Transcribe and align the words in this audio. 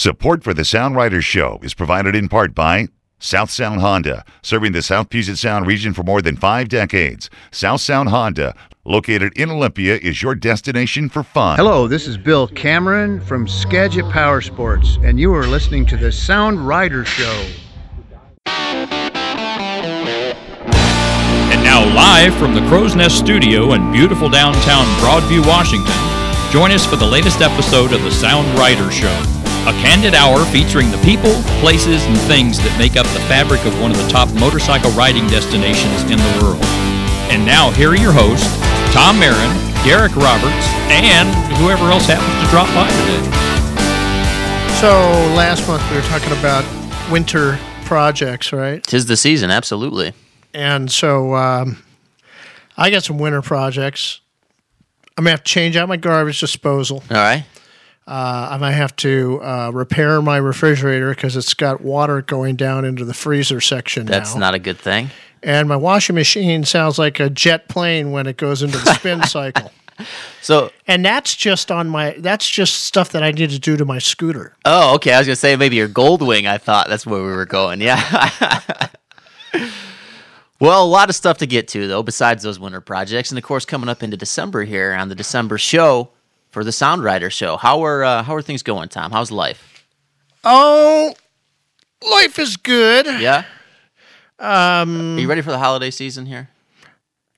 Support 0.00 0.42
for 0.42 0.54
the 0.54 0.64
Sound 0.64 0.96
Riders 0.96 1.26
Show 1.26 1.60
is 1.62 1.74
provided 1.74 2.16
in 2.16 2.30
part 2.30 2.54
by 2.54 2.88
South 3.18 3.50
Sound 3.50 3.82
Honda, 3.82 4.24
serving 4.40 4.72
the 4.72 4.80
South 4.80 5.10
Puget 5.10 5.36
Sound 5.36 5.66
region 5.66 5.92
for 5.92 6.02
more 6.02 6.22
than 6.22 6.36
five 6.36 6.70
decades. 6.70 7.28
South 7.50 7.82
Sound 7.82 8.08
Honda, 8.08 8.54
located 8.86 9.34
in 9.36 9.50
Olympia, 9.50 9.96
is 9.96 10.22
your 10.22 10.34
destination 10.34 11.10
for 11.10 11.22
fun. 11.22 11.58
Hello, 11.58 11.86
this 11.86 12.08
is 12.08 12.16
Bill 12.16 12.48
Cameron 12.48 13.20
from 13.20 13.46
Skagit 13.46 14.08
Power 14.08 14.40
Sports, 14.40 14.96
and 15.02 15.20
you 15.20 15.34
are 15.34 15.46
listening 15.46 15.84
to 15.84 15.98
the 15.98 16.10
Sound 16.10 16.66
Rider 16.66 17.04
Show. 17.04 17.46
And 18.46 19.22
now, 21.62 21.84
live 21.94 22.34
from 22.36 22.54
the 22.54 22.66
Crow's 22.70 22.96
Nest 22.96 23.18
Studio 23.18 23.74
in 23.74 23.92
beautiful 23.92 24.30
downtown 24.30 24.86
Broadview, 24.96 25.46
Washington, 25.46 25.92
join 26.50 26.70
us 26.70 26.86
for 26.86 26.96
the 26.96 27.06
latest 27.06 27.42
episode 27.42 27.92
of 27.92 28.00
the 28.00 28.10
Sound 28.10 28.48
Rider 28.58 28.90
Show. 28.90 29.39
A 29.68 29.72
candid 29.84 30.14
hour 30.14 30.44
featuring 30.46 30.90
the 30.90 30.98
people, 31.04 31.32
places, 31.60 32.04
and 32.06 32.16
things 32.24 32.58
that 32.58 32.74
make 32.78 32.96
up 32.96 33.06
the 33.12 33.20
fabric 33.28 33.60
of 33.66 33.78
one 33.80 33.90
of 33.90 33.98
the 33.98 34.08
top 34.08 34.32
motorcycle 34.40 34.90
riding 34.92 35.26
destinations 35.28 36.02
in 36.08 36.16
the 36.16 36.32
world. 36.40 36.64
And 37.28 37.44
now, 37.44 37.70
here 37.70 37.90
are 37.90 37.96
your 37.96 38.12
hosts, 38.12 38.48
Tom 38.96 39.20
Mehren, 39.20 39.52
Derek 39.84 40.16
Roberts, 40.16 40.66
and 40.88 41.28
whoever 41.60 41.92
else 41.92 42.06
happens 42.06 42.32
to 42.40 42.46
drop 42.50 42.66
by 42.74 42.88
today. 42.88 43.22
So 44.80 44.88
last 45.36 45.68
month 45.68 45.84
we 45.90 45.96
were 45.96 46.02
talking 46.08 46.32
about 46.32 46.64
winter 47.12 47.58
projects, 47.84 48.52
right? 48.52 48.82
Tis 48.82 49.06
the 49.06 49.16
season, 49.16 49.50
absolutely. 49.50 50.14
And 50.54 50.90
so 50.90 51.34
um, 51.34 51.82
I 52.76 52.90
got 52.90 53.04
some 53.04 53.18
winter 53.18 53.42
projects. 53.42 54.20
I'm 55.18 55.24
gonna 55.24 55.32
have 55.32 55.44
to 55.44 55.52
change 55.52 55.76
out 55.76 55.88
my 55.88 55.98
garbage 55.98 56.40
disposal. 56.40 57.02
All 57.10 57.16
right. 57.16 57.44
Uh, 58.06 58.48
I 58.52 58.56
might 58.56 58.72
have 58.72 58.96
to 58.96 59.40
uh, 59.42 59.70
repair 59.72 60.20
my 60.20 60.36
refrigerator 60.38 61.10
because 61.14 61.36
it's 61.36 61.54
got 61.54 61.80
water 61.80 62.22
going 62.22 62.56
down 62.56 62.84
into 62.84 63.04
the 63.04 63.14
freezer 63.14 63.60
section 63.60 64.06
That's 64.06 64.34
now. 64.34 64.40
not 64.40 64.54
a 64.54 64.58
good 64.58 64.78
thing. 64.78 65.10
and 65.42 65.68
my 65.68 65.76
washing 65.76 66.16
machine 66.16 66.64
sounds 66.64 66.98
like 66.98 67.20
a 67.20 67.30
jet 67.30 67.68
plane 67.68 68.10
when 68.10 68.26
it 68.26 68.36
goes 68.36 68.62
into 68.62 68.78
the 68.78 68.94
spin 68.94 69.22
cycle. 69.26 69.70
So, 70.40 70.72
And 70.88 71.04
that's 71.04 71.36
just 71.36 71.70
on 71.70 71.88
my. 71.88 72.12
That's 72.18 72.48
just 72.48 72.84
stuff 72.84 73.10
that 73.10 73.22
I 73.22 73.30
need 73.32 73.50
to 73.50 73.58
do 73.58 73.76
to 73.76 73.84
my 73.84 73.98
scooter. 73.98 74.56
oh, 74.64 74.94
okay. 74.94 75.12
I 75.12 75.18
was 75.18 75.26
gonna 75.26 75.36
say 75.36 75.54
maybe 75.56 75.76
your 75.76 75.88
Goldwing. 75.90 76.46
I 76.48 76.56
thought 76.58 76.88
that's 76.88 77.06
where 77.06 77.20
we 77.22 77.30
were 77.30 77.44
going. 77.46 77.80
Yeah. 77.82 78.88
well, 80.58 80.84
a 80.84 80.88
lot 80.88 81.08
of 81.10 81.14
stuff 81.14 81.38
to 81.38 81.46
get 81.46 81.68
to 81.68 81.86
though, 81.86 82.02
besides 82.02 82.42
those 82.42 82.58
winter 82.58 82.80
projects, 82.80 83.30
and 83.30 83.38
of 83.38 83.44
course, 83.44 83.64
coming 83.64 83.88
up 83.88 84.02
into 84.02 84.16
December 84.16 84.64
here 84.64 84.92
on 84.94 85.08
the 85.08 85.14
December 85.14 85.58
show 85.58 86.10
for 86.50 86.64
the 86.64 86.72
Sound 86.72 87.02
Rider 87.04 87.30
show. 87.30 87.56
How 87.56 87.82
are 87.84 88.04
uh, 88.04 88.22
how 88.22 88.34
are 88.34 88.42
things 88.42 88.62
going, 88.62 88.88
Tom? 88.88 89.12
How's 89.12 89.30
life? 89.30 89.84
Oh, 90.44 91.14
life 92.08 92.38
is 92.38 92.56
good. 92.56 93.06
Yeah. 93.20 93.44
Um. 94.38 95.16
Are 95.16 95.20
you 95.20 95.28
ready 95.28 95.42
for 95.42 95.50
the 95.50 95.58
holiday 95.58 95.90
season 95.90 96.26
here? 96.26 96.48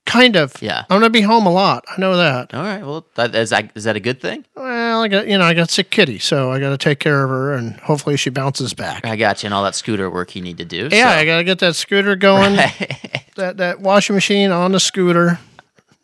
Kind 0.05 0.37
of. 0.37 0.61
Yeah. 0.61 0.81
I'm 0.91 0.97
gonna 1.01 1.11
be 1.11 1.21
home 1.23 1.47
a 1.47 1.51
lot. 1.53 1.85
I 1.89 2.01
know 2.01 2.17
that. 2.17 2.53
All 2.55 2.63
right. 2.63 2.83
Well, 2.83 3.07
that, 3.15 3.35
is 3.35 3.51
that 3.51 3.71
is 3.75 3.85
that 3.85 3.97
a 3.97 4.01
good 4.01 4.21
thing? 4.21 4.45
Well, 4.57 5.03
I 5.03 5.09
got 5.09 5.27
you 5.29 5.39
know 5.39 5.45
I 5.45 5.55
got 5.55 5.71
sick 5.71 5.91
kitty, 5.91 6.19
so 6.19 6.51
I 6.51 6.59
got 6.59 6.71
to 6.71 6.79
take 6.79 6.99
care 6.99 7.23
of 7.25 7.31
her, 7.31 7.55
and 7.55 7.75
hopefully 7.81 8.17
she 8.17 8.29
bounces 8.31 8.75
back. 8.75 9.07
I 9.07 9.17
got 9.17 9.43
you, 9.43 9.47
and 9.47 9.55
all 9.55 9.63
that 9.65 9.75
scooter 9.75 10.11
work 10.11 10.35
you 10.37 10.43
need 10.43 10.59
to 10.59 10.65
do. 10.65 10.89
Yeah, 10.91 11.13
so- 11.13 11.19
I 11.19 11.25
got 11.25 11.37
to 11.39 11.45
get 11.45 11.61
that 11.61 11.77
scooter 11.77 12.17
going. 12.17 12.57
that 13.37 13.57
that 13.57 13.81
washing 13.81 14.15
machine 14.15 14.51
on 14.51 14.73
the 14.73 14.81
scooter, 14.81 15.39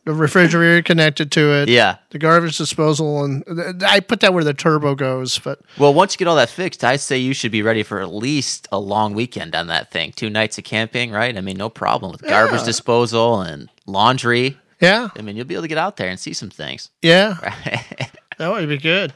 the 0.08 0.14
refrigerator 0.14 0.82
connected 0.82 1.30
to 1.32 1.52
it. 1.52 1.68
yeah. 1.68 1.96
The 2.10 2.18
garbage 2.18 2.56
disposal, 2.56 3.24
and 3.24 3.44
I 3.86 4.00
put 4.00 4.20
that 4.20 4.32
where 4.32 4.42
the 4.44 4.54
turbo 4.54 4.94
goes. 4.94 5.38
But 5.38 5.60
Well, 5.78 5.92
once 5.92 6.14
you 6.14 6.18
get 6.18 6.26
all 6.28 6.36
that 6.36 6.48
fixed, 6.50 6.82
I 6.82 6.96
say 6.96 7.18
you 7.18 7.34
should 7.34 7.52
be 7.52 7.60
ready 7.62 7.82
for 7.82 8.00
at 8.00 8.12
least 8.12 8.66
a 8.72 8.78
long 8.78 9.12
weekend 9.14 9.54
on 9.54 9.66
that 9.66 9.90
thing. 9.90 10.12
Two 10.12 10.30
nights 10.30 10.56
of 10.58 10.64
camping, 10.64 11.10
right? 11.10 11.36
I 11.36 11.40
mean, 11.42 11.56
no 11.58 11.68
problem 11.68 12.10
with 12.12 12.22
garbage 12.22 12.60
Yeah. 12.60 12.66
disposal 12.66 13.42
and 13.42 13.68
laundry. 13.86 14.56
yeah, 14.80 15.08
I 15.16 15.22
mean, 15.22 15.36
you'll 15.36 15.44
be 15.46 15.54
able 15.54 15.62
to 15.62 15.68
get 15.68 15.78
out 15.78 15.96
there 15.98 16.08
and 16.08 16.18
see 16.18 16.32
some 16.32 16.50
things. 16.50 16.90
yeah, 17.02 17.34
that 18.38 18.48
would 18.50 18.68
be 18.68 18.78
good. 18.78 19.12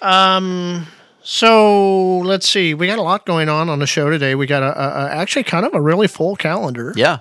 Um. 0.00 0.86
So 1.24 2.18
let's 2.18 2.48
see. 2.48 2.74
We 2.74 2.88
got 2.88 2.98
a 2.98 3.02
lot 3.02 3.24
going 3.26 3.48
on 3.48 3.68
on 3.68 3.78
the 3.78 3.86
show 3.86 4.10
today. 4.10 4.34
We 4.34 4.46
got 4.46 4.64
a, 4.64 4.76
a, 4.76 5.04
a 5.06 5.10
actually 5.10 5.44
kind 5.44 5.64
of 5.64 5.72
a 5.72 5.80
really 5.80 6.08
full 6.08 6.34
calendar. 6.34 6.92
yeah. 6.96 7.18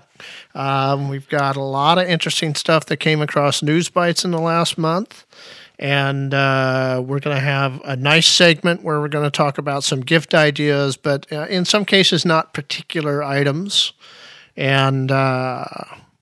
Um, 0.53 1.09
we've 1.09 1.27
got 1.29 1.55
a 1.55 1.61
lot 1.61 1.97
of 1.97 2.07
interesting 2.07 2.55
stuff 2.55 2.85
that 2.87 2.97
came 2.97 3.21
across 3.21 3.61
News 3.61 3.89
Bites 3.89 4.25
in 4.25 4.31
the 4.31 4.41
last 4.41 4.77
month. 4.77 5.25
And 5.79 6.33
uh, 6.33 7.01
we're 7.03 7.19
going 7.19 7.35
to 7.35 7.41
have 7.41 7.81
a 7.83 7.95
nice 7.95 8.27
segment 8.27 8.83
where 8.83 8.99
we're 8.99 9.07
going 9.07 9.23
to 9.23 9.35
talk 9.35 9.57
about 9.57 9.83
some 9.83 10.01
gift 10.01 10.35
ideas, 10.35 10.95
but 10.95 11.31
uh, 11.31 11.47
in 11.47 11.65
some 11.65 11.85
cases, 11.85 12.23
not 12.23 12.53
particular 12.53 13.23
items. 13.23 13.93
And 14.55 15.11
uh, 15.11 15.65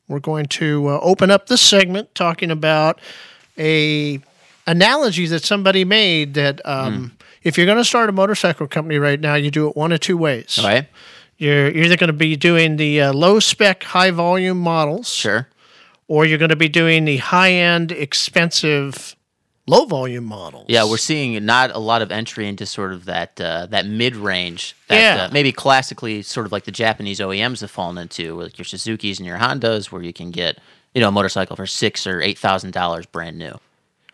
we're 0.08 0.20
going 0.20 0.46
to 0.46 0.88
uh, 0.88 1.00
open 1.02 1.30
up 1.30 1.48
this 1.48 1.62
segment 1.62 2.16
talking 2.16 2.52
about 2.52 3.02
a 3.58 4.22
analogy 4.66 5.26
that 5.26 5.44
somebody 5.44 5.84
made 5.84 6.36
that 6.36 6.66
um, 6.66 7.18
if 7.44 7.58
you're 7.58 7.66
going 7.66 7.78
to 7.78 7.86
start 7.86 8.10
a 8.10 8.12
motorcycle 8.14 8.68
company 8.68 8.98
right 8.98 9.20
now, 9.20 9.36
you 9.36 9.52
do 9.52 9.68
it 9.68 9.76
one 9.76 9.92
of 9.92 10.00
two 10.00 10.18
ways. 10.18 10.60
Right. 10.64 10.88
You're 11.40 11.72
you're 11.72 11.86
either 11.86 11.98
going 11.98 12.10
to 12.10 12.14
be 12.14 12.36
doing 12.36 12.76
the 12.78 13.02
uh, 13.02 13.14
low 13.14 13.40
spec, 13.40 13.84
high 13.84 14.12
volume 14.12 14.60
models, 14.60 15.10
Sure. 15.10 15.48
or 16.08 16.26
you're 16.26 16.38
going 16.38 16.50
to 16.50 16.56
be 16.56 16.70
doing 16.70 17.06
the 17.06 17.18
high 17.18 17.54
end, 17.54 17.92
expensive, 17.94 19.16
low 19.66 19.86
volume 19.86 20.26
models. 20.26 20.66
Yeah, 20.68 20.84
we're 20.84 20.98
seeing 20.98 21.44
not 21.46 21.72
a 21.74 21.80
lot 21.80 22.02
of 22.02 22.12
entry 22.12 22.48
into 22.48 22.66
sort 22.66 22.92
of 22.94 23.06
that 23.06 23.40
uh, 23.40 23.66
that 23.68 23.86
mid 23.88 24.16
range 24.18 24.76
that 24.90 25.00
Yeah. 25.00 25.24
uh, 25.26 25.30
maybe 25.32 25.52
classically 25.52 26.22
sort 26.22 26.46
of 26.46 26.52
like 26.52 26.66
the 26.66 26.72
Japanese 26.72 27.20
OEMs 27.20 27.62
have 27.62 27.72
fallen 27.72 27.98
into, 27.98 28.36
like 28.42 28.58
your 28.58 28.66
Suzuki's 28.66 29.18
and 29.20 29.26
your 29.26 29.38
Hondas, 29.38 29.92
where 29.92 30.02
you 30.04 30.14
can 30.14 30.32
get 30.32 30.60
you 30.94 31.02
know 31.02 31.08
a 31.08 31.12
motorcycle 31.12 31.56
for 31.56 31.66
six 31.68 32.06
or 32.06 32.22
eight 32.22 32.38
thousand 32.38 32.72
dollars 32.74 33.06
brand 33.06 33.38
new, 33.40 33.58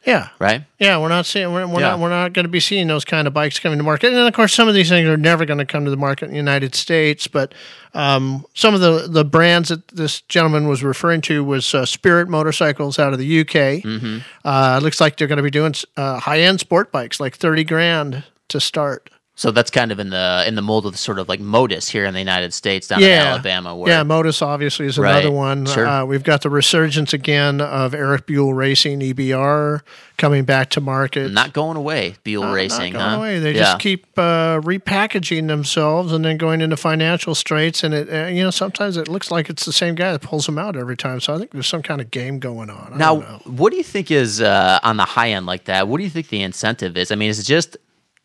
yeah, 0.06 0.30
right? 0.40 0.64
yeah. 0.80 0.98
We're 0.98 1.10
not 1.10 1.26
seeing 1.26 1.52
we're, 1.52 1.66
we're 1.68 1.80
Yeah. 1.82 1.90
not 1.92 2.00
we're 2.00 2.10
not 2.10 2.34
going 2.34 2.46
to 2.46 2.50
be 2.50 2.60
seeing 2.60 2.88
those 2.88 3.04
kind 3.06 3.28
of 3.28 3.34
bikes 3.34 3.60
coming 3.60 3.78
to 3.80 3.84
market. 3.84 4.08
And 4.08 4.16
then, 4.18 4.28
of 4.28 4.34
course, 4.34 4.54
some 4.54 4.68
of 4.68 4.74
these 4.74 4.90
things 4.90 5.08
are 5.08 5.18
never 5.18 5.46
going 5.46 5.58
to 5.60 5.66
come 5.66 5.84
to 5.86 5.92
the 5.92 5.98
market 5.98 6.26
in 6.26 6.32
the 6.32 6.38
United 6.38 6.76
States. 6.76 7.28
But 7.28 7.54
um, 7.94 8.46
some 8.54 8.74
of 8.74 8.82
the 8.82 9.08
the 9.10 9.26
brands 9.26 9.70
that 9.70 9.88
this 9.90 10.22
gentleman 10.22 10.68
was 10.68 10.84
referring 10.84 11.22
to 11.22 11.44
was 11.44 11.74
uh, 11.74 11.86
Spirit 11.86 12.30
Motorcycles 12.30 13.00
out 13.00 13.14
of 13.14 13.20
the 13.20 13.40
UK. 13.42 13.82
Mm-hmm. 13.84 14.18
Uh, 14.44 14.78
it 14.80 14.84
looks 14.84 15.02
like 15.02 15.18
they're 15.18 15.28
going 15.28 15.38
to 15.38 15.44
be 15.44 15.52
doing 15.52 15.74
uh, 15.98 16.20
high 16.20 16.42
end 16.42 16.60
sport 16.60 16.92
bikes, 16.92 17.20
like 17.20 17.36
thirty 17.36 17.64
grand 17.64 18.24
to 18.50 18.60
start. 18.60 19.10
So 19.38 19.52
that's 19.52 19.70
kind 19.70 19.92
of 19.92 20.00
in 20.00 20.12
the 20.12 20.46
in 20.48 20.56
the 20.56 20.62
mold 20.62 20.86
of 20.86 20.98
sort 20.98 21.20
of 21.20 21.28
like 21.28 21.42
Motus 21.42 21.90
here 21.90 22.06
in 22.06 22.14
the 22.14 22.22
United 22.22 22.54
States, 22.54 22.88
down 22.88 23.04
in 23.04 23.10
Alabama. 23.12 23.76
Where 23.76 23.92
Yeah, 23.92 24.04
Motus 24.04 24.42
obviously 24.42 24.86
is 24.86 24.98
Right. 24.98 25.12
another 25.12 25.30
one. 25.32 25.66
Sure. 25.66 25.86
Uh, 25.86 26.06
we've 26.06 26.24
got 26.24 26.42
the 26.42 26.50
resurgence 26.50 27.12
again 27.12 27.60
of 27.60 27.94
Eric 27.94 28.28
Buell 28.28 28.54
Racing 28.54 29.02
EBR 29.02 29.82
coming 30.18 30.46
back 30.46 30.70
to 30.70 30.80
market. 30.80 31.34
not 31.34 31.52
going 31.52 31.76
away, 31.76 32.16
Buell 32.24 32.44
Not- 32.44 32.54
Racing, 32.54 32.94
not 32.94 33.00
going 33.00 33.10
huh? 33.12 33.18
away. 33.18 33.40
They 33.40 33.52
yeah. 33.52 33.60
just 33.64 33.80
keep 33.80 34.06
uh, 34.18 34.62
repackaging 34.62 35.48
themselves 35.48 36.14
and 36.14 36.24
then 36.24 36.38
going 36.38 36.62
into 36.62 36.78
financial 36.78 37.36
straits. 37.36 37.84
And 37.84 37.94
it, 37.94 38.08
uh, 38.10 38.28
you 38.28 38.42
know, 38.42 38.52
sometimes 38.52 38.96
it 38.96 39.10
looks 39.10 39.32
like 39.32 39.50
it's 39.50 39.66
the 39.66 39.74
same 39.74 39.96
guy 39.96 40.14
that 40.14 40.22
pulls 40.22 40.46
them 40.46 40.58
out 40.58 40.78
every 40.78 40.96
time. 40.96 41.20
So 41.20 41.34
I 41.36 41.38
think 41.40 41.52
there's 41.52 41.68
some 41.68 41.82
kind 41.82 42.00
of 42.00 42.10
game 42.10 42.40
going 42.40 42.70
on. 42.70 42.94
I 42.94 42.98
Now, 42.98 43.16
don't 43.18 43.30
know. 43.46 43.52
what 43.58 43.72
do 43.72 43.76
you 43.78 43.84
think 43.84 44.12
is 44.12 44.40
uh, 44.42 44.80
on 44.84 44.96
the 44.96 45.04
high 45.04 45.32
end 45.32 45.46
like 45.46 45.66
that? 45.66 45.90
What 45.90 45.98
do 45.98 46.06
you 46.06 46.10
think 46.10 46.30
the 46.30 46.42
incentive 46.42 46.96
is? 46.96 47.12
I 47.12 47.16
mean, 47.16 47.30
is 47.30 47.40
it 47.40 47.44
just 47.44 47.76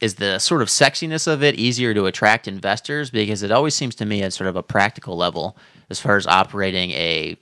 is 0.00 0.14
the 0.16 0.38
sort 0.38 0.62
of 0.62 0.68
sexiness 0.68 1.26
of 1.26 1.42
it 1.42 1.54
easier 1.56 1.92
to 1.94 2.06
attract 2.06 2.48
investors? 2.48 3.10
Because 3.10 3.42
it 3.42 3.50
always 3.50 3.74
seems 3.74 3.94
to 3.96 4.06
me 4.06 4.22
at 4.22 4.32
sort 4.32 4.48
of 4.48 4.56
a 4.56 4.62
practical 4.62 5.16
level, 5.16 5.56
as 5.90 6.00
far 6.00 6.16
as 6.16 6.26
operating 6.26 6.90
a 6.92 7.36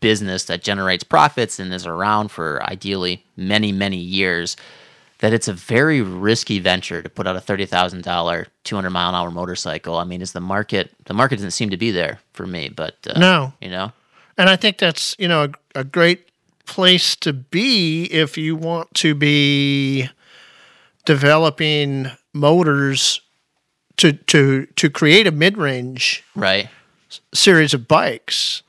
business 0.00 0.44
that 0.44 0.62
generates 0.62 1.02
profits 1.02 1.58
and 1.58 1.72
is 1.72 1.86
around 1.86 2.28
for 2.30 2.62
ideally 2.64 3.24
many 3.36 3.72
many 3.72 3.96
years, 3.96 4.56
that 5.20 5.32
it's 5.32 5.48
a 5.48 5.52
very 5.54 6.02
risky 6.02 6.58
venture 6.58 7.02
to 7.02 7.08
put 7.08 7.26
out 7.26 7.36
a 7.36 7.40
thirty 7.40 7.64
thousand 7.66 8.02
dollar, 8.04 8.46
two 8.64 8.74
hundred 8.76 8.90
mile 8.90 9.08
an 9.08 9.14
hour 9.14 9.30
motorcycle. 9.30 9.96
I 9.96 10.04
mean, 10.04 10.20
is 10.20 10.32
the 10.32 10.40
market 10.40 10.90
the 11.06 11.14
market 11.14 11.36
doesn't 11.36 11.52
seem 11.52 11.70
to 11.70 11.76
be 11.76 11.90
there 11.90 12.20
for 12.32 12.46
me, 12.46 12.68
but 12.68 12.96
uh, 13.08 13.18
No. 13.18 13.52
you 13.60 13.70
know, 13.70 13.92
And 14.36 14.50
I 14.50 14.56
think 14.56 14.78
that's 14.78 15.16
you 15.18 15.26
know 15.28 15.44
a, 15.74 15.80
a 15.80 15.84
great 15.84 16.28
place 16.66 17.16
to 17.16 17.32
be 17.32 18.04
if 18.04 18.36
you 18.38 18.56
want 18.56 18.92
to 18.94 19.14
be 19.14 20.08
developing 21.04 22.10
motors 22.32 23.20
to 23.96 24.12
to 24.12 24.66
to 24.76 24.90
create 24.90 25.26
a 25.26 25.30
mid 25.32 25.56
range 25.56 26.24
right? 26.34 26.68
series 27.32 27.74
of 27.74 27.86
bikes. 27.88 28.62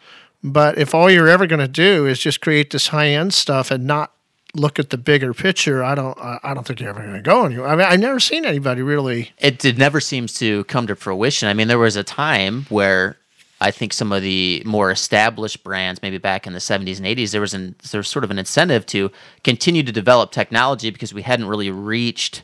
But 0.43 0.77
if 0.77 0.93
all 0.93 1.09
you're 1.09 1.27
ever 1.27 1.47
going 1.47 1.59
to 1.59 1.67
do 1.67 2.05
is 2.05 2.19
just 2.19 2.39
create 2.41 2.69
this 2.69 2.89
high 2.89 3.09
end 3.09 3.33
stuff 3.33 3.71
and 3.71 3.85
not 3.85 4.11
look 4.53 4.77
at 4.77 4.91
the 4.91 4.97
bigger 4.97 5.33
picture, 5.33 5.83
I 5.83 5.95
don't 5.95 6.17
I 6.19 6.39
I 6.43 6.53
don't 6.53 6.65
think 6.65 6.79
you're 6.79 6.89
ever 6.89 7.01
going 7.01 7.15
to 7.15 7.21
go 7.21 7.45
anywhere. 7.45 7.67
I 7.67 7.75
mean, 7.75 7.87
I've 7.87 7.99
never 7.99 8.19
seen 8.19 8.45
anybody 8.45 8.81
really. 8.81 9.31
it 9.39 9.57
did 9.57 9.77
never 9.79 9.99
seems 9.99 10.33
to 10.35 10.63
come 10.65 10.85
to 10.87 10.95
fruition. 10.95 11.49
I 11.49 11.53
mean, 11.53 11.67
there 11.67 11.79
was 11.79 11.95
a 11.95 12.03
time 12.03 12.65
where 12.69 13.17
I 13.61 13.71
think 13.71 13.93
some 13.93 14.11
of 14.11 14.21
the 14.21 14.61
more 14.65 14.91
established 14.91 15.63
brands, 15.63 16.01
maybe 16.01 16.17
back 16.17 16.45
in 16.45 16.53
the 16.53 16.59
70s 16.59 16.97
and 16.97 17.05
80s, 17.05 17.31
there 17.31 17.41
was 17.41 17.53
an 17.53 17.75
there 17.91 17.99
was 17.99 18.07
sort 18.09 18.23
of 18.25 18.31
an 18.31 18.37
incentive 18.37 18.85
to 18.87 19.11
continue 19.43 19.81
to 19.83 19.91
develop 19.91 20.31
technology 20.31 20.89
because 20.89 21.13
we 21.13 21.21
hadn't 21.21 21.47
really 21.47 21.71
reached 21.71 22.43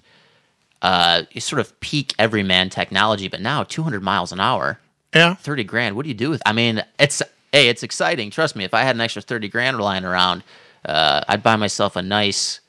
uh, 0.81 1.23
sort 1.37 1.59
of 1.59 1.77
peak 1.81 2.13
everyman 2.17 2.69
technology, 2.69 3.27
but 3.27 3.41
now 3.41 3.63
200 3.63 4.01
miles 4.01 4.31
an 4.31 4.39
hour, 4.39 4.79
Yeah. 5.13 5.35
30 5.35 5.63
grand. 5.65 5.95
What 5.95 6.03
do 6.03 6.09
you 6.09 6.15
do 6.15 6.29
with? 6.29 6.41
I 6.45 6.53
mean, 6.53 6.81
it's 6.97 7.21
hey, 7.51 7.67
it's 7.67 7.83
exciting. 7.83 8.31
Trust 8.31 8.55
me. 8.55 8.63
If 8.63 8.73
I 8.73 8.83
had 8.83 8.95
an 8.95 9.01
extra 9.01 9.21
30 9.21 9.49
grand 9.49 9.79
lying 9.79 10.05
around, 10.05 10.43
uh, 10.85 11.21
I'd 11.27 11.43
buy 11.43 11.57
myself 11.57 11.95
a 11.97 12.01
nice 12.01 12.60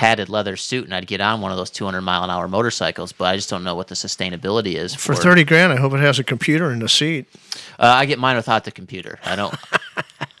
padded 0.00 0.30
leather 0.30 0.56
suit 0.56 0.86
and 0.86 0.94
I'd 0.94 1.06
get 1.06 1.20
on 1.20 1.42
one 1.42 1.52
of 1.52 1.58
those 1.58 1.68
200 1.68 2.00
mile 2.00 2.24
an 2.24 2.30
hour 2.30 2.48
motorcycles. 2.48 3.12
But 3.12 3.26
I 3.26 3.36
just 3.36 3.50
don't 3.50 3.62
know 3.62 3.74
what 3.74 3.88
the 3.88 3.94
sustainability 3.94 4.76
is 4.76 4.94
For 4.94 5.14
30 5.14 5.44
grand, 5.44 5.74
I 5.74 5.76
hope 5.76 5.92
it 5.92 6.00
has 6.00 6.18
a 6.18 6.24
computer 6.24 6.70
in 6.70 6.78
the 6.78 6.88
seat. 6.88 7.26
Uh, 7.78 7.84
I 7.84 8.06
get 8.06 8.18
mine 8.18 8.36
without 8.36 8.64
the 8.64 8.70
computer. 8.70 9.18
I 9.26 9.36
don't. 9.36 9.54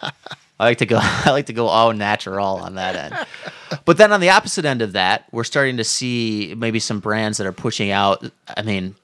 I 0.00 0.64
like 0.64 0.78
to 0.78 0.86
go. 0.86 0.98
I 1.02 1.30
like 1.32 1.44
to 1.46 1.52
go 1.52 1.66
all 1.66 1.92
natural 1.92 2.56
on 2.56 2.76
that 2.76 2.96
end. 2.96 3.26
But 3.84 3.98
then 3.98 4.12
on 4.12 4.20
the 4.20 4.30
opposite 4.30 4.64
end 4.64 4.80
of 4.80 4.92
that, 4.92 5.26
we're 5.30 5.44
starting 5.44 5.76
to 5.76 5.84
see 5.84 6.54
maybe 6.56 6.80
some 6.80 7.00
brands 7.00 7.36
that 7.36 7.46
are 7.46 7.52
pushing 7.52 7.90
out. 7.90 8.24
I 8.56 8.62
mean, 8.62 8.94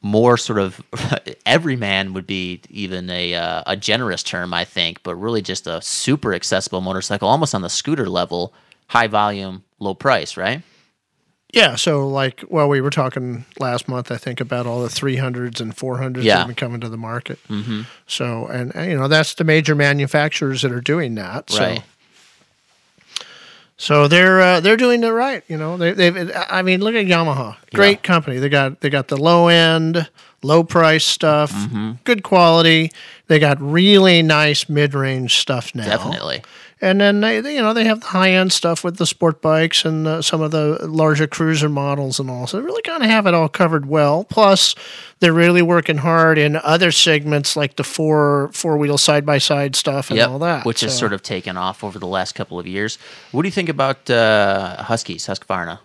more 0.00 0.38
sort 0.38 0.58
of 0.58 0.82
everyman 1.44 2.14
would 2.14 2.26
be 2.26 2.62
even 2.70 3.10
a 3.10 3.34
uh, 3.34 3.62
a 3.66 3.76
generous 3.76 4.22
term, 4.22 4.54
I 4.54 4.64
think, 4.64 5.02
but 5.02 5.16
really 5.16 5.42
just 5.42 5.66
a 5.66 5.82
super 5.82 6.32
accessible 6.32 6.80
motorcycle, 6.80 7.28
almost 7.28 7.54
on 7.54 7.60
the 7.60 7.68
scooter 7.68 8.08
level, 8.08 8.54
high 8.86 9.06
volume, 9.06 9.64
low 9.78 9.94
price, 9.94 10.36
right? 10.36 10.62
Yeah, 11.52 11.76
so 11.76 12.06
like, 12.06 12.44
well, 12.48 12.68
we 12.68 12.82
were 12.82 12.90
talking 12.90 13.46
last 13.58 13.88
month, 13.88 14.10
I 14.12 14.18
think, 14.18 14.38
about 14.40 14.66
all 14.66 14.82
the 14.82 14.88
300s 14.88 15.60
and 15.62 15.74
400s 15.74 16.16
that 16.16 16.24
have 16.38 16.46
been 16.46 16.54
coming 16.56 16.80
to 16.82 16.90
the 16.90 16.98
market. 16.98 17.38
Mm-hmm. 17.48 17.82
So, 18.06 18.46
and, 18.48 18.74
and, 18.76 18.90
you 18.90 18.98
know, 18.98 19.08
that's 19.08 19.32
the 19.34 19.44
major 19.44 19.74
manufacturers 19.74 20.60
that 20.60 20.72
are 20.72 20.82
doing 20.82 21.14
that. 21.14 21.48
So, 21.50 21.58
Right. 21.60 21.82
so 23.76 24.08
they're 24.08 24.40
uh, 24.40 24.60
they're 24.60 24.76
doing 24.76 25.02
it 25.04 25.08
right. 25.08 25.42
You 25.48 25.56
know, 25.56 25.76
they, 25.76 25.92
they've. 25.92 26.30
I 26.50 26.62
mean, 26.62 26.80
look 26.80 26.94
at 26.94 27.06
Yamaha, 27.06 27.56
great 27.72 28.02
company. 28.02 28.38
They 28.38 28.48
got 28.48 28.80
they 28.80 28.90
got 28.90 29.08
the 29.08 29.16
low 29.16 29.48
end, 29.48 30.08
low 30.42 30.64
price 30.64 31.04
stuff, 31.04 31.52
Mm-hmm. 31.52 31.92
good 32.04 32.22
quality. 32.24 32.90
They 33.28 33.38
got 33.38 33.60
really 33.60 34.20
nice 34.22 34.68
mid 34.68 34.94
range 34.94 35.36
stuff 35.36 35.74
now. 35.74 35.84
Definitely. 35.86 36.42
And 36.80 37.00
then 37.00 37.20
they, 37.20 37.40
they, 37.40 37.56
you 37.56 37.60
know, 37.60 37.74
they 37.74 37.84
have 37.86 38.00
the 38.00 38.06
high 38.06 38.30
end 38.30 38.52
stuff 38.52 38.84
with 38.84 38.98
the 38.98 39.06
sport 39.06 39.42
bikes 39.42 39.84
and 39.84 40.06
uh, 40.06 40.22
some 40.22 40.40
of 40.40 40.52
the 40.52 40.78
larger 40.86 41.26
cruiser 41.26 41.68
models 41.68 42.20
and 42.20 42.30
all. 42.30 42.46
So 42.46 42.56
they 42.58 42.64
really 42.64 42.82
kind 42.82 43.02
of 43.02 43.10
have 43.10 43.26
it 43.26 43.34
all 43.34 43.48
covered 43.48 43.86
well. 43.86 44.22
Plus, 44.24 44.76
they're 45.18 45.32
really 45.32 45.60
working 45.60 45.98
hard 45.98 46.38
in 46.38 46.54
other 46.54 46.92
segments 46.92 47.56
like 47.56 47.74
the 47.74 47.82
four 47.82 48.50
four 48.52 48.76
wheel 48.78 48.96
side 48.96 49.26
by 49.26 49.38
side 49.38 49.74
stuff 49.74 50.10
and 50.10 50.18
Yep, 50.18 50.28
all 50.28 50.38
that. 50.38 50.64
which 50.64 50.82
has 50.82 50.96
sort 50.96 51.12
of 51.12 51.20
taken 51.22 51.56
off 51.56 51.82
over 51.82 51.98
the 51.98 52.06
last 52.06 52.36
couple 52.36 52.60
of 52.60 52.66
years. 52.68 52.96
What 53.32 53.42
do 53.42 53.48
you 53.48 53.52
think 53.52 53.68
about 53.68 54.08
uh, 54.08 54.80
Huskies, 54.84 55.26
Husqvarna? 55.26 55.80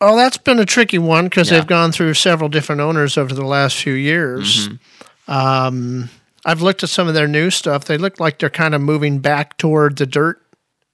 Oh, 0.00 0.16
that's 0.16 0.38
been 0.38 0.58
a 0.58 0.64
tricky 0.64 0.98
one 0.98 1.26
because 1.26 1.50
Yeah. 1.50 1.58
they've 1.58 1.66
gone 1.66 1.92
through 1.92 2.14
several 2.14 2.48
different 2.48 2.80
owners 2.80 3.18
over 3.18 3.34
the 3.34 3.44
last 3.44 3.76
few 3.76 3.92
years. 3.92 4.68
Mm-hmm. 4.68 5.32
Um, 5.32 6.08
I've 6.44 6.60
looked 6.62 6.82
at 6.82 6.88
some 6.88 7.08
of 7.08 7.14
their 7.14 7.28
new 7.28 7.50
stuff. 7.50 7.84
They 7.84 7.98
look 7.98 8.18
like 8.18 8.38
they're 8.38 8.50
kind 8.50 8.74
of 8.74 8.80
moving 8.80 9.18
back 9.20 9.58
toward 9.58 9.96
the 9.96 10.06
dirt 10.06 10.40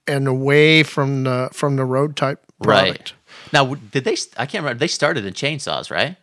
and 0.07 0.27
away 0.27 0.83
from 0.83 1.23
the 1.23 1.49
from 1.53 1.75
the 1.75 1.85
road 1.85 2.15
type 2.15 2.43
product. 2.61 3.13
Now, 3.53 3.73
did 3.73 4.03
they? 4.03 4.15
I 4.37 4.45
can't 4.45 4.63
remember. 4.63 4.79
They 4.79 4.87
started 4.87 5.25
in 5.25 5.33
chainsaws, 5.33 5.89
right? 5.89 6.17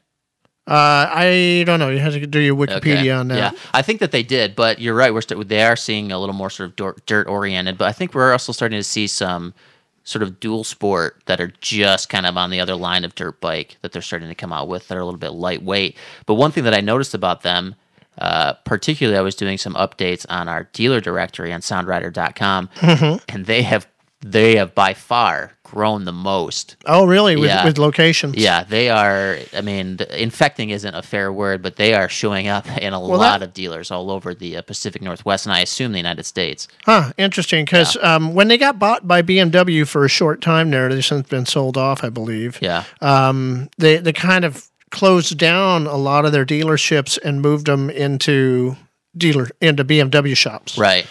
Uh, 0.69 1.07
I 1.15 1.63
don't 1.65 1.79
know. 1.79 1.91
You 1.91 2.01
have 2.01 2.13
to 2.15 2.27
do 2.27 2.41
your 2.41 2.57
Wikipedia 2.57 2.97
Okay. 2.99 3.11
on 3.11 3.29
that. 3.29 3.53
Yeah, 3.53 3.59
I 3.73 3.83
think 3.83 4.01
that 4.01 4.11
they 4.11 4.25
did, 4.25 4.57
but 4.57 4.81
you're 4.81 4.95
right. 4.95 5.15
We're 5.15 5.21
st- 5.21 5.49
they 5.49 5.63
are 5.63 5.77
seeing 5.77 6.11
a 6.11 6.19
little 6.19 6.35
more 6.35 6.51
sort 6.51 6.81
of 6.81 7.07
dirt 7.07 7.29
oriented, 7.29 7.79
but 7.79 7.87
I 7.87 7.93
think 7.93 8.15
we're 8.15 8.33
also 8.33 8.51
starting 8.53 8.79
to 8.79 8.83
see 8.85 9.07
some 9.07 9.55
sort 10.03 10.25
of 10.25 10.41
dual 10.41 10.65
sport 10.65 11.23
that 11.27 11.41
are 11.41 11.53
just 11.61 12.09
kind 12.09 12.27
of 12.27 12.37
on 12.37 12.51
the 12.51 12.59
other 12.61 12.75
line 12.75 13.05
of 13.05 13.15
dirt 13.15 13.41
bike 13.41 13.77
that 13.83 13.93
they're 13.93 14.03
starting 14.03 14.29
to 14.29 14.35
come 14.35 14.53
out 14.53 14.67
with 14.67 14.89
that 14.89 14.97
are 14.97 15.01
a 15.01 15.05
little 15.05 15.19
bit 15.19 15.31
lightweight. 15.33 15.97
But 16.27 16.35
one 16.35 16.51
thing 16.51 16.65
that 16.65 16.75
I 16.75 16.81
noticed 16.81 17.15
about 17.15 17.43
them, 17.43 17.77
uh, 18.19 18.55
particularly, 18.65 19.19
I 19.19 19.23
was 19.23 19.35
doing 19.35 19.59
some 19.59 19.75
updates 19.75 20.25
on 20.29 20.49
our 20.49 20.65
dealer 20.73 21.01
directory 21.01 21.53
on 21.53 21.61
SoundRider.com, 21.61 22.69
Mm-hmm. 22.77 23.17
and 23.29 23.47
they 23.47 23.63
have 23.63 23.87
they 24.23 24.57
have 24.57 24.75
by 24.75 24.93
far 24.95 25.53
grown 25.63 26.05
the 26.05 26.13
most 26.13 26.77
Oh, 26.87 27.05
really? 27.07 27.37
With, 27.37 27.49
Yeah. 27.51 27.65
with 27.65 27.79
locations? 27.79 28.35
yeah, 28.37 28.65
they 28.65 28.89
are. 28.89 29.37
I 29.55 29.61
mean, 29.61 29.99
infecting 30.11 30.71
isn't 30.71 30.95
a 30.95 31.03
fair 31.03 31.33
word, 31.33 31.61
but 31.63 31.77
they 31.77 31.95
are 31.95 32.09
showing 32.09 32.49
up 32.49 32.67
in 32.79 32.93
a 32.93 32.99
Well, 33.01 33.19
lot 33.19 33.41
that- 33.41 33.49
of 33.49 33.55
dealers 33.55 33.91
all 33.91 34.11
over 34.11 34.35
the 34.35 34.57
uh, 34.57 34.63
Pacific 34.63 35.03
Northwest, 35.03 35.47
and 35.47 35.53
I 35.53 35.61
assume 35.61 35.93
the 35.93 35.99
United 35.99 36.25
States. 36.25 36.67
Huh. 36.87 37.13
Interesting. 37.19 37.67
Because 37.67 37.97
um, 38.03 38.35
when 38.35 38.49
they 38.49 38.59
got 38.59 38.79
bought 38.79 39.07
by 39.07 39.23
BMW 39.23 39.87
for 39.87 40.05
a 40.05 40.09
short 40.09 40.41
time 40.41 40.71
there, 40.71 40.89
they've 40.89 41.05
since 41.05 41.29
been 41.29 41.47
sold 41.47 41.77
off, 41.77 42.03
I 42.03 42.09
believe. 42.09 42.59
Yeah, 42.63 42.85
Um, 43.03 43.69
they 43.79 43.99
they 43.99 44.13
kind 44.13 44.45
of 44.45 44.67
closed 44.91 45.39
down 45.39 45.87
a 45.87 45.97
lot 45.97 46.25
of 46.25 46.33
their 46.33 46.47
dealerships 46.47 47.19
and 47.25 47.41
moved 47.43 47.67
them 47.67 47.91
into 47.91 48.77
dealer 49.17 49.49
into 49.61 49.85
BMW 49.85 50.37
shops. 50.37 50.79
right. 50.79 51.07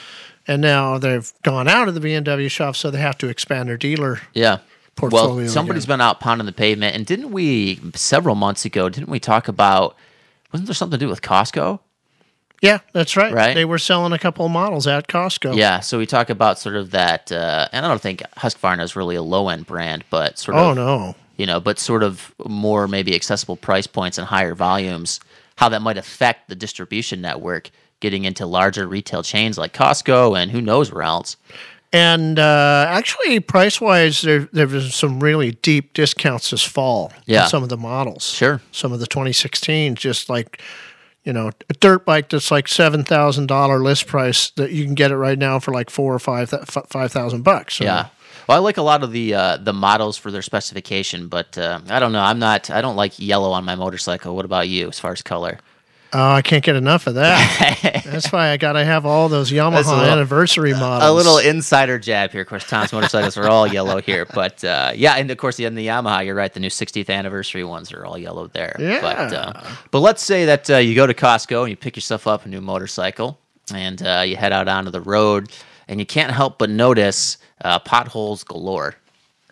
And 0.47 0.61
now 0.61 0.99
they've 0.99 1.33
gone 1.41 1.67
out 1.67 1.87
of 1.87 1.95
the 1.95 1.99
BMW 1.99 2.51
shops, 2.51 2.77
so 2.77 2.91
they 2.91 2.99
have 2.99 3.17
to 3.17 3.27
expand 3.29 3.67
their 3.67 3.77
dealer. 3.77 4.21
Yeah. 4.35 4.59
Portfolio 4.95 5.35
well, 5.37 5.47
somebody's 5.49 5.85
again. 5.85 5.95
been 5.95 6.01
out 6.01 6.19
pounding 6.19 6.45
the 6.45 6.53
pavement, 6.53 6.95
and 6.95 7.05
didn't 7.05 7.31
we 7.31 7.79
several 7.95 8.35
months 8.35 8.63
ago? 8.63 8.87
Didn't 8.87 9.09
we 9.09 9.19
talk 9.19 9.47
about? 9.47 9.97
Wasn't 10.53 10.67
there 10.67 10.75
something 10.75 10.99
to 10.99 11.05
do 11.05 11.09
with 11.09 11.21
Costco? 11.21 11.79
Yeah, 12.61 12.79
that's 12.93 13.17
right. 13.17 13.33
Right. 13.33 13.53
They 13.53 13.65
were 13.65 13.77
selling 13.77 14.13
a 14.13 14.19
couple 14.19 14.45
of 14.45 14.51
models 14.51 14.87
at 14.87 15.07
Costco. 15.07 15.55
Yeah. 15.57 15.81
So 15.81 15.97
we 15.97 16.05
talk 16.05 16.29
about 16.29 16.59
sort 16.59 16.75
of 16.75 16.91
that, 16.91 17.31
uh, 17.31 17.67
and 17.73 17.85
I 17.85 17.89
don't 17.89 18.01
think 18.01 18.21
Husqvarna 18.37 18.83
is 18.83 18.95
really 18.95 19.15
a 19.15 19.21
low 19.21 19.49
end 19.49 19.65
brand, 19.65 20.05
but 20.09 20.39
sort 20.39 20.55
of. 20.57 20.63
Oh 20.63 20.73
no. 20.73 21.15
You 21.37 21.45
know, 21.45 21.59
but 21.59 21.79
sort 21.79 22.03
of 22.03 22.33
more 22.45 22.87
maybe 22.87 23.15
accessible 23.15 23.55
price 23.57 23.87
points 23.87 24.17
and 24.17 24.27
higher 24.27 24.55
volumes, 24.55 25.19
how 25.57 25.69
that 25.69 25.81
might 25.81 25.97
affect 25.97 26.49
the 26.49 26.55
distribution 26.55 27.21
network 27.21 27.69
getting 27.99 28.25
into 28.25 28.45
larger 28.45 28.87
retail 28.87 29.23
chains 29.23 29.57
like 29.57 29.73
Costco 29.73 30.37
and 30.37 30.51
who 30.51 30.61
knows 30.61 30.91
where 30.91 31.03
else. 31.03 31.37
And 31.93 32.39
uh, 32.39 32.85
actually, 32.89 33.39
price 33.39 33.79
wise, 33.79 34.21
there 34.21 34.49
there 34.51 34.67
was 34.67 34.93
some 34.93 35.21
really 35.21 35.51
deep 35.51 35.93
discounts 35.93 36.49
this 36.49 36.63
fall. 36.63 37.13
Yeah. 37.25 37.45
some 37.47 37.63
of 37.63 37.69
the 37.69 37.77
models. 37.77 38.23
Sure. 38.25 38.61
Some 38.71 38.91
of 38.91 38.99
the 38.99 39.07
2016s, 39.07 39.95
just 39.95 40.29
like 40.29 40.61
you 41.23 41.33
know, 41.33 41.49
a 41.69 41.73
dirt 41.73 42.05
bike 42.05 42.29
that's 42.29 42.51
like 42.51 42.67
seven 42.67 43.03
thousand 43.03 43.47
dollar 43.47 43.79
list 43.79 44.07
price 44.07 44.51
that 44.51 44.71
you 44.71 44.85
can 44.85 44.93
get 44.93 45.11
it 45.11 45.17
right 45.17 45.39
now 45.39 45.57
for 45.59 45.71
like 45.71 45.89
four 45.89 46.13
or 46.13 46.19
five 46.19 46.49
five 46.87 47.11
thousand 47.11 47.43
bucks. 47.43 47.77
So, 47.77 47.85
Yeah. 47.85 48.07
Well, 48.47 48.57
I 48.57 48.59
like 48.61 48.77
a 48.77 48.81
lot 48.81 49.03
of 49.03 49.11
the 49.11 49.33
uh, 49.33 49.57
the 49.57 49.73
models 49.73 50.17
for 50.17 50.31
their 50.31 50.41
specification, 50.41 51.27
but 51.27 51.57
uh, 51.57 51.79
I 51.89 51.99
don't 51.99 52.11
know. 52.11 52.21
I'm 52.21 52.39
not. 52.39 52.69
I 52.69 52.81
don't 52.81 52.95
like 52.95 53.19
yellow 53.19 53.51
on 53.51 53.65
my 53.65 53.75
motorcycle. 53.75 54.35
What 54.35 54.45
about 54.45 54.67
you, 54.67 54.87
as 54.87 54.99
far 54.99 55.11
as 55.11 55.21
color? 55.21 55.59
Oh, 56.13 56.31
I 56.31 56.41
can't 56.41 56.63
get 56.63 56.77
enough 56.77 57.07
of 57.07 57.15
that. 57.15 58.03
That's 58.05 58.31
why 58.31 58.49
I 58.49 58.57
got 58.57 58.73
to 58.73 58.85
have 58.85 59.05
all 59.05 59.27
those 59.27 59.51
Yamaha 59.51 59.77
little- 59.85 59.99
anniversary 59.99 60.71
models. 60.71 61.09
A 61.09 61.13
little 61.13 61.39
insider 61.39 61.99
jab 61.99 62.31
here. 62.31 62.41
Of 62.41 62.47
course, 62.47 62.65
Tom's 62.69 62.93
motorcycles 62.93 63.35
are 63.35 63.49
all 63.49 63.67
yellow 63.67 63.99
here, 63.99 64.25
but 64.33 64.63
uh, 64.63 64.93
yeah, 64.95 65.15
and 65.15 65.29
of 65.29 65.37
course, 65.37 65.57
the, 65.57 65.67
the 65.67 65.87
Yamaha, 65.87 66.25
you're 66.25 66.35
right. 66.35 66.53
The 66.53 66.61
new 66.61 66.69
60th 66.69 67.09
anniversary 67.09 67.65
ones 67.65 67.91
are 67.91 68.05
all 68.05 68.17
yellow 68.17 68.47
there. 68.47 68.77
But, 69.01 69.33
uh, 69.33 69.61
but 69.91 69.99
let's 69.99 70.23
say 70.23 70.45
that 70.45 70.69
uh, 70.69 70.77
you 70.77 70.95
go 70.95 71.05
to 71.05 71.13
Costco 71.13 71.61
and 71.63 71.71
you 71.71 71.75
pick 71.75 71.97
yourself 71.97 72.27
up 72.27 72.45
a 72.45 72.47
new 72.49 72.61
motorcycle 72.61 73.37
and 73.73 74.01
uh, 74.01 74.23
you 74.25 74.37
head 74.37 74.53
out 74.53 74.69
onto 74.69 74.91
the 74.91 75.01
road, 75.01 75.51
and 75.89 75.99
you 75.99 76.05
can't 76.05 76.31
help 76.31 76.59
but 76.59 76.69
notice 76.69 77.39
uh, 77.63 77.79
potholes 77.79 78.43
galore. 78.43 78.95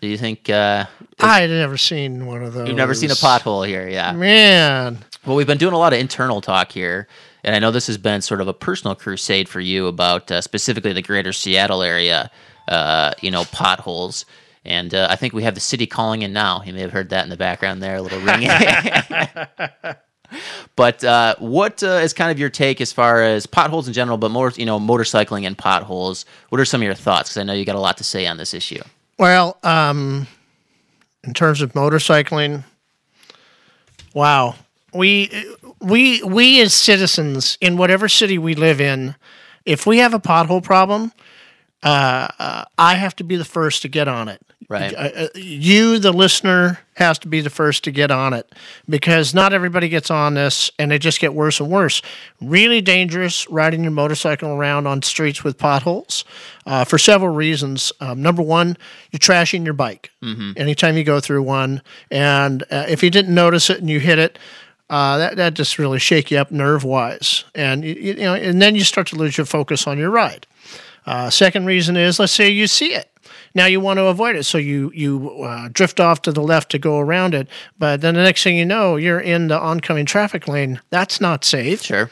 Do 0.00 0.08
you 0.08 0.18
think 0.18 0.50
uh, 0.50 0.84
I'd 1.20 1.48
never 1.48 1.78
seen 1.78 2.26
one 2.26 2.42
of 2.42 2.52
those. 2.52 2.68
you've 2.68 2.76
never 2.76 2.94
seen 2.94 3.10
a 3.10 3.14
pothole 3.14 3.66
here? 3.66 3.88
Yeah. 3.88 4.12
Man, 4.12 4.98
Well, 5.24 5.36
we've 5.36 5.46
been 5.46 5.58
doing 5.58 5.72
a 5.72 5.78
lot 5.78 5.92
of 5.94 5.98
internal 5.98 6.40
talk 6.40 6.72
here, 6.72 7.08
and 7.42 7.56
I 7.56 7.58
know 7.58 7.70
this 7.70 7.86
has 7.86 7.96
been 7.96 8.20
sort 8.20 8.40
of 8.42 8.48
a 8.48 8.52
personal 8.52 8.94
crusade 8.94 9.48
for 9.48 9.60
you 9.60 9.86
about 9.86 10.30
uh, 10.30 10.40
specifically 10.42 10.92
the 10.92 11.00
greater 11.00 11.32
Seattle 11.32 11.82
area, 11.82 12.30
uh, 12.68 13.14
you 13.22 13.30
know, 13.30 13.44
potholes. 13.46 14.26
And 14.66 14.94
uh, 14.94 15.06
I 15.10 15.16
think 15.16 15.32
we 15.32 15.42
have 15.44 15.54
the 15.54 15.60
city 15.60 15.86
calling 15.86 16.22
in 16.22 16.32
now. 16.32 16.62
You 16.64 16.72
may 16.74 16.80
have 16.80 16.92
heard 16.92 17.10
that 17.10 17.24
in 17.24 17.30
the 17.30 17.36
background 17.36 17.82
there, 17.82 17.96
a 17.96 18.02
little 18.02 18.20
ringing. 18.20 18.48
but 20.76 21.02
uh, 21.04 21.34
what 21.38 21.82
uh, 21.82 22.00
is 22.02 22.12
kind 22.12 22.30
of 22.30 22.38
your 22.38 22.50
take 22.50 22.80
as 22.80 22.92
far 22.92 23.22
as 23.22 23.46
potholes 23.46 23.86
in 23.86 23.94
general, 23.94 24.18
but 24.18 24.30
more, 24.30 24.52
you 24.56 24.66
know, 24.66 24.78
motorcycling 24.78 25.46
and 25.46 25.56
potholes? 25.56 26.24
What 26.48 26.60
are 26.60 26.64
some 26.64 26.80
of 26.80 26.84
your 26.84 26.94
thoughts? 26.94 27.30
Because 27.30 27.40
I 27.40 27.44
know 27.44 27.52
you 27.52 27.64
got 27.64 27.76
a 27.76 27.80
lot 27.80 27.96
to 27.98 28.04
say 28.04 28.26
on 28.26 28.36
this 28.36 28.54
issue. 28.54 28.82
Well, 29.18 29.58
um, 29.62 30.26
in 31.22 31.34
terms 31.34 31.60
of 31.60 31.72
motorcycling, 31.72 32.64
wow, 34.12 34.56
we 34.92 35.30
we 35.80 36.22
we 36.22 36.60
as 36.60 36.74
citizens 36.74 37.58
in 37.60 37.76
whatever 37.76 38.08
city 38.08 38.38
we 38.38 38.54
live 38.54 38.80
in, 38.80 39.14
if 39.64 39.86
we 39.86 39.98
have 39.98 40.14
a 40.14 40.20
pothole 40.20 40.62
problem, 40.62 41.12
uh, 41.82 42.28
uh, 42.38 42.64
I 42.78 42.94
have 42.94 43.14
to 43.16 43.24
be 43.24 43.36
the 43.36 43.44
first 43.44 43.82
to 43.82 43.88
get 43.88 44.08
on 44.08 44.28
it. 44.28 44.40
Right. 44.68 44.94
Uh, 44.94 45.28
you, 45.34 45.98
the 45.98 46.12
listener, 46.12 46.78
has 46.96 47.18
to 47.18 47.28
be 47.28 47.40
the 47.40 47.50
first 47.50 47.84
to 47.84 47.90
get 47.90 48.10
on 48.10 48.32
it 48.32 48.52
because 48.88 49.34
not 49.34 49.52
everybody 49.52 49.88
gets 49.88 50.10
on 50.10 50.34
this, 50.34 50.70
and 50.78 50.92
it 50.92 51.00
just 51.00 51.20
get 51.20 51.34
worse 51.34 51.60
and 51.60 51.70
worse. 51.70 52.02
Really 52.40 52.80
dangerous 52.80 53.48
riding 53.50 53.82
your 53.82 53.92
motorcycle 53.92 54.50
around 54.50 54.86
on 54.86 55.02
streets 55.02 55.42
with 55.42 55.58
potholes 55.58 56.24
uh, 56.66 56.84
for 56.84 56.98
several 56.98 57.34
reasons. 57.34 57.92
Um, 58.00 58.22
number 58.22 58.42
one, 58.42 58.76
you're 59.10 59.18
trashing 59.18 59.64
your 59.64 59.74
bike 59.74 60.12
anytime 60.56 60.96
you 60.96 61.04
go 61.04 61.20
through 61.20 61.42
one, 61.42 61.82
and 62.10 62.62
uh, 62.70 62.86
if 62.88 63.02
you 63.02 63.10
didn't 63.10 63.34
notice 63.34 63.70
it 63.70 63.80
and 63.80 63.90
you 63.90 64.00
hit 64.00 64.18
it. 64.18 64.38
Uh, 64.90 65.16
that 65.16 65.36
that 65.36 65.54
just 65.54 65.78
really 65.78 65.98
shake 65.98 66.30
you 66.30 66.36
up 66.36 66.50
nerve 66.50 66.84
wise, 66.84 67.46
and 67.54 67.82
you, 67.84 67.94
you 67.94 68.14
know, 68.16 68.34
and 68.34 68.60
then 68.60 68.74
you 68.74 68.84
start 68.84 69.06
to 69.06 69.16
lose 69.16 69.36
your 69.38 69.46
focus 69.46 69.86
on 69.86 69.96
your 69.96 70.10
ride. 70.10 70.46
Uh, 71.06 71.30
second 71.30 71.64
reason 71.64 71.96
is, 71.96 72.18
let's 72.18 72.32
say 72.32 72.50
you 72.50 72.66
see 72.66 72.92
it. 72.92 73.10
Now 73.54 73.66
you 73.66 73.78
want 73.80 73.98
to 73.98 74.06
avoid 74.06 74.36
it, 74.36 74.44
so 74.44 74.58
you 74.58 74.90
you 74.94 75.42
uh, 75.42 75.68
drift 75.72 76.00
off 76.00 76.22
to 76.22 76.32
the 76.32 76.42
left 76.42 76.70
to 76.72 76.78
go 76.78 76.98
around 76.98 77.34
it. 77.34 77.48
But 77.78 78.00
then 78.00 78.14
the 78.14 78.22
next 78.22 78.42
thing 78.42 78.56
you 78.56 78.64
know, 78.64 78.96
you're 78.96 79.20
in 79.20 79.48
the 79.48 79.58
oncoming 79.58 80.06
traffic 80.06 80.48
lane. 80.48 80.80
That's 80.90 81.20
not 81.20 81.44
safe. 81.44 81.82
Sure. 81.82 82.10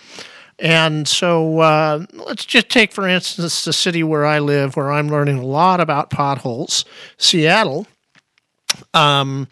And 0.59 1.09
so 1.09 1.59
uh, 1.59 2.07
let's 2.13 2.45
just 2.45 2.69
take, 2.69 2.93
for 2.93 3.09
instance, 3.09 3.65
the 3.65 3.73
city 3.73 4.05
where 4.05 4.25
I 4.25 4.39
live, 4.39 4.77
where 4.77 4.93
I'm 4.93 5.09
learning 5.09 5.39
a 5.39 5.47
lot 5.47 5.81
about 5.81 6.11
potholes, 6.11 6.85
Seattle. 7.17 7.89
Um, 8.95 9.49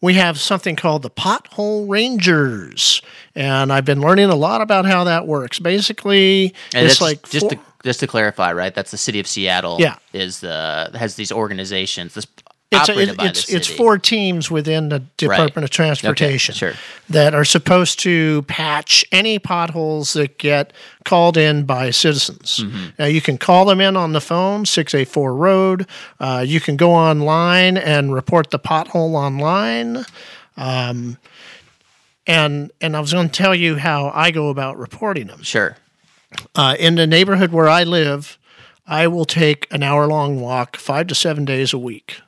we 0.00 0.14
have 0.14 0.38
something 0.38 0.76
called 0.76 1.02
the 1.02 1.10
Pothole 1.10 1.88
Rangers, 1.88 3.02
and 3.34 3.72
I've 3.72 3.84
been 3.84 4.00
learning 4.00 4.30
a 4.30 4.34
lot 4.36 4.60
about 4.60 4.84
how 4.84 5.04
that 5.04 5.26
works. 5.26 5.58
Basically, 5.58 6.54
And 6.74 6.86
it's 6.86 7.00
like 7.00 7.22
just 7.28 7.40
four- 7.40 7.50
to 7.50 7.58
just 7.84 8.00
to 8.00 8.06
clarify, 8.06 8.52
right? 8.52 8.74
That's 8.74 8.90
the 8.90 8.96
city 8.96 9.20
of 9.20 9.26
Seattle. 9.26 9.78
Yeah. 9.80 9.96
is 10.12 10.40
the 10.40 10.90
has 10.94 11.16
these 11.16 11.32
organizations. 11.32 12.14
This 12.14 12.26
it's 12.72 12.88
a, 12.88 12.98
it- 12.98 13.16
by 13.16 13.26
it's 13.26 13.52
it's 13.52 13.68
four 13.68 13.98
teams 13.98 14.50
within 14.50 14.88
the 14.88 15.00
Department 15.18 15.64
of 15.64 15.70
Transportation 15.70 16.54
sure. 16.54 16.72
that 17.10 17.34
are 17.34 17.44
supposed 17.44 17.98
to 18.00 18.42
patch 18.42 19.04
any 19.12 19.38
potholes 19.38 20.14
that 20.14 20.38
get 20.38 20.72
called 21.04 21.36
in 21.36 21.64
by 21.64 21.90
citizens. 21.90 22.60
Mm-hmm. 22.62 22.86
Now 22.98 23.06
you 23.06 23.20
can 23.20 23.36
call 23.36 23.66
them 23.66 23.80
in 23.80 23.96
on 23.96 24.12
the 24.12 24.20
phone, 24.20 24.64
six 24.64 24.94
eight 24.94 25.08
four 25.08 25.34
road. 25.34 25.86
Uh, 26.18 26.44
you 26.46 26.60
can 26.60 26.76
go 26.76 26.92
online 26.92 27.76
and 27.76 28.14
report 28.14 28.50
the 28.50 28.58
pothole 28.58 29.14
online. 29.14 30.04
Um, 30.56 31.18
and 32.26 32.70
and 32.80 32.96
I 32.96 33.00
was 33.00 33.12
going 33.12 33.28
to 33.28 33.32
tell 33.34 33.54
you 33.54 33.76
how 33.76 34.10
I 34.14 34.30
go 34.30 34.48
about 34.48 34.78
reporting 34.78 35.26
them. 35.26 35.42
Sure. 35.42 35.76
Uh, 36.54 36.76
in 36.78 36.94
the 36.96 37.06
neighborhood 37.06 37.52
where 37.52 37.68
I 37.68 37.84
live, 37.84 38.38
I 38.86 39.06
will 39.06 39.24
take 39.24 39.66
an 39.72 39.82
hour 39.82 40.06
long 40.06 40.40
walk 40.40 40.76
five 40.76 41.06
to 41.08 41.14
seven 41.14 41.44
days 41.44 41.72
a 41.72 41.78
week. 41.78 42.20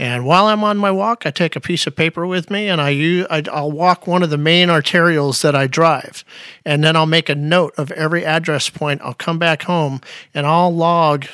And 0.00 0.24
while 0.24 0.46
I'm 0.46 0.62
on 0.62 0.76
my 0.78 0.92
walk, 0.92 1.26
I 1.26 1.32
take 1.32 1.56
a 1.56 1.60
piece 1.60 1.84
of 1.86 1.96
paper 1.96 2.24
with 2.24 2.50
me 2.50 2.68
and 2.68 2.80
I 2.80 2.90
use, 2.90 3.26
I, 3.28 3.42
I'll 3.50 3.72
walk 3.72 4.06
one 4.06 4.22
of 4.22 4.30
the 4.30 4.38
main 4.38 4.68
arterials 4.68 5.42
that 5.42 5.56
I 5.56 5.66
drive. 5.66 6.24
And 6.64 6.84
then 6.84 6.94
I'll 6.94 7.04
make 7.06 7.28
a 7.28 7.34
note 7.34 7.74
of 7.76 7.90
every 7.92 8.24
address 8.24 8.68
point. 8.70 9.00
I'll 9.02 9.12
come 9.14 9.40
back 9.40 9.62
home 9.64 10.00
and 10.32 10.46
I'll 10.46 10.72
log 10.72 11.26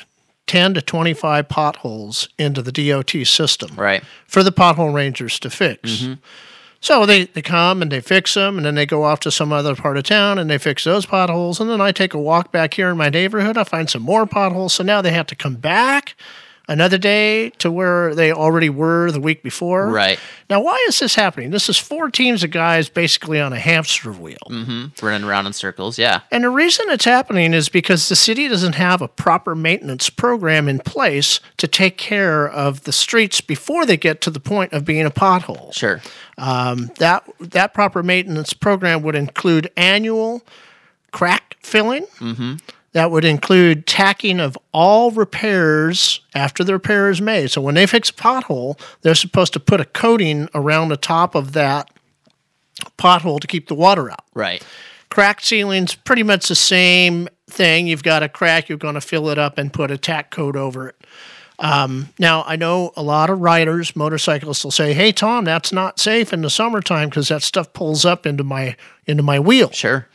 10 0.47 0.73
to 0.75 0.81
25 0.81 1.47
potholes 1.47 2.27
into 2.39 2.63
the 2.63 2.71
DOT 2.71 3.11
system 3.27 3.75
Right. 3.75 4.03
for 4.27 4.41
the 4.41 4.51
pothole 4.51 4.93
rangers 4.93 5.39
to 5.41 5.51
fix. 5.51 6.07
So 6.81 7.05
they, 7.05 7.25
they 7.25 7.41
come 7.41 7.81
and 7.81 7.91
they 7.91 8.01
fix 8.01 8.33
them, 8.35 8.57
and 8.57 8.65
then 8.65 8.75
they 8.75 8.85
go 8.85 9.03
off 9.03 9.19
to 9.21 9.31
some 9.31 9.51
other 9.51 9.75
part 9.75 9.97
of 9.97 10.03
town 10.03 10.37
and 10.37 10.49
they 10.49 10.57
fix 10.57 10.83
those 10.83 11.05
potholes. 11.05 11.59
And 11.59 11.69
then 11.69 11.81
I 11.81 11.91
take 11.91 12.13
a 12.13 12.19
walk 12.19 12.51
back 12.51 12.75
here 12.75 12.89
in 12.89 12.97
my 12.97 13.09
neighborhood. 13.09 13.57
I 13.57 13.63
find 13.63 13.89
some 13.89 14.03
more 14.03 14.25
potholes. 14.25 14.73
So 14.73 14.83
now 14.83 15.01
they 15.01 15.11
have 15.11 15.27
to 15.27 15.35
come 15.35 15.55
back 15.55 16.15
another 16.67 16.97
day 16.97 17.49
to 17.51 17.71
where 17.71 18.15
they 18.15 18.31
already 18.31 18.69
were 18.69 19.11
the 19.11 19.19
week 19.19 19.43
before. 19.43 19.89
Right. 19.89 20.19
Now, 20.49 20.61
why 20.61 20.83
is 20.87 20.99
this 20.99 21.15
happening? 21.15 21.51
This 21.51 21.69
is 21.69 21.77
four 21.77 22.09
teams 22.09 22.43
of 22.43 22.51
guys 22.51 22.89
basically 22.89 23.39
on 23.39 23.53
a 23.53 23.59
hamster 23.59 24.11
wheel. 24.11 24.37
Running 25.01 25.27
around 25.27 25.47
in 25.47 25.53
circles. 25.53 25.97
Yeah. 25.97 26.21
And 26.31 26.43
the 26.43 26.49
reason 26.49 26.85
it's 26.89 27.05
happening 27.05 27.53
is 27.53 27.69
because 27.69 28.09
the 28.09 28.15
city 28.15 28.47
doesn't 28.47 28.75
have 28.75 29.01
a 29.01 29.07
proper 29.07 29.55
maintenance 29.55 30.09
program 30.09 30.67
in 30.67 30.79
place 30.79 31.39
to 31.57 31.67
take 31.67 31.97
care 31.97 32.47
of 32.47 32.83
the 32.83 32.91
streets 32.91 33.41
before 33.41 33.85
they 33.85 33.97
get 33.97 34.21
to 34.21 34.29
the 34.29 34.39
point 34.39 34.73
of 34.73 34.85
being 34.85 35.05
a 35.05 35.11
pothole. 35.11 35.73
Sure. 35.73 36.01
Um, 36.37 36.91
that 36.97 37.23
that 37.39 37.73
proper 37.73 38.03
maintenance 38.03 38.53
program 38.53 39.01
would 39.03 39.15
include 39.15 39.71
annual 39.77 40.43
crack 41.11 41.55
filling. 41.61 42.05
That 42.95 43.11
would 43.11 43.25
include 43.25 43.87
tacking 43.87 44.39
of 44.39 44.57
all 44.71 45.11
repairs 45.11 46.21
after 46.33 46.63
the 46.63 46.71
repair 46.71 47.09
is 47.09 47.19
made. 47.19 47.51
So 47.51 47.59
when 47.59 47.75
they 47.75 47.85
fix 47.85 48.09
a 48.09 48.13
pothole, 48.13 48.79
they're 49.01 49.15
supposed 49.15 49.51
to 49.51 49.59
put 49.59 49.81
a 49.81 49.85
coating 49.85 50.47
around 50.55 50.87
the 50.87 50.95
top 50.95 51.35
of 51.35 51.51
that 51.51 51.89
pothole 52.97 53.41
to 53.41 53.47
keep 53.47 53.67
the 53.67 53.75
water 53.75 54.09
out. 54.09 54.23
Right. 54.33 54.65
Crack 55.09 55.41
sealing's 55.41 55.93
pretty 55.93 56.23
much 56.23 56.47
the 56.47 56.55
same 56.55 57.27
thing. 57.49 57.87
You've 57.87 58.01
got 58.01 58.23
a 58.23 58.29
crack, 58.29 58.69
you're 58.69 58.77
going 58.77 58.95
to 58.95 59.01
fill 59.01 59.27
it 59.27 59.37
up 59.37 59.57
and 59.57 59.73
put 59.73 59.91
a 59.91 59.97
tack 59.97 60.31
coat 60.31 60.55
over 60.55 60.87
it. 60.87 60.95
Um, 61.59 62.13
now, 62.17 62.45
I 62.47 62.55
know 62.55 62.93
a 62.95 63.03
lot 63.03 63.29
of 63.29 63.41
riders, 63.41 63.93
motorcyclists 63.93 64.63
will 64.63 64.71
say, 64.71 64.93
"Hey, 64.93 65.11
Tom, 65.11 65.43
that's 65.43 65.73
not 65.73 65.99
safe 65.99 66.31
in 66.31 66.43
the 66.43 66.49
summertime 66.49 67.09
because 67.09 67.27
that 67.27 67.43
stuff 67.43 67.73
pulls 67.73 68.05
up 68.05 68.25
into 68.25 68.45
my 68.45 68.77
into 69.05 69.23
my 69.23 69.37
wheel." 69.37 69.71
Sure. 69.71 70.07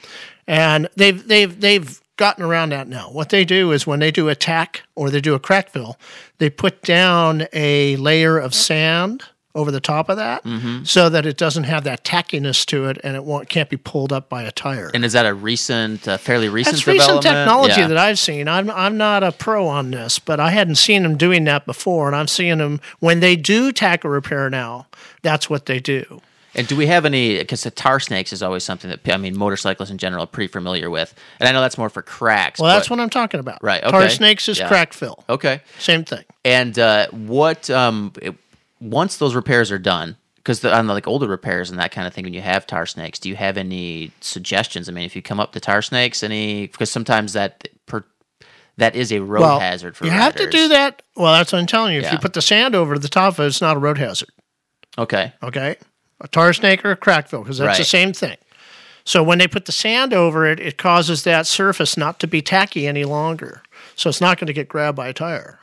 And 0.46 0.88
they've 0.96 1.26
they've 1.28 1.60
they've 1.60 2.00
gotten 2.20 2.44
around 2.44 2.68
that 2.70 2.86
now. 2.86 3.08
What 3.10 3.30
they 3.30 3.44
do 3.44 3.72
is 3.72 3.86
when 3.86 3.98
they 3.98 4.12
do 4.12 4.28
a 4.28 4.36
tack 4.36 4.82
or 4.94 5.10
they 5.10 5.20
do 5.20 5.34
a 5.34 5.40
crack 5.40 5.70
fill, 5.70 5.98
they 6.38 6.50
put 6.50 6.82
down 6.82 7.46
a 7.52 7.96
layer 7.96 8.38
of 8.38 8.54
sand 8.54 9.24
over 9.52 9.72
the 9.72 9.80
top 9.80 10.08
of 10.08 10.16
that 10.16 10.44
so 10.86 11.08
that 11.08 11.26
it 11.26 11.36
doesn't 11.36 11.64
have 11.64 11.82
that 11.82 12.04
tackiness 12.04 12.64
to 12.66 12.84
it 12.86 12.98
and 13.02 13.16
it 13.16 13.24
won't 13.24 13.48
can't 13.48 13.68
be 13.68 13.76
pulled 13.76 14.12
up 14.12 14.28
by 14.28 14.44
a 14.44 14.52
tire. 14.52 14.92
And 14.94 15.04
is 15.04 15.12
that 15.14 15.26
a 15.26 15.34
recent, 15.34 16.06
uh, 16.06 16.18
fairly 16.18 16.48
recent 16.48 16.76
That's 16.76 16.86
recent 16.86 17.22
technology 17.22 17.80
Yeah. 17.80 17.88
that 17.88 17.96
I've 17.98 18.18
seen. 18.20 18.46
I'm 18.46 18.70
I'm 18.70 18.96
not 18.96 19.24
a 19.24 19.32
pro 19.32 19.66
on 19.66 19.90
this, 19.90 20.20
but 20.20 20.38
I 20.38 20.50
hadn't 20.50 20.76
seen 20.76 21.02
them 21.02 21.16
doing 21.16 21.42
that 21.44 21.66
before, 21.66 22.06
and 22.06 22.14
I'm 22.14 22.28
seeing 22.28 22.58
them 22.58 22.80
when 23.00 23.18
they 23.18 23.34
do 23.34 23.72
tack 23.72 24.04
a 24.04 24.08
repair 24.08 24.48
now. 24.50 24.86
That's 25.22 25.50
what 25.50 25.66
they 25.66 25.80
do. 25.80 26.20
And 26.54 26.66
do 26.66 26.76
we 26.76 26.86
have 26.86 27.04
any? 27.04 27.38
Because 27.38 27.62
the 27.62 27.70
tar 27.70 28.00
snakes 28.00 28.32
is 28.32 28.42
always 28.42 28.64
something 28.64 28.90
that 28.90 29.00
I 29.12 29.16
mean, 29.16 29.36
motorcyclists 29.38 29.90
in 29.90 29.98
general 29.98 30.24
are 30.24 30.26
pretty 30.26 30.50
familiar 30.50 30.90
with, 30.90 31.14
and 31.38 31.48
I 31.48 31.52
know 31.52 31.60
that's 31.60 31.78
more 31.78 31.88
for 31.88 32.02
cracks. 32.02 32.58
Well, 32.60 32.70
that's 32.70 32.88
but- 32.88 32.96
what 32.98 33.02
I'm 33.02 33.10
talking 33.10 33.40
about. 33.40 33.62
Right, 33.62 33.82
Okay. 33.82 33.90
Tar 33.90 34.08
snakes 34.08 34.48
is 34.48 34.58
Yeah. 34.58 34.68
crack 34.68 34.92
fill. 34.92 35.24
Okay. 35.28 35.60
Same 35.78 36.04
thing. 36.04 36.24
And 36.44 36.78
uh, 36.78 37.06
what 37.10 37.70
um, 37.70 38.12
it- 38.20 38.34
once 38.80 39.18
those 39.18 39.34
repairs 39.34 39.70
are 39.70 39.78
done, 39.78 40.16
because 40.36 40.64
on 40.64 40.86
the 40.86 40.94
like 40.94 41.06
older 41.06 41.26
repairs 41.28 41.70
and 41.70 41.78
that 41.78 41.92
kind 41.92 42.06
of 42.06 42.14
thing, 42.14 42.24
when 42.24 42.34
you 42.34 42.40
have 42.40 42.66
tar 42.66 42.86
snakes, 42.86 43.18
do 43.18 43.28
you 43.28 43.36
have 43.36 43.56
any 43.56 44.10
suggestions? 44.20 44.88
I 44.88 44.92
mean, 44.92 45.04
if 45.04 45.14
you 45.14 45.22
come 45.22 45.38
up 45.38 45.52
to 45.52 45.60
tar 45.60 45.82
snakes, 45.82 46.22
any 46.22 46.66
because 46.66 46.90
sometimes 46.90 47.34
that 47.34 47.68
per, 47.86 48.04
that 48.78 48.96
is 48.96 49.12
a 49.12 49.20
road 49.20 49.42
well, 49.42 49.60
hazard 49.60 49.96
for 49.96 50.06
you 50.06 50.10
have 50.10 50.34
to 50.36 50.48
do 50.48 50.68
that. 50.68 51.02
Well, 51.14 51.32
that's 51.34 51.52
what 51.52 51.58
I'm 51.58 51.66
telling 51.66 51.94
you. 51.94 52.00
If 52.00 52.10
you 52.10 52.18
put 52.18 52.32
the 52.32 52.42
sand 52.42 52.74
over 52.74 52.98
the 52.98 53.08
top 53.08 53.34
of 53.34 53.40
it, 53.40 53.46
it's 53.48 53.60
not 53.60 53.76
a 53.76 53.80
road 53.80 53.98
hazard. 53.98 54.30
Okay. 54.98 55.32
Okay, 55.42 55.76
a 56.20 56.28
tar 56.28 56.52
snake 56.52 56.84
or 56.84 56.90
a 56.90 56.96
crack 56.96 57.28
fill 57.28 57.42
because 57.42 57.58
that's 57.58 57.78
the 57.78 57.84
same 57.84 58.12
thing. 58.12 58.36
So 59.04 59.22
when 59.22 59.38
they 59.38 59.48
put 59.48 59.64
the 59.64 59.72
sand 59.72 60.12
over 60.12 60.46
it, 60.46 60.60
it 60.60 60.76
causes 60.76 61.24
that 61.24 61.46
surface 61.46 61.96
not 61.96 62.20
to 62.20 62.26
be 62.26 62.42
tacky 62.42 62.86
any 62.86 63.04
longer. 63.04 63.62
So 63.96 64.08
it's 64.08 64.20
not 64.20 64.38
going 64.38 64.46
to 64.46 64.52
get 64.52 64.68
grabbed 64.68 64.96
by 64.96 65.08
a 65.08 65.12
tire. 65.12 65.58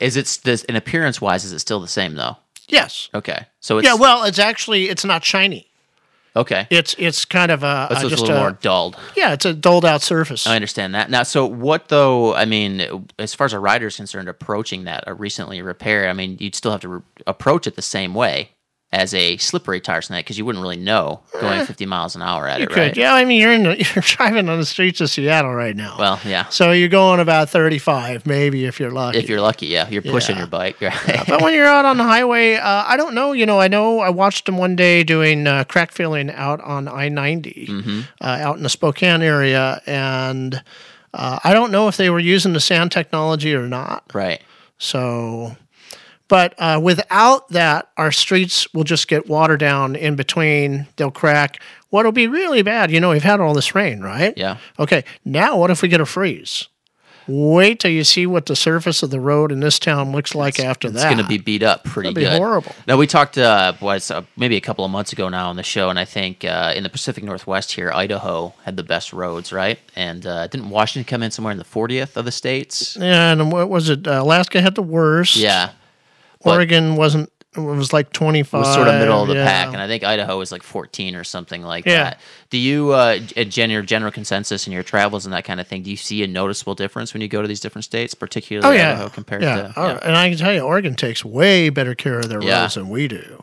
Is 0.00 0.16
it 0.16 0.40
this 0.44 0.64
in 0.64 0.76
appearance 0.76 1.20
wise? 1.20 1.44
Is 1.44 1.52
it 1.52 1.60
still 1.60 1.80
the 1.80 1.88
same 1.88 2.14
though? 2.14 2.36
Yes. 2.68 3.08
Okay. 3.14 3.46
So 3.60 3.78
it's 3.78 3.86
Yeah. 3.86 3.94
Well, 3.94 4.24
it's 4.24 4.38
actually 4.38 4.88
it's 4.88 5.04
not 5.04 5.24
shiny. 5.24 5.68
okay. 6.36 6.66
It's 6.70 6.94
it's 6.98 7.24
kind 7.24 7.50
of 7.50 7.62
a, 7.62 7.88
just 7.90 8.04
a 8.04 8.08
little 8.08 8.30
a 8.36 8.38
more 8.40 8.52
dulled. 8.52 8.96
yeah. 9.16 9.32
It's 9.32 9.44
a 9.44 9.54
dulled 9.54 9.84
out 9.84 10.02
surface. 10.02 10.46
I 10.46 10.54
understand 10.56 10.94
that. 10.94 11.10
Now, 11.10 11.22
so 11.22 11.46
what 11.46 11.88
though? 11.88 12.34
I 12.34 12.44
mean, 12.44 13.06
as 13.18 13.34
far 13.34 13.44
as 13.46 13.52
a 13.52 13.58
rider 13.58 13.86
is 13.86 13.96
concerned, 13.96 14.28
approaching 14.28 14.84
that 14.84 15.04
a 15.06 15.14
recently 15.14 15.62
repaired, 15.62 16.08
I 16.08 16.12
mean, 16.12 16.36
you'd 16.40 16.54
still 16.54 16.72
have 16.72 16.80
to 16.82 16.88
re- 16.88 17.00
approach 17.26 17.66
it 17.66 17.76
the 17.76 17.82
same 17.82 18.14
way 18.14 18.50
as 18.94 19.14
a 19.14 19.38
slippery 19.38 19.80
tar 19.80 20.02
snake 20.02 20.22
because 20.26 20.36
you 20.36 20.44
wouldn't 20.44 20.62
really 20.62 20.76
know 20.76 21.22
going 21.40 21.64
50 21.64 21.86
miles 21.86 22.14
an 22.14 22.20
hour 22.20 22.46
at 22.46 22.58
you 22.58 22.64
it, 22.64 22.68
could. 22.68 22.76
right? 22.78 22.96
Yeah. 22.96 23.14
I 23.14 23.24
mean, 23.24 23.40
you're 23.40 23.52
in 23.52 23.62
the, 23.62 23.76
you're 23.94 24.02
driving 24.02 24.50
on 24.50 24.58
the 24.58 24.66
streets 24.66 25.00
of 25.00 25.08
Seattle 25.08 25.54
right 25.54 25.74
now. 25.74 25.96
Well, 25.98 26.20
yeah. 26.26 26.46
so 26.50 26.72
you're 26.72 26.90
going 26.90 27.18
about 27.18 27.48
35, 27.48 28.26
maybe 28.26 28.66
if 28.66 28.78
you're 28.78 28.90
lucky. 28.90 29.16
If 29.18 29.30
you're 29.30 29.40
lucky, 29.40 29.68
yeah, 29.68 29.88
you're 29.88 30.02
pushing 30.02 30.34
Yeah. 30.36 30.42
your 30.42 30.48
bike, 30.48 30.78
right? 30.82 31.24
but 31.26 31.40
when 31.40 31.54
you're 31.54 31.66
out 31.66 31.86
on 31.86 31.96
the 31.96 32.04
highway, 32.04 32.56
uh, 32.56 32.84
I 32.86 32.98
don't 32.98 33.14
know. 33.14 33.32
You 33.32 33.46
know, 33.46 33.58
I 33.58 33.68
know 33.68 34.00
I 34.00 34.10
watched 34.10 34.44
them 34.44 34.58
one 34.58 34.76
day 34.76 35.02
doing 35.04 35.46
uh, 35.46 35.64
crack 35.64 35.90
filling 35.90 36.30
out 36.30 36.60
on 36.60 36.86
I 36.86 37.08
90, 37.08 37.66
Mm-hmm. 37.70 38.00
uh, 38.20 38.26
out 38.26 38.58
in 38.58 38.62
the 38.62 38.68
Spokane 38.68 39.22
area. 39.22 39.80
And 39.86 40.62
uh, 41.14 41.38
I 41.42 41.54
don't 41.54 41.72
know 41.72 41.88
if 41.88 41.96
they 41.96 42.10
were 42.10 42.18
using 42.20 42.52
the 42.52 42.60
sand 42.60 42.92
technology 42.92 43.54
or 43.54 43.66
not. 43.68 44.04
right. 44.12 44.42
So, 44.76 45.56
but 46.32 46.54
uh, 46.56 46.80
without 46.82 47.46
that, 47.50 47.90
our 47.98 48.10
streets 48.10 48.66
will 48.72 48.84
just 48.84 49.06
get 49.06 49.28
watered 49.28 49.60
down 49.60 49.94
in 49.94 50.16
between. 50.16 50.86
They'll 50.96 51.10
crack. 51.10 51.62
What'll 51.90 52.10
be 52.10 52.26
really 52.26 52.62
bad, 52.62 52.90
you 52.90 53.00
know, 53.00 53.10
we've 53.10 53.22
had 53.22 53.38
all 53.38 53.52
this 53.52 53.74
rain, 53.74 54.00
right? 54.00 54.32
Yeah. 54.34 54.56
Okay. 54.78 55.04
Now, 55.26 55.58
what 55.58 55.70
if 55.70 55.82
we 55.82 55.88
get 55.88 56.00
a 56.00 56.06
freeze? 56.06 56.68
Wait 57.28 57.80
till 57.80 57.90
you 57.90 58.02
see 58.02 58.26
what 58.26 58.46
the 58.46 58.56
surface 58.56 59.02
of 59.02 59.10
the 59.10 59.20
road 59.20 59.52
in 59.52 59.60
this 59.60 59.78
town 59.78 60.10
looks 60.10 60.34
like 60.34 60.58
after 60.58 60.88
It's 60.88 60.96
that. 60.96 61.06
It's 61.06 61.14
going 61.14 61.22
to 61.22 61.28
be 61.28 61.36
beat 61.36 61.62
up 61.62 61.84
pretty 61.84 62.08
That'd 62.08 62.14
be 62.16 62.30
good. 62.30 62.38
horrible. 62.38 62.72
Now 62.88 62.96
we 62.96 63.06
talked 63.06 63.36
uh, 63.36 63.74
was 63.82 64.10
uh, 64.10 64.22
maybe 64.34 64.56
a 64.56 64.60
couple 64.62 64.86
of 64.86 64.90
months 64.90 65.12
ago 65.12 65.28
now 65.28 65.50
on 65.50 65.56
the 65.56 65.62
show, 65.62 65.90
and 65.90 65.98
I 65.98 66.06
think 66.06 66.46
uh, 66.46 66.72
in 66.74 66.82
the 66.82 66.88
Pacific 66.88 67.24
Northwest 67.24 67.72
here, 67.72 67.92
Idaho 67.92 68.54
had 68.64 68.78
the 68.78 68.82
best 68.82 69.12
roads, 69.12 69.52
right? 69.52 69.78
And 69.94 70.24
uh, 70.26 70.46
didn't 70.46 70.70
Washington 70.70 71.06
come 71.06 71.22
in 71.22 71.30
somewhere 71.30 71.52
in 71.52 71.58
the 71.58 71.64
40th 71.64 72.16
of 72.16 72.24
the 72.24 72.32
states? 72.32 72.96
Yeah, 72.98 73.32
and 73.32 73.52
what 73.52 73.68
was 73.68 73.90
it? 73.90 74.08
Uh, 74.08 74.22
Alaska 74.22 74.62
had 74.62 74.74
the 74.76 74.82
worst. 74.82 75.36
Yeah, 75.36 75.72
but- 76.44 76.50
Oregon 76.54 76.96
wasn't. 76.96 77.30
It 77.54 77.60
was 77.60 77.92
like 77.92 78.10
twenty 78.14 78.40
it 78.40 78.46
five. 78.46 78.60
was 78.60 78.72
sort 78.74 78.88
of 78.88 78.94
middle 78.98 79.20
of 79.20 79.28
the 79.28 79.34
yeah. 79.34 79.44
pack, 79.44 79.74
and 79.74 79.76
I 79.76 79.86
think 79.86 80.04
Idaho 80.04 80.38
was 80.38 80.50
like 80.50 80.62
14 80.62 81.14
or 81.14 81.22
something 81.22 81.62
like 81.62 81.84
Yeah. 81.84 82.04
that. 82.04 82.20
Do 82.48 82.56
you, 82.56 82.92
uh, 82.92 83.18
gen- 83.18 83.68
your 83.68 83.82
general 83.82 84.10
consensus 84.10 84.66
in 84.66 84.72
your 84.72 84.82
travels 84.82 85.26
and 85.26 85.34
that 85.34 85.44
kind 85.44 85.60
of 85.60 85.66
thing, 85.68 85.82
do 85.82 85.90
you 85.90 85.98
see 85.98 86.22
a 86.22 86.26
noticeable 86.26 86.74
difference 86.74 87.12
when 87.12 87.20
you 87.20 87.28
go 87.28 87.42
to 87.42 87.48
these 87.48 87.60
different 87.60 87.84
states, 87.84 88.14
particularly 88.14 88.66
Oh 88.66 88.72
yeah, 88.72 88.92
Idaho 88.92 89.10
compared 89.10 89.42
yeah. 89.42 89.56
to? 89.64 89.72
Oh, 89.76 89.98
and 90.02 90.16
I 90.16 90.30
can 90.30 90.38
tell 90.38 90.50
you, 90.54 90.60
Oregon 90.60 90.94
takes 90.94 91.26
way 91.26 91.68
better 91.68 91.94
care 91.94 92.20
of 92.20 92.30
their 92.30 92.42
Yeah. 92.42 92.62
roads 92.62 92.76
than 92.76 92.88
we 92.88 93.06
do. 93.06 93.42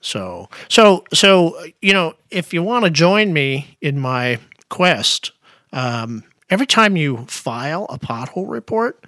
So, 0.00 0.48
so, 0.68 1.02
so 1.12 1.58
you 1.82 1.92
know, 1.92 2.14
if 2.30 2.54
you 2.54 2.62
want 2.62 2.84
to 2.84 2.92
join 2.92 3.32
me 3.32 3.76
in 3.80 3.98
my 3.98 4.38
quest, 4.68 5.32
um, 5.72 6.22
every 6.48 6.66
time 6.66 6.96
you 6.96 7.24
file 7.28 7.86
a 7.90 7.98
pothole 7.98 8.48
report, 8.48 9.04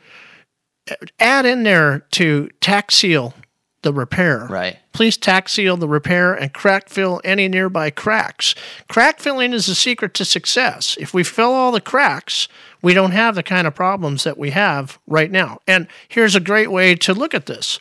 add 1.18 1.46
in 1.46 1.62
there 1.62 2.00
to 2.12 2.48
tack 2.60 2.90
seal 2.90 3.34
the 3.82 3.92
repair. 3.92 4.46
Right. 4.50 4.78
Please 4.92 5.16
tack 5.16 5.48
seal 5.48 5.76
the 5.76 5.88
repair 5.88 6.34
and 6.34 6.52
crack 6.52 6.88
fill 6.88 7.20
any 7.24 7.48
nearby 7.48 7.90
cracks. 7.90 8.54
Crack 8.88 9.20
filling 9.20 9.52
is 9.52 9.66
the 9.66 9.74
secret 9.74 10.14
to 10.14 10.24
success. 10.24 10.96
If 10.98 11.14
we 11.14 11.22
fill 11.22 11.52
all 11.52 11.70
the 11.70 11.80
cracks, 11.80 12.48
we 12.82 12.94
don't 12.94 13.12
have 13.12 13.34
the 13.36 13.42
kind 13.42 13.66
of 13.66 13.74
problems 13.74 14.24
that 14.24 14.36
we 14.36 14.50
have 14.50 14.98
right 15.06 15.30
now. 15.30 15.60
And 15.66 15.86
here's 16.08 16.34
a 16.34 16.40
great 16.40 16.72
way 16.72 16.96
to 16.96 17.14
look 17.14 17.34
at 17.34 17.46
this. 17.46 17.78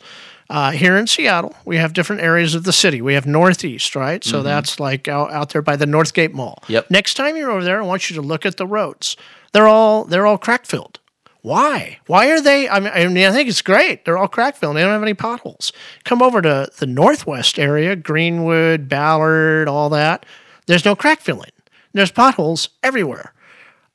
Uh, 0.50 0.70
here 0.70 0.96
in 0.96 1.06
Seattle, 1.06 1.54
we 1.66 1.76
have 1.76 1.92
different 1.92 2.22
areas 2.22 2.54
of 2.54 2.64
the 2.64 2.72
city. 2.72 3.02
We 3.02 3.14
have 3.14 3.26
Northeast, 3.26 3.94
right? 3.94 4.24
So 4.24 4.42
that's 4.42 4.80
like 4.80 5.06
out, 5.06 5.30
out 5.30 5.50
there 5.50 5.60
by 5.60 5.76
the 5.76 5.84
Northgate 5.84 6.32
Mall. 6.32 6.62
Yep. 6.68 6.90
Next 6.90 7.14
time 7.14 7.36
you're 7.36 7.50
over 7.50 7.62
there, 7.62 7.82
I 7.82 7.86
want 7.86 8.08
you 8.08 8.16
to 8.16 8.22
look 8.22 8.46
at 8.46 8.56
the 8.56 8.66
roads. 8.66 9.16
They're 9.52 9.68
all 9.68 10.04
they're 10.04 10.26
all 10.26 10.38
crack 10.38 10.64
filled. 10.64 11.00
Why? 11.42 11.98
Why 12.06 12.30
are 12.30 12.40
they? 12.40 12.68
I 12.68 12.80
mean, 12.80 12.92
I 12.94 13.06
mean, 13.06 13.26
I 13.26 13.32
think 13.32 13.48
it's 13.48 13.62
great. 13.62 14.04
They're 14.04 14.18
all 14.18 14.28
crack 14.28 14.56
filled. 14.56 14.76
They 14.76 14.82
don't 14.82 14.92
have 14.92 15.02
any 15.02 15.14
potholes. 15.14 15.72
Come 16.04 16.20
over 16.20 16.42
to 16.42 16.68
the 16.78 16.86
northwest 16.86 17.58
area, 17.58 17.94
Greenwood, 17.96 18.88
Ballard, 18.88 19.68
all 19.68 19.88
that. 19.90 20.26
There's 20.66 20.84
no 20.84 20.96
crack 20.96 21.20
filling. 21.20 21.50
There's 21.92 22.10
potholes 22.10 22.70
everywhere. 22.82 23.32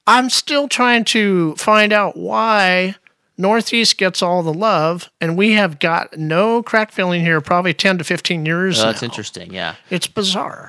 I'm 0.08 0.30
still 0.30 0.68
trying 0.68 1.06
to 1.06 1.56
find 1.56 1.94
out 1.94 2.18
why 2.18 2.96
Northeast 3.36 3.98
gets 3.98 4.22
all 4.22 4.44
the 4.44 4.54
love, 4.54 5.10
and 5.20 5.36
we 5.36 5.54
have 5.54 5.80
got 5.80 6.16
no 6.18 6.62
crack 6.62 6.92
filling 6.92 7.22
here 7.22 7.42
probably 7.42 7.74
10 7.74 7.98
to 7.98 8.04
15 8.04 8.46
years 8.46 8.80
Oh, 8.80 8.86
that's 8.86 9.02
now. 9.02 9.06
interesting. 9.08 9.52
Yeah. 9.52 9.74
It's 9.90 10.06
bizarre. 10.06 10.68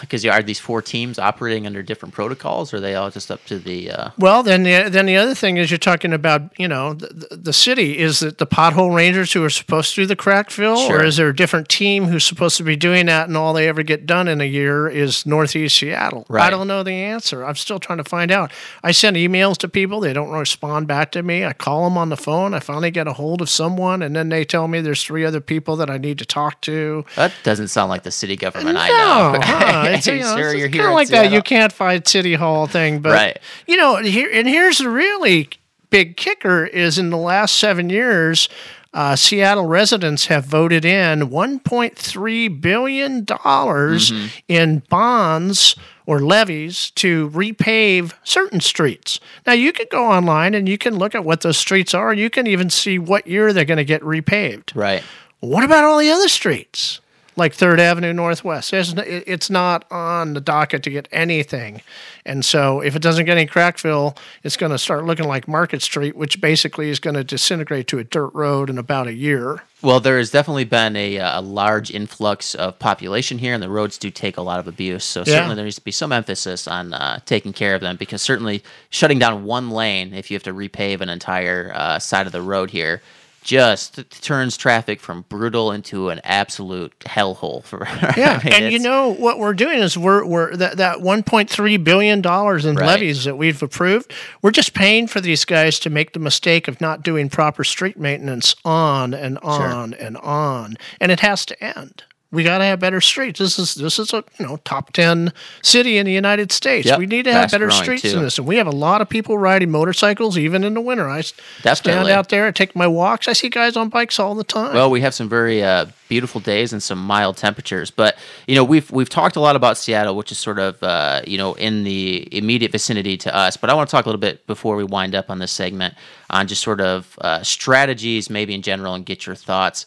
Because 0.00 0.26
are 0.26 0.42
these 0.42 0.58
four 0.60 0.82
teams 0.82 1.18
operating 1.18 1.66
under 1.66 1.82
different 1.82 2.14
protocols, 2.14 2.74
or 2.74 2.76
are 2.76 2.80
they 2.80 2.94
all 2.94 3.10
just 3.10 3.30
up 3.30 3.42
to 3.46 3.58
the? 3.58 3.90
Uh, 3.90 4.10
Well, 4.18 4.42
then 4.42 4.64
the 4.64 4.90
then 4.90 5.06
the 5.06 5.16
other 5.16 5.34
thing 5.34 5.56
is 5.56 5.70
you're 5.70 5.78
talking 5.78 6.12
about 6.12 6.42
you 6.58 6.68
know 6.68 6.92
the, 6.94 7.28
the, 7.36 7.52
city 7.54 7.98
is 7.98 8.22
it 8.22 8.36
the 8.38 8.46
pothole 8.46 8.94
rangers 8.94 9.32
who 9.32 9.42
are 9.42 9.50
supposed 9.50 9.94
to 9.94 10.02
do 10.02 10.06
the 10.06 10.16
crack 10.16 10.50
fill, 10.50 10.76
Sure. 10.76 10.98
or 11.00 11.04
is 11.04 11.16
there 11.16 11.28
a 11.28 11.34
different 11.36 11.68
team 11.70 12.04
who's 12.04 12.24
supposed 12.24 12.58
to 12.58 12.62
be 12.64 12.76
doing 12.76 13.06
that, 13.06 13.28
and 13.28 13.36
all 13.36 13.54
they 13.54 13.66
ever 13.66 13.82
get 13.82 14.04
done 14.04 14.28
in 14.28 14.40
a 14.42 14.44
year 14.44 14.88
is 14.88 15.24
Northeast 15.24 15.78
Seattle? 15.78 16.26
I 16.30 16.50
don't 16.50 16.68
know 16.68 16.82
the 16.82 16.92
answer. 16.92 17.44
I'm 17.44 17.56
still 17.56 17.78
trying 17.78 17.98
to 17.98 18.04
find 18.04 18.30
out. 18.30 18.52
I 18.84 18.92
send 18.92 19.16
emails 19.16 19.56
to 19.58 19.68
people; 19.68 20.00
they 20.00 20.12
don't 20.12 20.28
respond 20.30 20.86
back 20.86 21.12
to 21.12 21.22
me. 21.22 21.44
I 21.46 21.54
call 21.54 21.77
them 21.84 21.98
on 21.98 22.08
the 22.08 22.16
phone. 22.16 22.54
I 22.54 22.60
finally 22.60 22.90
get 22.90 23.06
a 23.06 23.12
hold 23.12 23.40
of 23.42 23.48
someone, 23.50 24.02
and 24.02 24.14
then 24.16 24.28
they 24.28 24.44
tell 24.44 24.68
me 24.68 24.80
there's 24.80 25.02
three 25.04 25.24
other 25.24 25.40
people 25.40 25.76
that 25.76 25.90
I 25.90 25.98
need 25.98 26.18
to 26.18 26.24
talk 26.26 26.60
to. 26.62 27.04
that 27.16 27.32
doesn't 27.42 27.68
sound 27.68 27.90
like 27.90 28.02
the 28.02 28.10
city 28.10 28.36
government. 28.36 28.76
I 28.78 28.88
know. 28.88 29.38
huh, 29.42 29.82
it's, 29.88 30.06
you 30.06 30.20
know, 30.20 30.36
sure, 30.36 30.54
it's 30.54 30.74
kind 30.74 30.86
of 30.88 30.94
like 30.94 31.08
that. 31.08 31.30
You 31.32 31.42
can't 31.42 31.72
find 31.72 32.06
city 32.06 32.34
hall 32.34 32.66
thing, 32.66 33.00
but 33.00 33.12
Right. 33.12 33.38
you 33.66 33.76
know, 33.76 33.96
here 33.96 34.30
and 34.32 34.48
here's 34.48 34.78
the 34.78 34.88
really 34.90 35.48
big 35.90 36.16
kicker: 36.16 36.66
is 36.66 36.98
in 36.98 37.10
the 37.10 37.16
last 37.16 37.54
seven 37.56 37.90
years. 37.90 38.48
Uh, 38.94 39.14
Seattle 39.14 39.66
residents 39.66 40.26
have 40.26 40.46
voted 40.46 40.82
in 40.84 41.28
1.3 41.28 42.60
billion 42.60 43.24
dollars 43.24 44.10
Mm-hmm. 44.10 44.26
in 44.48 44.78
bonds 44.88 45.76
or 46.08 46.20
levies 46.20 46.90
to 46.92 47.28
repave 47.28 48.14
certain 48.24 48.60
streets. 48.60 49.20
Now 49.46 49.52
you 49.52 49.74
can 49.74 49.84
go 49.90 50.06
online 50.06 50.54
and 50.54 50.66
you 50.66 50.78
can 50.78 50.96
look 50.96 51.14
at 51.14 51.22
what 51.22 51.42
those 51.42 51.58
streets 51.58 51.92
are. 51.92 52.14
You 52.14 52.30
can 52.30 52.46
even 52.46 52.70
see 52.70 52.98
what 52.98 53.26
year 53.26 53.52
they're 53.52 53.66
going 53.66 53.76
to 53.76 53.84
get 53.84 54.00
repaved. 54.00 54.74
Right. 54.74 55.02
What 55.40 55.64
about 55.64 55.84
all 55.84 55.98
the 55.98 56.10
other 56.10 56.28
streets? 56.28 57.02
Like 57.38 57.54
Third 57.54 57.78
Avenue 57.78 58.12
Northwest, 58.12 58.72
There's 58.72 58.92
n- 58.92 58.98
it- 59.06 59.22
it's 59.28 59.48
not 59.48 59.84
on 59.92 60.34
the 60.34 60.40
docket 60.40 60.82
to 60.82 60.90
get 60.90 61.06
anything, 61.12 61.82
and 62.26 62.44
so 62.44 62.80
if 62.80 62.96
it 62.96 63.00
doesn't 63.00 63.26
get 63.26 63.36
any 63.38 63.46
crack 63.46 63.78
fill, 63.78 64.16
it's 64.42 64.56
going 64.56 64.72
to 64.72 64.78
start 64.78 65.04
looking 65.04 65.28
like 65.28 65.46
Market 65.46 65.80
Street, 65.80 66.16
which 66.16 66.40
basically 66.40 66.90
is 66.90 66.98
going 66.98 67.14
to 67.14 67.22
disintegrate 67.22 67.86
to 67.88 67.98
a 68.00 68.04
dirt 68.04 68.30
road 68.34 68.68
in 68.68 68.76
about 68.76 69.06
a 69.06 69.12
year. 69.12 69.62
Well, 69.82 70.00
there 70.00 70.18
has 70.18 70.32
definitely 70.32 70.64
been 70.64 70.96
a, 70.96 71.20
uh, 71.20 71.38
a 71.38 71.42
large 71.42 71.92
influx 71.92 72.56
of 72.56 72.80
population 72.80 73.38
here, 73.38 73.54
and 73.54 73.62
the 73.62 73.68
roads 73.70 73.98
do 73.98 74.10
take 74.10 74.36
a 74.36 74.42
lot 74.42 74.58
of 74.58 74.66
abuse. 74.66 75.04
So 75.04 75.20
Yeah. 75.20 75.34
certainly 75.34 75.54
there 75.54 75.64
needs 75.64 75.76
to 75.76 75.82
be 75.84 75.92
some 75.92 76.10
emphasis 76.10 76.66
on 76.66 76.92
uh, 76.92 77.20
taking 77.24 77.52
care 77.52 77.76
of 77.76 77.80
them, 77.80 77.94
because 77.94 78.20
certainly 78.20 78.64
shutting 78.90 79.20
down 79.20 79.44
one 79.44 79.70
lane 79.70 80.12
if 80.12 80.28
you 80.28 80.34
have 80.34 80.42
to 80.42 80.52
repave 80.52 81.00
an 81.00 81.08
entire 81.08 81.70
uh, 81.72 82.00
side 82.00 82.26
of 82.26 82.32
the 82.32 82.42
road 82.42 82.70
here 82.72 83.00
just 83.48 84.20
turns 84.22 84.58
traffic 84.58 85.00
from 85.00 85.22
brutal 85.30 85.72
into 85.72 86.10
an 86.10 86.20
absolute 86.22 86.92
hellhole. 87.00 87.64
For 87.64 87.86
Yeah, 88.16 88.38
I 88.42 88.44
mean, 88.44 88.52
and 88.64 88.72
you 88.72 88.78
know 88.78 89.08
what 89.14 89.38
we're 89.38 89.54
doing 89.54 89.78
is 89.78 89.96
we're 89.96 90.22
we're 90.26 90.54
that 90.56 90.76
that 90.76 90.98
1.3 90.98 91.82
billion 91.84 92.20
dollars 92.20 92.66
in 92.66 92.76
Right. 92.76 92.86
levies 92.86 93.24
that 93.24 93.36
we've 93.38 93.62
approved. 93.62 94.12
We're 94.42 94.50
just 94.50 94.74
paying 94.74 95.06
for 95.06 95.22
these 95.22 95.46
guys 95.46 95.78
to 95.80 95.88
make 95.90 96.12
the 96.12 96.18
mistake 96.18 96.68
of 96.68 96.78
not 96.82 97.02
doing 97.02 97.30
proper 97.30 97.64
street 97.64 97.98
maintenance 97.98 98.54
on 98.66 99.14
and 99.14 99.38
on 99.38 99.94
and 99.94 100.18
on, 100.18 100.76
and 101.00 101.10
it 101.10 101.20
has 101.20 101.46
to 101.46 101.64
end. 101.64 102.04
We 102.30 102.44
got 102.44 102.58
to 102.58 102.64
have 102.64 102.78
better 102.78 103.00
streets. 103.00 103.38
This 103.38 103.58
is 103.58 103.74
this 103.74 103.98
is 103.98 104.12
a 104.12 104.22
you 104.38 104.44
know 104.46 104.58
top 104.64 104.92
ten 104.92 105.32
city 105.62 105.96
in 105.96 106.04
the 106.04 106.12
United 106.12 106.52
States. 106.52 106.86
Yep, 106.86 106.98
We 106.98 107.06
need 107.06 107.22
to 107.22 107.32
have 107.32 107.44
fast 107.44 107.52
better 107.52 107.70
streets 107.70 108.02
too. 108.02 108.18
in 108.18 108.22
this, 108.22 108.36
and 108.36 108.46
we 108.46 108.56
have 108.56 108.66
a 108.66 108.70
lot 108.70 109.00
of 109.00 109.08
people 109.08 109.38
riding 109.38 109.70
motorcycles 109.70 110.36
even 110.36 110.62
in 110.62 110.74
the 110.74 110.80
winter. 110.82 111.08
I 111.08 111.20
s- 111.20 111.32
stand 111.74 112.06
out 112.10 112.28
there, 112.28 112.46
I 112.46 112.50
take 112.50 112.76
my 112.76 112.86
walks. 112.86 113.28
I 113.28 113.32
see 113.32 113.48
guys 113.48 113.78
on 113.78 113.88
bikes 113.88 114.18
all 114.20 114.34
the 114.34 114.44
time. 114.44 114.74
Well, 114.74 114.90
we 114.90 115.00
have 115.00 115.14
some 115.14 115.26
very 115.26 115.64
uh, 115.64 115.86
beautiful 116.10 116.38
days 116.42 116.70
and 116.74 116.82
some 116.82 116.98
mild 116.98 117.38
temperatures, 117.38 117.90
but 117.90 118.18
you 118.46 118.54
know 118.54 118.62
we've 118.64 118.90
we've 118.90 119.08
talked 119.08 119.36
a 119.36 119.40
lot 119.40 119.56
about 119.56 119.78
Seattle, 119.78 120.14
which 120.14 120.30
is 120.30 120.38
sort 120.38 120.58
of 120.58 120.82
uh, 120.82 121.22
you 121.26 121.38
know 121.38 121.54
in 121.54 121.84
the 121.84 122.28
immediate 122.36 122.72
vicinity 122.72 123.16
to 123.16 123.34
us. 123.34 123.56
But 123.56 123.70
I 123.70 123.74
want 123.74 123.88
to 123.88 123.90
talk 123.90 124.04
a 124.04 124.08
little 124.10 124.20
bit 124.20 124.46
before 124.46 124.76
we 124.76 124.84
wind 124.84 125.14
up 125.14 125.30
on 125.30 125.38
this 125.38 125.50
segment 125.50 125.94
on 126.28 126.46
just 126.46 126.62
sort 126.62 126.82
of 126.82 127.18
uh, 127.22 127.42
strategies, 127.42 128.28
maybe 128.28 128.52
in 128.54 128.60
general, 128.60 128.92
and 128.92 129.06
get 129.06 129.24
your 129.24 129.34
thoughts 129.34 129.86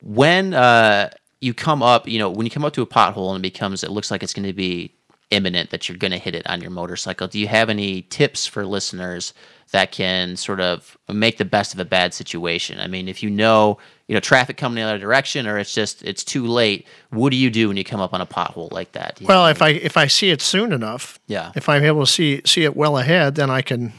when 0.00 0.54
uh, 0.54 1.10
you 1.44 1.54
come 1.54 1.82
up. 1.82 2.08
You 2.08 2.18
know, 2.18 2.30
when 2.30 2.46
you 2.46 2.50
come 2.50 2.64
up 2.64 2.72
to 2.74 2.82
a 2.82 2.86
pothole 2.86 3.34
and 3.34 3.38
it 3.44 3.52
becomes, 3.52 3.84
it 3.84 3.90
looks 3.90 4.10
like 4.10 4.22
it's 4.22 4.34
going 4.34 4.46
to 4.46 4.52
be 4.52 4.92
imminent 5.30 5.70
that 5.70 5.88
you're 5.88 5.98
going 5.98 6.10
to 6.12 6.18
hit 6.18 6.34
it 6.34 6.46
on 6.48 6.60
your 6.60 6.70
motorcycle. 6.70 7.26
Do 7.28 7.38
you 7.38 7.48
have 7.48 7.68
any 7.70 8.02
tips 8.02 8.46
for 8.46 8.64
listeners 8.64 9.34
that 9.72 9.90
can 9.90 10.36
sort 10.36 10.60
of 10.60 10.96
make 11.08 11.38
the 11.38 11.44
best 11.44 11.74
of 11.74 11.80
a 11.80 11.84
bad 11.84 12.14
situation? 12.14 12.78
I 12.78 12.86
mean, 12.86 13.08
if 13.08 13.22
you 13.22 13.30
know, 13.30 13.78
you 14.06 14.14
know, 14.14 14.20
traffic 14.20 14.56
coming 14.56 14.76
the 14.76 14.82
other 14.82 14.98
direction 14.98 15.46
or 15.46 15.58
it's 15.58 15.72
just 15.74 16.02
it's 16.04 16.22
too 16.24 16.46
late, 16.46 16.86
what 17.10 17.30
do 17.30 17.36
you 17.36 17.50
do 17.50 17.68
when 17.68 17.76
you 17.76 17.84
come 17.84 18.00
up 18.00 18.12
on 18.14 18.20
a 18.20 18.26
pothole 18.26 18.70
like 18.72 18.92
that? 18.92 19.18
Well, 19.22 19.46
if 19.46 19.62
I 19.62 19.70
if 19.70 19.96
I 19.96 20.06
see 20.06 20.30
it 20.30 20.40
soon 20.42 20.72
enough, 20.72 21.18
Yeah. 21.26 21.52
if 21.56 21.68
I'm 21.68 21.82
able 21.84 22.04
to 22.04 22.10
see 22.10 22.42
see 22.44 22.64
it 22.64 22.76
well 22.76 22.98
ahead, 22.98 23.34
then 23.34 23.50
I 23.50 23.62
can 23.62 23.92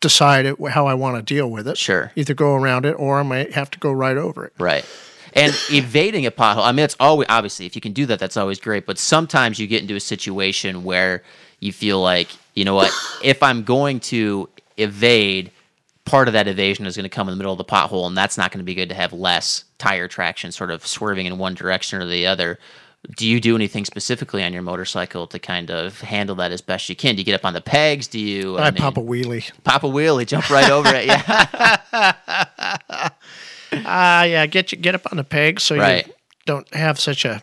decide 0.00 0.46
it, 0.46 0.56
how 0.70 0.86
I 0.86 0.94
want 0.94 1.16
to 1.16 1.22
deal 1.34 1.50
with 1.50 1.68
it. 1.68 1.76
Sure. 1.76 2.10
Either 2.16 2.32
go 2.34 2.54
around 2.54 2.86
it, 2.86 2.92
or 2.98 3.20
I 3.20 3.22
might 3.22 3.52
have 3.52 3.70
to 3.72 3.78
go 3.78 3.92
right 3.92 4.16
over 4.16 4.46
it. 4.46 4.54
Right. 4.58 4.84
And 5.34 5.54
evading 5.70 6.26
a 6.26 6.30
pothole, 6.30 6.64
I 6.64 6.72
mean, 6.72 6.84
it's 6.84 6.96
always 6.98 7.26
obviously 7.28 7.66
if 7.66 7.74
you 7.74 7.80
can 7.80 7.92
do 7.92 8.06
that, 8.06 8.18
that's 8.18 8.36
always 8.36 8.58
great. 8.58 8.86
But 8.86 8.98
sometimes 8.98 9.58
you 9.58 9.66
get 9.66 9.82
into 9.82 9.94
a 9.94 10.00
situation 10.00 10.84
where 10.84 11.22
you 11.60 11.72
feel 11.72 12.00
like, 12.00 12.28
you 12.54 12.64
know 12.64 12.74
what, 12.74 12.92
if 13.22 13.42
I'm 13.42 13.62
going 13.62 14.00
to 14.00 14.48
evade, 14.76 15.50
part 16.04 16.26
of 16.26 16.34
that 16.34 16.48
evasion 16.48 16.86
is 16.86 16.96
going 16.96 17.04
to 17.04 17.08
come 17.10 17.28
in 17.28 17.32
the 17.32 17.36
middle 17.36 17.52
of 17.52 17.58
the 17.58 17.64
pothole, 17.64 18.06
and 18.06 18.16
that's 18.16 18.36
not 18.36 18.50
going 18.50 18.58
to 18.58 18.64
be 18.64 18.74
good 18.74 18.88
to 18.88 18.94
have 18.94 19.12
less 19.12 19.64
tire 19.78 20.08
traction 20.08 20.50
sort 20.52 20.70
of 20.70 20.86
swerving 20.86 21.26
in 21.26 21.38
one 21.38 21.54
direction 21.54 22.00
or 22.00 22.06
the 22.06 22.26
other. 22.26 22.58
Do 23.16 23.26
you 23.26 23.40
do 23.40 23.54
anything 23.54 23.86
specifically 23.86 24.42
on 24.42 24.52
your 24.52 24.60
motorcycle 24.60 25.26
to 25.28 25.38
kind 25.38 25.70
of 25.70 26.00
handle 26.02 26.36
that 26.36 26.52
as 26.52 26.60
best 26.60 26.88
you 26.88 26.96
can? 26.96 27.14
Do 27.14 27.20
you 27.20 27.24
get 27.24 27.34
up 27.34 27.46
on 27.46 27.54
the 27.54 27.62
pegs? 27.62 28.08
Do 28.08 28.18
you 28.18 28.58
I, 28.58 28.70
mean, 28.70 28.74
pop 28.74 28.98
a 28.98 29.00
wheelie. 29.00 29.50
pop 29.64 29.84
a 29.84 29.86
wheelie, 29.86 30.26
jump 30.26 30.50
right 30.50 30.70
over 30.70 30.90
it? 30.94 31.06
Yeah. 31.06 32.44
Ah, 33.72 34.24
yeah, 34.24 34.46
get 34.46 34.72
you 34.72 34.78
get 34.78 34.94
up 34.94 35.06
on 35.10 35.16
the 35.16 35.24
pegs 35.24 35.62
so 35.62 35.76
Right. 35.76 36.06
you 36.06 36.12
don't 36.46 36.72
have 36.74 36.98
such 36.98 37.24
a 37.24 37.42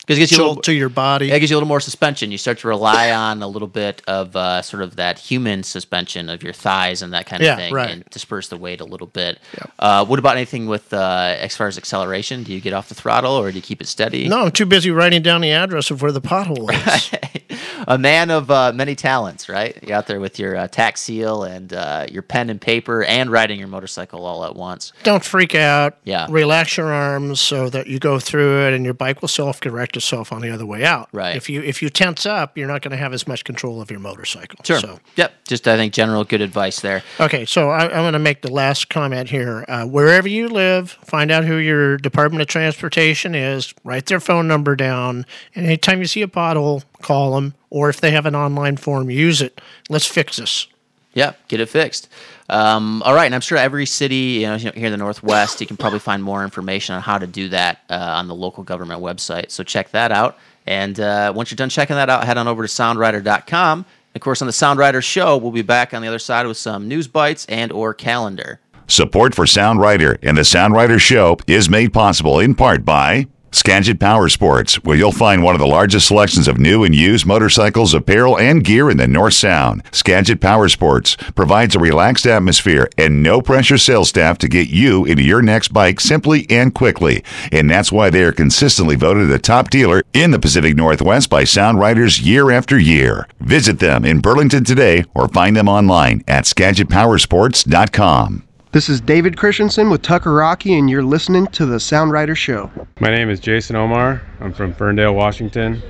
Because 0.00 0.16
it 0.16 0.20
gives 0.20 0.32
you 0.32 0.38
a 0.38 0.46
little, 0.46 0.62
to 0.62 0.72
your 0.72 0.88
body. 0.88 1.26
yeah, 1.26 1.34
it 1.34 1.40
gives 1.40 1.50
you 1.50 1.56
a 1.56 1.58
little 1.58 1.68
more 1.68 1.80
suspension. 1.80 2.32
You 2.32 2.38
start 2.38 2.58
to 2.60 2.68
rely 2.68 3.10
on 3.12 3.42
a 3.42 3.46
little 3.48 3.68
bit 3.68 4.00
of 4.08 4.34
uh, 4.34 4.62
sort 4.62 4.82
of 4.82 4.96
that 4.96 5.18
human 5.18 5.62
suspension 5.62 6.28
of 6.30 6.42
your 6.42 6.52
thighs 6.54 7.02
and 7.02 7.12
that 7.12 7.26
kind 7.26 7.42
of 7.42 7.46
Yeah, 7.46 7.56
thing, 7.56 7.74
right. 7.74 7.90
and 7.90 8.04
disperse 8.06 8.48
the 8.48 8.56
weight 8.56 8.80
a 8.80 8.84
little 8.86 9.06
bit. 9.06 9.38
Uh, 9.78 10.04
what 10.06 10.18
about 10.18 10.36
anything 10.36 10.66
with 10.66 10.92
uh, 10.94 11.36
as 11.38 11.54
far 11.56 11.66
as 11.68 11.76
acceleration? 11.76 12.42
Do 12.42 12.52
you 12.54 12.60
get 12.60 12.72
off 12.72 12.88
the 12.88 12.94
throttle 12.94 13.32
or 13.32 13.50
do 13.50 13.56
you 13.56 13.62
keep 13.62 13.80
it 13.82 13.86
steady? 13.86 14.26
no, 14.28 14.44
I'm 14.46 14.50
too 14.50 14.66
busy 14.66 14.90
writing 14.90 15.22
down 15.22 15.42
the 15.42 15.52
address 15.52 15.90
of 15.90 16.00
where 16.02 16.10
the 16.12 16.22
pothole 16.22 16.70
is. 16.72 17.58
a 17.86 17.98
man 17.98 18.30
of 18.30 18.50
uh, 18.50 18.72
many 18.74 18.94
talents, 18.94 19.48
right? 19.48 19.78
You're 19.82 19.96
out 19.96 20.06
there 20.06 20.20
with 20.20 20.38
your 20.38 20.56
uh, 20.56 20.68
tack 20.68 20.96
seal 20.96 21.44
and 21.44 21.72
uh, 21.72 22.06
your 22.10 22.22
pen 22.22 22.50
and 22.50 22.60
paper 22.60 23.04
and 23.04 23.30
riding 23.30 23.58
your 23.58 23.68
motorcycle 23.68 24.24
all 24.24 24.44
at 24.44 24.56
once. 24.56 24.92
Don't 25.02 25.24
freak 25.24 25.54
out. 25.54 25.98
Yeah. 26.04 26.26
Relax 26.30 26.76
your 26.76 26.92
arms 26.92 27.40
so 27.40 27.68
that 27.70 27.86
you 27.86 27.98
go 27.98 28.18
through 28.18 28.66
it, 28.66 28.74
and 28.74 28.84
your 28.84 28.94
bike 28.94 29.20
will 29.20 29.28
self-correct 29.28 29.96
itself 29.96 30.32
on 30.32 30.40
the 30.40 30.50
other 30.50 30.66
way 30.66 30.84
out. 30.84 31.08
Right. 31.12 31.36
If 31.36 31.48
you 31.48 31.62
if 31.62 31.82
you 31.82 31.90
tense 31.90 32.26
up, 32.26 32.56
you're 32.56 32.68
not 32.68 32.82
going 32.82 32.92
to 32.92 32.96
have 32.96 33.12
as 33.12 33.28
much 33.28 33.44
control 33.44 33.80
of 33.80 33.90
your 33.90 34.00
motorcycle. 34.00 34.58
So. 34.64 35.00
Yep. 35.16 35.32
Just 35.46 35.68
I 35.68 35.76
think 35.76 35.92
general 35.94 36.24
good 36.24 36.40
advice 36.40 36.80
there. 36.80 37.02
Okay, 37.20 37.44
so 37.44 37.70
I, 37.70 37.84
I'm 37.84 38.02
going 38.02 38.12
to 38.12 38.18
make 38.18 38.42
the 38.42 38.52
last 38.52 38.88
comment 38.88 39.30
here. 39.30 39.64
Uh, 39.68 39.86
wherever 39.86 40.28
you 40.28 40.48
live, 40.48 40.90
find 41.04 41.30
out 41.30 41.44
who 41.44 41.56
your 41.56 41.96
Department 41.96 42.42
of 42.42 42.48
Transportation 42.48 43.34
is, 43.34 43.74
write 43.84 44.06
their 44.06 44.20
phone 44.20 44.46
number 44.46 44.76
down, 44.76 45.24
and 45.54 45.66
anytime 45.66 46.00
you 46.00 46.06
see 46.06 46.22
a 46.22 46.28
pothole, 46.28 46.82
call 47.02 47.34
them. 47.34 47.54
Or 47.70 47.88
if 47.88 48.00
they 48.00 48.10
have 48.12 48.26
an 48.26 48.34
online 48.34 48.76
form, 48.76 49.10
use 49.10 49.42
it. 49.42 49.60
Let's 49.88 50.06
fix 50.06 50.36
this. 50.36 50.66
Yeah, 51.14 51.32
get 51.48 51.60
it 51.60 51.68
fixed. 51.68 52.08
Um, 52.48 53.02
all 53.02 53.14
right, 53.14 53.26
and 53.26 53.34
I'm 53.34 53.40
sure 53.40 53.58
every 53.58 53.86
city, 53.86 54.16
you 54.16 54.46
know, 54.46 54.56
here 54.56 54.72
in 54.74 54.92
the 54.92 54.96
Northwest, 54.96 55.60
you 55.60 55.66
can 55.66 55.76
probably 55.76 55.98
find 55.98 56.22
more 56.22 56.44
information 56.44 56.94
on 56.94 57.02
how 57.02 57.18
to 57.18 57.26
do 57.26 57.48
that 57.48 57.80
uh, 57.90 58.14
on 58.16 58.28
the 58.28 58.34
local 58.34 58.62
government 58.62 59.02
website. 59.02 59.50
So 59.50 59.64
check 59.64 59.90
that 59.90 60.12
out. 60.12 60.38
And 60.66 61.00
uh, 61.00 61.32
once 61.34 61.50
you're 61.50 61.56
done 61.56 61.70
checking 61.70 61.96
that 61.96 62.08
out, 62.08 62.24
head 62.24 62.38
on 62.38 62.46
over 62.46 62.66
to 62.66 62.72
soundrider.com. 62.72 63.86
Of 64.14 64.20
course, 64.20 64.42
on 64.42 64.46
the 64.46 64.52
Sound 64.52 64.78
Rider 64.78 65.02
Show, 65.02 65.36
we'll 65.36 65.52
be 65.52 65.62
back 65.62 65.94
on 65.94 66.02
the 66.02 66.08
other 66.08 66.18
side 66.18 66.46
with 66.46 66.56
some 66.56 66.88
news 66.88 67.08
bites 67.08 67.46
and 67.46 67.72
or 67.72 67.94
calendar. 67.94 68.60
Support 68.86 69.34
for 69.34 69.46
Sound 69.46 69.80
Rider 69.80 70.18
and 70.22 70.36
the 70.36 70.44
Sound 70.44 70.74
Rider 70.74 70.98
Show 70.98 71.36
is 71.46 71.68
made 71.68 71.92
possible 71.92 72.38
in 72.40 72.54
part 72.54 72.84
by 72.84 73.26
Skagit 73.50 73.98
Power 73.98 74.28
Sports, 74.28 74.76
where 74.84 74.96
you'll 74.96 75.12
find 75.12 75.42
one 75.42 75.54
of 75.54 75.58
the 75.58 75.66
largest 75.66 76.08
selections 76.08 76.48
of 76.48 76.58
new 76.58 76.84
and 76.84 76.94
used 76.94 77.26
motorcycles, 77.26 77.94
apparel, 77.94 78.38
and 78.38 78.64
gear 78.64 78.90
in 78.90 78.96
the 78.96 79.06
North 79.06 79.34
Sound. 79.34 79.82
Skagit 79.92 80.40
Power 80.40 80.68
Sports 80.68 81.16
provides 81.34 81.74
a 81.74 81.78
relaxed 81.78 82.26
atmosphere 82.26 82.88
and 82.98 83.22
no 83.22 83.40
pressure 83.40 83.78
sales 83.78 84.08
staff 84.08 84.38
to 84.38 84.48
get 84.48 84.68
you 84.68 85.04
into 85.04 85.22
your 85.22 85.42
next 85.42 85.68
bike 85.68 86.00
simply 86.00 86.46
and 86.50 86.74
quickly. 86.74 87.22
And 87.52 87.70
that's 87.70 87.92
why 87.92 88.10
they 88.10 88.22
are 88.22 88.32
consistently 88.32 88.96
voted 88.96 89.28
the 89.28 89.38
top 89.38 89.70
dealer 89.70 90.02
in 90.12 90.30
the 90.30 90.38
Pacific 90.38 90.76
Northwest 90.76 91.30
by 91.30 91.44
Sound 91.44 91.78
Riders 91.78 92.20
year 92.20 92.50
after 92.50 92.78
year. 92.78 93.26
Visit 93.40 93.78
them 93.78 94.04
in 94.04 94.20
Burlington 94.20 94.64
today 94.64 95.04
or 95.14 95.28
find 95.28 95.56
them 95.56 95.68
online 95.68 96.22
at 96.26 96.44
SkagitPowersports.com. 96.44 98.47
This 98.70 98.90
is 98.90 99.00
David 99.00 99.38
Christensen 99.38 99.88
with 99.88 100.02
Tucker 100.02 100.34
Rocky, 100.34 100.78
and 100.78 100.90
you're 100.90 101.02
listening 101.02 101.46
to 101.48 101.64
the 101.64 101.80
Sound 101.80 102.12
Rider 102.12 102.34
Show. 102.34 102.70
My 103.00 103.08
name 103.08 103.30
is 103.30 103.40
Jason 103.40 103.76
Omar. 103.76 104.20
I'm 104.40 104.52
from 104.52 104.74
Ferndale, 104.74 105.14
Washington, 105.14 105.82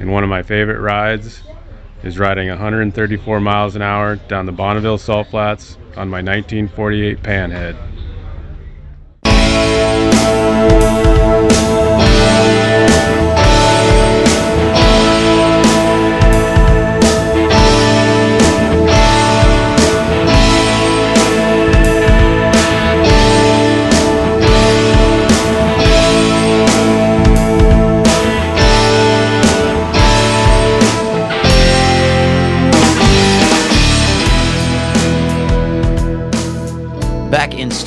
and 0.00 0.10
one 0.10 0.24
of 0.24 0.28
my 0.28 0.42
favorite 0.42 0.80
rides 0.80 1.44
is 2.02 2.18
riding 2.18 2.48
134 2.48 3.38
miles 3.38 3.76
an 3.76 3.82
hour 3.82 4.16
down 4.16 4.44
the 4.44 4.50
Bonneville 4.50 4.98
Salt 4.98 5.28
Flats 5.28 5.78
on 5.96 6.08
my 6.08 6.20
1948 6.20 7.22
Panhead. 7.22 7.76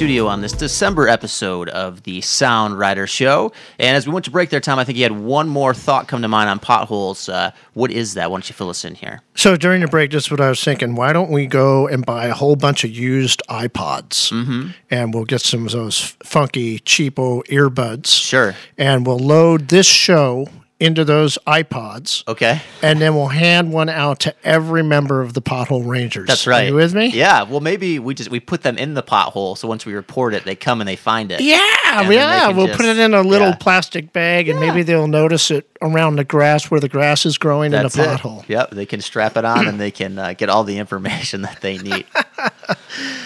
Studio 0.09 0.25
on 0.25 0.41
this 0.41 0.53
December 0.53 1.07
episode 1.07 1.69
of 1.69 2.01
the 2.01 2.19
Sound 2.21 2.79
Rider 2.79 3.05
Show. 3.05 3.51
And 3.77 3.95
as 3.95 4.07
we 4.07 4.13
went 4.13 4.25
to 4.25 4.31
break 4.31 4.49
there, 4.49 4.59
Tom, 4.59 4.79
I 4.79 4.83
think 4.83 4.97
you 4.97 5.03
had 5.03 5.11
one 5.11 5.47
more 5.47 5.71
thought 5.71 6.07
come 6.07 6.23
to 6.23 6.27
mind 6.27 6.49
on 6.49 6.57
potholes. 6.57 7.29
Uh, 7.29 7.51
what 7.75 7.91
is 7.91 8.15
that? 8.15 8.31
Why 8.31 8.37
don't 8.37 8.49
you 8.49 8.55
fill 8.55 8.71
us 8.71 8.83
in 8.83 8.95
here? 8.95 9.21
So 9.35 9.55
during 9.55 9.81
the 9.81 9.87
break, 9.87 10.09
this 10.09 10.23
is 10.25 10.31
what 10.31 10.41
I 10.41 10.49
was 10.49 10.63
thinking. 10.63 10.95
Why 10.95 11.13
don't 11.13 11.29
we 11.29 11.45
go 11.45 11.87
and 11.87 12.03
buy 12.03 12.25
a 12.25 12.33
whole 12.33 12.55
bunch 12.55 12.83
of 12.83 12.89
used 12.89 13.43
iPods, 13.51 14.31
mm-hmm. 14.31 14.71
and 14.89 15.13
we'll 15.13 15.25
get 15.25 15.41
some 15.41 15.67
of 15.67 15.73
those 15.73 16.17
funky 16.23 16.79
cheapo 16.79 17.45
earbuds. 17.45 18.07
Sure. 18.07 18.55
And 18.79 19.05
we'll 19.05 19.19
load 19.19 19.67
this 19.67 19.85
show 19.85 20.47
into 20.79 21.03
those 21.03 21.37
iPods, 21.45 22.25
Okay. 22.27 22.61
and 22.81 23.01
then 23.01 23.13
we'll 23.13 23.27
hand 23.27 23.73
one 23.73 23.89
out 23.89 24.21
to 24.21 24.33
every 24.45 24.81
member 24.81 25.21
of 25.21 25.33
the 25.33 25.41
Pothole 25.41 25.85
Rangers. 25.85 26.27
That's 26.27 26.47
Are 26.47 26.51
right. 26.51 26.67
you 26.69 26.75
with 26.75 26.93
me? 26.95 27.07
Yeah. 27.07 27.43
Well, 27.43 27.59
maybe 27.59 27.99
we 27.99 28.13
just 28.13 28.29
we 28.31 28.39
put 28.39 28.61
them 28.63 28.77
in 28.77 28.93
the 28.93 29.03
pothole, 29.03 29.57
so 29.57 29.67
once 29.67 29.85
we 29.85 29.93
report 29.93 30.33
it, 30.33 30.45
they 30.45 30.55
come 30.55 30.79
and 30.79 30.87
they 30.87 30.95
find 30.95 31.31
it. 31.33 31.41
Yeah, 31.41 31.59
And 31.85 32.11
yeah. 32.13 32.47
We'll 32.49 32.67
just- 32.67 32.77
put 32.77 32.85
it 32.85 32.97
in 32.97 33.13
a 33.13 33.21
little 33.21 33.49
yeah. 33.49 33.55
plastic 33.55 34.13
bag, 34.13 34.47
and 34.47 34.57
maybe 34.59 34.83
they'll 34.83 35.07
notice 35.09 35.51
it 35.51 35.69
around 35.81 36.15
the 36.15 36.23
grass 36.23 36.71
where 36.71 36.79
the 36.79 36.89
grass 36.89 37.25
is 37.25 37.37
growing 37.37 37.71
That's 37.71 37.97
in 37.97 38.05
it. 38.05 38.07
pothole. 38.19 38.47
Yep, 38.47 38.71
they 38.71 38.85
can 38.85 39.01
strap 39.01 39.35
it 39.35 39.43
on 39.45 39.67
and 39.67 39.79
they 39.81 39.91
can 39.91 40.17
uh, 40.17 40.33
get 40.33 40.49
all 40.49 40.63
the 40.63 40.77
information 40.77 41.41
that 41.43 41.59
they 41.61 41.77
need. 41.77 42.05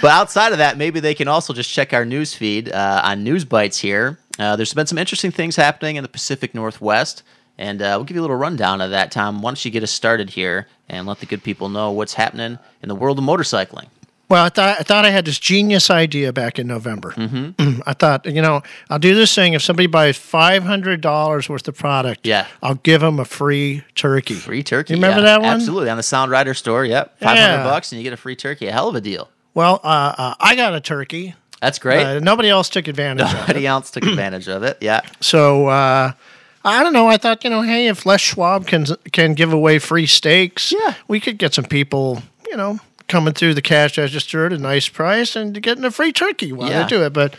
but 0.02 0.12
outside 0.12 0.52
of 0.52 0.58
that, 0.58 0.78
maybe 0.78 1.00
they 1.00 1.14
can 1.14 1.28
also 1.28 1.54
just 1.54 1.70
check 1.70 1.94
our 1.94 2.06
news 2.06 2.34
feed 2.34 2.72
uh, 2.72 3.02
on 3.04 3.24
News 3.24 3.46
Bites 3.46 3.80
here. 3.80 4.18
Uh, 4.40 4.56
there's 4.56 4.74
been 4.74 4.88
some 4.88 4.98
interesting 4.98 5.30
things 5.32 5.56
happening 5.56 5.96
in 5.96 6.02
the 6.04 6.10
Pacific 6.10 6.56
Northwest, 6.56 7.22
and 7.58 7.82
uh, 7.82 7.94
we'll 7.98 8.06
give 8.06 8.16
you 8.16 8.22
a 8.22 8.24
little 8.26 8.36
rundown 8.36 8.82
of 8.82 8.92
that. 8.92 9.12
Tom, 9.12 9.42
why 9.42 9.52
don't 9.52 9.64
you 9.66 9.72
get 9.72 9.84
us 9.84 9.92
started 9.92 10.32
here 10.32 10.68
and 10.90 11.08
let 11.08 11.20
the 11.20 11.26
good 11.26 11.44
people 11.44 11.70
know 11.70 11.92
what's 11.92 12.14
happening 12.14 12.60
in 12.82 12.90
the 12.90 12.96
world 12.96 13.18
of 13.20 13.24
motorcycling? 13.26 13.88
Well, 14.30 14.46
I 14.46 14.50
thought 14.50 14.80
I 14.80 14.84
thought 14.84 15.06
I 15.06 15.12
had 15.12 15.26
this 15.26 15.38
genius 15.38 15.92
idea 15.92 16.34
back 16.34 16.58
in 16.58 16.66
November. 16.66 17.12
Mm-hmm. 17.12 17.82
I 17.86 17.94
thought, 17.94 18.26
you 18.26 18.42
know, 18.42 18.64
I'll 18.90 18.98
do 18.98 19.14
this 19.14 19.36
thing. 19.36 19.54
If 19.54 19.62
somebody 19.62 19.86
buys 19.86 20.18
five 20.18 20.64
hundred 20.64 21.02
dollars 21.02 21.50
worth 21.50 21.68
of 21.68 21.78
product, 21.78 22.26
Yeah. 22.26 22.48
I'll 22.64 22.76
give 22.76 23.02
them 23.02 23.20
a 23.20 23.26
free 23.26 23.84
turkey. 23.94 24.34
Free 24.36 24.64
turkey. 24.64 24.94
You 24.94 24.98
remember 24.98 25.20
yeah, 25.20 25.38
that 25.38 25.42
one? 25.42 25.50
Absolutely. 25.52 25.90
On 25.90 25.98
the 25.98 26.04
Sound 26.04 26.32
Rider 26.32 26.54
store. 26.56 26.84
Yep. 26.86 27.20
500 27.20 27.40
Yeah. 27.40 27.64
bucks 27.64 27.92
and 27.92 28.00
you 28.00 28.04
get 28.04 28.14
a 28.14 28.18
free 28.18 28.36
turkey. 28.36 28.68
A 28.68 28.72
hell 28.72 28.90
of 28.90 28.96
a 28.96 29.02
deal. 29.02 29.30
Well, 29.54 29.80
uh, 29.84 30.16
uh, 30.18 30.36
I 30.40 30.56
got 30.56 30.74
a 30.74 30.82
turkey. 30.82 31.36
That's 31.62 31.78
great. 31.78 32.04
Uh, 32.04 32.20
nobody 32.20 32.50
else 32.50 32.70
took 32.70 32.88
advantage 32.88 33.28
of 33.28 33.34
it. 33.36 33.40
Nobody 33.42 33.68
else 33.68 33.92
took 33.92 34.04
advantage 34.06 34.48
of 34.48 34.64
it. 34.64 34.78
Yeah. 34.82 35.02
So 35.22 35.68
uh, 35.68 36.14
I 36.66 36.82
don't 36.84 36.94
know. 36.94 37.08
I 37.08 37.18
thought, 37.18 37.44
you 37.44 37.50
know, 37.50 37.62
hey, 37.62 37.88
if 37.88 38.06
Les 38.06 38.22
Schwab 38.22 38.68
can 38.68 38.86
can 39.12 39.34
give 39.34 39.52
away 39.52 39.80
free 39.80 40.06
steaks, 40.08 40.72
Yeah. 40.72 40.94
we 41.08 41.20
could 41.20 41.38
get 41.38 41.54
some 41.54 41.66
people, 41.66 42.24
you 42.50 42.56
know, 42.58 42.80
coming 43.08 43.34
through 43.34 43.54
the 43.56 43.62
cash 43.62 43.98
register 43.98 44.46
at 44.46 44.54
a 44.54 44.58
nice 44.58 44.88
price 44.88 45.36
and 45.36 45.62
getting 45.62 45.84
a 45.84 45.92
free 45.92 46.14
turkey 46.14 46.54
while 46.54 46.70
Yeah. 46.70 46.84
they 46.84 46.88
do 46.90 47.04
it. 47.04 47.12
But 47.14 47.34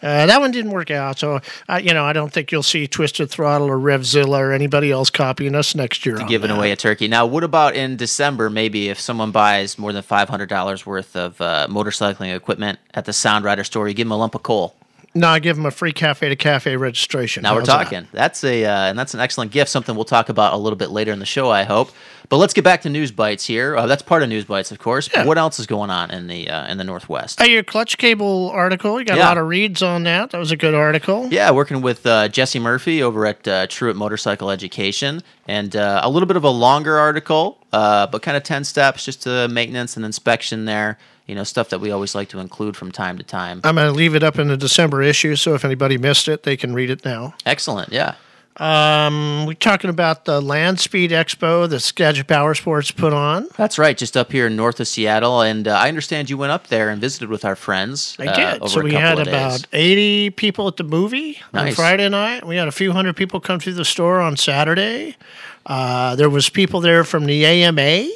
uh, 0.00 0.26
that 0.26 0.40
one 0.40 0.52
didn't 0.52 0.70
work 0.70 0.92
out. 0.92 1.18
So, 1.18 1.40
uh, 1.68 1.80
you 1.82 1.92
know, 1.92 2.04
I 2.04 2.12
don't 2.12 2.32
think 2.32 2.52
you'll 2.52 2.62
see 2.62 2.86
Twisted 2.86 3.30
Throttle 3.30 3.66
or 3.68 3.76
Revzilla 3.78 4.38
or 4.38 4.52
anybody 4.52 4.92
else 4.92 5.10
copying 5.10 5.56
us 5.56 5.74
next 5.74 6.06
year. 6.06 6.20
on 6.20 6.28
giving 6.28 6.50
that. 6.50 6.56
away 6.56 6.70
a 6.70 6.76
turkey. 6.76 7.08
Now, 7.08 7.26
what 7.26 7.42
about 7.42 7.74
in 7.74 7.96
December? 7.96 8.48
Maybe 8.48 8.90
if 8.90 9.00
someone 9.00 9.32
buys 9.32 9.76
more 9.76 9.92
than 9.92 10.02
five 10.04 10.28
hundred 10.28 10.48
dollars 10.50 10.86
worth 10.86 11.16
of 11.16 11.40
uh, 11.40 11.66
motorcycling 11.68 12.32
equipment 12.36 12.78
at 12.94 13.06
the 13.06 13.12
Sound 13.12 13.44
Rider 13.44 13.64
store, 13.64 13.88
you 13.88 13.94
give 13.94 14.06
them 14.06 14.12
a 14.12 14.16
lump 14.16 14.36
of 14.36 14.44
coal. 14.44 14.76
No, 15.14 15.28
I 15.28 15.38
give 15.38 15.56
them 15.56 15.66
a 15.66 15.70
free 15.70 15.92
cafe 15.92 16.28
to 16.28 16.36
cafe 16.36 16.76
registration. 16.76 17.42
Now 17.42 17.54
we're 17.54 17.60
How's 17.60 17.66
that? 17.68 17.84
talking. 17.84 18.08
That's 18.12 18.44
a 18.44 18.64
uh, 18.64 18.70
and 18.90 18.98
that's 18.98 19.14
an 19.14 19.20
excellent 19.20 19.50
gift. 19.50 19.70
Something 19.70 19.96
we'll 19.96 20.04
talk 20.04 20.28
about 20.28 20.52
a 20.52 20.56
little 20.56 20.76
bit 20.76 20.90
later 20.90 21.12
in 21.12 21.18
the 21.18 21.26
show, 21.26 21.50
I 21.50 21.64
hope. 21.64 21.90
But 22.28 22.36
let's 22.36 22.52
get 22.52 22.62
back 22.62 22.82
to 22.82 22.90
news 22.90 23.10
bites 23.10 23.46
here. 23.46 23.74
Uh, 23.74 23.86
that's 23.86 24.02
part 24.02 24.22
of 24.22 24.28
news 24.28 24.44
bites, 24.44 24.70
of 24.70 24.78
course. 24.78 25.08
But 25.08 25.20
Yeah. 25.20 25.24
what 25.24 25.38
else 25.38 25.58
is 25.58 25.66
going 25.66 25.88
on 25.88 26.10
in 26.10 26.26
the 26.26 26.50
uh, 26.50 26.66
in 26.70 26.76
the 26.76 26.84
Northwest? 26.84 27.40
Hey, 27.40 27.50
your 27.50 27.62
clutch 27.62 27.96
cable 27.96 28.50
article, 28.50 28.98
you 28.98 29.06
got 29.06 29.16
Yeah. 29.16 29.24
a 29.24 29.28
lot 29.28 29.38
of 29.38 29.48
reads 29.48 29.82
on 29.82 30.04
that. 30.04 30.30
That 30.30 30.38
was 30.38 30.52
a 30.52 30.56
good 30.56 30.74
article. 30.74 31.28
Yeah, 31.30 31.50
working 31.52 31.80
with 31.80 32.06
uh, 32.06 32.28
Jesse 32.28 32.58
Murphy 32.58 33.02
over 33.02 33.24
at 33.26 33.48
uh, 33.48 33.66
Truett 33.66 33.96
Motorcycle 33.96 34.50
Education, 34.50 35.22
and 35.48 35.74
uh, 35.74 36.00
a 36.04 36.10
little 36.10 36.26
bit 36.26 36.36
of 36.36 36.44
a 36.44 36.50
longer 36.50 36.98
article, 36.98 37.58
uh, 37.72 38.06
but 38.08 38.20
kind 38.20 38.36
of 38.36 38.42
ten 38.42 38.62
steps 38.62 39.06
just 39.06 39.22
to 39.22 39.48
maintenance 39.48 39.96
and 39.96 40.04
inspection 40.04 40.66
there. 40.66 40.98
You 41.28 41.34
know, 41.34 41.44
stuff 41.44 41.68
that 41.68 41.78
we 41.78 41.92
always 41.92 42.14
like 42.14 42.30
to 42.30 42.40
include 42.40 42.76
from 42.76 42.90
time 42.90 43.18
to 43.18 43.22
time. 43.22 43.60
I'm 43.62 43.76
going 43.76 43.86
to 43.86 43.92
leave 43.92 44.14
it 44.14 44.22
up 44.24 44.38
in 44.38 44.48
the 44.48 44.56
December 44.56 45.02
issue, 45.02 45.36
so 45.36 45.54
if 45.54 45.64
anybody 45.64 45.98
missed 45.98 46.26
it, 46.26 46.42
they 46.42 46.56
can 46.56 46.74
read 46.74 46.90
it 46.90 47.04
now. 47.04 47.34
Excellent, 47.44 47.92
yeah. 47.92 48.14
Um, 48.58 49.46
we're 49.46 49.54
talking 49.54 49.88
about 49.88 50.24
the 50.24 50.40
Land 50.40 50.80
Speed 50.80 51.12
Expo 51.12 51.68
that 51.68 51.78
Skagit 51.80 52.26
Power 52.26 52.54
Sports 52.54 52.90
put 52.90 53.12
on. 53.12 53.48
That's 53.56 53.78
right, 53.78 53.96
just 53.96 54.16
up 54.16 54.32
here 54.32 54.50
north 54.50 54.80
of 54.80 54.88
Seattle. 54.88 55.42
And 55.42 55.68
uh, 55.68 55.76
I 55.76 55.88
understand 55.88 56.28
you 56.28 56.36
went 56.36 56.50
up 56.50 56.66
there 56.66 56.88
and 56.90 57.00
visited 57.00 57.28
with 57.28 57.44
our 57.44 57.54
friends. 57.54 58.16
I 58.18 58.26
uh, 58.26 58.34
did. 58.34 58.62
over 58.62 58.68
so 58.68 58.80
we 58.80 58.94
had 58.94 59.20
about 59.20 59.64
80 59.72 60.30
people 60.30 60.66
at 60.66 60.76
the 60.76 60.82
movie 60.82 61.40
on 61.54 61.72
Friday 61.72 62.08
night. 62.08 62.44
We 62.44 62.56
had 62.56 62.66
a 62.66 62.72
few 62.72 62.92
hundred 62.92 63.14
people 63.14 63.38
come 63.38 63.60
through 63.60 63.74
the 63.74 63.84
store 63.84 64.20
on 64.20 64.36
Saturday. 64.36 65.16
Uh, 65.64 66.16
there 66.16 66.30
was 66.30 66.48
people 66.48 66.80
there 66.80 67.04
from 67.04 67.26
the 67.26 67.46
AMA 67.46 68.08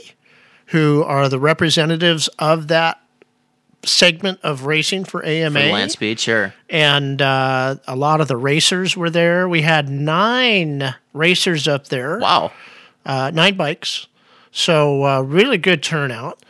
who 0.66 1.05
are 1.05 1.29
the 1.29 1.38
representatives 1.38 2.29
of 2.38 2.68
that 2.68 3.01
segment 3.84 4.38
of 4.42 4.66
racing 4.66 5.04
for 5.04 5.24
AMA. 5.24 5.60
for 5.60 5.66
land 5.72 5.90
speed, 5.90 6.20
sure. 6.20 6.54
and 6.70 7.20
uh, 7.20 7.76
a 7.86 7.96
lot 7.96 8.20
of 8.20 8.28
the 8.28 8.36
racers 8.36 8.96
were 8.96 9.10
there. 9.10 9.48
We 9.48 9.62
had 9.62 9.88
nine 9.88 10.94
racers 11.12 11.66
up 11.66 11.88
there 11.88 12.18
Wow. 12.18 12.52
uh, 13.04 13.30
nine 13.34 13.56
bikes. 13.56 14.06
So 14.52 15.04
uh, 15.04 15.20
really 15.22 15.56
good 15.58 15.82
turnout, 15.82 16.42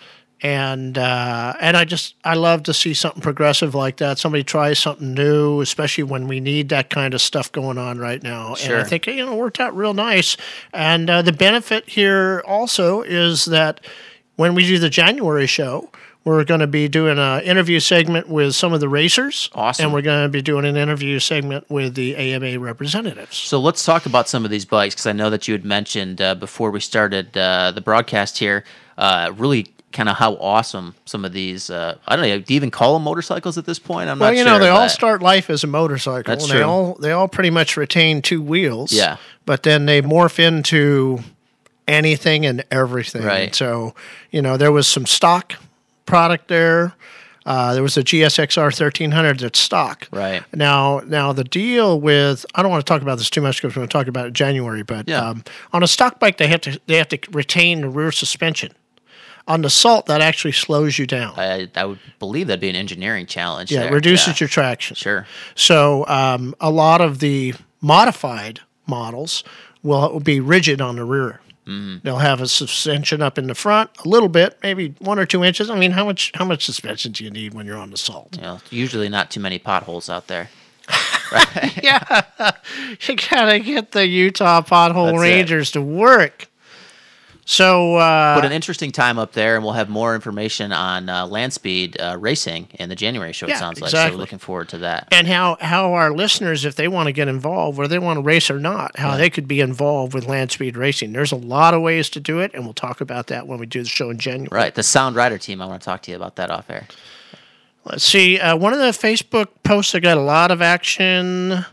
and 0.42 0.98
uh, 0.98 1.54
and 1.60 1.76
I 1.76 1.84
just 1.84 2.16
I 2.24 2.34
love 2.34 2.64
to 2.64 2.74
see 2.74 2.94
something 2.94 3.22
progressive 3.22 3.74
like 3.76 3.98
that. 3.98 4.18
Somebody 4.18 4.42
tries 4.44 4.78
something 4.80 5.14
new, 5.14 5.60
especially 5.60 6.04
when 6.04 6.26
we 6.26 6.40
need 6.40 6.68
that 6.70 6.90
kind 6.90 7.14
of 7.14 7.20
stuff 7.22 7.50
going 7.52 7.78
on 7.78 7.98
right 7.98 8.20
now. 8.22 8.56
Sure. 8.56 8.76
And 8.76 8.84
I 8.84 8.88
think 8.88 9.06
you 9.06 9.24
know 9.24 9.32
it 9.34 9.36
worked 9.38 9.60
out 9.60 9.74
real 9.76 9.94
nice. 9.94 10.36
And 10.72 11.08
uh, 11.08 11.22
the 11.22 11.32
benefit 11.32 11.88
here 11.88 12.42
also 12.44 13.02
is 13.02 13.44
that 13.46 13.80
when 14.36 14.54
we 14.54 14.66
do 14.66 14.78
the 14.78 14.90
January 14.90 15.46
show. 15.46 15.88
We're 16.24 16.44
going 16.44 16.60
to 16.60 16.66
be 16.68 16.86
doing 16.88 17.18
an 17.18 17.42
interview 17.42 17.80
segment 17.80 18.28
with 18.28 18.54
some 18.54 18.72
of 18.72 18.80
the 18.80 18.88
racers. 18.88 19.50
Awesome. 19.54 19.86
And 19.86 19.92
we're 19.94 20.02
going 20.02 20.24
to 20.24 20.28
be 20.28 20.40
doing 20.40 20.64
an 20.64 20.76
interview 20.76 21.18
segment 21.18 21.68
with 21.68 21.94
the 21.96 22.14
AMA 22.14 22.60
representatives. 22.60 23.36
So 23.36 23.58
let's 23.60 23.84
talk 23.84 24.06
about 24.06 24.28
some 24.28 24.44
of 24.44 24.50
these 24.50 24.64
bikes 24.64 24.94
because 24.94 25.06
I 25.06 25.12
know 25.12 25.30
that 25.30 25.48
you 25.48 25.54
had 25.54 25.64
mentioned 25.64 26.20
uh, 26.22 26.36
before 26.36 26.70
we 26.70 26.78
started 26.80 27.36
uh, 27.36 27.72
the 27.72 27.80
broadcast 27.80 28.38
here, 28.38 28.62
uh, 28.98 29.32
really 29.36 29.66
kind 29.92 30.08
of 30.08 30.16
how 30.16 30.34
awesome 30.36 30.94
some 31.04 31.24
of 31.24 31.32
these. 31.32 31.68
Uh, 31.70 31.98
I 32.06 32.16
don't 32.16 32.26
know. 32.26 32.38
Do 32.38 32.54
you 32.54 32.56
even 32.56 32.70
call 32.70 32.94
them 32.94 33.02
motorcycles 33.02 33.58
at 33.58 33.66
this 33.66 33.78
point? 33.80 34.08
I'm 34.08 34.18
Well, 34.18 34.30
not 34.30 34.36
you 34.38 34.44
sure. 34.44 34.52
know, 34.52 34.58
they 34.58 34.68
all 34.70 34.88
start 34.88 35.22
life 35.22 35.50
as 35.50 35.64
a 35.64 35.66
motorcycle. 35.66 36.32
That's 36.32 36.44
and 36.44 36.52
They 36.52 36.62
all 36.62 36.94
they 36.94 37.10
all 37.12 37.28
pretty 37.28 37.50
much 37.50 37.76
retain 37.76 38.22
two 38.22 38.40
wheels. 38.40 38.92
Yeah. 38.92 39.16
But 39.44 39.64
then 39.64 39.86
they 39.86 40.00
morph 40.02 40.38
into 40.38 41.18
anything 41.88 42.46
and 42.46 42.64
everything. 42.70 43.24
Right. 43.24 43.54
So, 43.54 43.94
you 44.30 44.40
know, 44.40 44.56
there 44.56 44.72
was 44.72 44.86
some 44.86 45.04
stock 45.04 45.54
product 46.06 46.48
there. 46.48 46.94
Uh, 47.44 47.74
there 47.74 47.82
was 47.82 47.96
a 47.96 48.04
GSXR 48.04 48.66
1300 48.66 49.40
that's 49.40 49.58
stock. 49.58 50.06
Right. 50.12 50.44
Now, 50.54 51.00
now 51.06 51.32
the 51.32 51.42
deal 51.42 52.00
with 52.00 52.46
I 52.54 52.62
don't 52.62 52.70
want 52.70 52.86
to 52.86 52.88
talk 52.88 53.02
about 53.02 53.18
this 53.18 53.30
too 53.30 53.40
much 53.40 53.60
because 53.60 53.74
we're 53.74 53.80
going 53.80 53.88
to 53.88 53.92
talk 53.92 54.06
about 54.06 54.24
it 54.26 54.28
in 54.28 54.34
January. 54.34 54.84
But 54.84 55.08
Yeah. 55.08 55.28
um, 55.30 55.42
on 55.72 55.82
a 55.82 55.88
stock 55.88 56.20
bike, 56.20 56.36
they 56.36 56.46
have 56.46 56.60
to 56.62 56.80
they 56.86 56.96
have 56.98 57.08
to 57.08 57.18
retain 57.32 57.80
the 57.80 57.88
rear 57.88 58.12
suspension. 58.12 58.72
On 59.48 59.62
the 59.62 59.70
salt, 59.70 60.06
that 60.06 60.20
actually 60.20 60.52
slows 60.52 61.00
you 61.00 61.06
down. 61.08 61.34
I, 61.36 61.68
I 61.74 61.84
would 61.84 61.98
believe 62.20 62.46
that'd 62.46 62.60
be 62.60 62.68
an 62.70 62.76
engineering 62.76 63.26
challenge. 63.26 63.72
yeah, 63.72 63.80
it 63.80 63.82
there. 63.86 63.92
reduces 63.94 64.28
Yeah. 64.40 64.44
your 64.44 64.48
traction. 64.48 64.94
Sure. 64.94 65.26
So 65.56 66.06
um, 66.06 66.54
a 66.60 66.70
lot 66.70 67.00
of 67.00 67.18
the 67.18 67.54
modified 67.80 68.60
models 68.86 69.42
will 69.82 70.20
be 70.20 70.38
rigid 70.38 70.80
on 70.80 70.94
the 70.94 71.04
rear. 71.04 71.40
Mm-hmm. 71.66 71.98
They'll 72.02 72.18
have 72.18 72.40
a 72.40 72.48
suspension 72.48 73.22
up 73.22 73.38
in 73.38 73.46
the 73.46 73.54
front, 73.54 73.90
a 74.04 74.08
little 74.08 74.28
bit, 74.28 74.58
maybe 74.62 74.94
one 74.98 75.18
or 75.18 75.26
two 75.26 75.44
inches. 75.44 75.70
I 75.70 75.78
mean, 75.78 75.92
how 75.92 76.04
much 76.04 76.32
how 76.34 76.44
much 76.44 76.64
suspension 76.64 77.12
do 77.12 77.22
you 77.22 77.30
need 77.30 77.54
when 77.54 77.66
you're 77.66 77.78
on 77.78 77.90
the 77.90 77.96
salt? 77.96 78.36
You 78.36 78.42
know, 78.42 78.60
usually 78.70 79.08
not 79.08 79.30
too 79.30 79.40
many 79.40 79.58
potholes 79.58 80.10
out 80.10 80.26
there. 80.26 80.50
yeah, 81.82 82.22
you 83.06 83.16
gotta 83.30 83.60
get 83.60 83.92
the 83.92 84.06
Utah 84.06 84.60
Pothole 84.60 85.12
That's 85.12 85.18
it. 85.18 85.20
Rangers 85.20 85.70
to 85.72 85.80
work. 85.80 86.48
So, 87.44 87.96
uh, 87.96 88.36
But 88.36 88.44
an 88.44 88.52
interesting 88.52 88.92
time 88.92 89.18
up 89.18 89.32
there, 89.32 89.56
and 89.56 89.64
we'll 89.64 89.72
have 89.72 89.88
more 89.88 90.14
information 90.14 90.72
on 90.72 91.08
uh, 91.08 91.26
land 91.26 91.52
speed 91.52 92.00
uh, 92.00 92.16
racing 92.18 92.68
in 92.78 92.88
the 92.88 92.94
January 92.94 93.32
show. 93.32 93.48
Yeah, 93.48 93.56
it 93.56 93.58
sounds 93.58 93.80
like 93.80 93.90
so. 93.90 93.96
exactly. 93.98 94.16
We're 94.16 94.20
looking 94.20 94.38
forward 94.38 94.68
to 94.70 94.78
that. 94.78 95.08
and 95.10 95.26
how 95.26 95.56
how 95.60 95.92
our 95.94 96.12
listeners, 96.12 96.64
if 96.64 96.76
they 96.76 96.86
want 96.86 97.08
to 97.08 97.12
get 97.12 97.26
involved, 97.26 97.78
whether 97.78 97.88
they 97.88 97.98
want 97.98 98.18
to 98.18 98.22
race 98.22 98.48
or 98.48 98.60
not, 98.60 98.96
how 98.96 99.16
they 99.16 99.28
could 99.28 99.48
be 99.48 99.60
involved 99.60 100.14
with 100.14 100.26
land 100.26 100.52
speed 100.52 100.76
racing. 100.76 101.12
There's 101.12 101.32
a 101.32 101.36
lot 101.36 101.74
of 101.74 101.82
ways 101.82 102.08
to 102.10 102.20
do 102.20 102.38
it, 102.38 102.52
and 102.54 102.64
we'll 102.64 102.74
talk 102.74 103.00
about 103.00 103.26
that 103.26 103.48
when 103.48 103.58
we 103.58 103.66
do 103.66 103.82
the 103.82 103.88
show 103.88 104.08
in 104.10 104.18
January. 104.18 104.48
Right, 104.50 104.74
the 104.74 104.84
Sound 104.84 105.16
Rider 105.16 105.36
team. 105.38 105.60
I 105.60 105.66
want 105.66 105.82
to 105.82 105.84
talk 105.84 106.02
to 106.02 106.10
you 106.12 106.16
about 106.16 106.36
that 106.36 106.50
off 106.50 106.70
air. 106.70 106.86
Let's 107.84 108.04
see. 108.04 108.38
Uh, 108.38 108.56
one 108.56 108.72
of 108.72 108.78
the 108.78 108.86
Facebook 108.86 109.48
posts 109.64 109.90
that 109.92 110.00
got 110.00 110.16
a 110.16 110.20
lot 110.20 110.52
of 110.52 110.62
action 110.62 111.66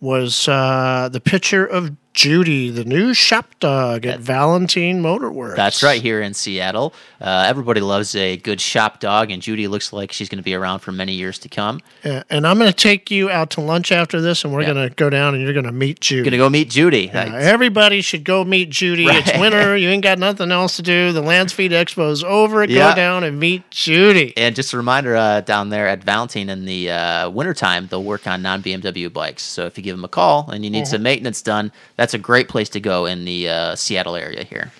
was 0.00 0.46
uh, 0.46 1.08
the 1.10 1.20
picture 1.20 1.66
of 1.66 1.90
Judy, 2.22 2.68
the 2.70 2.84
new 2.84 3.14
shop 3.14 3.46
dog 3.60 4.04
at 4.04 4.18
Valentine 4.18 5.00
Motorworks. 5.00 5.54
That's 5.54 5.84
right, 5.84 6.02
here 6.02 6.20
in 6.20 6.34
Seattle. 6.34 6.92
Uh, 7.20 7.44
everybody 7.46 7.80
loves 7.80 8.16
a 8.16 8.36
good 8.38 8.60
shop 8.60 8.98
dog, 8.98 9.30
and 9.30 9.40
Judy 9.40 9.68
looks 9.68 9.92
like 9.92 10.10
she's 10.10 10.28
going 10.28 10.38
to 10.38 10.42
be 10.42 10.52
around 10.54 10.80
for 10.80 10.90
many 10.90 11.12
years 11.12 11.38
to 11.38 11.48
come. 11.48 11.80
Uh, 12.04 12.24
and 12.28 12.44
I'm 12.44 12.58
going 12.58 12.72
to 12.72 12.76
take 12.76 13.08
you 13.12 13.30
out 13.30 13.50
to 13.50 13.60
lunch 13.60 13.92
after 13.92 14.20
this, 14.20 14.42
and 14.42 14.52
we're 14.52 14.62
Yeah. 14.62 14.72
going 14.74 14.88
to 14.88 14.94
go 14.96 15.08
down 15.10 15.36
and 15.36 15.44
you're 15.44 15.52
going 15.52 15.64
to 15.66 15.70
meet 15.70 16.00
Judy. 16.00 16.16
You're 16.16 16.24
going 16.24 16.32
to 16.32 16.38
go 16.38 16.50
meet 16.50 16.70
Judy. 16.70 17.08
Uh, 17.08 17.36
everybody 17.36 18.00
should 18.00 18.24
go 18.24 18.42
meet 18.42 18.70
Judy. 18.70 19.04
It's 19.06 19.38
winter. 19.38 19.76
You 19.78 19.88
ain't 19.90 20.02
got 20.02 20.18
nothing 20.18 20.50
else 20.50 20.74
to 20.76 20.82
do. 20.82 21.12
The 21.12 21.20
Land 21.22 21.52
Speed 21.52 21.70
Expo 21.70 22.10
is 22.10 22.24
over. 22.24 22.64
Yeah. 22.64 22.90
Go 22.90 22.96
down 22.96 23.22
and 23.22 23.38
meet 23.38 23.70
Judy. 23.70 24.32
And 24.36 24.56
just 24.56 24.72
a 24.72 24.76
reminder, 24.76 25.14
uh, 25.14 25.42
down 25.42 25.68
there 25.68 25.86
at 25.86 26.02
Valentine 26.02 26.48
in 26.48 26.64
the 26.64 26.90
uh, 26.90 27.30
wintertime, 27.30 27.86
they'll 27.86 28.02
work 28.02 28.26
on 28.26 28.42
non 28.42 28.60
BMW 28.60 29.12
bikes. 29.12 29.44
So 29.44 29.66
if 29.66 29.78
you 29.78 29.84
give 29.84 29.94
them 29.94 30.04
a 30.04 30.08
call 30.08 30.50
and 30.50 30.64
you 30.64 30.70
need 30.70 30.88
some 30.88 31.04
maintenance 31.04 31.42
done, 31.42 31.70
that's 31.94 32.07
a 32.14 32.18
great 32.18 32.48
place 32.48 32.68
to 32.70 32.80
go 32.80 33.06
in 33.06 33.24
the 33.24 33.48
uh, 33.48 33.76
Seattle 33.76 34.16
area 34.16 34.44
here. 34.44 34.72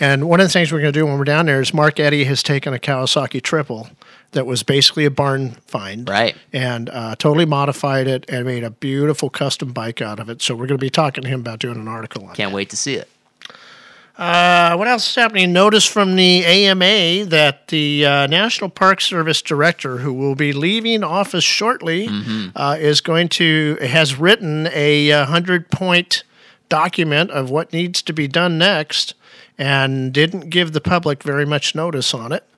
And 0.00 0.28
one 0.28 0.40
of 0.40 0.46
the 0.46 0.52
things 0.52 0.72
we're 0.72 0.80
going 0.80 0.92
to 0.92 0.98
do 0.98 1.06
when 1.06 1.16
we're 1.16 1.24
down 1.24 1.46
there 1.46 1.60
is 1.60 1.72
Mark 1.72 2.00
Eddy 2.00 2.24
has 2.24 2.42
taken 2.42 2.74
a 2.74 2.78
Kawasaki 2.78 3.40
Triple 3.40 3.88
that 4.32 4.46
was 4.46 4.62
basically 4.62 5.04
a 5.04 5.10
barn 5.10 5.52
find. 5.66 6.08
Right. 6.08 6.36
And 6.52 6.90
uh, 6.90 7.14
totally 7.16 7.44
modified 7.44 8.08
it 8.08 8.24
and 8.28 8.44
made 8.44 8.64
a 8.64 8.70
beautiful 8.70 9.30
custom 9.30 9.72
bike 9.72 10.02
out 10.02 10.18
of 10.18 10.28
it. 10.28 10.42
So 10.42 10.54
we're 10.54 10.66
going 10.66 10.78
to 10.78 10.84
be 10.84 10.90
talking 10.90 11.22
to 11.22 11.28
him 11.28 11.40
about 11.40 11.60
doing 11.60 11.76
an 11.76 11.86
article 11.86 12.24
on 12.24 12.30
it. 12.30 12.36
Can't 12.36 12.52
wait 12.52 12.70
to 12.70 12.76
see 12.76 12.94
it. 12.94 13.08
Uh, 14.18 14.76
what 14.76 14.88
else 14.88 15.08
is 15.08 15.14
happening? 15.14 15.52
Notice 15.52 15.86
from 15.86 16.16
the 16.16 16.44
AMA 16.44 17.26
that 17.26 17.68
the 17.68 18.04
uh, 18.04 18.26
National 18.26 18.68
Park 18.68 19.00
Service 19.00 19.40
director, 19.40 19.98
who 19.98 20.12
will 20.12 20.34
be 20.34 20.52
leaving 20.52 21.02
office 21.02 21.44
shortly, 21.44 22.08
uh, 22.54 22.76
is 22.78 23.00
going 23.00 23.28
to 23.30 23.78
has 23.80 24.16
written 24.16 24.68
a 24.72 25.10
uh, 25.12 25.26
hundred 25.26 25.70
point 25.70 26.24
document 26.72 27.30
of 27.30 27.50
what 27.50 27.70
needs 27.70 28.00
to 28.00 28.14
be 28.14 28.26
done 28.26 28.56
next, 28.56 29.12
and 29.58 30.10
didn't 30.10 30.48
give 30.48 30.72
the 30.72 30.80
public 30.80 31.22
very 31.22 31.44
much 31.44 31.74
notice 31.74 32.14
on 32.14 32.32
it. 32.32 32.48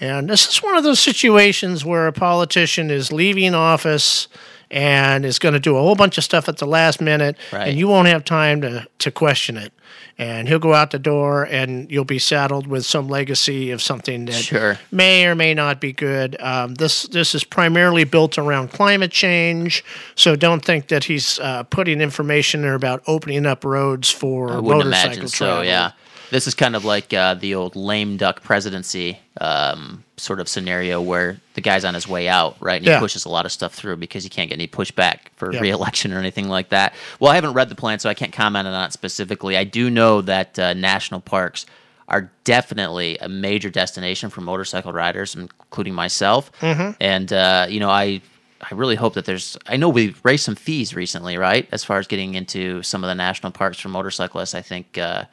And 0.00 0.30
this 0.30 0.48
is 0.48 0.62
one 0.62 0.78
of 0.78 0.82
those 0.82 0.98
situations 0.98 1.84
where 1.84 2.06
a 2.06 2.12
politician 2.12 2.90
is 2.90 3.12
leaving 3.12 3.54
office 3.54 4.28
and 4.70 5.24
is 5.24 5.38
going 5.38 5.54
to 5.54 5.60
do 5.60 5.76
a 5.76 5.80
whole 5.80 5.94
bunch 5.96 6.16
of 6.18 6.24
stuff 6.24 6.48
at 6.48 6.58
the 6.58 6.66
last 6.66 7.00
minute, 7.00 7.36
Right. 7.52 7.68
and 7.68 7.78
you 7.78 7.88
won't 7.88 8.08
have 8.08 8.24
time 8.24 8.60
to, 8.60 8.86
to 9.00 9.10
question 9.10 9.56
it. 9.56 9.72
And 10.18 10.46
he'll 10.48 10.58
go 10.58 10.74
out 10.74 10.90
the 10.90 10.98
door, 10.98 11.44
and 11.50 11.90
you'll 11.90 12.04
be 12.04 12.18
saddled 12.18 12.66
with 12.66 12.84
some 12.84 13.08
legacy 13.08 13.70
of 13.70 13.80
something 13.82 14.26
that 14.26 14.34
Sure. 14.34 14.78
may 14.92 15.24
or 15.26 15.34
may 15.34 15.54
not 15.54 15.80
be 15.80 15.92
good. 15.94 16.36
Um, 16.40 16.74
this 16.74 17.04
this 17.04 17.34
is 17.34 17.42
primarily 17.42 18.04
built 18.04 18.36
around 18.36 18.70
climate 18.70 19.10
change, 19.10 19.82
so 20.14 20.36
don't 20.36 20.62
think 20.64 20.88
that 20.88 21.04
he's 21.04 21.38
uh, 21.40 21.62
putting 21.64 22.00
information 22.02 22.60
there 22.62 22.74
about 22.74 23.02
opening 23.06 23.46
up 23.46 23.64
roads 23.64 24.10
for 24.10 24.50
I 24.52 24.60
motorcycle 24.60 24.86
imagine 24.88 25.28
travel. 25.28 25.56
so. 25.56 25.62
Yeah, 25.62 25.92
this 26.30 26.46
is 26.46 26.54
kind 26.54 26.74
of 26.76 26.84
like 26.84 27.12
uh, 27.12 27.34
the 27.34 27.54
old 27.54 27.76
lame 27.76 28.16
duck 28.16 28.42
presidency 28.42 29.18
um, 29.40 30.04
sort 30.16 30.40
of 30.40 30.48
scenario 30.48 31.00
where 31.00 31.40
the 31.54 31.60
guy's 31.60 31.84
on 31.84 31.94
his 31.94 32.06
way 32.08 32.28
out, 32.28 32.56
right? 32.60 32.76
And 32.76 32.84
he 32.84 32.90
Yeah. 32.90 32.98
pushes 33.00 33.24
a 33.24 33.28
lot 33.28 33.46
of 33.46 33.52
stuff 33.52 33.74
through 33.74 33.96
because 33.96 34.22
he 34.24 34.30
can't 34.30 34.48
get 34.48 34.54
any 34.56 34.68
pushback 34.68 35.28
for 35.36 35.52
Yeah. 35.52 35.60
reelection 35.60 36.12
or 36.12 36.18
anything 36.18 36.48
like 36.48 36.68
that. 36.70 36.94
Well, 37.18 37.32
I 37.32 37.34
haven't 37.34 37.54
read 37.54 37.68
the 37.68 37.74
plan, 37.74 37.98
so 37.98 38.08
I 38.08 38.14
can't 38.14 38.32
comment 38.32 38.66
on 38.68 38.84
it 38.86 38.92
specifically. 38.92 39.56
I 39.56 39.64
do 39.64 39.90
know 39.90 40.20
that 40.22 40.58
uh, 40.58 40.72
national 40.74 41.20
parks 41.20 41.66
are 42.08 42.30
definitely 42.44 43.16
a 43.18 43.28
major 43.28 43.70
destination 43.70 44.30
for 44.30 44.40
motorcycle 44.40 44.92
riders, 44.92 45.34
including 45.36 45.94
myself. 45.94 46.50
Mm-hmm. 46.60 46.90
And 47.00 47.32
uh, 47.32 47.66
you 47.68 47.80
know, 47.80 47.90
I 47.90 48.20
I 48.62 48.74
really 48.74 48.96
hope 48.96 49.14
that 49.14 49.24
there's. 49.24 49.56
I 49.66 49.76
know 49.76 49.88
we 49.88 50.14
raised 50.22 50.44
some 50.44 50.54
fees 50.56 50.94
recently, 50.94 51.38
right? 51.38 51.66
As 51.72 51.82
far 51.82 51.98
as 51.98 52.06
getting 52.06 52.34
into 52.34 52.82
some 52.82 53.02
of 53.02 53.08
the 53.08 53.14
national 53.14 53.52
parks 53.52 53.78
for 53.80 53.88
motorcyclists, 53.88 54.54
I 54.54 54.60
think 54.60 54.98
uh, 54.98 55.24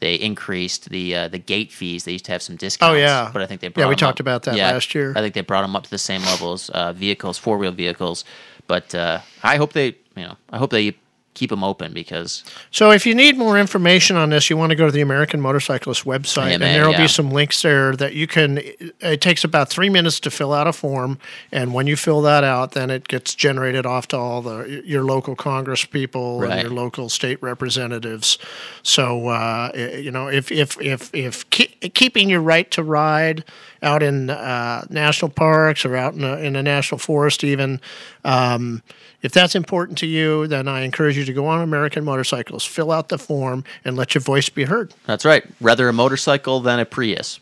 they 0.00 0.14
increased 0.16 0.90
the 0.90 1.14
uh, 1.16 1.28
the 1.28 1.38
gate 1.38 1.72
fees. 1.72 2.04
They 2.04 2.12
used 2.12 2.24
to 2.26 2.32
have 2.32 2.42
some 2.42 2.56
discounts. 2.56 2.92
Oh, 2.92 2.96
yeah. 2.96 3.30
but 3.32 3.42
I 3.42 3.46
think 3.46 3.60
they 3.60 3.68
Yeah, 3.68 3.72
brought 3.72 3.88
we 3.88 3.94
them 3.94 3.98
talked 4.00 4.16
up- 4.20 4.24
about 4.26 4.42
that 4.44 4.56
yeah, 4.56 4.72
last 4.72 4.94
year. 4.94 5.12
I 5.16 5.20
think 5.20 5.34
they 5.34 5.40
brought 5.40 5.62
them 5.62 5.74
up 5.76 5.84
to 5.84 5.90
the 5.90 5.98
same 5.98 6.22
levels. 6.22 6.68
uh, 6.70 6.92
vehicles, 6.92 7.38
four 7.38 7.56
wheel 7.58 7.72
vehicles. 7.72 8.24
But 8.66 8.94
uh, 8.94 9.20
I 9.42 9.56
hope 9.56 9.72
they, 9.72 9.86
you 10.16 10.24
know, 10.26 10.36
I 10.50 10.58
hope 10.58 10.70
they 10.70 10.96
keep 11.36 11.50
them 11.50 11.62
open 11.62 11.92
because 11.92 12.42
So 12.72 12.90
if 12.90 13.06
you 13.06 13.14
need 13.14 13.36
more 13.38 13.56
information 13.58 14.16
on 14.16 14.30
this, 14.30 14.50
you 14.50 14.56
want 14.56 14.70
to 14.70 14.76
go 14.76 14.86
to 14.86 14.92
the 14.92 15.02
American 15.02 15.40
Motorcyclist 15.40 16.04
website, 16.04 16.54
and 16.54 16.62
there 16.62 16.86
will 16.86 16.92
yeah. 16.92 17.02
be 17.02 17.08
some 17.08 17.30
links 17.30 17.62
there 17.62 17.94
that 17.96 18.14
you 18.14 18.26
can. 18.26 18.58
It 19.00 19.20
takes 19.20 19.44
about 19.44 19.68
three 19.68 19.90
minutes 19.90 20.18
to 20.20 20.30
fill 20.30 20.52
out 20.52 20.66
a 20.66 20.72
form, 20.72 21.18
and 21.52 21.72
when 21.74 21.86
you 21.86 21.94
fill 21.96 22.22
that 22.22 22.42
out, 22.42 22.72
then 22.72 22.90
it 22.90 23.06
gets 23.06 23.34
generated 23.34 23.86
off 23.86 24.08
to 24.08 24.16
all 24.16 24.42
the 24.42 24.82
your 24.84 25.04
local 25.04 25.36
Congress 25.36 25.84
people 25.84 26.40
Right. 26.40 26.52
and 26.52 26.62
your 26.62 26.70
local 26.72 27.08
state 27.08 27.40
representatives. 27.42 28.38
So 28.82 29.28
uh, 29.28 29.70
you 29.74 30.10
know, 30.10 30.28
if 30.28 30.50
if 30.50 30.80
if 30.80 31.14
if 31.14 31.48
keep, 31.50 31.94
keeping 31.94 32.28
your 32.30 32.40
right 32.40 32.70
to 32.72 32.82
ride 32.82 33.44
out 33.86 34.02
in 34.02 34.28
uh, 34.28 34.84
national 34.90 35.30
parks 35.30 35.84
or 35.84 35.96
out 35.96 36.14
in 36.14 36.24
a, 36.24 36.36
in 36.38 36.56
a 36.56 36.62
national 36.62 36.98
forest, 36.98 37.44
even. 37.44 37.80
Um, 38.24 38.82
if 39.22 39.32
that's 39.32 39.54
important 39.54 39.98
to 39.98 40.06
you, 40.06 40.46
then 40.46 40.68
I 40.68 40.82
encourage 40.82 41.16
you 41.16 41.24
to 41.24 41.32
go 41.32 41.46
on 41.46 41.62
American 41.62 42.04
Motorcyclist, 42.04 42.68
fill 42.68 42.92
out 42.92 43.08
the 43.08 43.18
form, 43.18 43.64
and 43.84 43.96
let 43.96 44.14
your 44.14 44.22
voice 44.22 44.48
be 44.48 44.64
heard. 44.64 44.92
that's 45.06 45.24
right. 45.24 45.44
Rather 45.60 45.88
a 45.88 45.92
motorcycle 45.92 46.60
than 46.60 46.78
a 46.78 46.84
Prius. 46.84 47.40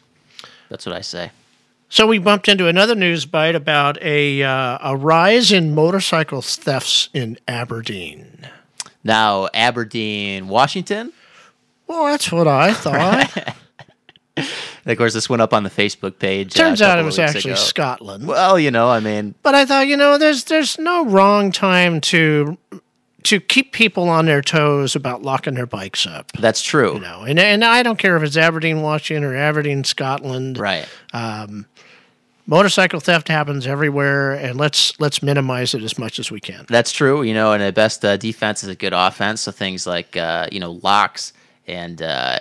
That's 0.69 0.87
what 0.87 0.95
I 0.95 1.01
say. 1.01 1.31
So 1.89 2.07
we 2.07 2.19
bumped 2.19 2.49
into 2.49 2.67
another 2.67 2.95
news 2.95 3.27
bite 3.27 3.55
about 3.55 4.03
a 4.03 4.43
uh, 4.43 4.79
a 4.83 4.97
rise 4.97 5.53
in 5.53 5.75
motorcycle 5.75 6.43
thefts 6.43 7.09
in 7.13 7.39
Aberdeen. 7.47 8.49
Now 9.05 9.49
Aberdeen, 9.55 10.49
Washington. 10.49 11.13
Well, 11.87 12.07
that's 12.07 12.33
what 12.33 12.49
I 12.49 12.73
thought. 12.85 13.57
And 14.85 14.93
of 14.93 14.99
course, 14.99 15.15
this 15.15 15.29
went 15.31 15.41
up 15.43 15.55
on 15.55 15.63
the 15.63 15.71
Facebook 15.71 16.19
page. 16.19 16.55
uh, 16.59 16.65
Turns 16.65 16.81
a 16.81 16.87
out 16.87 16.99
it 16.99 17.05
was 17.05 17.19
actually 17.19 17.53
ago. 17.53 17.61
Scotland. 17.61 18.27
Well, 18.27 18.59
you 18.59 18.71
know, 18.71 18.91
I 18.91 19.01
mean, 19.01 19.35
But 19.43 19.55
I 19.55 19.65
thought, 19.65 19.87
you 19.87 19.97
know, 19.97 20.19
there's 20.19 20.45
there's 20.45 20.79
no 20.79 21.07
wrong 21.07 21.53
time 21.53 22.01
to 22.03 22.59
to 23.25 23.41
keep 23.41 23.73
people 23.73 24.11
on 24.11 24.27
their 24.27 24.43
toes 24.43 24.95
about 24.95 25.23
locking 25.23 25.55
their 25.55 25.65
bikes 25.67 26.07
up. 26.07 26.31
that's 26.33 26.61
true. 26.63 26.95
You 26.95 27.01
know, 27.01 27.23
and 27.23 27.39
and 27.39 27.65
I 27.65 27.83
don't 27.83 27.99
care 27.99 28.17
if 28.17 28.23
it's 28.23 28.37
Aberdeen, 28.37 28.83
Washington, 28.83 29.25
or 29.25 29.35
Aberdeen, 29.35 29.85
Scotland. 29.85 30.59
Right. 30.59 30.87
motorcycle 32.47 33.01
theft 33.01 33.29
happens 33.29 33.67
everywhere 33.67 34.33
and 34.35 34.59
let's 34.59 34.99
let's 35.01 35.23
minimize 35.23 35.73
it 35.73 35.83
as 35.83 35.99
much 35.99 36.19
as 36.19 36.31
we 36.31 36.41
can 36.41 36.67
That's 36.69 36.93
true. 36.93 37.23
You 37.23 37.33
know, 37.33 37.53
and 37.53 37.63
the 37.63 37.73
best 37.73 38.05
uh, 38.05 38.19
defense 38.19 38.63
is 38.63 38.69
a 38.69 38.75
good 38.75 38.93
offense. 38.93 39.41
So 39.41 39.51
things 39.53 39.87
like 39.87 40.17
uh, 40.17 40.49
you 40.53 40.61
know 40.61 40.73
locks 40.83 41.33
and 41.67 42.03
uh, 42.03 42.41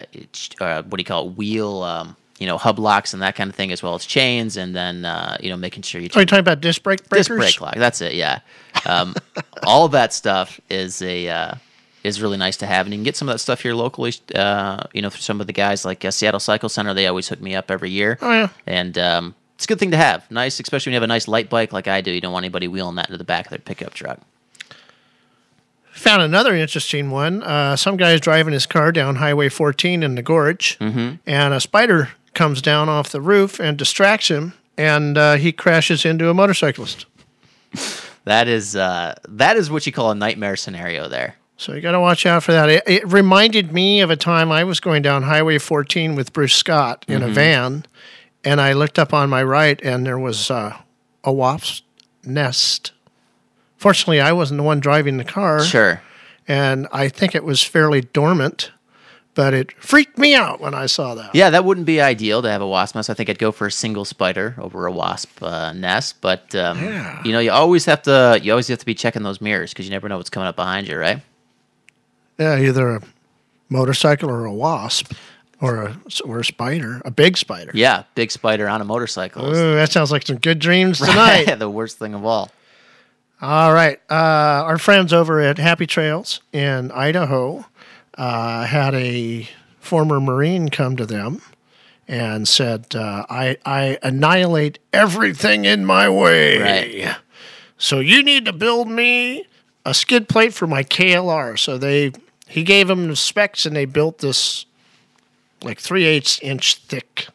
uh, 0.60 0.84
what 0.84 0.98
do 0.98 1.02
you 1.02 1.06
call 1.06 1.30
it? 1.30 1.38
Wheel, 1.38 1.82
um, 1.84 2.18
you 2.44 2.48
know, 2.50 2.58
hub 2.58 2.78
locks 2.78 3.14
and 3.14 3.22
that 3.22 3.36
kind 3.36 3.50
of 3.50 3.56
thing, 3.56 3.72
as 3.72 3.82
well 3.82 3.96
as 3.96 4.06
chains, 4.06 4.58
and 4.58 4.76
then 4.76 5.06
uh, 5.06 5.38
you 5.40 5.50
know 5.50 5.56
making 5.56 5.82
sure 5.84 6.02
you 6.02 6.10
are 6.14 6.20
you 6.20 6.26
talking 6.26 6.42
about 6.42 6.60
disc 6.60 6.84
brake 6.84 7.08
breakers 7.08 7.28
disc 7.30 7.38
brake 7.40 7.62
lock. 7.62 7.76
That's 7.76 8.02
it. 8.02 8.14
Yeah. 8.16 8.40
Um, 8.86 9.16
all 9.64 9.86
of 9.86 9.94
that 9.94 10.12
stuff 10.14 10.60
is 10.70 11.02
a 11.02 11.30
uh, 11.30 11.54
is 12.04 12.22
really 12.22 12.38
nice 12.38 12.58
to 12.58 12.66
have, 12.66 12.86
and 12.86 12.94
you 12.94 12.98
can 12.98 13.04
get 13.06 13.16
some 13.16 13.30
of 13.30 13.34
that 13.34 13.40
stuff 13.40 13.62
here 13.62 13.74
locally. 13.74 14.14
Uh, 14.36 14.84
you 14.94 15.02
know, 15.02 15.10
for 15.10 15.20
some 15.20 15.40
of 15.40 15.48
the 15.48 15.54
guys 15.54 15.86
like 15.86 16.04
uh, 16.04 16.12
Seattle 16.12 16.42
Cycle 16.42 16.68
Center, 16.68 16.94
they 16.94 17.08
always 17.08 17.30
hook 17.30 17.40
me 17.40 17.56
up 17.56 17.72
every 17.72 17.90
year. 17.90 18.18
Oh, 18.22 18.30
yeah. 18.32 18.50
And 18.68 18.98
um, 18.98 19.36
it's 19.56 19.64
a 19.64 19.68
good 19.68 19.80
thing 19.80 19.92
to 19.92 19.98
have. 19.98 20.30
Nice, 20.30 20.60
especially 20.60 20.90
when 20.90 20.96
you 20.96 20.98
have 20.98 21.04
a 21.04 21.08
nice 21.08 21.30
light 21.30 21.50
bike 21.50 21.72
like 21.72 21.88
I 21.88 22.02
do. 22.02 22.12
You 22.12 22.20
don't 22.20 22.34
want 22.34 22.44
anybody 22.44 22.68
wheeling 22.68 22.96
that 22.96 23.08
into 23.08 23.18
the 23.18 23.24
back 23.24 23.46
of 23.46 23.50
their 23.52 23.60
pickup 23.60 23.94
truck. 23.94 24.20
found 25.94 26.22
another 26.22 26.56
interesting 26.56 27.12
one 27.12 27.42
uh, 27.44 27.76
some 27.76 27.96
guy's 27.98 28.20
driving 28.20 28.52
his 28.54 28.66
car 28.66 28.92
down 28.92 29.16
highway 29.18 29.48
14 29.48 30.04
in 30.04 30.16
the 30.16 30.22
gorge 30.24 30.78
Mm-hmm. 30.80 31.16
and 31.26 31.54
a 31.54 31.60
spider 31.62 32.10
comes 32.34 32.62
down 32.62 32.90
off 32.90 33.10
the 33.10 33.22
roof 33.22 33.60
and 33.60 33.78
distracts 33.78 34.28
him 34.30 34.54
and 34.78 35.18
uh, 35.18 35.36
he 35.36 35.52
crashes 35.52 36.04
into 36.06 36.30
a 36.30 36.34
motorcyclist 36.34 37.06
That 38.26 38.48
is 38.48 38.76
uh, 38.76 39.16
that 39.28 39.58
is 39.58 39.70
what 39.70 39.86
you 39.86 39.92
call 39.92 40.12
a 40.12 40.16
nightmare 40.16 40.56
scenario 40.56 41.08
there. 41.10 41.36
so 41.58 41.74
you 41.74 41.82
got 41.82 41.92
to 41.92 42.00
watch 42.00 42.26
out 42.26 42.44
for 42.44 42.52
that 42.54 42.70
it, 42.70 42.84
it 42.88 43.12
reminded 43.12 43.72
me 43.72 44.02
of 44.02 44.10
a 44.10 44.16
time 44.16 44.52
i 44.52 44.64
was 44.64 44.80
going 44.80 45.02
down 45.02 45.24
highway 45.24 45.58
14 45.58 46.16
with 46.16 46.34
bruce 46.34 46.56
scott 46.56 47.06
in 47.08 47.22
Mm-hmm. 47.22 47.30
a 47.32 47.34
van 47.34 47.86
and 48.44 48.60
i 48.62 48.74
looked 48.74 48.98
up 49.00 49.14
on 49.14 49.30
my 49.30 49.44
right 49.44 49.80
and 49.84 50.06
there 50.06 50.20
was 50.20 50.50
uh, 50.52 50.76
a 51.24 51.32
wasp's 51.34 51.82
nest 52.26 52.92
fortunately 53.78 54.22
i 54.22 54.32
wasn't 54.32 54.58
the 54.58 54.64
one 54.64 54.80
driving 54.80 55.18
the 55.18 55.24
car 55.24 55.62
Sure. 55.64 56.02
and 56.48 56.88
I 56.92 57.10
think 57.10 57.36
it 57.36 57.44
was 57.44 57.62
fairly 57.64 58.02
dormant, 58.02 58.72
but 59.36 59.54
it 59.54 59.72
freaked 59.82 60.18
me 60.18 60.36
out 60.36 60.60
when 60.60 60.74
I 60.74 60.86
saw 60.86 61.16
that. 61.16 61.34
Yeah, 61.34 61.50
that 61.50 61.66
wouldn't 61.66 61.86
be 61.88 62.00
ideal 62.02 62.42
to 62.42 62.50
have 62.50 62.62
a 62.62 62.68
wasp 62.68 62.96
nest. 62.96 63.10
I 63.10 63.14
think 63.14 63.30
I'd 63.30 63.40
go 63.40 63.52
for 63.52 63.68
a 63.68 63.72
single 63.72 64.06
spider 64.06 64.56
over 64.58 64.86
a 64.86 64.92
wasp 64.92 65.42
uh, 65.42 65.74
nest. 65.74 66.22
But 66.22 66.54
um, 66.56 66.80
you 67.26 67.32
know, 67.32 67.40
you 67.40 67.52
always 67.52 67.86
have 67.86 68.02
to 68.04 68.40
you 68.42 68.52
always 68.52 68.68
have 68.68 68.80
to 68.80 68.86
be 68.86 68.94
checking 68.96 69.24
those 69.24 69.42
mirrors 69.42 69.72
because 69.74 69.86
you 69.86 69.92
never 69.92 70.08
know 70.08 70.18
what's 70.18 70.30
coming 70.30 70.48
up 70.48 70.56
behind 70.56 70.88
you, 70.88 70.98
right? 70.98 71.22
Yeah, 72.38 72.60
either 72.60 72.96
a 72.96 73.02
motorcycle 73.70 74.30
or 74.30 74.46
a 74.46 74.54
wasp, 74.54 75.14
or 75.62 75.84
a 75.84 75.98
or 76.26 76.40
a 76.40 76.46
spider, 76.46 77.02
a 77.06 77.12
big 77.12 77.38
spider. 77.38 77.72
Yeah, 77.74 78.04
big 78.16 78.32
spider 78.32 78.68
on 78.68 78.82
a 78.82 78.86
motorcycle. 78.86 79.48
Ooh, 79.48 79.76
that 79.76 79.92
sounds 79.92 80.12
like 80.12 80.26
some 80.28 80.38
good 80.38 80.60
dreams 80.60 81.00
tonight. 81.00 81.56
the 81.56 81.70
worst 81.70 81.98
thing 81.98 82.14
of 82.14 82.26
all. 82.26 82.52
All 83.42 83.74
right, 83.74 84.00
uh, 84.10 84.14
our 84.64 84.78
friends 84.78 85.12
over 85.12 85.42
at 85.42 85.58
Happy 85.58 85.86
Trails 85.86 86.40
in 86.54 86.92
Idaho 86.92 87.66
uh, 88.18 88.66
had 88.66 88.94
a 88.96 89.48
former 89.80 90.20
Marine 90.20 90.70
come 90.70 90.96
to 90.96 91.06
them 91.06 91.42
and 92.08 92.48
said, 92.48 92.96
uh, 92.96 93.26
"I 93.30 93.58
I 93.66 93.98
annihilate 94.04 94.80
everything 94.92 95.66
in 95.66 95.86
my 95.86 96.10
way." 96.10 96.60
Right. 96.60 97.16
So 97.78 98.00
you 98.00 98.24
need 98.24 98.46
to 98.46 98.54
build 98.54 98.90
me 98.90 99.46
a 99.86 99.94
skid 99.94 100.30
plate 100.30 100.54
for 100.54 100.68
my 100.68 100.84
KLR. 100.84 101.58
So 101.58 101.78
they 101.78 102.12
he 102.48 102.64
gave 102.64 102.88
them 102.88 103.08
the 103.08 103.16
specs 103.16 103.66
and 103.66 103.76
they 103.76 103.86
built 103.86 104.20
this 104.20 104.66
like 105.62 105.80
three 105.80 106.06
eighths 106.06 106.40
inch 106.40 106.76
thick. 106.76 107.28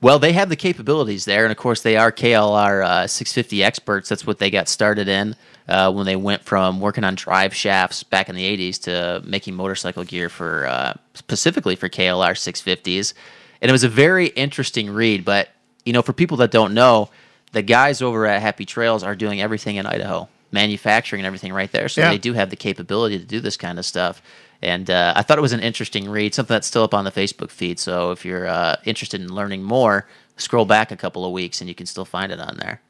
Well, 0.00 0.18
they 0.18 0.32
have 0.32 0.48
the 0.48 0.56
capabilities 0.56 1.26
there, 1.26 1.44
and 1.44 1.52
of 1.52 1.56
course, 1.56 1.82
they 1.82 1.96
are 1.96 2.10
KLR 2.10 2.84
uh, 2.84 3.06
650 3.06 3.62
experts. 3.62 4.08
That's 4.08 4.26
what 4.26 4.38
they 4.38 4.50
got 4.50 4.68
started 4.68 5.06
in 5.06 5.36
uh, 5.68 5.92
when 5.92 6.06
they 6.06 6.16
went 6.16 6.42
from 6.42 6.80
working 6.80 7.04
on 7.04 7.14
drive 7.14 7.54
shafts 7.54 8.02
back 8.02 8.28
in 8.28 8.34
the 8.34 8.44
80s 8.70 8.80
to 8.82 9.22
making 9.26 9.54
motorcycle 9.54 10.04
gear 10.04 10.28
for 10.28 10.66
uh, 10.66 10.94
specifically 11.14 11.76
for 11.76 11.88
KLR 11.88 12.32
650s. 12.32 13.14
And 13.60 13.68
it 13.68 13.72
was 13.72 13.84
a 13.84 13.88
very 13.88 14.26
interesting 14.28 14.90
read. 14.90 15.24
But 15.24 15.48
you 15.84 15.92
know, 15.92 16.02
for 16.02 16.12
people 16.12 16.36
that 16.38 16.50
don't 16.50 16.74
know, 16.74 17.10
the 17.52 17.62
guys 17.62 18.02
over 18.02 18.26
at 18.26 18.40
Happy 18.42 18.64
Trails 18.64 19.02
are 19.02 19.14
doing 19.14 19.40
everything 19.40 19.76
in 19.76 19.86
Idaho, 19.86 20.28
manufacturing 20.50 21.20
and 21.20 21.26
everything 21.26 21.52
right 21.52 21.70
there. 21.70 21.88
So 21.88 22.00
Yeah. 22.00 22.10
they 22.10 22.18
do 22.18 22.32
have 22.32 22.50
the 22.50 22.56
capability 22.56 23.18
to 23.18 23.24
do 23.24 23.40
this 23.40 23.56
kind 23.56 23.78
of 23.78 23.84
stuff. 23.84 24.22
And 24.62 24.88
uh, 24.90 25.12
I 25.16 25.22
thought 25.22 25.38
it 25.38 25.42
was 25.42 25.52
an 25.52 25.60
interesting 25.60 26.08
read, 26.08 26.34
something 26.34 26.54
that's 26.54 26.68
still 26.68 26.84
up 26.84 26.94
on 26.94 27.04
the 27.04 27.10
Facebook 27.10 27.50
feed. 27.50 27.80
So 27.80 28.12
if 28.12 28.24
you're 28.24 28.46
uh, 28.46 28.76
interested 28.84 29.20
in 29.20 29.34
learning 29.34 29.64
more, 29.64 30.06
scroll 30.36 30.64
back 30.64 30.92
a 30.92 30.96
couple 30.96 31.24
of 31.24 31.32
weeks 31.32 31.60
and 31.60 31.68
you 31.68 31.74
can 31.74 31.86
still 31.86 32.04
find 32.04 32.30
it 32.30 32.38
on 32.40 32.56
there. 32.58 32.80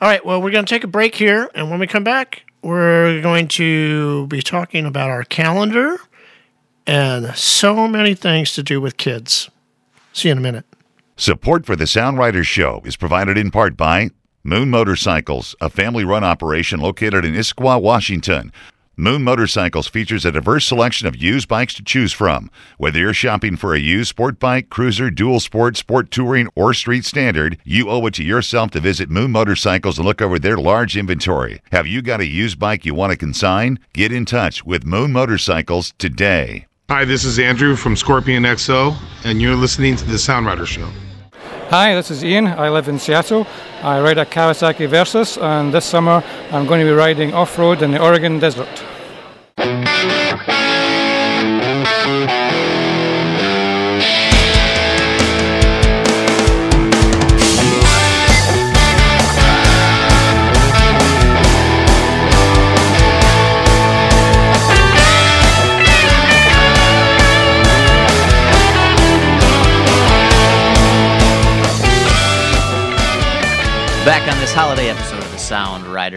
All 0.00 0.08
right. 0.08 0.24
Well, 0.24 0.42
we're 0.42 0.50
going 0.50 0.66
to 0.66 0.70
take 0.74 0.84
a 0.84 0.88
break 0.88 1.14
here, 1.14 1.50
and 1.54 1.70
when 1.70 1.78
we 1.78 1.86
come 1.86 2.04
back, 2.04 2.44
we're 2.62 3.22
going 3.22 3.48
to 3.48 4.26
be 4.26 4.42
talking 4.42 4.84
about 4.84 5.08
our 5.08 5.24
calendar 5.24 5.96
and 6.86 7.34
so 7.34 7.88
many 7.88 8.14
things 8.14 8.52
to 8.54 8.62
do 8.62 8.80
with 8.80 8.96
kids. 8.96 9.50
See 10.12 10.28
you 10.28 10.32
in 10.32 10.38
a 10.38 10.42
minute. 10.42 10.64
Support 11.16 11.64
for 11.64 11.76
the 11.76 11.86
Sound 11.86 12.18
Riders 12.18 12.46
Show 12.46 12.82
is 12.84 12.96
provided 12.96 13.38
in 13.38 13.50
part 13.50 13.76
by 13.76 14.10
Moon 14.44 14.68
Motorcycles, 14.68 15.56
a 15.60 15.70
family 15.70 16.04
run 16.04 16.24
operation 16.24 16.78
located 16.78 17.24
in 17.24 17.34
Issaquah, 17.34 17.80
Washington. 17.80 18.52
Moon 18.98 19.22
Motorcycles 19.22 19.88
features 19.88 20.24
a 20.24 20.32
diverse 20.32 20.66
selection 20.66 21.06
of 21.06 21.14
used 21.14 21.48
bikes 21.48 21.74
to 21.74 21.84
choose 21.84 22.14
from. 22.14 22.50
Whether 22.78 23.00
you're 23.00 23.12
shopping 23.12 23.54
for 23.58 23.74
a 23.74 23.78
used 23.78 24.08
sport 24.08 24.38
bike, 24.38 24.70
cruiser, 24.70 25.10
dual 25.10 25.38
sport, 25.38 25.76
sport 25.76 26.10
touring, 26.10 26.48
or 26.54 26.72
street 26.72 27.04
standard, 27.04 27.58
you 27.62 27.90
owe 27.90 28.06
it 28.06 28.14
to 28.14 28.24
yourself 28.24 28.70
to 28.70 28.80
visit 28.80 29.10
Moon 29.10 29.32
Motorcycles 29.32 29.98
and 29.98 30.06
look 30.06 30.22
over 30.22 30.38
their 30.38 30.56
large 30.56 30.96
inventory. 30.96 31.60
Have 31.72 31.86
you 31.86 32.00
got 32.00 32.22
a 32.22 32.26
used 32.26 32.58
bike 32.58 32.86
you 32.86 32.94
want 32.94 33.10
to 33.10 33.18
consign? 33.18 33.78
Get 33.92 34.12
in 34.12 34.24
touch 34.24 34.64
with 34.64 34.86
Moon 34.86 35.12
Motorcycles 35.12 35.92
today. 35.98 36.64
Hi, 36.88 37.04
this 37.04 37.26
is 37.26 37.38
Andrew 37.38 37.76
from 37.76 37.96
Scorpion 37.96 38.44
EXO, 38.44 38.96
and 39.24 39.42
you're 39.42 39.56
listening 39.56 39.96
to 39.96 40.04
the 40.06 40.18
Sound 40.18 40.46
Rider 40.46 40.64
Show. 40.64 40.88
Hi, 41.70 41.96
this 41.96 42.12
is 42.12 42.22
Ian. 42.22 42.46
I 42.46 42.68
live 42.68 42.86
in 42.86 42.96
Seattle. 42.96 43.44
I 43.82 44.00
ride 44.00 44.18
a 44.18 44.24
Kawasaki 44.24 44.88
Versys, 44.88 45.36
and 45.42 45.74
this 45.74 45.84
summer 45.84 46.22
I'm 46.52 46.64
going 46.64 46.78
to 46.78 46.86
be 46.86 46.92
riding 46.92 47.34
off 47.34 47.58
road 47.58 47.82
in 47.82 47.90
the 47.90 48.00
Oregon 48.00 48.38
desert. 48.38 48.68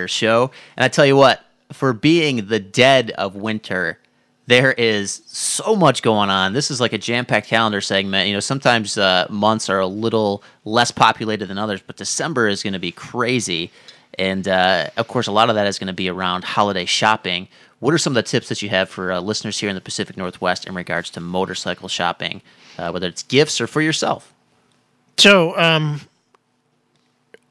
Show. 0.07 0.51
And 0.77 0.85
I 0.85 0.87
tell 0.87 1.05
you 1.05 1.15
what, 1.15 1.43
for 1.71 1.93
being 1.93 2.47
the 2.47 2.59
dead 2.59 3.11
of 3.11 3.35
winter, 3.35 3.99
there 4.47 4.71
is 4.71 5.21
so 5.27 5.75
much 5.75 6.01
going 6.01 6.31
on. 6.31 6.53
This 6.53 6.71
is 6.71 6.81
like 6.81 6.91
a 6.91 6.97
jam-packed 6.97 7.47
calendar 7.47 7.81
segment. 7.81 8.27
You 8.27 8.33
know, 8.33 8.39
sometimes 8.39 8.97
uh, 8.97 9.27
months 9.29 9.69
are 9.69 9.79
a 9.79 9.85
little 9.85 10.43
less 10.65 10.89
populated 10.89 11.45
than 11.45 11.59
others, 11.59 11.81
but 11.85 11.97
December 11.97 12.47
is 12.47 12.63
going 12.63 12.73
to 12.73 12.79
be 12.79 12.91
crazy, 12.91 13.71
and 14.17 14.47
uh, 14.47 14.89
of 14.97 15.07
course, 15.07 15.27
a 15.27 15.31
lot 15.31 15.49
of 15.49 15.55
that 15.55 15.67
is 15.67 15.77
going 15.77 15.87
to 15.87 15.93
be 15.93 16.09
around 16.09 16.43
holiday 16.43 16.85
shopping. 16.85 17.47
What 17.79 17.93
are 17.93 17.99
some 17.99 18.11
of 18.11 18.15
the 18.15 18.23
tips 18.23 18.49
that 18.49 18.63
you 18.63 18.69
have 18.69 18.89
for 18.89 19.11
uh, 19.11 19.19
listeners 19.19 19.59
here 19.59 19.69
in 19.69 19.75
the 19.75 19.81
Pacific 19.81 20.17
Northwest 20.17 20.65
in 20.65 20.73
regards 20.73 21.11
to 21.11 21.19
motorcycle 21.19 21.87
shopping, 21.87 22.41
uh, 22.79 22.89
whether 22.89 23.07
it's 23.07 23.21
gifts 23.21 23.61
or 23.61 23.67
for 23.67 23.81
yourself? 23.81 24.33
So, 25.17 25.55
um, 25.59 26.01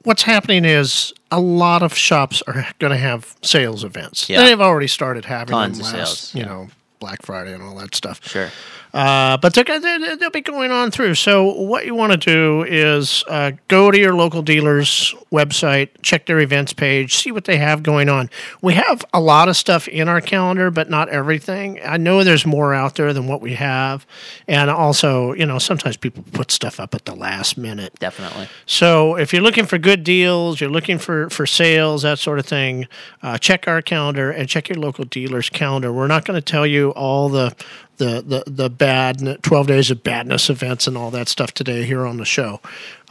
what's 0.09 0.23
happening 0.23 0.65
is 0.65 1.13
a 1.31 1.39
lot 1.39 1.83
of 1.83 1.95
shops 1.95 2.43
are 2.47 2.67
going 2.79 2.91
to 2.91 2.97
have 2.97 3.37
sales 3.43 3.85
events. 3.85 4.29
Yeah. 4.31 4.43
They've 4.43 4.61
already 4.61 4.87
started 4.87 5.27
having 5.27 5.53
Tons 5.53 5.77
them 5.77 5.85
last, 5.85 6.31
sales, 6.31 6.35
you 6.35 6.41
yeah. 6.41 6.47
know, 6.49 6.69
Black 6.99 7.21
Friday 7.23 7.53
and 7.53 7.63
all 7.63 7.77
that 7.77 7.95
stuff. 7.95 8.27
Sure. 8.27 8.51
Uh, 8.99 9.37
but 9.37 9.55
they're, 9.55 9.63
they're, 9.63 10.17
they'll 10.17 10.29
be 10.29 10.41
going 10.41 10.73
on 10.73 10.91
through. 10.91 11.15
So 11.15 11.45
what 11.45 11.87
you 11.87 11.95
want 11.95 12.11
to 12.11 12.19
do 12.19 12.65
is 12.65 13.23
uh, 13.29 13.53
go 13.69 13.93
to 13.93 13.97
your 13.97 14.13
local 14.13 14.43
dealer's 14.43 15.15
website, 15.31 15.91
check 16.03 16.27
their 16.27 16.41
events 16.41 16.73
page, 16.73 17.15
see 17.15 17.31
what 17.31 17.45
they 17.45 17.59
have 17.59 17.85
going 17.85 18.09
on. 18.09 18.29
We 18.61 18.75
have 18.75 19.05
a 19.15 19.21
lot 19.21 19.49
of 19.49 19.57
stuff 19.57 19.87
in 19.87 20.09
our 20.09 20.21
calendar, 20.21 20.73
but 20.73 20.91
not 20.91 21.09
everything. 21.11 21.79
I 21.85 21.97
know 21.97 22.25
there's 22.25 22.45
more 22.45 22.75
out 22.75 22.97
there 22.97 23.13
than 23.13 23.29
what 23.29 23.41
we 23.41 23.55
have, 23.55 24.05
and 24.49 24.69
also, 24.69 25.33
you 25.35 25.47
know, 25.47 25.61
sometimes 25.61 25.97
people 25.97 26.25
put 26.33 26.51
stuff 26.51 26.81
up 26.81 26.93
at 26.93 27.05
the 27.05 27.15
last 27.15 27.57
minute. 27.57 27.95
Definitely. 28.01 28.49
So 28.67 29.15
if 29.15 29.33
you're 29.33 29.43
looking 29.43 29.67
for 29.67 29.79
good 29.79 30.03
deals, 30.03 30.61
you're 30.61 30.71
looking 30.71 30.99
for, 30.99 31.31
for 31.31 31.47
sales, 31.47 32.03
that 32.03 32.19
sort 32.19 32.41
of 32.41 32.47
thing, 32.47 32.89
uh, 33.23 33.39
check 33.39 33.69
our 33.69 33.81
calendar 33.81 34.33
and 34.33 34.49
check 34.49 34.69
your 34.69 34.79
local 34.79 35.05
dealer's 35.05 35.49
calendar. 35.49 35.93
We're 35.93 36.09
not 36.09 36.25
going 36.25 36.37
to 36.37 36.45
tell 36.45 36.67
you 36.67 36.91
all 36.91 37.29
the 37.29 37.55
the, 37.99 38.23
the, 38.27 38.51
the 38.51 38.71
bad 38.71 39.43
12 39.43 39.67
days 39.67 39.91
of 39.91 40.03
badness 40.03 40.49
events 40.49 40.87
and 40.87 40.97
all 40.97 41.11
that 41.11 41.29
stuff 41.29 41.53
today 41.53 41.85
here 41.85 42.07
on 42.07 42.17
the 42.17 42.25
show. 42.25 42.61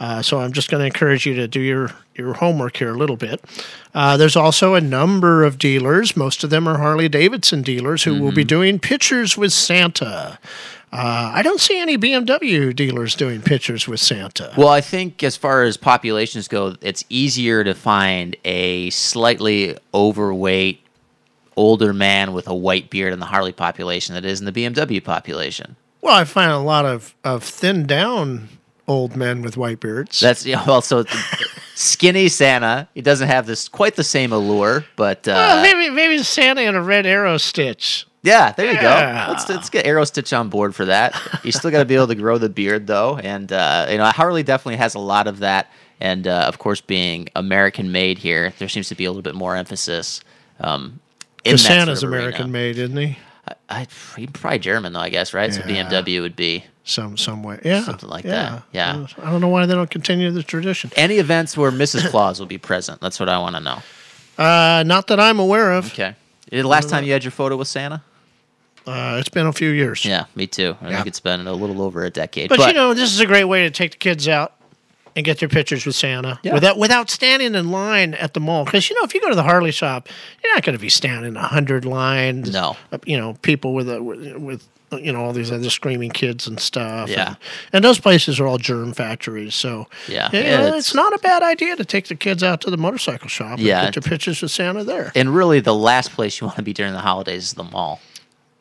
Uh, 0.00 0.22
so 0.22 0.40
I'm 0.40 0.52
just 0.52 0.70
going 0.70 0.80
to 0.80 0.86
encourage 0.86 1.26
you 1.26 1.34
to 1.34 1.46
do 1.46 1.60
your, 1.60 1.92
your 2.14 2.34
homework 2.34 2.76
here 2.76 2.90
a 2.90 2.98
little 2.98 3.16
bit. 3.16 3.44
Uh, 3.94 4.16
there's 4.16 4.36
also 4.36 4.74
a 4.74 4.80
number 4.80 5.44
of 5.44 5.58
dealers. 5.58 6.16
Most 6.16 6.42
of 6.44 6.50
them 6.50 6.68
are 6.68 6.78
Harley 6.78 7.08
Davidson 7.08 7.62
dealers 7.62 8.04
who 8.04 8.20
will 8.20 8.32
be 8.32 8.44
doing 8.44 8.78
pictures 8.78 9.36
with 9.36 9.52
Santa. 9.52 10.38
Uh, 10.90 11.32
I 11.34 11.42
don't 11.42 11.60
see 11.60 11.78
any 11.78 11.98
BMW 11.98 12.74
dealers 12.74 13.14
doing 13.14 13.42
pictures 13.42 13.86
with 13.86 14.00
Santa. 14.00 14.54
Well, 14.56 14.68
I 14.68 14.80
think 14.80 15.22
as 15.22 15.36
far 15.36 15.62
as 15.64 15.76
populations 15.76 16.48
go, 16.48 16.76
it's 16.80 17.04
easier 17.10 17.62
to 17.62 17.74
find 17.74 18.36
a 18.44 18.88
slightly 18.90 19.76
overweight 19.92 20.80
older 21.58 21.92
man 21.92 22.32
with 22.32 22.46
a 22.48 22.54
white 22.54 22.88
beard 22.88 23.12
in 23.12 23.18
the 23.20 23.26
Harley 23.26 23.52
population 23.52 24.14
that 24.14 24.24
is 24.24 24.40
in 24.40 24.46
the 24.46 24.52
BMW 24.52 25.02
population. 25.02 25.76
Well, 26.00 26.14
I 26.14 26.24
find 26.24 26.50
a 26.50 26.58
lot 26.58 26.86
of, 26.86 27.14
of 27.24 27.42
thinned 27.42 27.88
down 27.88 28.48
old 28.86 29.16
men 29.16 29.42
with 29.42 29.56
white 29.56 29.80
beards. 29.80 30.20
That's 30.20 30.46
yeah, 30.46 30.64
well, 30.66 30.80
so 30.80 31.04
skinny 31.74 32.28
Santa. 32.28 32.88
He 32.94 33.02
doesn't 33.02 33.28
have 33.28 33.46
this 33.46 33.68
quite 33.68 33.96
the 33.96 34.04
same 34.04 34.32
allure, 34.32 34.84
but 34.96 35.26
uh, 35.28 35.32
well, 35.32 35.62
maybe 35.62 35.94
maybe 35.94 36.22
Santa 36.22 36.62
in 36.62 36.74
a 36.74 36.82
red 36.82 37.04
Aerostich. 37.04 38.04
yeah, 38.22 38.52
there 38.52 38.66
you 38.66 38.72
Yeah. 38.72 39.26
go. 39.26 39.32
Let's 39.32 39.48
let's 39.48 39.70
get 39.70 39.84
Aerostich 39.86 40.36
on 40.38 40.48
board 40.48 40.74
for 40.74 40.86
that. 40.86 41.14
You 41.44 41.52
still 41.52 41.70
got 41.70 41.78
to 41.80 41.84
be 41.84 41.94
able 41.96 42.08
to 42.08 42.14
grow 42.14 42.38
the 42.38 42.48
beard 42.48 42.86
though, 42.86 43.18
and 43.18 43.52
uh, 43.52 43.86
you 43.90 43.98
know 43.98 44.04
Harley 44.06 44.42
definitely 44.42 44.76
has 44.76 44.94
a 44.94 44.98
lot 45.00 45.26
of 45.26 45.40
that. 45.40 45.70
And 46.00 46.28
uh, 46.28 46.44
of 46.46 46.58
course, 46.58 46.80
being 46.80 47.28
American 47.34 47.90
made 47.90 48.18
here, 48.18 48.52
there 48.58 48.68
seems 48.68 48.88
to 48.88 48.94
be 48.94 49.04
a 49.04 49.10
little 49.10 49.22
bit 49.22 49.34
more 49.34 49.56
emphasis. 49.56 50.20
Um, 50.60 51.00
in 51.48 51.54
Because 51.56 51.62
that 51.64 51.68
sort 51.68 51.78
Santa's 51.80 52.02
of. 52.02 52.10
American 52.10 52.52
made, 52.52 52.78
isn't 52.78 52.96
he? 52.96 53.18
I, 53.70 53.86
he's 54.16 54.28
probably 54.32 54.58
German 54.58 54.92
though, 54.92 55.00
I 55.00 55.08
guess, 55.08 55.32
right? 55.32 55.52
So 55.52 55.62
BMW 55.62 56.20
would 56.20 56.36
be 56.36 56.64
Some 56.84 57.16
some 57.16 57.42
way. 57.42 57.58
Yeah. 57.64 57.82
Something 57.82 58.08
like 58.10 58.24
yeah. 58.24 58.30
that. 58.50 58.62
Yeah. 58.72 59.06
I 59.22 59.30
don't 59.30 59.40
know 59.40 59.48
why 59.48 59.64
they 59.66 59.74
don't 59.74 59.90
continue 59.90 60.30
the 60.30 60.42
tradition. 60.42 60.90
any 60.96 61.16
events 61.16 61.56
where 61.56 61.70
Mrs. 61.70 62.10
Claus 62.10 62.40
will 62.40 62.46
be 62.46 62.58
present. 62.58 63.00
That's 63.00 63.18
what 63.18 63.28
I 63.28 63.38
want 63.38 63.56
to 63.56 63.60
know. 63.60 63.78
Uh, 64.36 64.82
not 64.86 65.06
that 65.08 65.18
I'm 65.18 65.38
aware 65.38 65.72
of. 65.72 65.86
Okay. 65.92 66.14
The 66.50 66.62
last 66.62 66.88
time 66.90 67.04
you 67.04 67.12
had 67.12 67.24
your 67.24 67.30
photo 67.30 67.56
with 67.56 67.68
Santa? 67.68 68.02
Uh, 68.86 69.16
it's 69.18 69.28
been 69.28 69.46
a 69.46 69.52
few 69.52 69.68
years. 69.70 70.04
Yeah, 70.04 70.24
me 70.34 70.46
too. 70.46 70.76
I 70.80 70.90
Yeah. 70.90 70.96
think 70.96 71.08
it's 71.08 71.20
been 71.20 71.46
a 71.46 71.52
little 71.52 71.82
over 71.82 72.04
a 72.04 72.10
decade. 72.10 72.48
But, 72.48 72.60
you 72.68 72.72
know, 72.72 72.94
this 72.94 73.12
is 73.12 73.20
a 73.20 73.26
great 73.26 73.44
way 73.44 73.62
to 73.64 73.70
take 73.70 73.90
the 73.92 73.96
kids 73.98 74.28
out 74.28 74.54
and 75.18 75.24
get 75.24 75.40
their 75.40 75.48
pictures 75.48 75.84
with 75.84 75.96
Santa 75.96 76.38
Yeah. 76.44 76.54
without 76.54 76.78
without 76.78 77.10
standing 77.10 77.54
in 77.56 77.70
line 77.72 78.14
at 78.14 78.34
the 78.34 78.40
mall. 78.40 78.64
Because 78.64 78.88
you 78.88 78.94
know, 78.96 79.02
if 79.04 79.12
you 79.14 79.20
go 79.20 79.28
to 79.28 79.34
the 79.34 79.42
Harley 79.42 79.72
shop, 79.72 80.08
you're 80.42 80.54
not 80.54 80.62
going 80.62 80.76
to 80.76 80.80
be 80.80 80.88
standing 80.88 81.34
a 81.36 81.42
hundred 81.42 81.84
lines. 81.84 82.52
No. 82.52 82.76
Uh, 82.92 82.98
you 83.04 83.18
know, 83.18 83.34
people 83.42 83.74
with 83.74 83.90
a, 83.90 84.00
with, 84.02 84.36
with 84.36 84.68
you 84.92 85.12
know 85.12 85.20
all 85.22 85.32
these 85.32 85.50
other 85.52 85.68
screaming 85.70 86.10
kids 86.10 86.46
and 86.46 86.58
stuff. 86.60 87.10
Yeah. 87.10 87.26
and, 87.26 87.36
and 87.74 87.84
those 87.84 87.98
places 87.98 88.38
are 88.40 88.46
all 88.46 88.58
germ 88.58 88.92
factories. 88.94 89.54
So 89.56 89.86
Yeah. 90.06 90.30
Yeah, 90.32 90.38
it's- 90.40 90.74
it's, 90.78 90.94
not 90.94 91.12
a 91.12 91.18
bad 91.18 91.42
idea 91.42 91.74
to 91.76 91.84
take 91.84 92.06
the 92.08 92.14
kids 92.14 92.42
out 92.44 92.60
to 92.62 92.70
the 92.70 92.78
motorcycle 92.78 93.28
shop. 93.28 93.58
Yeah, 93.58 93.84
and 93.84 93.86
get 93.94 93.96
your 93.96 94.08
pictures 94.08 94.40
with 94.40 94.50
Santa 94.52 94.84
there. 94.84 95.10
and 95.16 95.34
really, 95.34 95.60
the 95.60 95.74
last 95.74 96.12
place 96.12 96.40
you 96.40 96.46
want 96.46 96.56
to 96.56 96.62
be 96.62 96.72
during 96.72 96.92
the 96.92 97.00
holidays 97.00 97.42
is 97.48 97.52
the 97.54 97.64
mall. 97.64 98.00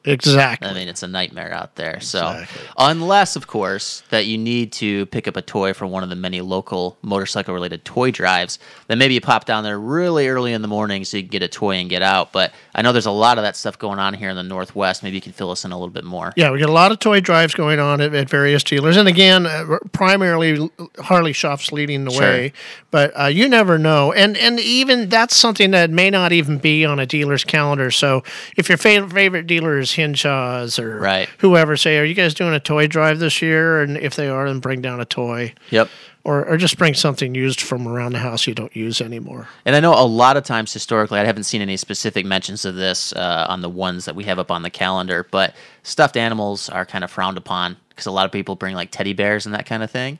Exactly. 0.07 0.67
I 0.69 0.73
mean, 0.73 0.87
it's 0.87 1.03
a 1.03 1.07
nightmare 1.07 1.53
out 1.53 1.75
there. 1.75 1.99
So, 1.99 2.43
unless, 2.77 3.35
of 3.35 3.47
course, 3.47 4.03
that 4.09 4.25
you 4.25 4.37
need 4.37 4.71
to 4.73 5.05
pick 5.07 5.27
up 5.27 5.35
a 5.35 5.41
toy 5.41 5.73
for 5.73 5.85
one 5.85 6.03
of 6.03 6.09
the 6.09 6.15
many 6.15 6.41
local 6.41 6.97
motorcycle 7.01 7.53
related 7.53 7.83
toy 7.85 8.11
drives, 8.11 8.59
then 8.87 8.97
maybe 8.97 9.13
you 9.13 9.21
pop 9.21 9.45
down 9.45 9.63
there 9.63 9.79
really 9.79 10.27
early 10.27 10.53
in 10.53 10.61
the 10.61 10.67
morning 10.67 11.03
so 11.05 11.17
you 11.17 11.23
can 11.23 11.29
get 11.29 11.43
a 11.43 11.47
toy 11.47 11.75
and 11.75 11.89
get 11.89 12.01
out. 12.01 12.31
But 12.31 12.53
I 12.73 12.81
know 12.81 12.91
there's 12.91 13.05
a 13.05 13.11
lot 13.11 13.37
of 13.37 13.43
that 13.43 13.55
stuff 13.55 13.77
going 13.77 13.99
on 13.99 14.13
here 14.13 14.29
in 14.29 14.35
the 14.35 14.43
Northwest. 14.43 15.03
Maybe 15.03 15.15
you 15.15 15.21
can 15.21 15.33
fill 15.33 15.51
us 15.51 15.65
in 15.65 15.71
a 15.71 15.77
little 15.77 15.93
bit 15.93 16.03
more. 16.03 16.33
Yeah, 16.35 16.51
we 16.51 16.59
get 16.59 16.69
a 16.69 16.73
lot 16.73 16.91
of 16.91 16.99
toy 16.99 17.19
drives 17.19 17.53
going 17.53 17.79
on 17.79 18.01
at, 18.01 18.13
at 18.13 18.29
various 18.29 18.63
dealers, 18.63 18.97
and 18.97 19.07
again, 19.07 19.45
uh, 19.45 19.77
primarily 19.91 20.69
Harley 20.99 21.33
shops 21.33 21.71
leading 21.71 22.05
the 22.05 22.11
Sure. 22.11 22.21
way. 22.21 22.53
But 22.91 23.19
uh, 23.19 23.25
you 23.25 23.47
never 23.49 23.77
know, 23.77 24.13
and 24.13 24.37
and 24.37 24.59
even 24.59 25.09
that's 25.09 25.35
something 25.35 25.71
that 25.71 25.89
may 25.89 26.09
not 26.09 26.31
even 26.31 26.57
be 26.57 26.85
on 26.85 26.99
a 26.99 27.05
dealer's 27.05 27.43
calendar. 27.43 27.91
So 27.91 28.23
if 28.55 28.69
your 28.69 28.77
favorite 28.77 29.11
favorite 29.11 29.47
dealer 29.47 29.77
is 29.79 29.93
Hinshaw's 29.97 30.79
or 30.79 30.97
Right. 30.99 31.27
whoever, 31.39 31.75
say, 31.75 31.97
are 31.97 32.05
you 32.05 32.13
guys 32.13 32.33
doing 32.33 32.53
a 32.53 32.59
toy 32.59 32.87
drive 32.87 33.19
this 33.19 33.41
year? 33.41 33.81
And 33.81 33.97
if 33.97 34.15
they 34.15 34.29
are, 34.29 34.47
then 34.47 34.59
bring 34.59 34.81
down 34.81 35.01
a 35.01 35.05
toy. 35.05 35.53
Yep. 35.71 35.89
Or, 36.23 36.45
or 36.45 36.57
just 36.57 36.77
bring 36.77 36.93
something 36.93 37.35
used 37.35 37.61
from 37.61 37.87
around 37.87 38.11
the 38.13 38.19
house 38.19 38.47
you 38.47 38.53
don't 38.53 38.75
use 38.75 38.99
anymore. 39.01 39.47
And 39.65 39.75
I 39.75 39.79
know 39.79 39.93
a 39.93 40.03
lot 40.05 40.35
of 40.37 40.43
times 40.43 40.73
historically, 40.73 41.19
I 41.19 41.25
haven't 41.25 41.43
seen 41.43 41.61
any 41.61 41.77
specific 41.77 42.25
mentions 42.25 42.65
of 42.65 42.75
this 42.75 43.13
uh, 43.13 43.45
on 43.49 43.61
the 43.61 43.69
ones 43.69 44.05
that 44.05 44.15
we 44.15 44.25
have 44.25 44.37
up 44.39 44.51
on 44.51 44.61
the 44.61 44.69
calendar, 44.69 45.25
but 45.31 45.55
stuffed 45.83 46.17
animals 46.17 46.67
are 46.69 46.85
kind 46.85 47.03
of 47.05 47.11
frowned 47.11 47.37
upon 47.37 47.77
because 47.89 48.05
a 48.07 48.11
lot 48.11 48.25
of 48.25 48.31
people 48.33 48.55
bring 48.55 48.75
like 48.75 48.91
teddy 48.91 49.13
bears 49.13 49.45
and 49.45 49.55
that 49.55 49.65
kind 49.65 49.83
of 49.83 49.89
thing. 49.91 50.19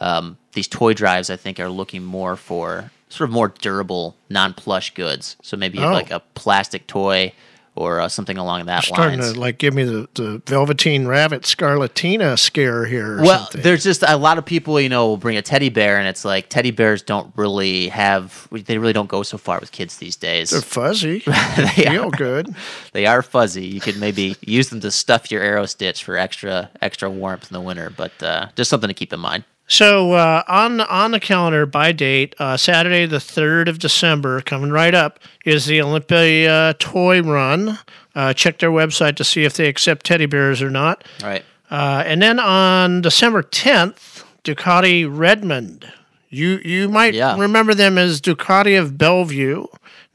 Um, 0.00 0.36
these 0.52 0.68
toy 0.68 0.94
drives, 0.94 1.28
I 1.28 1.34
think, 1.36 1.58
are 1.58 1.68
looking 1.68 2.04
more 2.04 2.36
for 2.36 2.92
sort 3.08 3.28
of 3.28 3.34
more 3.34 3.48
durable, 3.48 4.14
non 4.30 4.54
plush 4.54 4.94
goods. 4.94 5.36
So 5.42 5.56
maybe 5.56 5.80
Oh. 5.80 5.90
like 5.90 6.12
a 6.12 6.20
plastic 6.34 6.86
toy 6.86 7.32
or 7.78 8.00
uh, 8.00 8.08
something 8.08 8.36
along 8.36 8.66
that 8.66 8.84
Starting 8.84 9.20
lines. 9.20 9.32
to 9.34 9.40
like 9.40 9.58
give 9.58 9.74
me 9.74 9.84
the, 9.84 10.08
the 10.14 10.42
Velveteen 10.46 11.06
Rabbit 11.06 11.42
Scarlatina 11.42 12.38
scare 12.38 12.84
here. 12.86 13.18
Or 13.18 13.22
well, 13.22 13.38
something. 13.44 13.62
there's 13.62 13.84
just 13.84 14.02
a 14.06 14.16
lot 14.16 14.38
of 14.38 14.44
people, 14.44 14.80
you 14.80 14.88
know, 14.88 15.06
will 15.06 15.16
bring 15.16 15.36
a 15.36 15.42
teddy 15.42 15.68
bear, 15.68 15.98
and 15.98 16.06
it's 16.08 16.24
like 16.24 16.48
teddy 16.48 16.70
bears 16.70 17.02
don't 17.02 17.32
really 17.36 17.88
have, 17.88 18.48
they 18.50 18.78
really 18.78 18.92
don't 18.92 19.08
go 19.08 19.22
so 19.22 19.38
far 19.38 19.58
with 19.60 19.72
kids 19.72 19.98
these 19.98 20.16
days. 20.16 20.50
they're 20.50 20.60
fuzzy. 20.60 21.22
They 21.56 21.84
feel 21.84 22.08
are. 22.08 22.10
good. 22.10 22.54
They 22.92 23.06
are 23.06 23.22
fuzzy. 23.22 23.66
You 23.66 23.80
could 23.80 23.98
maybe 23.98 24.36
use 24.40 24.70
them 24.70 24.80
to 24.80 24.90
stuff 24.90 25.30
your 25.30 25.42
Aerostich 25.42 26.02
for 26.02 26.16
extra 26.16 26.70
extra 26.82 27.08
warmth 27.10 27.50
in 27.50 27.54
the 27.54 27.60
winter, 27.60 27.90
but 27.96 28.20
uh, 28.22 28.48
just 28.56 28.70
something 28.70 28.88
to 28.88 28.94
keep 28.94 29.12
in 29.12 29.20
mind. 29.20 29.44
So 29.70 30.12
uh, 30.12 30.42
on 30.48 30.80
on 30.80 31.10
the 31.10 31.20
calendar 31.20 31.66
by 31.66 31.92
date, 31.92 32.34
uh, 32.38 32.56
Saturday 32.56 33.04
the 33.06 33.20
third 33.20 33.68
of 33.68 33.78
December, 33.78 34.40
coming 34.40 34.70
right 34.70 34.94
up, 34.94 35.20
is 35.44 35.66
the 35.66 35.82
Olympia 35.82 36.74
Toy 36.78 37.20
Run. 37.22 37.78
Uh, 38.14 38.32
check 38.32 38.58
their 38.58 38.70
website 38.70 39.16
to 39.16 39.24
see 39.24 39.44
if 39.44 39.54
they 39.54 39.68
accept 39.68 40.06
teddy 40.06 40.26
bears 40.26 40.62
or 40.62 40.70
not. 40.70 41.04
All 41.22 41.28
right. 41.28 41.44
Uh, 41.70 42.02
and 42.06 42.22
then 42.22 42.40
on 42.40 43.02
December 43.02 43.42
tenth, 43.42 44.24
Ducati 44.42 45.06
Redmond. 45.08 45.92
You 46.30 46.60
you 46.64 46.88
might 46.88 47.12
Yeah. 47.14 47.36
remember 47.38 47.74
them 47.74 47.98
as 47.98 48.20
Ducati 48.22 48.78
of 48.80 48.96
Bellevue. 48.96 49.66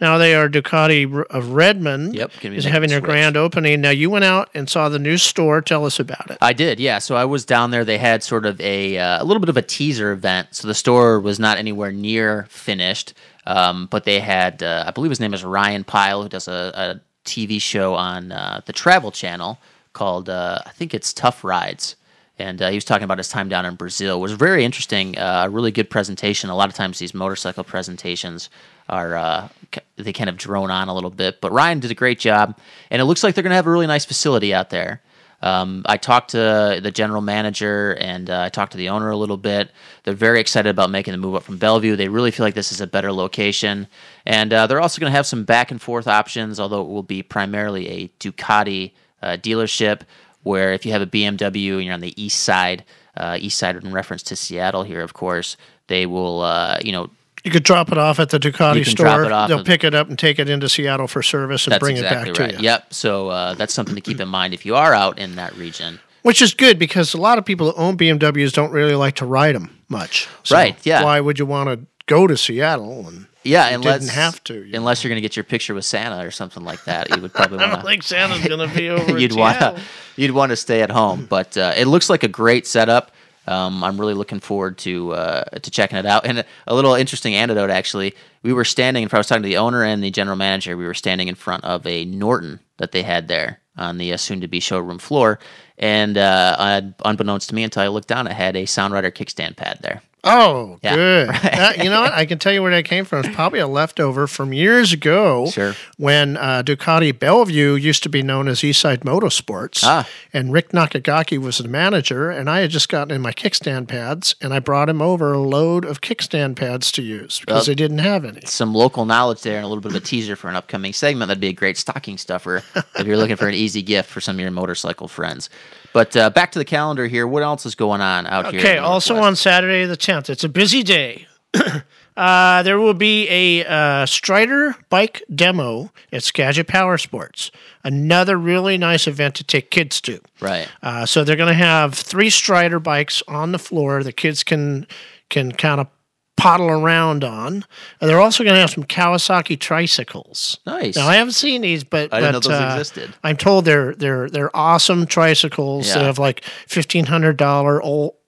Now 0.03 0.17
they 0.17 0.35
are 0.35 0.49
Ducati 0.49 1.23
of 1.29 1.51
Redmond. 1.51 2.13
Yep, 2.13 2.43
is 2.43 2.65
having 2.65 2.89
their 2.89 2.99
switch. 2.99 3.09
grand 3.09 3.37
opening. 3.37 3.79
Now 3.79 3.91
you 3.91 4.09
went 4.09 4.25
out 4.25 4.49
and 4.53 4.69
saw 4.69 4.89
the 4.89 4.99
new 4.99 5.17
store. 5.17 5.61
Tell 5.61 5.85
us 5.85 5.97
about 5.97 6.29
it. 6.29 6.37
I 6.41 6.51
did, 6.51 6.77
yeah. 6.77 6.99
So 6.99 7.15
I 7.15 7.23
was 7.23 7.45
down 7.45 7.71
there. 7.71 7.85
They 7.85 7.97
had 7.97 8.21
sort 8.21 8.45
of 8.45 8.59
a 8.59 8.97
uh, 8.97 9.23
a 9.23 9.25
little 9.25 9.39
bit 9.39 9.47
of 9.47 9.55
a 9.55 9.61
teaser 9.61 10.11
event. 10.11 10.49
So 10.51 10.67
the 10.67 10.73
store 10.73 11.21
was 11.21 11.39
not 11.39 11.57
anywhere 11.57 11.93
near 11.93 12.47
finished, 12.49 13.13
um, 13.45 13.87
but 13.87 14.03
they 14.03 14.19
had, 14.19 14.61
uh, 14.61 14.83
I 14.85 14.91
believe 14.91 15.09
his 15.09 15.21
name 15.21 15.33
is 15.33 15.45
Ryan 15.45 15.85
Pyle, 15.85 16.21
who 16.21 16.27
does 16.27 16.49
a, 16.49 16.73
a 16.75 17.01
TV 17.23 17.61
show 17.61 17.95
on 17.95 18.33
uh, 18.33 18.59
the 18.65 18.73
Travel 18.73 19.09
Channel 19.11 19.57
called, 19.93 20.27
uh, 20.27 20.59
I 20.65 20.71
think 20.71 20.93
it's 20.93 21.13
Tough 21.13 21.45
Rides. 21.45 21.95
And 22.43 22.61
uh, 22.61 22.69
he 22.69 22.75
was 22.75 22.83
talking 22.83 23.05
about 23.05 23.17
his 23.17 23.29
time 23.29 23.47
down 23.47 23.65
in 23.65 23.75
Brazil. 23.75 24.17
It 24.17 24.19
was 24.19 24.33
very 24.33 24.65
interesting, 24.65 25.17
uh, 25.17 25.43
a 25.45 25.49
really 25.49 25.71
good 25.71 25.89
presentation. 25.89 26.49
A 26.49 26.55
lot 26.55 26.67
of 26.67 26.75
times 26.75 26.99
these 26.99 27.13
motorcycle 27.13 27.63
presentations 27.63 28.49
are 28.89 29.15
uh, 29.15 29.47
they 29.95 30.11
kind 30.11 30.29
of 30.29 30.35
drone 30.35 30.69
on 30.69 30.89
a 30.89 30.93
little 30.93 31.09
bit, 31.09 31.39
but 31.39 31.53
Ryan 31.53 31.79
did 31.79 31.89
a 31.89 31.95
great 31.95 32.19
job, 32.19 32.59
and 32.91 33.01
it 33.01 33.05
looks 33.05 33.23
like 33.23 33.33
they're 33.33 33.43
going 33.43 33.51
to 33.51 33.55
have 33.55 33.67
a 33.67 33.71
really 33.71 33.87
nice 33.87 34.03
facility 34.03 34.53
out 34.53 34.69
there. 34.71 35.01
Um, 35.41 35.83
I 35.85 35.97
talked 35.97 36.31
to 36.31 36.79
the 36.81 36.91
general 36.91 37.21
manager 37.21 37.97
and 37.99 38.29
uh, 38.29 38.43
I 38.43 38.49
talked 38.49 38.71
to 38.71 38.77
the 38.77 38.87
owner 38.87 39.09
a 39.09 39.17
little 39.17 39.35
bit. 39.35 39.71
They're 40.03 40.13
very 40.13 40.39
excited 40.39 40.69
about 40.69 40.89
making 40.89 41.11
the 41.11 41.17
move 41.17 41.35
up 41.35 41.43
from 41.43 41.57
Bellevue. 41.57 41.97
They 41.97 42.07
really 42.07 42.31
feel 42.31 42.45
like 42.45 42.55
this 42.55 42.71
is 42.71 42.79
a 42.79 42.87
better 42.87 43.11
location. 43.11 43.87
And 44.25 44.53
uh, 44.53 44.67
they're 44.67 44.79
also 44.79 45.01
going 45.01 45.11
to 45.11 45.17
have 45.17 45.25
some 45.25 45.43
back 45.43 45.69
and 45.69 45.81
forth 45.81 46.07
options, 46.07 46.61
although 46.61 46.79
it 46.79 46.87
will 46.87 47.03
be 47.03 47.23
primarily 47.23 47.89
a 47.89 48.07
Ducati 48.21 48.93
uh, 49.21 49.35
dealership 49.35 50.03
where 50.43 50.73
if 50.73 50.85
you 50.85 50.91
have 50.91 51.01
a 51.01 51.07
BMW 51.07 51.73
and 51.75 51.83
you're 51.83 51.93
on 51.93 52.01
the 52.01 52.21
east 52.21 52.41
side, 52.41 52.83
uh, 53.17 53.37
east 53.39 53.57
side 53.57 53.75
in 53.75 53.91
reference 53.91 54.23
to 54.23 54.35
Seattle 54.35 54.83
here, 54.83 55.01
of 55.01 55.13
course, 55.13 55.57
they 55.87 56.05
will, 56.05 56.41
uh, 56.41 56.77
you 56.83 56.91
know, 56.91 57.09
You 57.43 57.51
could 57.51 57.63
drop 57.63 57.91
it 57.91 57.97
off 57.97 58.19
at 58.19 58.29
the 58.29 58.39
Ducati 58.39 58.77
You 58.77 58.85
can 58.85 58.95
drop 58.95 59.19
store. 59.19 59.47
They'll 59.47 59.59
of- 59.59 59.65
pick 59.65 59.83
it 59.83 59.93
up 59.93 60.07
and 60.07 60.17
take 60.17 60.39
it 60.39 60.49
into 60.49 60.69
Seattle 60.69 61.07
for 61.07 61.21
service 61.21 61.67
and 61.67 61.77
bring 61.79 61.97
exactly 61.97 62.29
it 62.29 62.37
back 62.37 62.39
right. 62.39 62.49
to 62.51 62.57
you. 62.57 62.63
Yep. 62.63 62.93
So 62.93 63.29
uh, 63.29 63.53
that's 63.55 63.73
something 63.73 63.95
to 63.95 64.01
keep 64.01 64.21
in 64.21 64.29
mind 64.29 64.53
if 64.53 64.65
you 64.65 64.75
are 64.75 64.93
out 64.93 65.19
in 65.19 65.35
that 65.35 65.55
region. 65.57 65.99
Which 66.21 66.41
is 66.41 66.53
good 66.53 66.79
because 66.79 67.13
a 67.13 67.17
lot 67.17 67.37
of 67.37 67.43
people 67.43 67.67
that 67.67 67.75
own 67.75 67.97
BMWs 67.97 68.53
don't 68.53 68.71
really 68.71 68.95
like 68.95 69.15
to 69.15 69.25
ride 69.25 69.55
them 69.55 69.77
much. 69.89 70.29
So 70.43 70.55
Right, 70.55 70.77
yeah. 70.85 71.03
Why 71.03 71.19
would 71.19 71.37
you 71.37 71.45
want 71.45 71.67
to 71.69 71.85
go 72.05 72.27
to 72.27 72.37
Seattle? 72.37 73.05
And 73.09 73.25
Yeah, 73.43 73.69
you 73.69 73.75
unless 73.75 74.01
didn't 74.01 74.13
have 74.13 74.43
to. 74.45 74.63
you 74.65 74.75
unless 74.75 75.03
you're 75.03 75.09
going 75.09 75.17
to 75.17 75.21
get 75.21 75.35
your 75.35 75.43
picture 75.43 75.73
with 75.73 75.85
Santa 75.85 76.25
or 76.25 76.31
something 76.31 76.63
like 76.63 76.83
that, 76.85 77.09
you 77.15 77.21
would 77.21 77.33
probably 77.33 77.57
I 77.63 77.67
want 77.67 77.81
don't 77.81 77.85
think 77.85 78.03
Santa's 78.03 78.45
going 78.45 78.67
to 78.67 78.75
be 78.75 78.89
over. 78.89 79.19
you'd 79.19 79.35
want 79.35 79.59
to 79.59 79.81
you'd 80.15 80.31
want 80.31 80.51
to 80.51 80.55
stay 80.55 80.81
at 80.81 80.91
home. 80.91 81.27
But 81.29 81.57
uh, 81.57 81.73
it 81.75 81.85
looks 81.85 82.09
like 82.09 82.23
a 82.23 82.27
great 82.27 82.67
setup. 82.67 83.11
Um, 83.45 83.83
I'm 83.83 83.99
really 83.99 84.13
looking 84.13 84.39
forward 84.39 84.77
to 84.79 85.13
uh, 85.13 85.43
to 85.43 85.71
checking 85.71 85.97
it 85.97 86.05
out. 86.05 86.25
And 86.25 86.39
a, 86.39 86.45
a 86.67 86.75
little 86.75 86.93
interesting 86.93 87.35
anecdote 87.35 87.69
actually, 87.69 88.15
we 88.41 88.53
were 88.53 88.65
standing. 88.65 89.07
I 89.11 89.17
was 89.17 89.27
talking 89.27 89.43
to 89.43 89.49
the 89.49 89.57
owner 89.57 89.83
and 89.83 90.03
the 90.03 90.11
general 90.11 90.37
manager. 90.37 90.77
We 90.77 90.85
were 90.85 90.93
standing 90.93 91.27
in 91.27 91.35
front 91.35 91.63
of 91.63 91.85
a 91.85 92.05
Norton 92.05 92.59
that 92.77 92.91
they 92.91 93.03
had 93.03 93.27
there 93.27 93.59
on 93.75 93.97
the 93.97 94.13
uh, 94.13 94.17
soon-to-be 94.17 94.59
showroom 94.59 94.99
floor. 94.99 95.39
And 95.77 96.17
uh, 96.17 96.81
unbeknownst 97.03 97.49
to 97.49 97.55
me, 97.55 97.63
until 97.63 97.81
I 97.83 97.87
looked 97.87 98.07
down, 98.07 98.27
it 98.27 98.33
had 98.33 98.55
a 98.55 98.65
Sound 98.65 98.93
Rider 98.93 99.09
kickstand 99.11 99.55
pad 99.57 99.79
there. 99.81 100.01
Oh, 100.25 100.77
Yeah, 100.81 100.95
good. 100.95 101.27
That- 101.43 101.83
you 101.83 101.89
know 101.89 102.01
what? 102.01 102.13
I 102.13 102.25
can 102.25 102.39
tell 102.39 102.53
you 102.53 102.61
where 102.61 102.71
that 102.71 102.85
came 102.85 103.03
from. 103.03 103.25
It's 103.25 103.35
probably 103.35 103.59
a 103.59 103.67
leftover 103.67 104.25
from 104.25 104.53
years 104.53 104.93
ago 104.93 105.47
Sure. 105.49 105.73
when 105.97 106.37
uh, 106.37 106.63
Ducati 106.63 107.17
Bellevue 107.17 107.73
used 107.75 108.03
to 108.03 108.09
be 108.09 108.21
known 108.23 108.47
as 108.47 108.59
Eastside 108.61 108.99
Motorsports. 108.99 109.81
Ah. 109.83 110.07
And 110.31 110.53
Rick 110.53 110.69
Nakagaki 110.69 111.37
was 111.37 111.57
the 111.57 111.67
manager, 111.67 112.29
and 112.29 112.49
I 112.49 112.61
had 112.61 112.69
just 112.71 112.87
gotten 112.87 113.13
in 113.13 113.21
my 113.21 113.33
kickstand 113.33 113.89
pads, 113.89 114.35
and 114.41 114.53
I 114.53 114.59
brought 114.59 114.87
him 114.87 115.01
over 115.01 115.33
a 115.33 115.39
load 115.39 115.83
of 115.83 115.99
kickstand 115.99 116.55
pads 116.55 116.89
to 116.93 117.01
use 117.01 117.39
because 117.41 117.53
Well- 117.55 117.65
they 117.65 117.75
didn't 117.75 117.99
have 117.99 118.23
any. 118.23 118.41
some 118.45 118.73
local 118.73 119.05
knowledge 119.05 119.41
there 119.41 119.57
and 119.57 119.65
a 119.65 119.67
little 119.67 119.81
bit 119.81 119.91
of 119.91 119.97
a 120.01 120.05
teaser 120.05 120.35
for 120.37 120.47
an 120.49 120.55
upcoming 120.55 120.93
segment. 120.93 121.27
That'd 121.27 121.41
be 121.41 121.47
a 121.49 121.53
great 121.53 121.77
stocking 121.77 122.17
stuffer 122.17 122.63
if 122.95 123.05
you're 123.05 123.17
looking 123.17 123.35
for 123.35 123.47
an 123.49 123.55
easy 123.55 123.81
gift 123.81 124.09
for 124.09 124.21
some 124.21 124.37
of 124.37 124.39
your 124.39 124.51
motorcycle 124.51 125.07
friends. 125.09 125.49
But 125.93 126.15
uh, 126.17 126.29
back 126.31 126.51
to 126.53 126.59
the 126.59 126.65
calendar 126.65 127.07
here. 127.07 127.27
What 127.27 127.43
else 127.43 127.65
is 127.65 127.75
going 127.75 128.01
on 128.01 128.25
out 128.27 128.51
here? 128.51 128.59
Okay, 128.59 128.77
also 128.77 129.15
on 129.17 129.35
Saturday 129.35 129.85
the 129.85 129.97
10th, 129.97 130.29
it's 130.29 130.43
a 130.43 130.49
busy 130.49 130.83
day. 130.83 131.27
uh, 132.17 132.63
there 132.63 132.79
will 132.79 132.95
be 132.95 133.27
a 133.29 133.65
uh, 133.65 134.05
Strider 134.07 134.75
bike 134.89 135.23
demo 135.33 135.91
at 136.11 136.23
Skagit 136.23 136.67
Power 136.67 136.97
Sports. 136.97 137.51
Another 137.83 138.37
really 138.37 138.77
nice 138.77 139.07
event 139.07 139.35
to 139.35 139.43
take 139.43 139.69
kids 139.69 140.01
to. 140.01 140.19
right. 140.39 140.67
Uh, 140.81 141.05
so 141.05 141.23
they're 141.23 141.35
going 141.35 141.47
to 141.47 141.53
have 141.53 141.93
three 141.93 142.31
Strider 142.31 142.79
bikes 142.79 143.21
on 143.27 143.51
the 143.51 143.59
floor. 143.59 144.03
The 144.03 144.13
kids 144.13 144.43
can 144.43 144.87
can 145.29 145.51
kind 145.51 145.79
of 145.79 145.87
poddle 146.35 146.69
around 146.69 147.23
on. 147.23 147.65
And 148.01 148.09
they're 148.09 148.19
also 148.19 148.43
going 148.43 148.55
to 148.55 148.59
have 148.61 148.69
some 148.71 148.83
Kawasaki 148.83 149.59
tricycles. 149.59 150.57
Nice. 150.65 150.95
Now 150.95 151.07
I 151.07 151.15
haven't 151.15 151.33
seen 151.33 151.61
these, 151.61 151.83
but 151.83 152.13
I 152.13 152.19
didn't 152.19 152.33
know 152.33 152.39
those 152.39 152.59
uh, 152.59 152.69
existed. 152.73 153.13
I'm 153.23 153.37
told 153.37 153.65
they're 153.65 153.93
they're 153.95 154.29
they're 154.29 154.55
awesome 154.55 155.05
tricycles 155.05 155.87
that 155.93 155.99
Yeah. 156.01 156.05
have 156.07 156.19
like 156.19 156.43
fifteen 156.67 157.05
hundred 157.05 157.37
dollar 157.37 157.81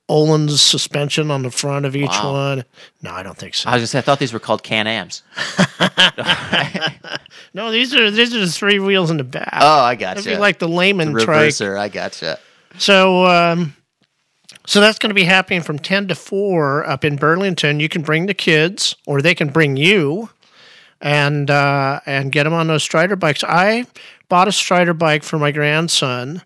Öhlins 0.07 0.59
suspension 0.59 1.31
on 1.31 1.41
the 1.41 1.49
front 1.49 1.83
of 1.85 1.95
each 1.95 2.09
Wow. 2.09 2.31
one. 2.33 2.65
No, 3.01 3.09
I 3.11 3.23
don't 3.23 3.35
think 3.37 3.55
so. 3.55 3.69
I 3.69 3.73
was 3.73 3.81
just 3.83 3.95
I 3.95 4.01
thought 4.01 4.19
these 4.19 4.33
were 4.33 4.39
called 4.39 4.61
Can 4.61 4.85
Ams. 4.85 5.23
no, 7.53 7.71
these 7.71 7.93
are 7.95 8.11
these 8.11 8.33
are 8.35 8.39
the 8.39 8.47
three 8.47 8.79
wheels 8.79 9.09
in 9.11 9.17
the 9.17 9.23
back. 9.23 9.49
Oh, 9.59 9.79
I 9.81 9.95
That'd 9.95 10.23
gotcha. 10.23 10.29
be 10.35 10.37
like 10.39 10.59
the 10.59 10.67
Lehman 10.67 11.13
trike. 11.13 11.49
Reverser, 11.49 11.77
I 11.79 11.89
gotcha. 11.89 12.39
So, 12.77 13.25
um, 13.25 13.75
so 14.66 14.82
that's 14.82 14.99
going 14.99 15.09
to 15.09 15.16
be 15.16 15.24
happening 15.24 15.61
from 15.61 15.80
ten 15.80 16.07
to 16.07 16.16
four 16.16 16.86
up 16.88 17.05
in 17.05 17.16
Burlington. 17.16 17.80
You 17.80 17.89
can 17.89 18.01
bring 18.01 18.26
the 18.26 18.34
kids, 18.34 18.95
or 19.05 19.22
they 19.22 19.36
can 19.36 19.49
bring 19.49 19.78
you, 19.78 20.30
and 21.01 21.49
uh, 21.49 21.99
and 22.05 22.32
get 22.32 22.43
them 22.43 22.53
on 22.53 22.68
those 22.68 22.84
Strider 22.84 23.16
bikes. 23.16 23.43
I 23.43 23.86
bought 24.30 24.47
a 24.47 24.51
Strider 24.51 24.93
bike 24.93 25.24
for 25.24 25.38
my 25.38 25.51
grandson 25.51 26.41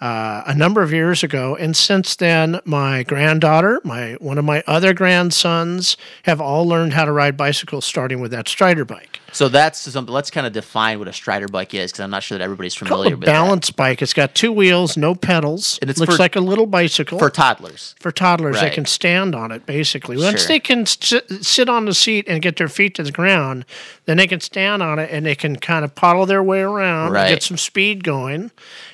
uh, 0.00 0.42
a 0.46 0.54
number 0.54 0.82
of 0.82 0.92
years 0.92 1.22
ago, 1.22 1.56
and 1.56 1.76
since 1.76 2.16
then, 2.16 2.60
my 2.64 3.02
granddaughter, 3.02 3.80
my 3.84 4.12
one 4.20 4.38
of 4.38 4.44
my 4.44 4.62
other 4.66 4.94
grandsons, 4.94 5.96
have 6.22 6.40
all 6.40 6.66
learned 6.66 6.92
how 6.92 7.04
to 7.04 7.12
ride 7.12 7.36
bicycles, 7.36 7.84
starting 7.84 8.20
with 8.20 8.30
that 8.30 8.48
Strider 8.48 8.84
bike. 8.84 9.17
So 9.32 9.48
that's 9.48 9.78
something. 9.78 10.12
Let's 10.12 10.30
kind 10.30 10.46
of 10.46 10.52
define 10.52 10.98
what 10.98 11.06
a 11.06 11.12
Strider 11.12 11.48
bike 11.48 11.74
is 11.74 11.92
because 11.92 12.00
I'm 12.04 12.10
not 12.10 12.22
sure 12.22 12.38
that 12.38 12.44
everybody's 12.44 12.74
familiar 12.74 13.10
with 13.16 13.20
that. 13.20 13.32
balance 13.32 13.70
bike. 13.70 14.00
It's 14.00 14.14
got 14.14 14.34
two 14.34 14.50
wheels, 14.52 14.96
no 14.96 15.14
pedals. 15.14 15.78
And 15.82 15.90
it 15.90 15.98
looks 15.98 16.14
for- 16.16 16.18
like 16.22 16.34
a 16.34 16.40
little 16.40 16.66
bicycle 16.66 17.18
for 17.18 17.28
toddlers. 17.30 17.94
for 18.00 18.10
toddlers 18.10 18.56
Right. 18.56 18.70
they 18.70 18.74
can 18.74 18.86
stand 18.86 19.34
on 19.34 19.52
it 19.52 19.66
basically 19.66 20.16
once 20.16 20.40
Sure. 20.40 20.48
they 20.48 20.60
can 20.60 20.86
sit, 20.86 21.44
sit 21.44 21.68
on 21.68 21.84
the 21.84 21.94
seat 21.94 22.24
and 22.26 22.40
get 22.42 22.56
their 22.56 22.68
feet 22.68 22.94
to 22.94 23.02
the 23.02 23.12
ground 23.12 23.64
then 24.06 24.16
they 24.16 24.26
can 24.26 24.40
stand 24.40 24.82
on 24.82 24.98
it 24.98 25.10
and 25.12 25.26
they 25.26 25.34
can 25.34 25.56
kind 25.56 25.84
of 25.84 25.94
paddle 25.94 26.24
their 26.24 26.42
way 26.42 26.60
around 26.60 27.12
Right. 27.12 27.28
get 27.28 27.42
some 27.42 27.58
speed 27.58 28.04
going 28.04 28.50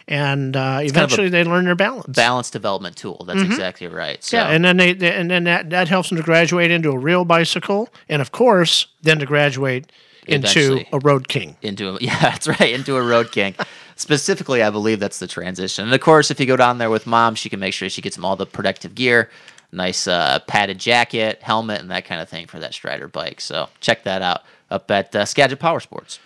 and 0.09 0.57
uh, 0.57 0.61
kind 0.61 0.83
of 0.85 0.91
eventually 0.91 1.29
they 1.29 1.45
learn 1.45 1.65
their 1.65 1.75
balance 1.77 2.07
Balance 2.09 2.51
development 2.51 2.97
tool. 2.97 3.25
That's 3.27 3.41
exactly 3.41 3.87
right. 3.87 4.23
So, 4.23 4.37
Mm-hmm. 4.37 4.49
yeah 4.49 4.55
and 4.55 4.65
then 4.65 4.77
they, 4.79 4.93
they 4.95 5.13
and 5.15 5.31
then 5.31 5.45
that, 5.45 5.71
that 5.71 5.89
helps 5.89 6.09
them 6.09 6.19
to 6.19 6.25
graduate 6.25 6.71
into 6.71 6.91
a 6.91 6.99
real 6.99 7.25
bicycle 7.25 7.89
and 8.09 8.21
of 8.21 8.33
course 8.33 8.87
then 9.03 9.19
to 9.21 9.27
graduate 9.27 9.87
into 10.27 10.85
a 10.93 10.99
road 10.99 11.29
king. 11.29 11.57
Into 11.63 11.95
a 11.95 11.99
yeah 12.01 12.19
that's 12.19 12.47
right 12.47 12.73
into 12.73 12.97
a 12.97 13.03
road 13.03 13.33
king. 13.33 13.55
Specifically 13.97 14.63
i 14.63 14.71
believe 14.71 15.01
that's 15.01 15.19
the 15.19 15.27
transition. 15.27 15.85
And 15.85 15.95
of 15.95 16.01
course 16.01 16.31
if 16.31 16.41
you 16.41 16.47
go 16.47 16.57
down 16.57 16.79
there 16.79 16.91
with 16.91 17.07
mom 17.07 17.35
she 17.35 17.49
can 17.49 17.61
make 17.61 17.75
sure 17.75 17.89
she 17.89 18.03
gets 18.03 18.17
him 18.17 18.25
all 18.25 18.37
the 18.37 18.47
protective 18.47 18.95
gear 18.95 19.31
nice 19.73 20.07
uh, 20.07 20.39
padded 20.47 20.79
jacket 20.79 21.43
helmet 21.43 21.81
and 21.81 21.91
that 21.91 22.05
kind 22.05 22.21
of 22.21 22.29
thing 22.29 22.47
for 22.47 22.61
that 22.61 22.73
strider 22.73 23.09
bike. 23.09 23.41
So 23.41 23.69
check 23.81 24.05
that 24.05 24.23
out 24.23 24.43
up 24.71 24.91
at 24.91 25.15
uh, 25.15 25.25
skagit 25.25 25.59
power 25.59 25.81
sports 25.81 26.19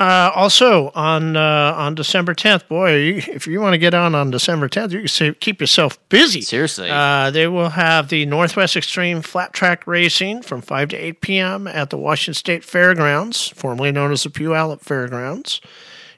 Uh, 0.00 0.30
also 0.34 0.90
on 0.94 1.36
uh, 1.36 1.74
on 1.76 1.94
December 1.94 2.34
10th, 2.34 2.66
boy, 2.68 2.96
you, 2.96 3.22
if 3.28 3.46
you 3.46 3.60
want 3.60 3.74
to 3.74 3.78
get 3.78 3.92
on 3.94 4.14
on 4.14 4.30
December 4.30 4.68
10th, 4.68 4.92
you 4.92 5.00
can 5.00 5.08
say, 5.08 5.34
keep 5.34 5.60
yourself 5.60 5.98
busy. 6.08 6.40
Seriously. 6.40 6.88
uh, 6.90 7.30
they 7.30 7.46
will 7.46 7.68
have 7.68 8.08
the 8.08 8.24
Northwest 8.26 8.76
Extreme 8.76 9.22
Flat 9.22 9.52
Track 9.52 9.86
Racing 9.86 10.42
from 10.42 10.62
5 10.62 10.88
to 10.88 10.96
8 10.96 11.20
p.m. 11.20 11.66
at 11.66 11.90
the 11.90 11.98
Washington 11.98 12.34
State 12.34 12.64
Fairgrounds, 12.64 13.48
formerly 13.48 13.92
known 13.92 14.10
as 14.10 14.22
the 14.22 14.30
Puyallup 14.30 14.80
Fairgrounds. 14.80 15.60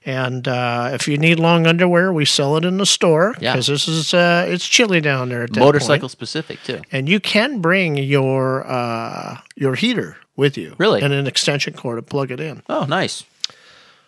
And 0.04 0.46
uh, 0.46 0.90
if 0.92 1.08
you 1.08 1.18
need 1.18 1.40
long 1.40 1.66
underwear, 1.66 2.12
we 2.12 2.24
sell 2.24 2.56
it 2.56 2.64
in 2.64 2.76
the 2.78 2.86
store 2.86 3.34
Yeah. 3.40 3.52
because 3.54 3.66
this 3.66 3.88
is 3.88 4.14
uh, 4.14 4.46
it's 4.48 4.66
chilly 4.68 5.00
down 5.00 5.28
there 5.30 5.48
motorcycle 5.56 6.08
specific 6.08 6.62
too 6.62 6.80
And 6.92 7.08
you 7.08 7.18
can 7.18 7.60
bring 7.60 7.96
your 7.96 8.64
uh, 8.70 9.38
your 9.56 9.74
heater 9.74 10.16
with 10.36 10.56
you, 10.56 10.76
Really? 10.78 11.02
and 11.02 11.12
an 11.12 11.26
extension 11.26 11.72
cord 11.74 11.98
to 11.98 12.02
plug 12.02 12.30
it 12.30 12.38
in. 12.38 12.62
oh 12.68 12.84
nice 12.84 13.24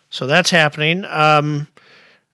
So 0.09 0.27
that's 0.27 0.49
happening. 0.49 1.05
Um, 1.05 1.67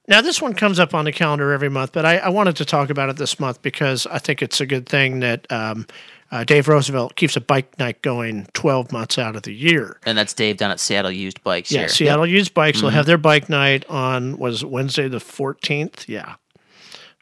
now, 0.07 0.21
this 0.21 0.41
one 0.41 0.53
comes 0.53 0.79
up 0.79 0.93
on 0.93 1.05
the 1.05 1.11
calendar 1.11 1.51
every 1.51 1.69
month, 1.69 1.91
but 1.91 2.05
I, 2.05 2.17
I 2.17 2.29
wanted 2.29 2.55
to 2.57 2.65
talk 2.65 2.89
about 2.91 3.09
it 3.09 3.17
this 3.17 3.39
month 3.39 3.61
because 3.63 4.05
I 4.05 4.19
think 4.19 4.41
it's 4.43 4.61
a 4.61 4.65
good 4.67 4.87
thing 4.87 5.19
that 5.21 5.51
um, 5.51 5.87
uh, 6.31 6.43
Dave 6.43 6.67
Roosevelt 6.67 7.15
keeps 7.15 7.35
a 7.35 7.41
bike 7.41 7.77
night 7.79 8.01
going 8.03 8.47
12 8.53 8.91
months 8.91 9.17
out 9.17 9.35
of 9.35 9.41
the 9.43 9.51
year. 9.53 9.99
and 10.05 10.15
that's 10.17 10.33
dave 10.33 10.57
down 10.57 10.69
at 10.71 10.79
seattle 10.79 11.11
used 11.11 11.41
bikes 11.43 11.71
Yeah, 11.71 11.81
here 11.81 11.87
Seattle 11.89 12.25
Used 12.27 12.53
Bikes 12.53 12.77
Mm-hmm. 12.77 12.85
will 12.85 12.91
have 12.91 13.05
their 13.07 13.17
bike 13.17 13.49
night 13.49 13.83
on, 13.89 14.37
was 14.37 14.63
Wednesday 14.63 15.07
the 15.07 15.17
14th? 15.17 16.07
Yeah. 16.07 16.35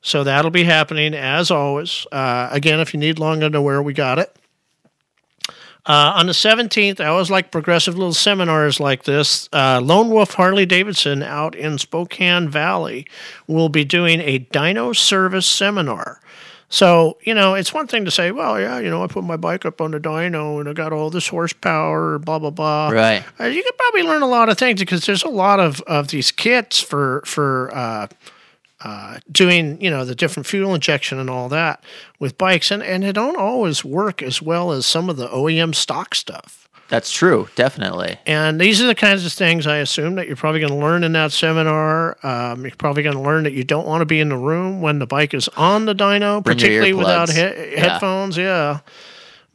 So 0.01 0.25
that'll 0.25 0.51
be 0.51 0.65
happening 0.65 1.13
as 1.13 1.51
always. 1.51 2.05
Uh, 2.11 2.49
again, 2.51 2.81
if 2.81 2.93
you 2.93 2.99
need 2.99 3.17
long 3.17 3.43
underwear, 3.43 3.81
we 3.81 3.93
got 3.93 4.19
it. 4.19 4.35
Uh, 5.85 6.13
on 6.15 6.27
the 6.27 6.31
17th, 6.31 7.01
I 7.01 7.07
always 7.07 7.29
like 7.29 7.51
progressive 7.51 7.97
little 7.97 8.13
seminars 8.13 8.79
like 8.79 9.03
this. 9.03 9.49
Uh, 9.51 9.81
Lone 9.83 10.09
Wolf 10.09 10.33
Harley 10.33 10.65
Davidson 10.65 11.21
out 11.21 11.55
in 11.55 11.77
Spokane 11.77 12.47
Valley 12.47 13.05
will 13.47 13.67
be 13.67 13.83
doing 13.83 14.21
a 14.21 14.39
dyno 14.39 14.95
service 14.95 15.45
seminar. 15.45 16.21
So, 16.69 17.17
you 17.21 17.33
know, 17.33 17.53
it's 17.53 17.73
one 17.73 17.85
thing 17.85 18.05
to 18.05 18.11
say, 18.11 18.31
well, 18.31 18.59
yeah, 18.59 18.79
you 18.79 18.89
know, 18.89 19.03
I 19.03 19.07
put 19.07 19.25
my 19.25 19.37
bike 19.37 19.65
up 19.65 19.81
on 19.81 19.91
the 19.91 19.99
dyno 19.99 20.59
and 20.59 20.69
I 20.69 20.73
got 20.73 20.93
all 20.93 21.09
this 21.09 21.27
horsepower, 21.27 22.17
blah, 22.17 22.39
blah, 22.39 22.49
blah. 22.49 22.89
Right. 22.89 23.23
Uh, 23.39 23.43
you 23.43 23.61
could 23.61 23.77
probably 23.77 24.03
learn 24.03 24.21
a 24.21 24.27
lot 24.27 24.49
of 24.49 24.57
things 24.57 24.79
because 24.79 25.05
there's 25.05 25.23
a 25.23 25.29
lot 25.29 25.59
of, 25.59 25.81
of 25.81 26.07
these 26.07 26.31
kits 26.31 26.79
for, 26.79 27.21
for, 27.25 27.71
uh, 28.83 29.19
doing 29.31 29.79
you 29.81 29.89
know 29.89 30.05
the 30.05 30.15
different 30.15 30.45
fuel 30.47 30.73
injection 30.75 31.19
and 31.19 31.29
all 31.29 31.49
that 31.49 31.83
with 32.19 32.37
bikes, 32.37 32.71
and 32.71 32.83
and 32.83 33.03
it 33.03 33.13
don't 33.13 33.37
always 33.37 33.83
work 33.85 34.21
as 34.21 34.41
well 34.41 34.71
as 34.71 34.85
some 34.85 35.09
of 35.09 35.17
the 35.17 35.27
OEM 35.29 35.73
stock 35.75 36.15
stuff. 36.15 36.59
That's 36.89 37.11
true, 37.11 37.47
definitely. 37.55 38.17
And 38.27 38.61
these 38.61 38.79
are 38.81 38.85
the 38.85 38.93
kinds 38.93 39.25
of 39.25 39.31
things 39.33 39.65
I 39.65 39.77
assume 39.77 40.15
that 40.15 40.27
you're 40.27 40.35
probably 40.35 40.59
going 40.59 40.73
to 40.73 40.77
learn 40.77 41.03
in 41.03 41.13
that 41.13 41.31
seminar. 41.31 42.17
Um, 42.23 42.63
you're 42.65 42.75
probably 42.75 43.01
going 43.01 43.15
to 43.15 43.21
learn 43.21 43.45
that 43.45 43.53
you 43.53 43.63
don't 43.63 43.87
want 43.87 44.01
to 44.01 44.05
be 44.05 44.19
in 44.19 44.29
the 44.29 44.37
room 44.37 44.79
when 44.81 44.99
the 44.99 45.07
bike 45.07 45.33
is 45.33 45.47
on 45.57 45.85
the 45.85 45.95
dyno, 45.95 46.43
Bring 46.43 46.57
particularly 46.57 46.93
without 46.93 47.29
he- 47.31 47.39
Yeah. 47.39 47.79
headphones. 47.79 48.37
Yeah. 48.37 48.79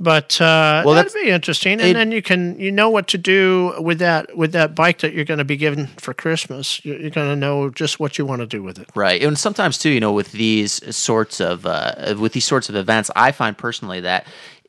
But 0.01 0.41
uh, 0.41 0.83
Well, 0.87 0.95
that'd 0.95 1.13
be 1.13 1.29
interesting, 1.29 1.81
and 1.81 1.91
it- 1.91 1.95
then 1.95 2.13
you 2.13 2.23
can 2.23 2.59
you 2.59 2.71
know 2.71 2.89
what 2.89 3.09
to 3.09 3.19
do 3.19 3.75
with 3.81 3.99
that 3.99 4.37
with 4.37 4.53
that 4.53 4.75
bike 4.75 4.99
that 4.99 5.13
you're 5.13 5.25
going 5.25 5.39
to 5.39 5.45
be 5.45 5.57
given 5.57 5.89
for 5.99 6.15
Christmas. 6.15 6.85
You're, 6.85 7.01
you're 7.01 7.11
going 7.11 7.29
to 7.29 7.37
know 7.37 7.69
just 7.71 7.99
what 7.99 8.17
you 8.17 8.25
want 8.25 8.41
to 8.41 8.47
do 8.47 8.63
with 8.63 8.79
it. 8.79 8.89
Right, 8.95 9.21
and 9.23 9.37
sometimes 9.37 9.77
too, 9.77 9.91
you 9.91 9.99
know, 10.01 10.13
with 10.13 10.31
these 10.33 10.95
sorts 10.97 11.41
of 11.41 11.67
uh, 11.67 12.15
with 12.19 12.33
these 12.33 12.45
sorts 12.45 12.69
of 12.69 12.77
events, 12.77 13.11
I 13.17 13.33
find 13.33 13.59
personally 13.59 14.01
that 14.03 14.27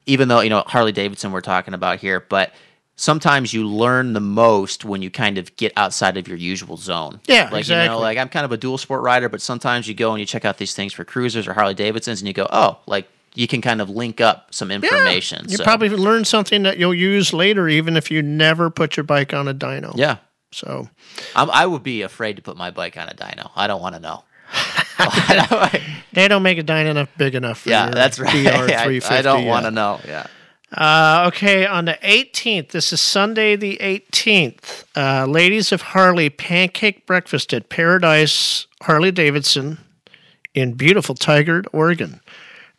even 0.07 0.29
though 0.29 0.39
you 0.39 0.49
know 0.49 0.63
Harley 0.65 0.91
Davidson 0.91 1.31
we're 1.31 1.41
talking 1.41 1.75
about 1.75 1.99
here, 1.99 2.19
but 2.19 2.51
sometimes 2.95 3.53
you 3.53 3.67
learn 3.67 4.13
the 4.13 4.19
most 4.19 4.83
when 4.83 5.03
you 5.03 5.11
kind 5.11 5.37
of 5.37 5.55
get 5.57 5.71
outside 5.77 6.17
of 6.17 6.27
your 6.27 6.37
usual 6.37 6.75
zone. 6.75 7.19
Yeah, 7.27 7.43
like 7.43 7.49
you 7.49 7.53
know, 7.53 7.59
exactly. 7.59 8.01
like 8.01 8.17
I'm 8.17 8.29
kind 8.29 8.45
of 8.45 8.51
a 8.51 8.57
dual 8.57 8.79
sport 8.79 9.03
rider, 9.03 9.29
but 9.29 9.41
sometimes 9.43 9.87
you 9.87 9.93
go 9.93 10.11
and 10.11 10.19
you 10.19 10.25
check 10.25 10.43
out 10.43 10.57
these 10.57 10.73
things 10.73 10.91
for 10.91 11.05
cruisers 11.05 11.47
or 11.47 11.53
Harley 11.53 11.75
Davidsons, 11.75 12.19
and 12.19 12.27
you 12.27 12.33
go, 12.33 12.47
oh, 12.49 12.79
like 12.87 13.07
you 13.35 13.47
can 13.47 13.61
kind 13.61 13.81
of 13.81 13.89
link 13.89 14.21
up 14.21 14.53
some 14.53 14.71
information. 14.71 15.45
You 15.47 15.57
so, 15.57 15.63
probably 15.63 15.89
learn 15.89 16.25
something 16.25 16.63
that 16.63 16.77
you'll 16.77 16.93
use 16.93 17.33
later, 17.33 17.67
even 17.67 17.95
if 17.95 18.11
you 18.11 18.21
never 18.21 18.69
put 18.69 18.97
your 18.97 19.03
bike 19.03 19.33
on 19.33 19.47
a 19.47 19.53
dyno. 19.53 19.93
yeah. 19.95 20.17
So 20.51 20.89
I'm, 21.35 21.49
I 21.51 21.67
would 21.67 21.83
be 21.83 22.01
afraid 22.01 22.37
to 22.37 22.41
put 22.41 22.57
my 22.57 22.71
bike 22.71 22.97
on 22.97 23.07
a 23.07 23.13
dyno. 23.13 23.51
I 23.55 23.67
don't 23.67 23.81
want 23.81 23.95
to 23.95 24.01
know. 24.01 24.23
they 26.13 26.27
don't 26.27 26.41
make 26.41 26.57
a 26.57 26.63
dyno 26.63 26.89
enough 26.89 27.09
big 27.17 27.35
enough. 27.35 27.59
For 27.59 27.69
yeah, 27.69 27.91
that's 27.91 28.19
right. 28.19 28.33
I, 28.47 28.83
350 28.85 29.15
I 29.15 29.21
don't 29.21 29.45
want 29.45 29.65
to 29.65 29.71
know. 29.71 29.99
Yeah. 30.07 30.25
Uh, 30.71 31.25
okay, 31.27 31.65
on 31.65 31.85
the 31.85 31.97
18th, 32.03 32.69
this 32.69 32.93
is 32.93 33.01
Sunday 33.01 33.55
the 33.55 33.77
18th. 33.77 34.83
Uh, 34.95 35.25
Ladies 35.25 35.71
of 35.71 35.81
Harley 35.81 36.29
pancake 36.29 37.07
breakfast 37.07 37.53
at 37.53 37.69
Paradise 37.69 38.67
Harley 38.83 39.11
Davidson 39.11 39.79
in 40.53 40.73
beautiful 40.73 41.15
Tigard, 41.15 41.65
Oregon. 41.73 42.21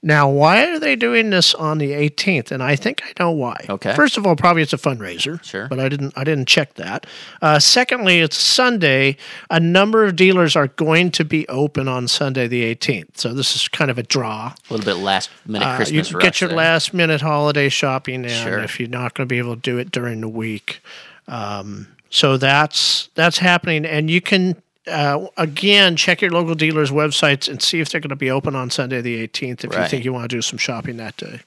Now, 0.02 0.30
why 0.30 0.64
are 0.66 0.78
they 0.78 0.96
doing 0.96 1.28
this 1.28 1.54
on 1.54 1.76
the 1.76 1.90
18th? 1.92 2.50
And 2.50 2.62
I 2.62 2.74
think 2.74 3.02
I 3.04 3.12
know 3.22 3.32
why. 3.32 3.66
Okay. 3.68 3.94
First 3.94 4.16
of 4.16 4.26
all, 4.26 4.34
probably 4.34 4.62
it's 4.62 4.72
a 4.72 4.78
fundraiser. 4.78 5.42
Sure. 5.44 5.68
But 5.68 5.78
I 5.78 5.90
didn't. 5.90 6.14
I 6.16 6.24
didn't 6.24 6.48
check 6.48 6.74
that. 6.74 7.06
Uh, 7.42 7.58
secondly, 7.58 8.20
it's 8.20 8.36
Sunday. 8.38 9.18
A 9.50 9.60
number 9.60 10.06
of 10.06 10.16
dealers 10.16 10.56
are 10.56 10.68
going 10.68 11.10
to 11.10 11.24
be 11.24 11.46
open 11.48 11.86
on 11.86 12.08
Sunday 12.08 12.48
the 12.48 12.74
18th. 12.74 13.18
So 13.18 13.34
this 13.34 13.54
is 13.54 13.68
kind 13.68 13.90
of 13.90 13.98
a 13.98 14.02
draw. 14.02 14.54
A 14.54 14.72
little 14.72 14.86
bit 14.86 15.02
last 15.02 15.28
minute 15.44 15.66
Uh, 15.66 15.76
Christmas 15.76 16.10
you 16.10 16.18
get 16.18 16.40
your 16.40 16.48
there. 16.48 16.56
last 16.56 16.94
minute 16.94 17.20
holiday 17.20 17.68
shopping 17.68 18.24
in 18.24 18.30
Sure. 18.30 18.58
if 18.60 18.80
you're 18.80 18.88
not 18.88 19.12
going 19.12 19.28
to 19.28 19.30
be 19.32 19.36
able 19.38 19.54
to 19.54 19.60
do 19.60 19.76
it 19.76 19.90
during 19.90 20.22
the 20.22 20.28
week. 20.30 20.80
Um, 21.28 21.88
so 22.08 22.38
that's 22.38 23.10
that's 23.14 23.36
happening, 23.38 23.84
and 23.84 24.10
you 24.10 24.22
can 24.22 24.60
uh, 24.86 25.26
again 25.36 25.96
check 25.96 26.20
your 26.20 26.30
local 26.30 26.54
dealers' 26.54 26.90
websites 26.90 27.48
and 27.48 27.60
see 27.62 27.80
if 27.80 27.90
they're 27.90 28.00
going 28.00 28.08
to 28.10 28.16
be 28.16 28.30
open 28.30 28.54
on 28.54 28.70
Sunday 28.70 29.00
the 29.00 29.26
18th 29.26 29.64
if 29.64 29.76
you 29.76 29.88
think 29.88 30.04
you 30.04 30.12
want 30.12 30.30
to 30.30 30.36
do 30.36 30.42
some 30.42 30.58
shopping 30.58 30.96
that 30.96 31.16
day. 31.16 31.40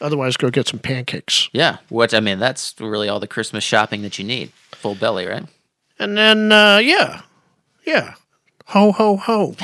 Otherwise, 0.00 0.38
go 0.38 0.48
get 0.48 0.66
some 0.66 0.78
pancakes. 0.78 1.50
Yeah, 1.52 1.78
what 1.90 2.14
I 2.14 2.20
mean, 2.20 2.38
that's 2.38 2.74
really 2.80 3.08
all 3.08 3.20
the 3.20 3.26
Christmas 3.26 3.64
shopping 3.64 4.00
that 4.02 4.18
you 4.18 4.24
need. 4.24 4.50
Full 4.72 4.94
belly, 4.94 5.26
right? 5.26 5.44
And 5.98 6.16
then, 6.16 6.50
uh, 6.50 6.78
yeah, 6.78 7.22
yeah, 7.84 8.14
ho 8.66 8.92
ho 8.92 9.16
ho. 9.16 9.54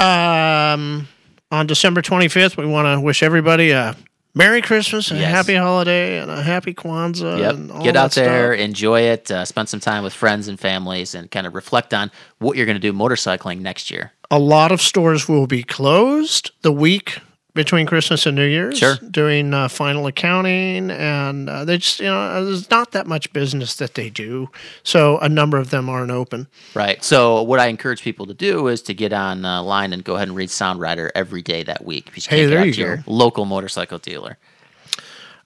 um, 0.04 1.06
on 1.52 1.66
December 1.68 2.02
twenty 2.02 2.26
fifth, 2.26 2.56
we 2.56 2.66
want 2.66 2.86
to 2.86 3.00
wish 3.00 3.22
everybody 3.22 3.70
a 3.70 3.94
Merry 4.34 4.60
Christmas, 4.62 5.10
and 5.10 5.18
a 5.18 5.22
Yes. 5.22 5.30
happy 5.30 5.54
holiday, 5.54 6.18
and 6.18 6.30
a 6.30 6.42
happy 6.42 6.74
Kwanzaa. 6.74 7.38
Yep. 7.38 7.54
And 7.54 7.70
all 7.70 7.84
Get 7.84 7.96
out 7.96 8.12
there, 8.12 8.54
stuff. 8.54 8.64
enjoy 8.64 9.02
it, 9.02 9.30
uh, 9.30 9.44
spend 9.44 9.68
some 9.68 9.78
time 9.80 10.02
with 10.02 10.12
friends 10.12 10.48
and 10.48 10.58
families, 10.58 11.14
and 11.14 11.30
kind 11.30 11.46
of 11.46 11.54
reflect 11.54 11.94
on 11.94 12.10
what 12.38 12.56
you're 12.56 12.66
going 12.66 12.74
to 12.74 12.80
do 12.80 12.92
motorcycling 12.92 13.60
next 13.60 13.90
year. 13.90 14.12
A 14.30 14.38
lot 14.38 14.72
of 14.72 14.82
stores 14.82 15.28
will 15.28 15.46
be 15.46 15.62
closed 15.62 16.50
the 16.62 16.72
week 16.72 17.18
between 17.54 17.86
Christmas 17.86 18.26
and 18.26 18.36
New 18.36 18.46
Year's. 18.46 18.78
Sure. 18.78 18.96
Doing 18.96 19.54
uh, 19.54 19.68
final 19.68 20.06
accounting, 20.06 20.90
and 20.90 21.48
uh, 21.48 21.64
they 21.64 21.78
just 21.78 22.00
you 22.00 22.06
know 22.06 22.44
there's 22.44 22.68
not 22.70 22.90
that 22.92 23.06
much 23.06 23.32
business 23.32 23.76
that 23.76 23.94
they 23.94 24.10
do, 24.10 24.48
so 24.82 25.18
a 25.18 25.28
number 25.28 25.56
of 25.56 25.70
them 25.70 25.88
aren't 25.88 26.10
open. 26.10 26.48
Right. 26.74 27.02
So, 27.02 27.42
what 27.42 27.60
I 27.60 27.68
encourage 27.68 28.02
people 28.02 28.26
to 28.26 28.34
do 28.34 28.66
is 28.68 28.82
to 28.82 28.94
get 28.94 29.12
online 29.12 29.92
and 29.92 30.04
go 30.04 30.16
ahead 30.16 30.28
and 30.28 30.36
read 30.36 30.50
Sound 30.50 30.80
Rider 30.80 31.10
every 31.14 31.42
day 31.42 31.62
that 31.62 31.84
week. 31.84 32.10
You 32.14 32.22
Hey, 32.28 32.46
there 32.46 32.64
you 32.64 32.72
to 32.72 32.80
your 32.80 32.96
go. 32.98 33.02
local 33.06 33.44
motorcycle 33.44 33.98
dealer. 33.98 34.36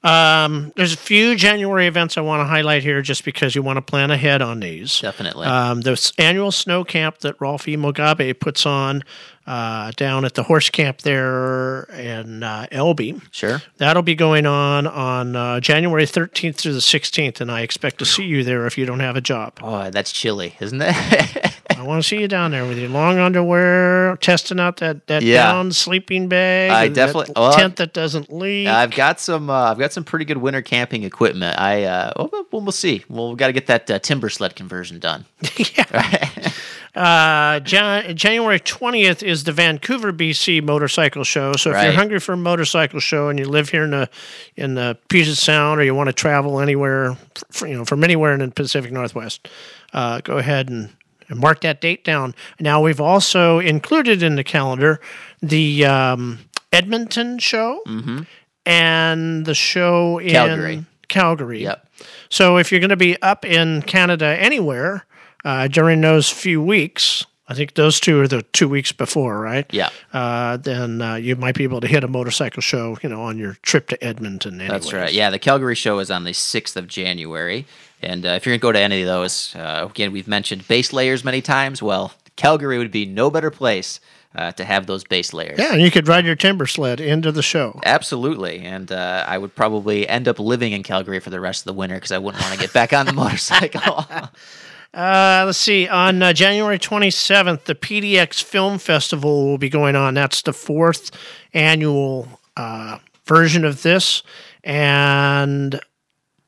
Um, 0.01 0.71
there's 0.77 0.93
a 0.93 0.97
few 0.97 1.35
January 1.35 1.85
events 1.85 2.17
I 2.17 2.21
want 2.21 2.39
to 2.39 2.45
highlight 2.45 2.83
here 2.83 3.01
just 3.01 3.25
because 3.25 3.53
you 3.53 3.61
want 3.61 3.77
to 3.77 3.81
plan 3.81 4.11
ahead 4.11 4.41
on 4.41 4.61
these. 4.61 5.01
Definitely. 5.01 5.45
Um, 5.45 5.81
the 5.81 6.11
annual 6.17 6.51
snow 6.53 6.85
camp 6.85 7.17
that 7.19 7.37
Rolfie 7.39 7.77
Mugabe 7.77 8.39
puts 8.39 8.65
on 8.65 9.03
uh, 9.49 9.91
down 9.95 10.25
at 10.25 10.35
the 10.35 10.43
horse 10.43 10.69
camp 10.69 11.01
there 11.01 11.83
in 11.85 12.43
uh, 12.43 12.67
Elbe. 12.71 13.19
sure. 13.31 13.61
That'll 13.77 14.03
be 14.03 14.13
going 14.13 14.45
on 14.45 14.85
on 14.85 15.35
uh, 15.35 15.59
January 15.59 16.05
13th 16.05 16.55
through 16.55 16.73
the 16.73 16.79
16th, 16.79 17.41
and 17.41 17.51
I 17.51 17.61
expect 17.61 17.97
to 17.97 18.05
see 18.05 18.25
you 18.25 18.43
there 18.43 18.67
if 18.67 18.77
you 18.77 18.85
don't 18.85 18.99
have 18.99 19.15
a 19.15 19.21
job. 19.21 19.57
Oh, 19.63 19.89
that's 19.89 20.11
chilly, 20.11 20.53
isn't 20.59 20.79
it? 20.81 21.55
I 21.77 21.83
want 21.83 22.03
to 22.03 22.07
see 22.07 22.19
you 22.19 22.27
down 22.27 22.51
there 22.51 22.65
with 22.67 22.77
your 22.77 22.89
long 22.89 23.17
underwear, 23.17 24.17
testing 24.17 24.59
out 24.59 24.77
that, 24.77 25.07
that 25.07 25.23
Yeah. 25.23 25.47
down 25.47 25.71
sleeping 25.71 26.27
bag, 26.27 26.69
I 26.69 26.87
that 26.89 26.93
definitely- 26.93 27.33
well, 27.35 27.53
tent 27.53 27.77
that 27.77 27.93
doesn't 27.93 28.31
leak. 28.31 28.67
I've 28.67 28.91
got 28.91 29.19
some. 29.19 29.49
Uh, 29.49 29.71
I've 29.71 29.79
got 29.79 29.93
some 29.93 30.03
pretty 30.03 30.25
good 30.25 30.37
winter 30.37 30.61
camping 30.61 31.03
equipment. 31.03 31.57
I. 31.57 31.83
Uh, 31.85 32.11
well, 32.17 32.45
we'll, 32.51 32.71
see. 32.71 33.03
Well, 33.09 33.29
we've 33.29 33.37
got 33.37 33.47
to 33.47 33.53
get 33.53 33.67
that 33.67 33.89
uh, 33.89 33.97
Timbersled 33.99 34.55
conversion 34.55 34.99
done. 34.99 35.25
Uh, 36.95 37.59
Jan- 37.61 38.15
January 38.17 38.59
20th 38.59 39.21
is 39.23 39.43
the 39.43 39.51
Vancouver, 39.51 40.11
BC 40.11 40.63
motorcycle 40.63 41.23
show. 41.23 41.53
So 41.53 41.69
if 41.71 41.75
you're 41.83 41.93
hungry 41.93 42.19
for 42.19 42.33
a 42.33 42.37
motorcycle 42.37 42.99
show 42.99 43.29
and 43.29 43.37
you 43.37 43.45
live 43.45 43.69
here 43.69 43.83
in 43.83 43.91
the 43.91 44.09
in 44.55 44.75
the 44.75 44.97
Puget 45.07 45.37
Sound 45.37 45.79
or 45.79 45.83
you 45.83 45.93
want 45.93 46.07
to 46.07 46.13
travel 46.13 46.59
anywhere, 46.59 47.15
f 47.53 47.61
you 47.61 47.75
know, 47.77 47.85
from 47.85 48.03
anywhere 48.03 48.33
in 48.33 48.39
the 48.39 48.49
Pacific 48.49 48.91
Northwest, 48.91 49.47
uh, 49.93 50.19
go 50.21 50.37
ahead 50.37 50.69
and, 50.69 50.89
and 51.29 51.39
mark 51.39 51.61
that 51.61 51.79
date 51.79 52.03
down. 52.03 52.33
Now 52.59 52.81
we've 52.81 52.99
also 53.01 53.59
included 53.59 54.23
in 54.23 54.35
the 54.35 54.43
calendar 54.43 54.99
the 55.41 55.85
um, 55.85 56.39
Edmonton 56.73 57.37
show 57.39 57.81
and 58.65 59.45
the 59.45 59.53
show 59.53 60.17
in 60.17 60.27
Mm-hmm. 60.29 60.33
Calgary. 60.33 60.85
Calgary. 61.07 61.63
Yep. 61.63 61.87
So 62.29 62.57
if 62.57 62.71
you're 62.71 62.79
going 62.81 62.89
to 62.89 62.95
be 62.97 63.19
up 63.21 63.43
in 63.45 63.81
Canada 63.83 64.25
anywhere 64.39 65.05
uh, 65.43 65.67
during 65.67 66.01
those 66.01 66.29
few 66.29 66.61
weeks, 66.61 67.25
I 67.47 67.55
think 67.55 67.73
those 67.73 67.99
two 67.99 68.21
are 68.21 68.27
the 68.27 68.43
two 68.43 68.69
weeks 68.69 68.91
before, 68.91 69.39
right? 69.39 69.65
Yeah. 69.71 69.89
Uh, 70.13 70.57
then 70.57 71.01
uh, 71.01 71.15
you 71.15 71.35
might 71.35 71.55
be 71.55 71.63
able 71.63 71.81
to 71.81 71.87
hit 71.87 72.03
a 72.03 72.07
motorcycle 72.07 72.61
show, 72.61 72.97
you 73.01 73.09
know, 73.09 73.23
on 73.23 73.39
your 73.39 73.57
trip 73.63 73.87
to 73.87 74.03
Edmonton. 74.03 74.61
Anyways. 74.61 74.69
That's 74.69 74.93
right. 74.93 75.11
Yeah, 75.11 75.31
the 75.31 75.39
Calgary 75.39 75.73
show 75.75 75.97
is 75.97 76.11
on 76.11 76.25
the 76.25 76.31
6th 76.31 76.75
of 76.75 76.87
January. 76.87 77.65
And 78.01 78.25
uh, 78.25 78.29
if 78.29 78.45
you're 78.45 78.51
going 78.51 78.59
to 78.59 78.61
go 78.61 78.71
to 78.71 78.79
any 78.79 79.01
of 79.01 79.07
those, 79.07 79.55
uh, 79.55 79.87
again, 79.89 80.11
we've 80.11 80.27
mentioned 80.27 80.67
base 80.67 80.93
layers 80.93 81.23
many 81.23 81.41
times. 81.41 81.81
Well, 81.81 82.13
Calgary 82.35 82.77
would 82.77 82.91
be 82.91 83.05
no 83.05 83.31
better 83.31 83.49
place 83.49 83.99
uh, 84.35 84.51
to 84.53 84.63
have 84.63 84.85
those 84.85 85.03
base 85.03 85.33
layers. 85.33 85.57
Yeah, 85.57 85.73
and 85.73 85.81
you 85.81 85.89
could 85.89 86.07
ride 86.07 86.25
your 86.25 86.35
Timbersled 86.35 86.99
into 86.99 87.31
the 87.31 87.41
show. 87.41 87.79
Absolutely. 87.83 88.59
And 88.59 88.91
uh, 88.91 89.25
I 89.27 89.39
would 89.39 89.55
probably 89.55 90.07
end 90.07 90.27
up 90.27 90.39
living 90.39 90.71
in 90.71 90.83
Calgary 90.83 91.19
for 91.19 91.31
the 91.31 91.39
rest 91.39 91.61
of 91.61 91.65
the 91.65 91.73
winter 91.73 91.95
because 91.95 92.11
I 92.11 92.19
wouldn't 92.19 92.43
want 92.43 92.53
to 92.53 92.59
get 92.59 92.73
back 92.73 92.93
on 92.93 93.07
the 93.07 93.13
motorcycle. 93.23 94.05
Uh, 94.93 95.43
let's 95.45 95.57
see. 95.57 95.87
On 95.87 96.21
uh, 96.21 96.33
January 96.33 96.79
27th, 96.79 97.65
the 97.65 97.75
PDX 97.75 98.43
Film 98.43 98.79
Festival 98.79 99.45
will 99.45 99.57
be 99.57 99.69
going 99.69 99.95
on. 99.95 100.15
That's 100.15 100.41
the 100.41 100.53
fourth 100.53 101.11
annual 101.53 102.27
uh, 102.57 102.97
version 103.25 103.65
of 103.65 103.83
this. 103.83 104.23
And 104.63 105.79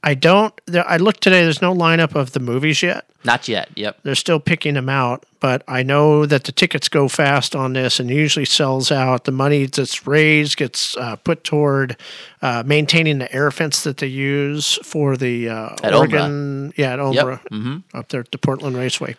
I 0.03 0.15
don't, 0.15 0.53
I 0.73 0.97
looked 0.97 1.21
today, 1.21 1.43
there's 1.43 1.61
no 1.61 1.73
lineup 1.73 2.15
of 2.15 2.31
the 2.31 2.39
movies 2.39 2.81
yet. 2.81 3.11
Not 3.24 3.47
yet. 3.47 3.69
Yep. 3.76 3.99
They're 4.03 4.15
still 4.15 4.39
picking 4.39 4.74
them 4.74 4.89
out, 4.89 5.26
but 5.39 5.63
I 5.67 5.84
know 5.84 6.26
that 6.26 6.45
the 6.45 6.51
tickets 6.51 6.89
go 6.89 7.07
fast 7.07 7.55
on 7.55 7.74
this 7.74 7.99
and 7.99 8.09
usually 8.09 8.45
sells 8.45 8.91
out. 8.91 9.26
The 9.26 9.32
money 9.32 9.65
that's 9.67 10.07
raised 10.07 10.57
gets 10.57 10.97
uh, 10.97 11.17
put 11.17 11.43
toward 11.43 11.97
uh, 12.41 12.63
maintaining 12.65 13.19
the 13.19 13.32
air 13.34 13.51
fence 13.51 13.84
that 13.84 13.97
they 13.97 14.07
use 14.07 14.80
for 14.84 15.17
the 15.17 15.49
uh, 15.49 15.76
At 15.84 15.93
Oregon, 15.93 16.74
yeah, 16.78 16.93
at 16.93 16.99
OMRRA, 16.99 17.41
Mm-hmm. 17.51 17.97
up 17.97 18.09
there 18.09 18.22
at 18.22 18.32
the 18.32 18.38
Portland 18.39 18.76
Raceway. 18.76 19.15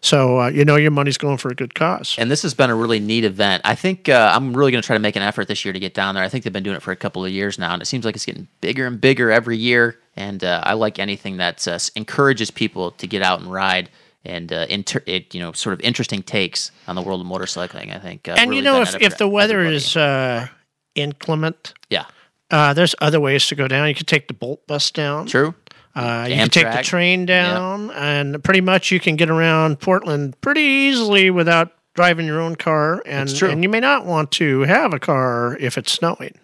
So 0.00 0.40
uh, 0.40 0.48
you 0.48 0.64
know 0.66 0.76
your 0.76 0.90
money's 0.90 1.16
going 1.16 1.38
for 1.38 1.50
a 1.50 1.54
good 1.54 1.74
cause. 1.74 2.14
And 2.18 2.30
this 2.30 2.42
has 2.42 2.52
been 2.52 2.68
a 2.70 2.74
really 2.74 3.00
neat 3.00 3.24
event. 3.24 3.62
I 3.64 3.74
think 3.74 4.08
uh, 4.08 4.32
I'm 4.34 4.54
really 4.54 4.70
going 4.70 4.82
to 4.82 4.86
try 4.86 4.96
to 4.96 5.00
make 5.00 5.16
an 5.16 5.22
effort 5.22 5.48
this 5.48 5.64
year 5.64 5.72
to 5.72 5.80
get 5.80 5.94
down 5.94 6.14
there. 6.14 6.22
I 6.24 6.28
think 6.28 6.44
they've 6.44 6.52
been 6.52 6.62
doing 6.62 6.76
it 6.76 6.82
for 6.82 6.92
a 6.92 6.96
couple 6.96 7.24
of 7.24 7.30
years 7.30 7.58
now, 7.58 7.72
and 7.72 7.80
it 7.80 7.86
seems 7.86 8.04
like 8.04 8.14
it's 8.14 8.26
getting 8.26 8.46
bigger 8.60 8.86
and 8.86 9.00
bigger 9.00 9.30
every 9.30 9.56
year. 9.56 9.98
And 10.16 10.44
uh, 10.44 10.60
I 10.62 10.74
like 10.74 10.98
anything 11.00 11.38
that 11.38 11.66
uh, 11.66 11.78
encourages 11.96 12.50
people 12.50 12.92
to 12.92 13.06
get 13.06 13.22
out 13.22 13.33
and 13.40 13.52
ride 13.52 13.90
and 14.24 14.52
uh, 14.52 14.66
inter- 14.68 15.02
it, 15.06 15.34
you 15.34 15.40
know 15.40 15.52
sort 15.52 15.74
of 15.74 15.80
interesting 15.80 16.22
takes 16.22 16.70
on 16.88 16.96
the 16.96 17.02
world 17.02 17.20
of 17.20 17.26
motorcycling. 17.26 17.94
I 17.94 17.98
think. 17.98 18.28
Uh, 18.28 18.34
and 18.38 18.50
really 18.50 18.58
you 18.58 18.62
know, 18.64 18.80
if, 18.80 19.00
if 19.00 19.18
the 19.18 19.28
weather 19.28 19.60
everybody. 19.60 19.76
is 19.76 19.96
uh, 19.96 20.48
inclement, 20.94 21.74
yeah, 21.90 22.06
uh, 22.50 22.74
there's 22.74 22.94
other 23.00 23.20
ways 23.20 23.46
to 23.48 23.54
go 23.54 23.68
down. 23.68 23.88
You 23.88 23.94
could 23.94 24.08
take 24.08 24.28
the 24.28 24.34
BoltBus 24.34 24.92
down. 24.92 25.26
true. 25.26 25.54
Uh, 25.94 26.26
you 26.28 26.34
can 26.34 26.48
take 26.48 26.70
the 26.72 26.82
train 26.82 27.24
down, 27.24 27.92
and 27.92 28.42
pretty 28.42 28.60
much 28.60 28.90
you 28.90 28.98
can 28.98 29.14
get 29.14 29.30
around 29.30 29.78
Portland 29.78 30.40
pretty 30.40 30.60
easily 30.60 31.30
without 31.30 31.72
driving 31.94 32.26
your 32.26 32.40
own 32.40 32.56
car. 32.56 33.00
And, 33.06 33.32
true. 33.32 33.48
and 33.48 33.62
you 33.62 33.68
may 33.68 33.78
not 33.78 34.04
want 34.04 34.32
to 34.32 34.62
have 34.62 34.92
a 34.92 34.98
car 34.98 35.56
if 35.60 35.78
it's 35.78 35.92
snowing. 35.92 36.36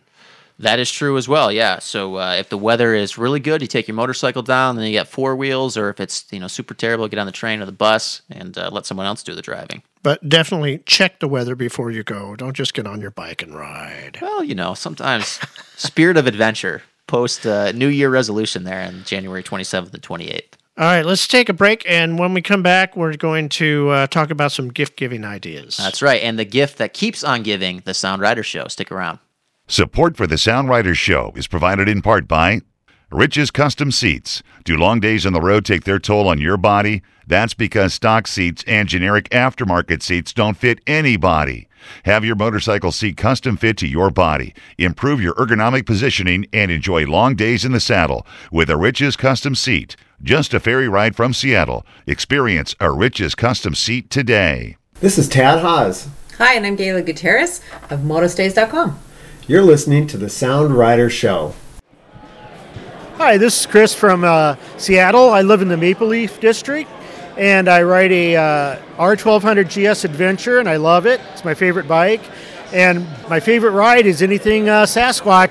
That 0.61 0.78
is 0.78 0.90
true 0.90 1.16
as 1.16 1.26
well. 1.26 1.50
Yeah. 1.50 1.78
So 1.78 2.16
uh, 2.16 2.36
if 2.38 2.50
the 2.50 2.58
weather 2.58 2.94
is 2.94 3.16
really 3.16 3.40
good, 3.40 3.62
you 3.62 3.66
take 3.66 3.88
your 3.88 3.94
motorcycle 3.94 4.42
down, 4.42 4.76
then 4.76 4.84
you 4.84 4.92
get 4.92 5.08
four 5.08 5.34
wheels, 5.34 5.78
or 5.78 5.88
if 5.88 6.00
it's 6.00 6.26
you 6.30 6.38
know 6.38 6.48
super 6.48 6.74
terrible, 6.74 7.08
get 7.08 7.18
on 7.18 7.24
the 7.24 7.32
train 7.32 7.62
or 7.62 7.66
the 7.66 7.72
bus 7.72 8.20
and 8.30 8.56
uh, 8.58 8.68
let 8.70 8.84
someone 8.84 9.06
else 9.06 9.22
do 9.22 9.34
the 9.34 9.40
driving. 9.40 9.82
But 10.02 10.28
definitely 10.28 10.82
check 10.84 11.20
the 11.20 11.28
weather 11.28 11.54
before 11.54 11.90
you 11.90 12.02
go. 12.02 12.36
Don't 12.36 12.54
just 12.54 12.74
get 12.74 12.86
on 12.86 13.00
your 13.00 13.11
bike 13.11 13.42
and 13.42 13.54
ride. 13.54 14.18
Well, 14.20 14.44
you 14.44 14.54
know, 14.54 14.74
sometimes 14.74 15.40
spirit 15.76 16.18
of 16.18 16.26
adventure 16.26 16.82
post 17.06 17.46
uh, 17.46 17.72
New 17.72 17.88
Year 17.88 18.11
resolution 18.11 18.64
there 18.64 18.86
on 18.86 19.02
January 19.04 19.42
27th 19.42 19.94
and 19.94 20.02
28th. 20.02 20.42
All 20.76 20.86
right, 20.86 21.04
let's 21.04 21.26
take 21.26 21.48
a 21.48 21.54
break. 21.54 21.84
And 21.88 22.18
when 22.18 22.34
we 22.34 22.42
come 22.42 22.62
back, 22.62 22.96
we're 22.96 23.16
going 23.16 23.48
to 23.50 23.88
uh, 23.88 24.06
talk 24.06 24.30
about 24.30 24.52
some 24.52 24.68
gift 24.68 24.96
giving 24.96 25.24
ideas. 25.24 25.76
That's 25.78 26.02
right. 26.02 26.22
And 26.22 26.38
the 26.38 26.44
gift 26.44 26.78
that 26.78 26.94
keeps 26.94 27.24
on 27.24 27.42
giving, 27.42 27.82
the 27.84 27.94
Sound 27.94 28.22
Rider 28.22 28.42
Show. 28.42 28.68
Stick 28.68 28.92
around. 28.92 29.18
Support 29.70 30.16
for 30.16 30.26
the 30.26 30.36
Sound 30.36 30.68
Riders 30.68 30.98
Show 30.98 31.32
is 31.36 31.46
provided 31.46 31.88
in 31.88 32.02
part 32.02 32.26
by 32.26 32.62
Rich's 33.12 33.52
Custom 33.52 33.92
Seats. 33.92 34.42
Do 34.64 34.76
long 34.76 34.98
days 34.98 35.24
on 35.24 35.32
the 35.32 35.40
road 35.40 35.64
take 35.64 35.84
their 35.84 36.00
toll 36.00 36.26
on 36.26 36.40
your 36.40 36.56
body? 36.56 37.02
That's 37.24 37.54
because 37.54 37.94
stock 37.94 38.26
seats 38.26 38.64
and 38.66 38.88
generic 38.88 39.28
aftermarket 39.30 40.02
seats 40.02 40.32
don't 40.32 40.56
fit 40.56 40.80
anybody. 40.88 41.68
Have 42.04 42.24
your 42.24 42.34
motorcycle 42.34 42.90
seat 42.90 43.16
custom 43.16 43.56
fit 43.56 43.76
to 43.76 43.86
your 43.86 44.10
body. 44.10 44.54
Improve 44.76 45.20
your 45.20 45.34
ergonomic 45.34 45.86
positioning 45.86 46.46
and 46.52 46.72
enjoy 46.72 47.06
long 47.06 47.36
days 47.36 47.64
in 47.64 47.70
the 47.70 47.78
saddle 47.78 48.26
with 48.50 48.70
a 48.70 48.76
Rich's 48.76 49.14
Custom 49.14 49.54
Seat. 49.54 49.94
Just 50.20 50.52
a 50.52 50.58
ferry 50.58 50.88
ride 50.88 51.14
from 51.14 51.32
Seattle. 51.32 51.86
Experience 52.08 52.74
a 52.80 52.90
Rich's 52.90 53.36
Custom 53.36 53.76
Seat 53.76 54.10
today. 54.10 54.76
This 54.94 55.16
is 55.16 55.28
Tad 55.28 55.60
Haas. 55.60 56.08
Hi, 56.38 56.54
and 56.54 56.66
I'm 56.66 56.76
Gayla 56.76 57.06
Gutierrez 57.06 57.60
of 57.88 58.00
motostays.com. 58.00 58.98
You're 59.51 59.62
listening 59.62 60.07
to 60.07 60.16
the 60.16 60.30
Sound 60.30 60.76
Rider 60.76 61.11
Show. 61.11 61.55
Hi, 63.16 63.36
this 63.36 63.59
is 63.59 63.66
Chris 63.66 63.92
from 63.92 64.22
uh, 64.22 64.55
Seattle. 64.76 65.30
I 65.30 65.42
live 65.42 65.61
in 65.61 65.66
the 65.66 65.76
Maple 65.76 66.07
Leaf 66.07 66.38
District, 66.38 66.88
and 67.36 67.68
I 67.68 67.82
ride 67.82 68.12
a 68.12 68.36
uh, 68.36 68.76
R1200 68.96 69.66
GS 69.66 70.05
Adventure, 70.05 70.61
and 70.61 70.68
I 70.68 70.76
love 70.76 71.05
it. 71.05 71.20
It's 71.32 71.44
my 71.44 71.55
favorite 71.55 71.88
bike, 71.88 72.20
and 72.72 73.05
my 73.28 73.40
favorite 73.40 73.72
ride 73.72 74.07
is 74.07 74.22
anything 74.22 74.68
uh, 74.68 74.84
Sasquatch. 74.84 75.51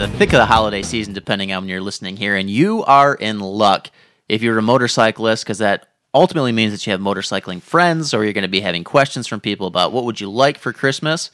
The 0.00 0.08
thick 0.08 0.32
of 0.32 0.38
the 0.38 0.46
holiday 0.46 0.80
season, 0.80 1.12
depending 1.12 1.52
on 1.52 1.64
when 1.64 1.68
you're 1.68 1.82
listening 1.82 2.16
here, 2.16 2.34
and 2.34 2.48
you 2.48 2.82
are 2.84 3.14
in 3.14 3.38
luck 3.38 3.90
if 4.30 4.40
you're 4.40 4.56
a 4.56 4.62
motorcyclist, 4.62 5.44
because 5.44 5.58
that 5.58 5.88
ultimately 6.14 6.52
means 6.52 6.72
that 6.72 6.86
you 6.86 6.92
have 6.92 7.02
motorcycling 7.02 7.60
friends, 7.60 8.14
or 8.14 8.24
you're 8.24 8.32
going 8.32 8.40
to 8.40 8.48
be 8.48 8.62
having 8.62 8.82
questions 8.82 9.26
from 9.26 9.40
people 9.40 9.66
about 9.66 9.92
what 9.92 10.04
would 10.04 10.18
you 10.18 10.30
like 10.30 10.56
for 10.56 10.72
Christmas. 10.72 11.30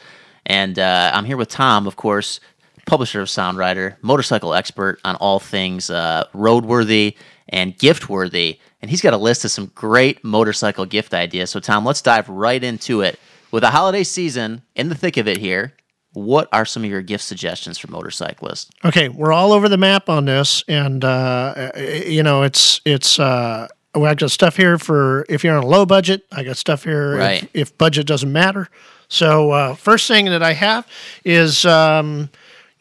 And 0.46 0.80
uh, 0.80 1.12
I'm 1.14 1.24
here 1.24 1.36
with 1.36 1.48
Tom, 1.48 1.86
of 1.86 1.94
course, 1.94 2.40
publisher 2.86 3.20
of 3.20 3.30
Sound 3.30 3.56
Rider, 3.56 3.98
motorcycle 4.02 4.52
expert 4.52 4.98
on 5.04 5.14
all 5.14 5.38
things 5.38 5.88
uh, 5.88 6.24
roadworthy 6.34 7.14
and 7.48 7.78
gift 7.78 8.08
worthy. 8.08 8.58
And 8.82 8.90
he's 8.90 9.00
got 9.00 9.14
a 9.14 9.16
list 9.16 9.44
of 9.44 9.52
some 9.52 9.70
great 9.76 10.24
motorcycle 10.24 10.86
gift 10.86 11.14
ideas. 11.14 11.50
So, 11.50 11.60
Tom, 11.60 11.84
let's 11.84 12.02
dive 12.02 12.28
right 12.28 12.64
into 12.64 13.02
it. 13.02 13.20
With 13.52 13.62
the 13.62 13.70
holiday 13.70 14.02
season 14.02 14.62
in 14.74 14.88
the 14.88 14.96
thick 14.96 15.18
of 15.18 15.28
it 15.28 15.36
here, 15.36 15.72
what 16.16 16.48
are 16.50 16.64
some 16.64 16.82
of 16.82 16.88
your 16.90 17.02
gift 17.02 17.22
suggestions 17.24 17.76
for 17.76 17.90
motorcyclists? 17.90 18.70
Okay, 18.86 19.10
we're 19.10 19.32
all 19.32 19.52
over 19.52 19.68
the 19.68 19.76
map 19.76 20.08
on 20.08 20.24
this, 20.24 20.64
and 20.66 21.04
uh, 21.04 21.70
you 21.76 22.22
know 22.22 22.42
it's 22.42 22.80
it's. 22.86 23.18
Uh, 23.18 23.68
well, 23.94 24.10
I 24.10 24.14
got 24.14 24.30
stuff 24.30 24.56
here 24.56 24.78
for 24.78 25.24
if 25.28 25.44
you're 25.44 25.56
on 25.56 25.62
a 25.62 25.66
low 25.66 25.84
budget. 25.86 26.24
I 26.32 26.42
got 26.44 26.56
stuff 26.56 26.84
here 26.84 27.16
Right. 27.16 27.42
if, 27.44 27.50
if 27.54 27.78
budget 27.78 28.06
doesn't 28.06 28.32
matter. 28.32 28.68
So 29.08 29.50
uh, 29.52 29.74
first 29.74 30.08
thing 30.08 30.24
that 30.26 30.42
I 30.42 30.52
have 30.52 30.86
is, 31.24 31.64
um, 31.64 32.28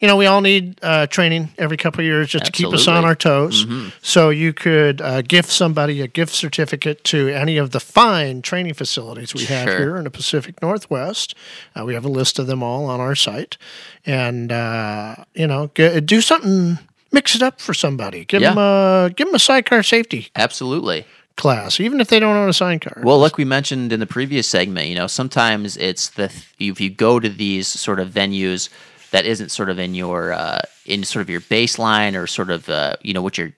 you 0.00 0.06
know, 0.06 0.16
we 0.16 0.26
all 0.26 0.42
need 0.42 0.78
uh, 0.82 1.06
training 1.06 1.48
every 1.56 1.76
couple 1.78 2.00
of 2.00 2.04
years 2.06 2.28
just 2.28 2.44
to 2.44 2.52
keep 2.52 2.68
us 2.72 2.86
on 2.86 3.04
our 3.04 3.14
toes. 3.14 3.64
Mhm. 3.64 3.92
So 4.02 4.28
you 4.30 4.52
could 4.52 5.00
uh, 5.00 5.22
gift 5.22 5.48
somebody 5.50 6.02
a 6.02 6.06
gift 6.06 6.34
certificate 6.34 7.02
to 7.04 7.28
any 7.28 7.56
of 7.56 7.70
the 7.70 7.80
fine 7.80 8.42
training 8.42 8.74
facilities 8.74 9.34
we 9.34 9.44
have 9.46 9.66
Sure. 9.68 9.78
here 9.78 9.96
in 9.96 10.04
the 10.04 10.10
Pacific 10.10 10.60
Northwest. 10.60 11.34
Uh, 11.74 11.84
we 11.84 11.94
have 11.94 12.04
a 12.04 12.08
list 12.10 12.38
of 12.38 12.46
them 12.46 12.62
all 12.62 12.84
on 12.86 13.00
our 13.00 13.14
site, 13.14 13.56
and 14.04 14.52
uh, 14.52 15.16
you 15.34 15.46
know, 15.46 15.70
g- 15.74 16.00
do 16.00 16.20
something, 16.20 16.78
mix 17.12 17.34
it 17.34 17.42
up 17.42 17.60
for 17.60 17.72
somebody. 17.72 18.24
Give 18.26 18.42
Yeah. 18.42 18.50
them 18.50 18.58
a 18.58 19.10
give 19.16 19.28
them 19.28 19.34
a 19.34 19.38
sidecar 19.38 19.82
safety 19.82 20.28
Absolutely. 20.36 21.06
class, 21.36 21.80
even 21.80 22.00
if 22.00 22.08
they 22.08 22.18
don't 22.20 22.36
own 22.36 22.48
a 22.48 22.52
sign 22.52 22.80
sidecar. 22.80 23.02
Well, 23.02 23.18
like 23.18 23.38
we 23.38 23.44
mentioned 23.46 23.92
in 23.92 24.00
the 24.00 24.06
previous 24.06 24.46
segment, 24.46 24.88
you 24.88 24.94
know, 24.94 25.06
sometimes 25.06 25.76
it's 25.78 26.10
the 26.10 26.30
if 26.58 26.80
you 26.82 26.90
go 26.90 27.18
to 27.18 27.28
these 27.30 27.66
sort 27.66 27.98
of 27.98 28.10
venues 28.10 28.68
that 29.12 29.24
isn't 29.26 29.50
sort 29.50 29.70
of 29.70 29.78
in 29.78 29.94
your 29.94 30.32
uh, 30.32 30.60
in 30.84 31.04
sort 31.04 31.22
of 31.22 31.30
your 31.30 31.40
baseline 31.42 32.20
or 32.20 32.26
sort 32.26 32.50
of 32.50 32.68
uh, 32.68 32.96
you 33.02 33.12
know 33.14 33.22
what 33.22 33.38
you're 33.38 33.52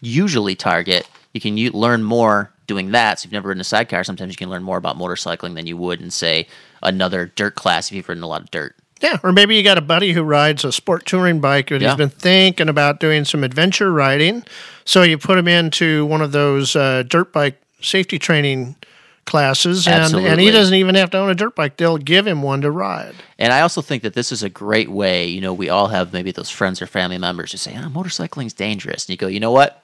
usually 0.00 0.54
target, 0.54 1.08
you 1.32 1.40
can 1.40 1.56
u- 1.56 1.70
learn 1.72 2.02
more 2.02 2.52
doing 2.66 2.90
that. 2.92 3.18
So 3.18 3.22
if 3.22 3.26
you've 3.26 3.32
never 3.34 3.48
ridden 3.48 3.60
a 3.60 3.64
sidecar, 3.64 4.04
sometimes 4.04 4.32
you 4.32 4.36
can 4.36 4.50
learn 4.50 4.62
more 4.62 4.76
about 4.78 4.96
motorcycling 4.98 5.54
than 5.54 5.66
you 5.66 5.76
would 5.76 6.00
in 6.00 6.10
say 6.10 6.46
another 6.82 7.26
dirt 7.36 7.54
class 7.54 7.88
if 7.90 7.96
you've 7.96 8.08
ridden 8.08 8.22
a 8.24 8.26
lot 8.28 8.42
of 8.42 8.50
dirt. 8.50 8.74
Yeah, 9.00 9.18
or 9.24 9.32
maybe 9.32 9.56
you 9.56 9.64
got 9.64 9.78
a 9.78 9.82
buddy 9.82 10.12
who 10.12 10.22
rides 10.22 10.64
a 10.64 10.70
sport 10.70 11.04
touring 11.06 11.40
bike 11.40 11.70
and 11.72 11.82
Yeah. 11.82 11.88
he's 11.88 11.96
been 11.96 12.08
thinking 12.08 12.68
about 12.68 13.00
doing 13.00 13.24
some 13.24 13.42
adventure 13.42 13.92
riding. 13.92 14.44
So 14.84 15.02
you 15.02 15.18
put 15.18 15.38
him 15.38 15.48
into 15.48 16.06
one 16.06 16.22
of 16.22 16.30
those 16.30 16.76
uh, 16.76 17.02
dirt 17.08 17.32
bike 17.32 17.60
safety 17.80 18.18
training 18.20 18.76
classes, 19.24 19.86
and, 19.86 20.14
and 20.14 20.40
he 20.40 20.50
doesn't 20.50 20.74
even 20.74 20.94
have 20.96 21.10
to 21.10 21.18
own 21.18 21.30
a 21.30 21.34
dirt 21.34 21.54
bike. 21.54 21.76
They'll 21.76 21.98
give 21.98 22.26
him 22.26 22.42
one 22.42 22.60
to 22.62 22.70
ride. 22.70 23.14
And 23.38 23.52
I 23.52 23.60
also 23.60 23.80
think 23.82 24.02
that 24.02 24.14
this 24.14 24.32
is 24.32 24.42
a 24.42 24.48
great 24.48 24.90
way. 24.90 25.26
You 25.28 25.40
know, 25.40 25.54
we 25.54 25.68
all 25.68 25.88
have 25.88 26.12
maybe 26.12 26.32
those 26.32 26.50
friends 26.50 26.82
or 26.82 26.86
family 26.86 27.18
members 27.18 27.52
who 27.52 27.58
say, 27.58 27.74
"Ah, 27.76 27.88
motorcycling's 27.88 28.52
dangerous," 28.52 29.04
and 29.04 29.10
you 29.10 29.16
go, 29.16 29.26
"You 29.28 29.40
know 29.40 29.52
what? 29.52 29.82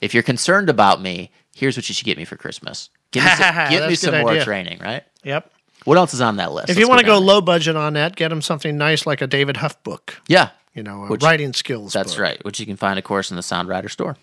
If 0.00 0.14
you're 0.14 0.22
concerned 0.22 0.68
about 0.70 1.00
me, 1.02 1.30
here's 1.54 1.76
what 1.76 1.88
you 1.88 1.94
should 1.94 2.04
get 2.06 2.16
me 2.18 2.24
for 2.24 2.36
Christmas. 2.36 2.88
Give 3.10 3.24
me 3.24 3.30
some, 3.36 3.70
give 3.70 3.88
me 3.88 3.94
some 3.94 4.20
more 4.20 4.30
idea. 4.30 4.44
training, 4.44 4.78
right? 4.80 5.02
Yep. 5.24 5.50
What 5.84 5.96
else 5.96 6.12
is 6.14 6.20
on 6.20 6.36
that 6.36 6.52
list? 6.52 6.64
if 6.70 6.76
Let's 6.76 6.80
you 6.80 6.88
want 6.88 7.00
to 7.00 7.06
go 7.06 7.14
down 7.14 7.26
low 7.26 7.40
budget 7.40 7.76
on 7.76 7.94
that, 7.94 8.16
get 8.16 8.30
him 8.32 8.42
something 8.42 8.76
nice 8.76 9.06
like 9.06 9.22
a 9.22 9.26
David 9.26 9.56
Hough 9.58 9.80
book. 9.84 10.20
yeah, 10.28 10.50
You 10.74 10.82
know, 10.82 11.04
a 11.04 11.08
Which- 11.08 11.22
writing 11.22 11.52
skills. 11.52 11.92
that's 11.92 12.14
book. 12.14 12.22
right. 12.22 12.44
Which 12.44 12.60
you 12.60 12.66
can 12.66 12.76
find, 12.76 12.98
of 12.98 13.04
course, 13.04 13.30
in 13.30 13.36
the 13.36 13.42
Sound 13.42 13.68
Rider 13.68 13.88
store. 13.88 14.16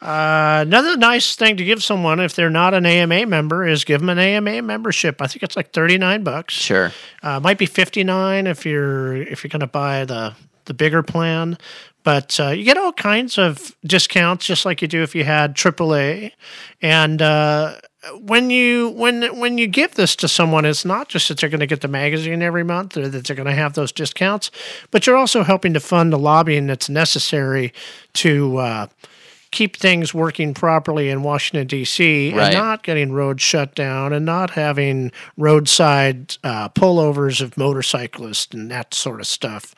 Uh, 0.00 0.64
another 0.66 0.96
nice 0.96 1.36
thing 1.36 1.58
to 1.58 1.64
give 1.64 1.82
someone 1.82 2.20
if 2.20 2.34
they're 2.34 2.48
not 2.48 2.72
an 2.72 2.86
AMA 2.86 3.26
member 3.26 3.66
is 3.66 3.84
give 3.84 4.00
them 4.00 4.08
an 4.08 4.18
AMA 4.18 4.62
membership. 4.62 5.20
I 5.20 5.26
think 5.26 5.42
it's 5.42 5.56
like 5.56 5.72
thirty 5.72 5.98
nine 5.98 6.22
bucks. 6.22 6.54
Sure. 6.54 6.92
Uh, 7.22 7.38
might 7.40 7.58
be 7.58 7.66
fifty 7.66 8.02
nine 8.02 8.46
if 8.46 8.64
you're 8.64 9.16
if 9.16 9.44
you're 9.44 9.50
going 9.50 9.60
to 9.60 9.66
buy 9.66 10.06
the 10.06 10.34
the 10.64 10.74
bigger 10.74 11.02
plan, 11.02 11.58
but 12.02 12.38
uh, 12.40 12.48
you 12.48 12.64
get 12.64 12.78
all 12.78 12.92
kinds 12.92 13.36
of 13.36 13.76
discounts 13.84 14.46
just 14.46 14.64
like 14.64 14.80
you 14.80 14.88
do 14.88 15.02
if 15.02 15.14
you 15.14 15.24
had 15.24 15.54
AAA. 15.54 16.32
And 16.80 17.20
uh, 17.20 17.76
when 18.20 18.48
you 18.48 18.88
when 18.90 19.38
when 19.38 19.58
you 19.58 19.66
give 19.66 19.96
this 19.96 20.16
to 20.16 20.28
someone, 20.28 20.64
it's 20.64 20.86
not 20.86 21.08
just 21.08 21.28
that 21.28 21.38
they're 21.38 21.50
going 21.50 21.60
to 21.60 21.66
get 21.66 21.82
the 21.82 21.88
magazine 21.88 22.40
every 22.40 22.64
month 22.64 22.96
or 22.96 23.06
that 23.06 23.26
they're 23.26 23.36
going 23.36 23.48
to 23.48 23.54
have 23.54 23.74
those 23.74 23.92
discounts, 23.92 24.50
but 24.90 25.06
you're 25.06 25.16
also 25.16 25.42
helping 25.42 25.74
to 25.74 25.80
fund 25.80 26.10
the 26.10 26.18
lobbying 26.18 26.66
that's 26.66 26.88
necessary 26.88 27.74
to. 28.14 28.88
Keep 29.50 29.76
things 29.76 30.14
working 30.14 30.54
properly 30.54 31.08
in 31.08 31.22
Washington 31.22 31.66
D.C. 31.66 32.32
Right. 32.32 32.46
and 32.46 32.54
not 32.54 32.82
getting 32.82 33.12
roads 33.12 33.42
shut 33.42 33.74
down 33.74 34.12
and 34.12 34.24
not 34.24 34.50
having 34.50 35.10
roadside 35.36 36.36
uh, 36.44 36.68
pullovers 36.68 37.40
of 37.40 37.56
motorcyclists 37.56 38.54
and 38.54 38.70
that 38.70 38.94
sort 38.94 39.20
of 39.20 39.26
stuff. 39.26 39.74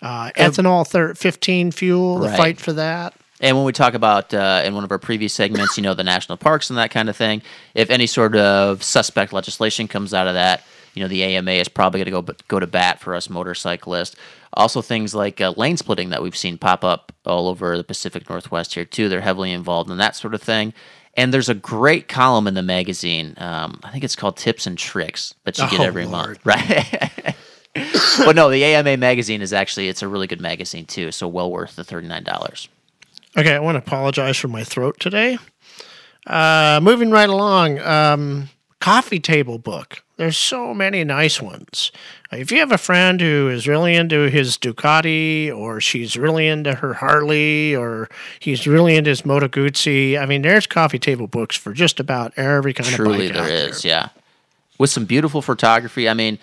Uh, 0.00 0.30
ethanol 0.36 0.86
thir- 0.86 1.14
15 1.14 1.72
fuel, 1.72 2.18
the 2.18 2.28
fight 2.28 2.60
for 2.60 2.72
that. 2.74 3.14
And 3.40 3.56
when 3.56 3.66
we 3.66 3.72
talk 3.72 3.94
about 3.94 4.32
uh, 4.32 4.62
in 4.64 4.74
one 4.74 4.84
of 4.84 4.90
our 4.90 4.98
previous 4.98 5.34
segments, 5.34 5.76
you 5.76 5.82
know, 5.82 5.94
the 5.94 6.04
national 6.04 6.38
parks 6.38 6.70
and 6.70 6.78
that 6.78 6.90
kind 6.90 7.08
of 7.08 7.16
thing, 7.16 7.42
if 7.74 7.90
any 7.90 8.06
sort 8.06 8.34
of 8.36 8.82
suspect 8.82 9.32
legislation 9.32 9.88
comes 9.88 10.14
out 10.14 10.26
of 10.26 10.34
that, 10.34 10.62
you 10.96 11.02
know, 11.02 11.08
the 11.08 11.22
AMA 11.22 11.52
is 11.52 11.68
probably 11.68 12.02
going 12.02 12.24
to 12.24 12.32
go 12.32 12.36
go 12.48 12.58
to 12.58 12.66
bat 12.66 12.98
for 12.98 13.14
us 13.14 13.30
motorcyclists. 13.30 14.16
Also, 14.54 14.82
things 14.82 15.14
like 15.14 15.40
uh, 15.40 15.52
lane 15.56 15.76
splitting 15.76 16.08
that 16.08 16.22
we've 16.22 16.36
seen 16.36 16.58
pop 16.58 16.82
up 16.82 17.12
all 17.24 17.46
over 17.48 17.76
the 17.76 17.84
Pacific 17.84 18.28
Northwest 18.28 18.74
here 18.74 18.84
too. 18.84 19.08
They're 19.08 19.20
heavily 19.20 19.52
involved 19.52 19.90
in 19.90 19.98
that 19.98 20.16
sort 20.16 20.34
of 20.34 20.42
thing. 20.42 20.72
And 21.18 21.32
there's 21.32 21.48
a 21.48 21.54
great 21.54 22.08
column 22.08 22.46
in 22.46 22.54
the 22.54 22.62
magazine. 22.62 23.34
Um, 23.38 23.80
I 23.84 23.90
think 23.90 24.04
it's 24.04 24.16
called 24.16 24.36
Tips 24.36 24.66
and 24.66 24.76
Tricks 24.76 25.34
that 25.44 25.56
you 25.58 25.68
get 25.70 25.80
Oh, 25.80 25.84
every 25.84 26.04
Lord. 26.04 26.38
month, 26.44 26.46
right? 26.46 27.34
but 28.18 28.36
no, 28.36 28.50
the 28.50 28.64
AMA 28.64 28.96
magazine 28.96 29.40
is 29.42 29.52
actually 29.52 29.88
it's 29.88 30.02
a 30.02 30.08
really 30.08 30.26
good 30.26 30.40
magazine 30.40 30.86
too. 30.86 31.12
So 31.12 31.28
well 31.28 31.50
worth 31.50 31.76
the 31.76 31.84
thirty 31.84 32.06
nine 32.08 32.24
dollars. 32.24 32.68
Okay, 33.36 33.54
I 33.54 33.58
want 33.60 33.74
to 33.76 33.78
apologize 33.80 34.38
for 34.38 34.48
my 34.48 34.64
throat 34.64 34.98
today. 34.98 35.36
Uh, 36.26 36.80
moving 36.82 37.10
right 37.10 37.28
along, 37.28 37.78
um, 37.80 38.48
coffee 38.86 39.18
table 39.18 39.58
book. 39.58 40.04
There's 40.16 40.36
so 40.36 40.72
many 40.72 41.02
nice 41.02 41.42
ones. 41.42 41.90
If 42.30 42.52
you 42.52 42.60
have 42.60 42.70
a 42.70 42.78
friend 42.78 43.20
who 43.20 43.48
is 43.48 43.66
really 43.66 43.96
into 43.96 44.30
his 44.30 44.56
Ducati, 44.56 45.52
or 45.52 45.80
she's 45.80 46.16
really 46.16 46.46
into 46.46 46.72
her 46.76 46.94
Harley, 46.94 47.74
or 47.74 48.08
he's 48.38 48.64
really 48.64 48.94
into 48.94 49.10
his 49.10 49.26
Moto 49.26 49.48
Guzzi, 49.48 50.16
I 50.16 50.24
mean, 50.24 50.42
there's 50.42 50.68
coffee 50.68 51.00
table 51.00 51.26
books 51.26 51.56
for 51.56 51.72
just 51.72 51.98
about 51.98 52.32
every 52.38 52.72
kind 52.72 52.88
Truly, 52.88 53.26
of 53.26 53.32
bike 53.32 53.42
out 53.42 53.48
there 53.48 53.68
is, 53.70 53.84
yeah. 53.84 54.10
With 54.78 54.90
some 54.90 55.04
beautiful 55.04 55.42
photography. 55.42 56.08
I 56.08 56.14
mean, 56.14 56.38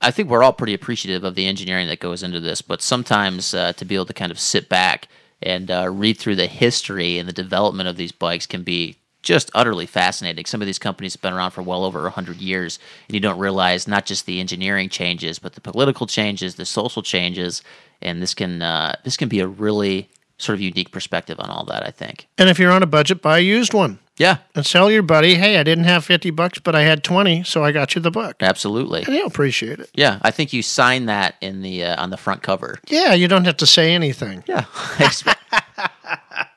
I 0.00 0.10
think 0.10 0.28
we're 0.28 0.42
all 0.42 0.52
pretty 0.52 0.74
appreciative 0.74 1.22
of 1.22 1.36
the 1.36 1.46
engineering 1.46 1.86
that 1.86 2.00
goes 2.00 2.24
into 2.24 2.40
this, 2.40 2.60
but 2.60 2.82
sometimes 2.82 3.54
uh, 3.54 3.72
to 3.74 3.84
be 3.84 3.94
able 3.94 4.06
to 4.06 4.12
kind 4.12 4.32
of 4.32 4.40
sit 4.40 4.68
back 4.68 5.06
and 5.40 5.70
uh, 5.70 5.88
read 5.88 6.18
through 6.18 6.34
the 6.34 6.48
history 6.48 7.18
and 7.18 7.28
the 7.28 7.32
development 7.32 7.88
of 7.88 7.96
these 7.96 8.10
bikes 8.10 8.48
can 8.48 8.64
be 8.64 8.96
just 9.22 9.50
utterly 9.54 9.86
fascinating. 9.86 10.44
Some 10.44 10.60
of 10.60 10.66
these 10.66 10.78
companies 10.78 11.14
have 11.14 11.22
been 11.22 11.32
around 11.32 11.50
for 11.50 11.62
well 11.62 11.84
over 11.84 12.02
100 12.02 12.36
years, 12.36 12.78
and 13.08 13.14
you 13.14 13.20
don't 13.20 13.38
realize 13.38 13.88
not 13.88 14.06
just 14.06 14.26
the 14.26 14.40
engineering 14.40 14.88
changes, 14.88 15.38
but 15.38 15.54
the 15.54 15.60
political 15.60 16.06
changes, 16.06 16.54
the 16.54 16.66
social 16.66 17.02
changes, 17.02 17.62
and 18.00 18.22
this 18.22 18.34
can 18.34 18.62
uh, 18.62 18.94
this 19.04 19.16
can 19.16 19.28
be 19.28 19.40
a 19.40 19.46
really 19.46 20.08
sort 20.38 20.54
of 20.54 20.60
unique 20.60 20.92
perspective 20.92 21.38
on 21.40 21.50
all 21.50 21.64
that, 21.64 21.84
I 21.84 21.90
think. 21.90 22.28
And 22.38 22.48
if 22.48 22.58
you're 22.58 22.70
on 22.70 22.82
a 22.82 22.86
budget, 22.86 23.20
buy 23.20 23.38
a 23.38 23.42
used 23.42 23.74
one. 23.74 23.98
Yeah. 24.16 24.38
And 24.54 24.64
tell 24.64 24.90
your 24.90 25.02
buddy, 25.02 25.34
hey, 25.34 25.58
I 25.58 25.62
didn't 25.62 25.84
have 25.84 26.04
50 26.04 26.30
bucks, 26.30 26.58
but 26.58 26.74
I 26.74 26.82
had 26.82 27.04
20, 27.04 27.44
so 27.44 27.64
I 27.64 27.72
got 27.72 27.94
you 27.94 28.00
the 28.00 28.10
book. 28.10 28.36
Absolutely. 28.40 29.02
And 29.04 29.14
he'll 29.14 29.26
appreciate 29.26 29.78
it. 29.78 29.90
Yeah, 29.94 30.18
I 30.22 30.30
think 30.30 30.52
you 30.52 30.62
sign 30.62 31.06
that 31.06 31.36
in 31.40 31.62
the 31.62 31.84
uh, 31.84 32.02
on 32.02 32.10
the 32.10 32.16
front 32.16 32.42
cover. 32.42 32.78
Yeah, 32.88 33.14
you 33.14 33.28
don't 33.28 33.44
have 33.44 33.56
to 33.58 33.66
say 33.66 33.92
anything. 33.92 34.44
Yeah. 34.46 34.64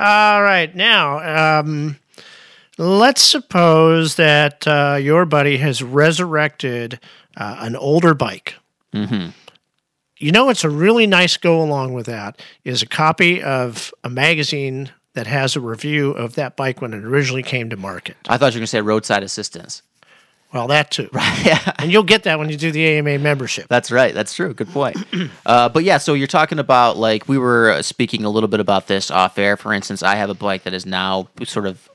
All 0.00 0.42
right. 0.42 0.74
Now, 0.74 1.60
um, 1.60 1.98
let's 2.78 3.20
suppose 3.20 4.16
that 4.16 4.66
uh, 4.66 4.96
your 4.98 5.26
buddy 5.26 5.58
has 5.58 5.82
resurrected 5.82 6.98
uh, 7.36 7.56
an 7.58 7.76
older 7.76 8.14
bike. 8.14 8.54
Mm-hmm. 8.94 9.28
You 10.16 10.32
know, 10.32 10.48
it's 10.48 10.64
a 10.64 10.70
really 10.70 11.06
nice 11.06 11.36
go 11.36 11.60
along 11.60 11.92
with 11.92 12.06
that 12.06 12.40
is 12.64 12.80
a 12.80 12.86
copy 12.86 13.42
of 13.42 13.92
a 14.02 14.08
magazine 14.08 14.90
that 15.12 15.26
has 15.26 15.54
a 15.54 15.60
review 15.60 16.12
of 16.12 16.34
that 16.34 16.56
bike 16.56 16.80
when 16.80 16.94
it 16.94 17.04
originally 17.04 17.42
came 17.42 17.68
to 17.68 17.76
market. 17.76 18.16
I 18.26 18.38
thought 18.38 18.54
you 18.54 18.56
were 18.56 18.60
going 18.60 18.64
to 18.64 18.66
say 18.68 18.80
roadside 18.80 19.22
assistance. 19.22 19.82
Well, 20.52 20.66
that 20.68 20.90
too. 20.90 21.08
Right. 21.12 21.60
and 21.78 21.92
you'll 21.92 22.02
get 22.02 22.24
that 22.24 22.38
when 22.38 22.50
you 22.50 22.56
do 22.56 22.72
the 22.72 22.84
AMA 22.98 23.18
membership. 23.18 23.66
That's 23.68 23.90
right. 23.92 24.12
That's 24.14 24.34
true. 24.34 24.52
Good 24.54 24.68
point. 24.70 24.96
uh, 25.46 25.68
but 25.68 25.84
yeah, 25.84 25.98
so 25.98 26.14
you're 26.14 26.26
talking 26.26 26.58
about 26.58 26.96
like 26.96 27.28
we 27.28 27.38
were 27.38 27.70
uh, 27.72 27.82
speaking 27.82 28.24
a 28.24 28.30
little 28.30 28.48
bit 28.48 28.60
about 28.60 28.86
this 28.88 29.10
off 29.10 29.38
air. 29.38 29.56
For 29.56 29.72
instance, 29.72 30.02
I 30.02 30.16
have 30.16 30.28
a 30.30 30.34
bike 30.34 30.64
that 30.64 30.74
is 30.74 30.84
now 30.86 31.28
sort 31.44 31.66
of 31.66 31.88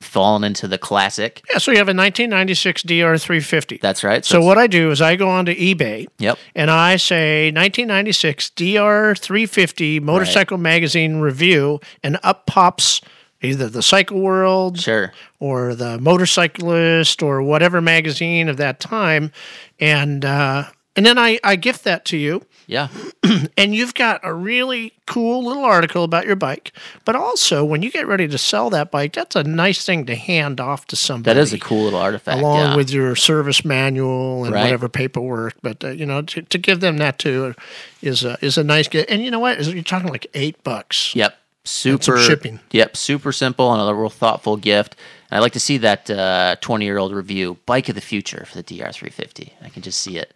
fallen 0.00 0.44
into 0.44 0.68
the 0.68 0.78
classic. 0.78 1.42
Yeah, 1.50 1.58
so 1.58 1.72
you 1.72 1.78
have 1.78 1.88
a 1.88 1.90
1996 1.94 2.84
DR350. 2.84 3.80
That's 3.80 4.04
right. 4.04 4.24
So, 4.24 4.36
it's- 4.38 4.46
what 4.46 4.56
I 4.56 4.68
do 4.68 4.92
is 4.92 5.02
I 5.02 5.16
go 5.16 5.28
onto 5.28 5.52
eBay 5.54 6.06
Yep. 6.18 6.38
and 6.54 6.70
I 6.70 6.96
say 6.96 7.46
1996 7.50 8.50
DR350 8.50 10.00
Motorcycle 10.00 10.58
Magazine 10.58 11.16
review, 11.16 11.80
and 12.02 12.18
up 12.22 12.46
pops 12.46 13.00
either 13.42 13.68
the 13.68 13.82
Cycle 13.82 14.20
World 14.20 14.80
sure. 14.80 15.12
or 15.38 15.74
the 15.74 15.98
Motorcyclist 15.98 17.22
or 17.22 17.42
whatever 17.42 17.80
magazine 17.80 18.48
of 18.48 18.56
that 18.56 18.80
time, 18.80 19.32
and 19.78 20.24
uh, 20.24 20.64
and 20.96 21.06
then 21.06 21.16
I, 21.16 21.38
I 21.44 21.54
gift 21.54 21.84
that 21.84 22.04
to 22.06 22.16
you. 22.16 22.44
Yeah. 22.66 22.88
and 23.56 23.74
you've 23.74 23.94
got 23.94 24.20
a 24.24 24.34
really 24.34 24.92
cool 25.06 25.44
little 25.44 25.64
article 25.64 26.02
about 26.02 26.26
your 26.26 26.34
bike. 26.34 26.72
But 27.04 27.14
also, 27.14 27.64
when 27.64 27.82
you 27.82 27.90
get 27.90 28.06
ready 28.06 28.26
to 28.26 28.36
sell 28.36 28.68
that 28.70 28.90
bike, 28.90 29.14
that's 29.14 29.36
a 29.36 29.44
nice 29.44 29.84
thing 29.86 30.06
to 30.06 30.16
hand 30.16 30.60
off 30.60 30.86
to 30.88 30.96
somebody. 30.96 31.34
That 31.34 31.40
is 31.40 31.52
a 31.52 31.58
cool 31.58 31.84
little 31.84 32.00
artifact. 32.00 32.40
along 32.40 32.58
yeah. 32.58 32.76
with 32.76 32.90
your 32.90 33.14
service 33.14 33.64
manual 33.64 34.44
and 34.44 34.52
Right. 34.52 34.64
whatever 34.64 34.88
paperwork. 34.88 35.54
But 35.62 35.84
uh, 35.84 35.90
you 35.90 36.04
know, 36.04 36.22
to, 36.22 36.42
to 36.42 36.58
give 36.58 36.80
them 36.80 36.98
that 36.98 37.18
too 37.18 37.54
is 38.02 38.24
a, 38.24 38.36
is 38.44 38.58
a 38.58 38.64
nice 38.64 38.88
gift. 38.88 39.08
And 39.08 39.22
you 39.24 39.30
know 39.30 39.38
what? 39.40 39.58
Is 39.58 39.72
You're 39.72 39.82
talking 39.84 40.10
like 40.10 40.26
eight 40.34 40.62
bucks. 40.64 41.14
Yep. 41.14 41.38
Super 41.68 42.18
shipping. 42.18 42.60
Yep. 42.70 42.96
Super 42.96 43.30
simple 43.30 43.72
and 43.72 43.82
a 43.82 43.94
real 43.94 44.08
thoughtful 44.08 44.56
gift. 44.56 44.96
And 45.30 45.36
I'd 45.36 45.42
like 45.42 45.52
to 45.52 45.60
see 45.60 45.76
that 45.78 46.60
20 46.60 46.84
year 46.84 46.98
old 46.98 47.12
review, 47.12 47.58
Bike 47.66 47.88
of 47.88 47.94
the 47.94 48.00
Future 48.00 48.46
for 48.46 48.56
the 48.56 48.64
DR350. 48.64 49.50
I 49.62 49.68
can 49.68 49.82
just 49.82 50.00
see 50.00 50.16
it. 50.16 50.32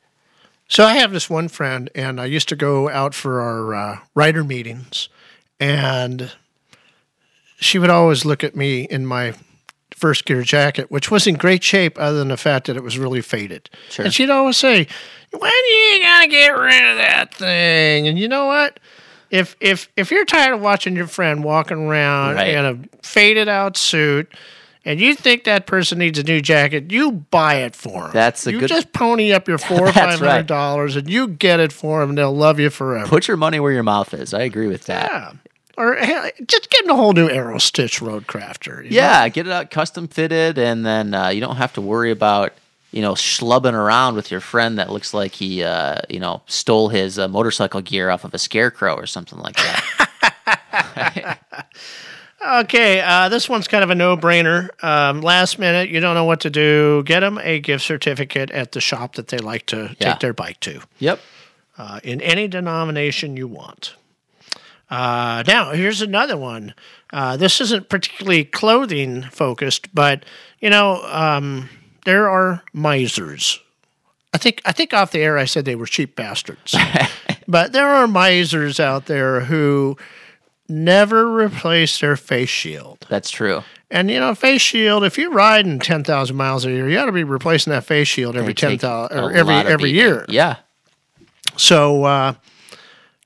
So 0.68 0.85
I 0.85 0.95
have 0.95 1.12
this 1.12 1.28
one 1.28 1.49
friend, 1.49 1.91
and 1.95 2.18
I 2.20 2.24
used 2.26 2.49
to 2.49 2.57
go 2.57 2.89
out 2.89 3.14
for 3.14 3.41
our 3.41 3.74
uh, 3.74 3.99
writer 4.14 4.43
meetings, 4.43 5.11
and 5.61 6.33
she 7.61 7.78
would 7.78 7.91
always 7.91 8.24
look 8.24 8.43
at 8.43 8.57
me 8.57 8.85
in 8.85 9.07
my 9.07 9.35
Firstgear 9.95 10.43
jacket, 10.45 10.91
which 10.91 11.11
was 11.11 11.26
in 11.26 11.35
great 11.35 11.62
shape, 11.62 11.99
other 12.01 12.18
than 12.18 12.28
the 12.28 12.39
fact 12.39 12.66
that 12.66 12.76
it 12.76 12.83
was 12.83 12.99
really 12.99 13.20
faded. 13.20 13.68
Sure. 13.91 14.07
And 14.07 14.14
she'd 14.14 14.30
always 14.30 14.57
say, 14.57 14.87
"When 15.30 15.51
are 15.53 15.55
you 15.55 16.03
gonna 16.03 16.28
get 16.28 16.49
rid 16.57 16.85
of 16.91 16.97
that 16.97 17.35
thing?" 17.35 18.09
And 18.09 18.18
you 18.18 18.26
know 18.28 18.47
what? 18.47 18.80
If 19.33 19.57
if 19.61 19.89
if 19.97 20.12
you're 20.12 20.24
tired 20.24 20.55
of 20.55 20.61
watching 20.61 20.95
your 20.95 21.09
friend 21.09 21.43
walking 21.43 21.78
around 21.78 22.37
Right. 22.37 22.55
in 22.55 22.64
a 22.64 22.78
faded 23.05 23.49
out 23.49 23.76
suit. 23.76 24.33
And 24.85 24.99
you 24.99 25.14
think 25.14 25.45
that 25.45 25.66
person 25.68 25.99
needs 26.01 26.18
a 26.18 26.24
new 26.24 26.41
jacket? 26.41 26.91
You 26.91 27.12
buy 27.12 27.55
it 27.59 27.76
for 27.76 28.03
them. 28.03 28.11
That's 28.12 28.45
a 28.49 28.51
you 28.51 28.59
good- 28.59 28.68
just 28.68 28.93
pony 28.93 29.33
up 29.33 29.47
your 29.47 29.59
four 29.68 29.83
or 29.87 29.93
five 29.93 30.18
hundred 30.18 30.26
right. 30.26 30.45
dollars, 30.47 30.97
and 30.97 31.09
you 31.09 31.28
get 31.28 31.61
it 31.61 31.72
for 31.72 32.01
them, 32.01 32.09
and 32.11 32.18
they'll 32.18 32.35
love 32.35 32.59
you 32.59 32.68
forever. 32.68 33.07
Put 33.07 33.28
your 33.28 33.37
money 33.37 33.61
where 33.61 33.70
your 33.70 33.85
mouth 33.85 34.12
is. 34.12 34.35
I 34.35 34.41
agree 34.43 34.66
with 34.66 34.87
that. 34.87 35.09
yeah, 35.09 35.33
or 35.78 35.95
just 36.49 36.68
get 36.68 36.89
a 36.89 36.97
whole 36.97 37.12
new 37.12 37.28
Aerostich 37.28 38.01
Roadcrafter. 38.01 38.78
you 38.83 38.91
know? 38.91 38.97
Yeah, 38.97 39.28
get 39.28 39.47
it 39.47 39.53
out 39.53 39.70
custom 39.70 40.09
fitted, 40.09 40.59
and 40.59 40.85
then 40.85 41.14
uh, 41.14 41.28
you 41.28 41.41
don't 41.41 41.57
have 41.59 41.72
to 41.74 41.80
worry 41.80 42.11
about 42.11 42.53
you 42.93 43.03
know 43.03 43.14
schlubbing 43.14 43.74
around 43.74 44.14
with 44.14 44.30
your 44.30 44.40
friend 44.40 44.78
that 44.78 44.90
looks 44.90 45.12
like 45.12 45.32
he 45.34 45.62
uh, 45.64 45.97
you 46.09 46.20
know 46.20 46.43
stole 46.47 46.88
his 46.90 47.18
uh, 47.18 47.26
motorcycle 47.28 47.80
gear 47.80 48.11
off 48.11 48.24
of 48.24 48.32
a 48.34 48.38
scarecrow 48.38 48.95
or 48.95 49.07
something 49.07 49.38
like 49.38 49.57
that. 49.57 51.38
Okay, 52.45 53.01
uh, 53.01 53.28
this 53.28 53.49
one's 53.49 53.68
kind 53.68 53.84
of 53.84 53.90
a 53.90 53.95
no-brainer. 53.95 54.68
Um, 54.82 55.20
last 55.20 55.61
minute, 55.61 55.90
you 55.90 56.01
don't 56.01 56.16
know 56.16 56.24
what 56.24 56.40
to 56.40 56.51
do. 56.51 57.05
Get 57.05 57.20
them 57.20 57.38
a 57.40 57.61
gift 57.61 57.84
certificate 57.84 58.51
at 58.51 58.72
the 58.72 58.80
shop 58.80 59.14
that 59.14 59.28
they 59.28 59.38
like 59.38 59.66
to 59.66 59.95
Yeah. 60.01 60.11
take 60.11 60.18
their 60.20 60.32
bike 60.32 60.59
to. 60.61 60.80
yep. 60.99 61.20
uh, 61.78 62.01
in 62.03 62.20
any 62.20 62.49
denomination 62.49 63.36
you 63.36 63.47
want. 63.47 63.95
Uh, 64.90 65.45
now, 65.47 65.70
here's 65.70 66.03
another 66.03 66.36
one. 66.36 66.74
Uh, 67.12 67.36
this 67.36 67.61
isn't 67.61 67.88
particularly 67.88 68.45
clothing 68.45 69.22
focused, 69.22 69.95
but 69.95 70.24
you 70.61 70.68
know, 70.68 71.01
um, 71.12 71.68
there 72.05 72.28
are 72.28 72.62
misers. 72.72 73.61
I 74.34 74.38
think 74.38 74.62
I 74.64 74.72
think 74.72 74.94
off 74.94 75.12
the 75.12 75.20
air 75.20 75.36
I 75.38 75.44
said 75.44 75.64
they 75.64 75.74
were 75.74 75.86
cheap 75.86 76.16
bastards, 76.16 76.74
but 77.48 77.72
there 77.72 77.88
are 77.88 78.07
misers 78.07 78.80
out 78.80 79.07
there 79.07 79.40
who 79.40 79.96
never 80.68 81.30
replace 81.30 82.00
their 82.00 82.16
face 82.16 82.48
shield. 82.48 83.07
That's 83.09 83.30
true. 83.30 83.62
And 83.90 84.11
you 84.11 84.18
know, 84.18 84.34
face 84.34 84.62
shield. 84.62 85.05
If 85.05 85.18
you're 85.18 85.30
riding 85.30 85.78
ten 85.78 86.03
thousand 86.03 86.36
miles 86.36 86.64
a 86.64 86.70
year, 86.70 86.88
you 86.88 86.96
got 86.96 87.07
to 87.07 87.12
be 87.12 87.24
replacing 87.24 87.72
that 87.72 87.84
face 87.84 88.09
shield 88.09 88.36
every 88.36 88.55
ten 88.55 88.78
take 88.78 88.84
or 88.84 89.32
every 89.32 89.55
every 89.55 89.90
beating. 89.90 89.96
year. 89.96 90.24
Yeah. 90.28 90.57
So 91.59 92.05
uh, 92.05 92.34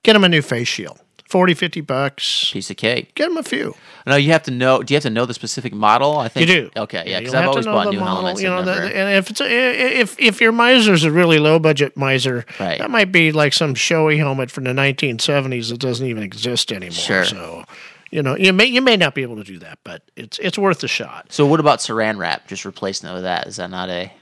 get 0.03 0.15
them 0.15 0.25
a 0.25 0.29
new 0.29 0.43
face 0.43 0.67
shield. 0.67 0.99
40, 1.29 1.55
50 1.55 1.81
bucks. 1.81 2.51
Piece 2.53 2.71
of 2.71 2.77
cake. 2.77 3.15
Get 3.15 3.29
them 3.29 3.37
a 3.37 3.43
few. 3.43 3.75
No, 4.07 4.15
you 4.17 4.31
have 4.33 4.45
to 4.45 4.51
know. 4.53 4.83
Do 4.83 4.95
you 4.95 4.97
have 4.97 5.03
to 5.03 5.11
know 5.11 5.27
the 5.27 5.35
specific 5.35 5.73
model? 5.73 6.19
I 6.19 6.29
think 6.29 6.49
you 6.49 6.55
do. 6.63 6.71
Okay, 6.77 7.03
yeah, 7.07 7.19
because 7.19 7.35
I've 7.35 7.49
always 7.49 7.67
bought 7.67 7.91
new 7.93 7.99
model, 7.99 8.17
helmets. 8.17 8.41
You 8.41 8.49
know, 8.49 8.59
and 8.59 8.69
the, 8.69 8.73
and 8.97 9.17
if 9.19 9.31
it's 9.31 9.41
a, 9.41 10.01
if 10.01 10.19
if 10.21 10.41
your 10.41 10.53
miser's 10.53 11.03
a 11.03 11.11
really 11.11 11.39
low 11.41 11.59
budget 11.59 11.97
miser, 11.97 12.45
Right. 12.61 12.79
that 12.79 12.91
might 12.91 13.11
be 13.11 13.33
like 13.33 13.53
some 13.53 13.75
showy 13.75 14.19
helmet 14.19 14.51
from 14.53 14.65
the 14.65 14.71
1970s 14.73 15.71
that 15.71 15.79
doesn't 15.81 16.07
even 16.07 16.23
exist 16.23 16.71
anymore. 16.71 16.93
Sure. 16.93 17.25
So, 17.25 17.65
you 18.13 18.23
know, 18.23 18.37
you 18.37 18.53
may 18.53 18.67
you 18.67 18.81
may 18.81 18.97
not 18.97 19.15
be 19.17 19.23
able 19.23 19.37
to 19.37 19.45
do 19.45 19.59
that, 19.59 19.81
but 19.83 20.03
it's 20.15 20.39
it's 20.39 20.57
worth 20.59 20.83
a 20.85 20.89
shot. 20.89 21.27
so 21.33 21.45
what 21.45 21.59
about 21.59 21.81
Saran 21.81 22.19
wrap? 22.19 22.47
Just 22.47 22.65
replacing 22.65 23.11
it 23.11 23.15
with 23.15 23.23
that. 23.25 23.49
Is 23.49 23.57
that 23.57 23.71
not 23.71 23.89
a? 23.89 24.13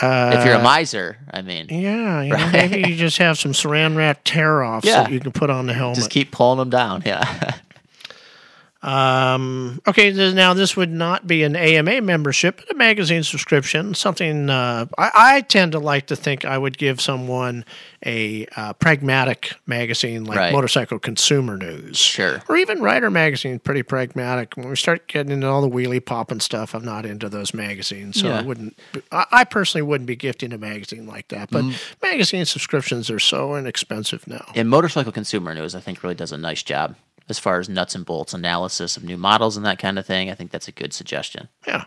Uh, 0.00 0.32
if 0.38 0.44
you're 0.44 0.54
a 0.56 0.62
miser, 0.62 1.18
I 1.30 1.42
mean. 1.42 1.66
Yeah, 1.70 2.22
you 2.22 2.30
know, 2.30 2.50
maybe 2.52 2.88
you 2.88 2.96
just 2.96 3.18
have 3.18 3.38
some 3.38 3.52
saran 3.52 3.96
wrap 3.96 4.22
tear 4.24 4.62
offs 4.62 4.86
Yeah. 4.86 5.04
that 5.04 5.12
you 5.12 5.20
can 5.20 5.32
put 5.32 5.50
on 5.50 5.66
the 5.66 5.72
helmet. 5.74 5.96
Just 5.96 6.10
keep 6.10 6.30
pulling 6.32 6.58
them 6.58 6.70
down. 6.70 7.02
Yeah. 7.06 7.54
Um, 8.84 9.80
okay, 9.88 10.12
th- 10.12 10.34
now 10.34 10.52
this 10.52 10.76
would 10.76 10.90
not 10.92 11.26
be 11.26 11.42
an 11.42 11.56
AMA 11.56 12.02
membership, 12.02 12.58
but 12.58 12.70
a 12.70 12.74
magazine 12.74 13.22
subscription. 13.22 13.94
Something 13.94 14.50
uh, 14.50 14.84
I, 14.98 15.10
I 15.14 15.40
tend 15.40 15.72
to 15.72 15.78
like 15.78 16.06
to 16.08 16.16
think 16.16 16.44
I 16.44 16.58
would 16.58 16.76
give 16.76 17.00
someone 17.00 17.64
a 18.04 18.46
uh, 18.56 18.74
pragmatic 18.74 19.54
magazine 19.66 20.24
like 20.24 20.38
Right. 20.38 20.52
Motorcycle 20.52 20.98
Consumer 20.98 21.56
News, 21.56 21.96
Sure. 21.96 22.42
or 22.48 22.56
even 22.58 22.82
Rider 22.82 23.10
Magazine. 23.10 23.58
Pretty 23.58 23.82
pragmatic. 23.82 24.54
When 24.56 24.68
we 24.68 24.76
start 24.76 25.06
getting 25.08 25.32
into 25.32 25.46
all 25.48 25.62
the 25.62 25.70
wheelie 25.70 26.04
pop 26.04 26.30
and 26.30 26.42
stuff, 26.42 26.74
I'm 26.74 26.84
not 26.84 27.06
into 27.06 27.30
those 27.30 27.54
magazines, 27.54 28.20
so 28.20 28.30
I 28.30 28.42
wouldn't. 28.42 28.78
I, 29.10 29.24
I 29.32 29.44
personally 29.44 29.82
wouldn't 29.82 30.06
be 30.06 30.16
gifting 30.16 30.52
a 30.52 30.58
magazine 30.58 31.06
like 31.06 31.28
that. 31.28 31.50
But 31.50 31.64
Mm. 31.64 31.74
magazine 32.02 32.44
subscriptions 32.44 33.08
are 33.08 33.18
so 33.18 33.54
inexpensive 33.56 34.26
now. 34.26 34.44
And 34.54 34.68
Motorcycle 34.68 35.12
Consumer 35.12 35.54
News, 35.54 35.74
I 35.74 35.80
think, 35.80 36.02
really 36.02 36.14
does 36.14 36.32
a 36.32 36.36
nice 36.36 36.62
job 36.62 36.96
as 37.28 37.38
far 37.38 37.58
as 37.58 37.68
nuts 37.68 37.94
and 37.94 38.04
bolts 38.04 38.34
analysis 38.34 38.96
of 38.96 39.04
new 39.04 39.16
models 39.16 39.56
and 39.56 39.64
that 39.64 39.78
kind 39.78 39.98
of 39.98 40.06
thing. 40.06 40.30
I 40.30 40.34
think 40.34 40.50
that's 40.50 40.68
a 40.68 40.72
good 40.72 40.92
suggestion. 40.92 41.48
Yeah. 41.66 41.84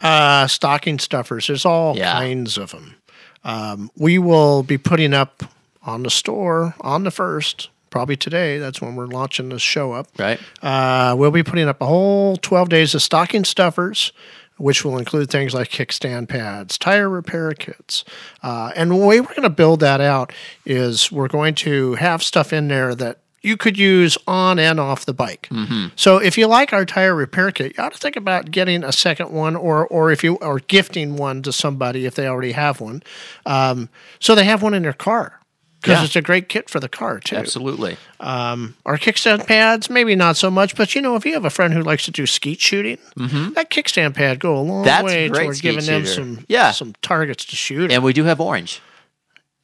Uh, 0.00 0.46
stocking 0.46 0.98
stuffers. 0.98 1.46
There's 1.46 1.64
all 1.66 1.96
Yeah. 1.96 2.12
kinds 2.12 2.56
of 2.56 2.70
them. 2.70 2.96
Um, 3.44 3.90
we 3.96 4.18
will 4.18 4.62
be 4.62 4.78
putting 4.78 5.12
up 5.12 5.42
on 5.82 6.02
the 6.02 6.10
store 6.10 6.74
on 6.80 7.04
the 7.04 7.10
first, 7.10 7.68
probably 7.90 8.16
today. 8.16 8.58
That's 8.58 8.80
when 8.80 8.94
we're 8.96 9.06
launching 9.06 9.48
the 9.50 9.58
show 9.58 9.92
up. 9.92 10.06
Right. 10.18 10.38
Uh, 10.62 11.14
we'll 11.18 11.30
be 11.30 11.42
putting 11.42 11.68
up 11.68 11.80
a 11.82 11.86
whole 11.86 12.36
12 12.36 12.68
days 12.68 12.94
of 12.94 13.02
stocking 13.02 13.44
stuffers, 13.44 14.12
which 14.56 14.84
will 14.84 14.96
include 14.98 15.30
things 15.30 15.54
like 15.54 15.70
kickstand 15.70 16.28
pads, 16.28 16.78
tire 16.78 17.08
repair 17.08 17.52
kits. 17.52 18.04
Uh, 18.42 18.72
and 18.76 18.90
the 18.90 18.96
way 18.96 19.20
we're 19.20 19.28
going 19.28 19.42
to 19.42 19.50
build 19.50 19.80
that 19.80 20.00
out 20.00 20.32
is 20.64 21.10
we're 21.10 21.28
going 21.28 21.54
to 21.56 21.94
have 21.94 22.22
stuff 22.22 22.52
in 22.52 22.68
there 22.68 22.94
that 22.94 23.18
you 23.42 23.56
could 23.56 23.78
use 23.78 24.18
on 24.26 24.58
and 24.58 24.78
off 24.78 25.06
the 25.06 25.14
bike. 25.14 25.48
So 25.96 26.18
if 26.18 26.36
you 26.36 26.46
like 26.46 26.72
our 26.72 26.84
tire 26.84 27.14
repair 27.14 27.50
kit, 27.50 27.74
you 27.76 27.82
ought 27.82 27.92
to 27.92 27.98
think 27.98 28.16
about 28.16 28.50
getting 28.50 28.84
a 28.84 28.92
second 28.92 29.30
one, 29.30 29.56
or 29.56 29.86
or 29.86 30.10
if 30.10 30.22
you 30.22 30.34
or 30.36 30.58
gifting 30.60 31.16
one 31.16 31.42
to 31.42 31.52
somebody 31.52 32.06
if 32.06 32.14
they 32.14 32.26
already 32.26 32.52
have 32.52 32.80
one, 32.80 33.02
um, 33.46 33.88
so 34.18 34.34
they 34.34 34.44
have 34.44 34.62
one 34.62 34.74
in 34.74 34.82
their 34.82 34.92
car 34.92 35.40
because 35.80 35.98
Yeah. 36.00 36.04
it's 36.04 36.16
a 36.16 36.20
great 36.22 36.50
kit 36.50 36.68
for 36.68 36.78
the 36.80 36.88
car 36.90 37.18
too. 37.20 37.36
Absolutely. 37.36 37.96
Um, 38.20 38.76
our 38.84 38.98
kickstand 38.98 39.46
pads, 39.46 39.88
maybe 39.88 40.14
not 40.14 40.36
so 40.36 40.50
much, 40.50 40.76
but 40.76 40.94
you 40.94 41.00
know, 41.00 41.16
if 41.16 41.24
you 41.24 41.32
have 41.32 41.46
a 41.46 41.50
friend 41.50 41.72
who 41.72 41.82
likes 41.82 42.04
to 42.04 42.10
do 42.10 42.26
skeet 42.26 42.60
shooting, 42.60 42.98
that 43.16 43.70
kickstand 43.70 44.14
pad 44.14 44.38
go 44.40 44.54
a 44.56 44.60
long 44.60 44.84
Mm-hmm. 44.84 44.84
That's 44.84 45.04
way 45.04 45.28
toward 45.30 45.60
giving 45.62 45.84
them 45.86 46.04
some 46.04 46.44
Yeah. 46.48 46.72
some 46.72 46.92
targets 47.00 47.46
to 47.46 47.56
shoot. 47.56 47.90
And 47.90 48.02
we 48.04 48.12
do 48.12 48.24
have 48.24 48.40
orange. 48.40 48.82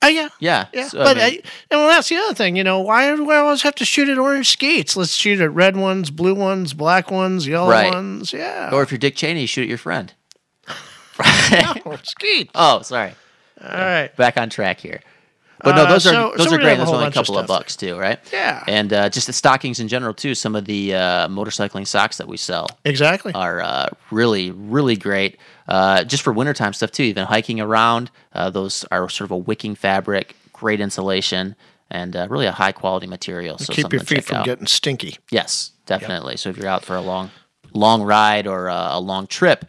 Oh 0.06 0.08
yeah, 0.08 0.28
Yeah. 0.38 0.66
yeah. 0.72 0.88
So, 0.88 1.00
I 1.00 1.04
but 1.04 1.16
mean- 1.16 1.24
uh, 1.40 1.48
and 1.72 1.80
well, 1.80 1.88
that's 1.88 2.08
the 2.08 2.16
other 2.16 2.34
thing. 2.34 2.54
You 2.56 2.62
know, 2.64 2.80
why 2.80 3.14
do 3.14 3.24
we 3.24 3.34
always 3.34 3.62
have 3.62 3.74
to 3.76 3.84
shoot 3.84 4.08
at 4.08 4.18
orange 4.18 4.48
skeets? 4.50 4.96
Let's 4.96 5.12
shoot 5.14 5.40
at 5.40 5.52
red 5.52 5.76
ones, 5.76 6.10
blue 6.10 6.34
ones, 6.34 6.72
black 6.74 7.10
ones, 7.10 7.46
yellow 7.46 7.70
Right. 7.70 7.92
ones. 7.92 8.32
Yeah. 8.32 8.70
Or 8.72 8.82
if 8.82 8.90
you're 8.92 8.98
Dick 8.98 9.16
Cheney, 9.16 9.40
you 9.42 9.46
shoot 9.46 9.62
at 9.62 9.68
your 9.68 9.78
friend. 9.78 10.12
no, 11.50 11.96
skeet. 12.02 12.50
Oh, 12.54 12.82
sorry. 12.82 13.14
All 13.62 13.70
right. 13.70 14.14
Back 14.16 14.36
on 14.36 14.50
track 14.50 14.80
here. 14.80 15.00
But 15.64 15.74
no, 15.74 15.84
Uh, 15.84 15.88
those 15.90 16.06
are 16.06 16.36
those 16.36 16.48
so 16.48 16.54
are 16.54 16.58
great. 16.58 16.76
have 16.76 16.78
a 16.78 16.84
Those 16.84 16.88
are 16.90 16.94
only 16.96 17.04
a 17.04 17.06
bunch 17.06 17.16
of 17.16 17.26
couple 17.26 17.38
of 17.38 17.46
bucks 17.46 17.76
too, 17.76 17.96
right? 17.98 18.18
Yeah. 18.32 18.62
And 18.68 18.92
uh, 18.92 19.08
just 19.08 19.26
the 19.26 19.32
stockings 19.32 19.80
in 19.80 19.88
general 19.88 20.12
too. 20.12 20.34
Some 20.34 20.54
of 20.54 20.66
the 20.66 20.94
uh, 20.94 21.28
motorcycling 21.28 21.86
socks 21.86 22.18
that 22.18 22.28
we 22.28 22.36
sell 22.36 22.68
Exactly. 22.84 23.32
are 23.34 23.60
uh, 23.60 23.88
really 24.10 24.50
really 24.50 24.96
great. 24.96 25.38
Uh, 25.68 26.04
just 26.04 26.22
for 26.22 26.32
wintertime 26.32 26.72
stuff 26.72 26.90
too. 26.90 27.04
Even 27.04 27.24
hiking 27.24 27.60
around, 27.60 28.10
uh, 28.34 28.50
those 28.50 28.84
are 28.90 29.08
sort 29.08 29.26
of 29.26 29.30
a 29.32 29.36
wicking 29.36 29.74
fabric, 29.74 30.36
great 30.52 30.80
insulation, 30.80 31.56
and 31.90 32.14
uh, 32.16 32.26
really 32.28 32.46
a 32.46 32.52
high 32.52 32.72
quality 32.72 33.06
material. 33.06 33.56
So 33.58 33.72
Keep 33.72 33.92
your 33.92 34.02
feet 34.02 34.24
from 34.24 34.38
out. 34.38 34.44
getting 34.44 34.66
stinky. 34.66 35.16
Yes, 35.30 35.72
definitely. 35.86 36.36
So 36.36 36.50
if 36.50 36.56
you're 36.58 36.68
out 36.68 36.84
for 36.84 36.96
a 36.96 37.00
long 37.00 37.30
long 37.72 38.02
ride 38.02 38.46
or 38.46 38.68
uh, 38.68 38.96
a 38.96 39.00
long 39.00 39.26
trip, 39.26 39.64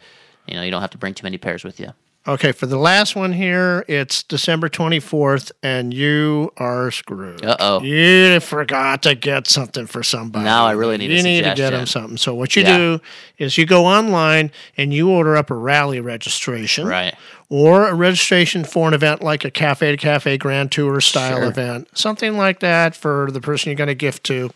you 0.46 0.54
know 0.54 0.62
you 0.62 0.70
don't 0.70 0.82
have 0.82 0.90
to 0.90 0.98
bring 0.98 1.14
too 1.14 1.24
many 1.24 1.38
pairs 1.38 1.64
with 1.64 1.80
you. 1.80 1.92
Okay, 2.26 2.52
for 2.52 2.66
the 2.66 2.76
last 2.76 3.16
one 3.16 3.32
here, 3.32 3.86
it's 3.88 4.22
December 4.22 4.68
24th, 4.68 5.50
and 5.62 5.94
you 5.94 6.52
are 6.58 6.90
screwed. 6.90 7.42
Uh-oh. 7.42 7.80
You 7.82 8.38
forgot 8.40 9.02
to 9.04 9.14
get 9.14 9.46
something 9.46 9.86
for 9.86 10.02
somebody. 10.02 10.44
Now 10.44 10.66
I 10.66 10.72
really 10.72 10.98
need 10.98 11.10
a 11.10 11.14
You 11.14 11.22
need 11.22 11.44
to 11.44 11.54
get 11.54 11.70
them 11.70 11.86
something. 11.86 12.18
So 12.18 12.34
what 12.34 12.54
you 12.54 12.62
Yeah. 12.64 12.76
do 12.76 13.00
is 13.38 13.56
you 13.56 13.64
go 13.64 13.86
online 13.86 14.50
and 14.76 14.92
you 14.92 15.08
order 15.08 15.36
up 15.38 15.50
a 15.50 15.54
rally 15.54 16.00
registration. 16.00 16.86
Right. 16.86 17.14
Or 17.48 17.88
a 17.88 17.94
registration 17.94 18.62
for 18.64 18.88
an 18.88 18.92
event 18.94 19.22
like 19.22 19.46
a 19.46 19.50
cafe 19.50 19.92
to 19.92 19.96
cafe 19.96 20.36
grand 20.36 20.70
tour 20.70 21.00
style 21.00 21.36
Sure. 21.38 21.44
event. 21.44 21.88
Something 21.94 22.36
like 22.36 22.60
that 22.60 22.94
for 22.94 23.30
the 23.30 23.40
person 23.40 23.70
you're 23.70 23.76
going 23.76 23.88
to 23.88 23.94
gift 23.94 24.24
to. 24.24 24.50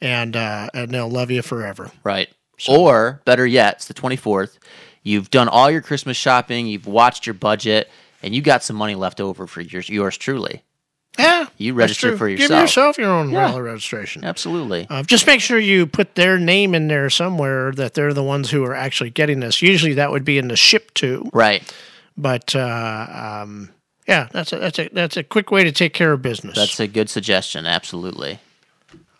And, 0.00 0.34
uh, 0.34 0.68
and 0.74 0.90
they'll 0.90 1.08
love 1.10 1.30
you 1.30 1.42
forever. 1.42 1.92
Right. 2.02 2.28
Or 2.68 3.20
better 3.24 3.46
yet, 3.46 3.74
it's 3.76 3.84
the 3.84 3.94
24th. 3.94 4.58
You've 5.04 5.30
done 5.30 5.48
all 5.48 5.70
your 5.70 5.82
Christmas 5.82 6.16
shopping, 6.16 6.66
you've 6.66 6.86
watched 6.86 7.26
your 7.26 7.34
budget, 7.34 7.88
and 8.22 8.34
you 8.34 8.42
got 8.42 8.64
some 8.64 8.74
money 8.74 8.94
left 8.96 9.20
over 9.20 9.46
for 9.46 9.60
yours, 9.60 9.88
yours 9.88 10.16
truly. 10.16 10.62
Yeah. 11.18 11.46
You 11.58 11.74
register 11.74 12.16
for 12.16 12.28
Give 12.28 12.40
yourself. 12.40 12.60
yourself 12.62 12.98
your 12.98 13.10
own 13.10 13.30
Yeah. 13.30 13.56
registration. 13.56 14.24
Absolutely. 14.24 14.88
Uh, 14.90 15.04
just 15.04 15.26
make 15.28 15.40
sure 15.40 15.60
you 15.60 15.86
put 15.86 16.16
their 16.16 16.38
name 16.40 16.74
in 16.74 16.88
there 16.88 17.08
somewhere 17.08 17.70
that 17.72 17.94
they're 17.94 18.12
the 18.12 18.22
ones 18.24 18.50
who 18.50 18.64
are 18.64 18.74
actually 18.74 19.10
getting 19.10 19.38
this. 19.38 19.62
Usually 19.62 19.92
that 19.94 20.10
would 20.10 20.24
be 20.24 20.38
in 20.38 20.48
the 20.48 20.56
ship 20.56 20.92
to, 20.94 21.30
Right. 21.32 21.62
but 22.16 22.56
uh, 22.56 23.06
um, 23.44 23.70
yeah, 24.08 24.28
that's 24.32 24.52
a 24.52 24.58
that's 24.58 24.78
a 24.80 24.88
that's 24.92 25.16
a 25.16 25.22
quick 25.22 25.52
way 25.52 25.62
to 25.62 25.70
take 25.70 25.94
care 25.94 26.12
of 26.12 26.20
business. 26.20 26.56
That's 26.56 26.80
a 26.80 26.88
good 26.88 27.08
suggestion. 27.08 27.64
Absolutely. 27.64 28.40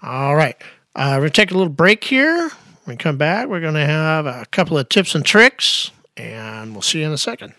All 0.03 0.35
right, 0.35 0.57
uh, 0.97 1.12
we're 1.14 1.20
gonna 1.26 1.30
take 1.30 1.53
a 1.53 1.55
little 1.55 1.72
break 1.72 2.03
here. 2.05 2.51
When 2.85 2.95
we 2.95 2.99
come 2.99 3.16
back, 3.16 3.49
we're 3.49 3.61
gonna 3.61 3.87
have 3.87 4.26
a 4.26 4.45
couple 4.51 4.76
of 4.76 4.91
tips 4.91 5.14
and 5.14 5.24
tricks, 5.24 5.91
and 6.18 6.72
we'll 6.72 6.82
see 6.82 7.01
you 7.01 7.07
in 7.07 7.12
a 7.12 7.18
second. 7.18 7.55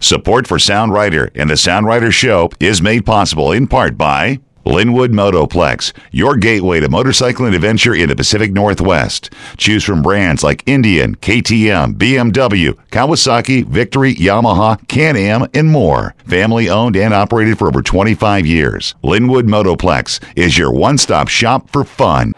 Support 0.00 0.48
for 0.48 0.58
Sound 0.58 0.92
Rider 0.92 1.30
and 1.34 1.48
the 1.48 1.56
Sound 1.56 1.86
Rider 1.86 2.10
Show 2.10 2.50
is 2.58 2.82
made 2.82 3.06
possible 3.06 3.52
in 3.52 3.68
part 3.68 3.96
by 3.96 4.40
Lynnwood 4.66 5.12
Motoplex, 5.12 5.92
your 6.10 6.36
gateway 6.36 6.80
to 6.80 6.88
motorcycling 6.88 7.54
adventure 7.54 7.94
in 7.94 8.08
the 8.08 8.16
Pacific 8.16 8.52
Northwest. 8.52 9.32
Choose 9.56 9.82
from 9.82 10.02
brands 10.02 10.42
like 10.42 10.62
Indian, 10.66 11.14
KTM, 11.16 11.94
BMW, 11.94 12.76
Kawasaki, 12.90 13.64
Victory, 13.64 14.14
Yamaha, 14.14 14.86
Can-Am, 14.88 15.46
and 15.54 15.70
more. 15.70 16.14
Family 16.26 16.68
owned 16.68 16.96
and 16.96 17.14
operated 17.14 17.58
for 17.58 17.68
over 17.68 17.80
25 17.80 18.44
years. 18.44 18.94
Lynnwood 19.02 19.48
Motoplex 19.48 20.20
is 20.36 20.58
your 20.58 20.72
one-stop 20.72 21.28
shop 21.28 21.70
for 21.70 21.82
fun. 21.84 22.32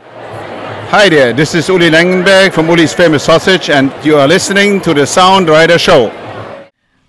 Hi 0.91 1.09
there, 1.09 1.33
this 1.33 1.55
is 1.55 1.69
Uli 1.69 1.89
Langenberg 1.89 2.53
from 2.53 2.69
Uli's 2.69 2.93
Famous 2.93 3.23
Sausage, 3.23 3.71
and 3.71 3.93
you 4.05 4.17
are 4.17 4.27
listening 4.27 4.81
to 4.81 4.93
the 4.93 5.07
Sound 5.07 5.49
Rider 5.49 5.79
Show. 5.79 6.11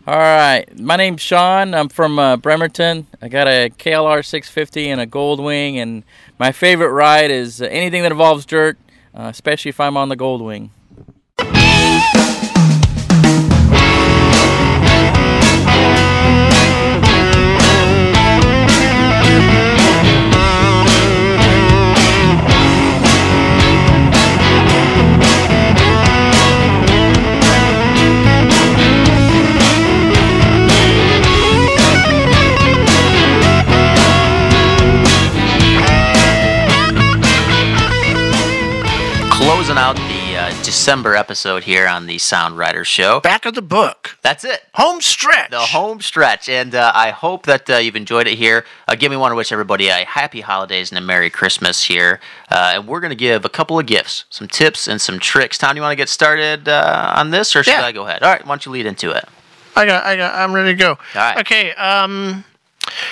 All 0.05 0.19
right, 0.19 0.65
my 0.79 0.97
name's 0.97 1.21
Sean. 1.21 1.73
I'm 1.73 1.89
from 1.89 2.19
uh, 2.19 2.37
Bremerton. 2.37 3.07
I 3.23 3.27
got 3.27 3.47
a 3.47 3.71
KLR 3.71 4.23
650 4.23 4.87
and 4.87 5.01
a 5.01 5.07
Goldwing, 5.07 5.77
and 5.77 6.03
my 6.37 6.51
favorite 6.51 6.91
ride 6.91 7.31
is 7.31 7.59
anything 7.59 8.03
that 8.03 8.11
involves 8.11 8.45
dirt, 8.45 8.77
uh, 9.15 9.29
especially 9.31 9.69
if 9.69 9.79
I'm 9.79 9.97
on 9.97 10.09
the 10.09 10.15
Goldwing. 10.17 10.69
December 40.71 41.17
episode 41.17 41.65
here 41.65 41.85
on 41.85 42.05
the 42.05 42.17
Sound 42.17 42.57
Rider 42.57 42.85
Show. 42.85 43.19
Back 43.19 43.45
of 43.45 43.55
the 43.55 43.61
book. 43.61 44.17
That's 44.21 44.45
it. 44.45 44.63
Home 44.75 45.01
stretch. 45.01 45.51
The 45.51 45.59
home 45.59 45.99
stretch. 45.99 46.47
And 46.47 46.73
uh, 46.73 46.93
I 46.95 47.09
hope 47.09 47.45
that 47.45 47.69
uh, 47.69 47.75
you've 47.75 47.97
enjoyed 47.97 48.25
it 48.25 48.37
here. 48.37 48.63
Again, 48.87 49.09
we 49.09 49.17
want 49.17 49.33
to 49.33 49.35
wish 49.35 49.51
everybody 49.51 49.89
a 49.89 50.05
happy 50.05 50.39
holidays 50.39 50.89
and 50.89 50.97
a 50.97 51.01
Merry 51.01 51.29
Christmas 51.29 51.83
here. 51.83 52.21
Uh, 52.49 52.71
and 52.75 52.87
we're 52.87 53.01
going 53.01 53.09
to 53.09 53.17
give 53.17 53.43
a 53.43 53.49
couple 53.49 53.77
of 53.79 53.85
gifts, 53.85 54.23
some 54.29 54.47
tips 54.47 54.87
and 54.87 55.01
some 55.01 55.19
tricks. 55.19 55.57
Tom, 55.57 55.75
you 55.75 55.81
want 55.81 55.91
to 55.91 55.97
get 55.97 56.07
started 56.07 56.69
uh, 56.69 57.15
on 57.17 57.31
this 57.31 57.53
or 57.53 57.63
should 57.63 57.71
Yeah. 57.71 57.81
I 57.83 57.91
go 57.91 58.07
ahead? 58.07 58.23
All 58.23 58.31
right, 58.31 58.41
why 58.45 58.47
don't 58.51 58.65
you 58.65 58.71
lead 58.71 58.85
into 58.85 59.11
it? 59.11 59.25
I 59.75 59.85
got, 59.85 60.05
I 60.05 60.15
got, 60.15 60.33
I'm 60.35 60.53
ready 60.53 60.69
to 60.71 60.75
go. 60.77 60.91
All 60.91 60.97
right. 61.15 61.37
Okay. 61.39 61.73
Um, 61.73 62.45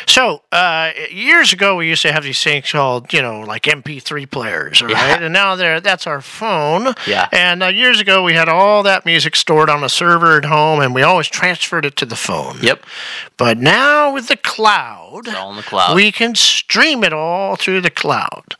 So 0.07 0.41
uh, 0.51 0.91
years 1.11 1.53
ago, 1.53 1.75
we 1.75 1.87
used 1.87 2.01
to 2.03 2.11
have 2.11 2.23
these 2.23 2.41
things 2.43 2.71
called, 2.71 3.13
you 3.13 3.21
know, 3.21 3.41
like 3.41 3.63
MP3 3.63 4.29
players, 4.29 4.81
right? 4.81 4.91
Yeah. 4.91 5.19
And 5.23 5.33
now 5.33 5.55
they're 5.55 5.79
that's 5.79 6.07
our 6.07 6.21
phone. 6.21 6.93
Yeah. 7.07 7.27
And 7.31 7.63
uh, 7.63 7.67
years 7.67 7.99
ago, 7.99 8.23
we 8.23 8.33
had 8.33 8.49
all 8.49 8.83
that 8.83 9.05
music 9.05 9.35
stored 9.35 9.69
on 9.69 9.83
a 9.83 9.89
server 9.89 10.37
at 10.37 10.45
home, 10.45 10.79
and 10.81 10.93
we 10.93 11.03
always 11.03 11.27
transferred 11.27 11.85
it 11.85 11.95
to 11.97 12.05
the 12.05 12.15
phone. 12.15 12.57
Yep. 12.61 12.83
But 13.37 13.57
now 13.57 14.13
with 14.13 14.27
the 14.27 14.35
cloud, 14.37 15.27
It's 15.27 15.35
all 15.35 15.51
in 15.51 15.55
the 15.57 15.63
cloud. 15.63 15.95
we 15.95 16.11
can 16.11 16.35
stream 16.35 17.03
it 17.03 17.13
all 17.13 17.55
through 17.55 17.81
the 17.81 17.89
cloud. 17.89 18.55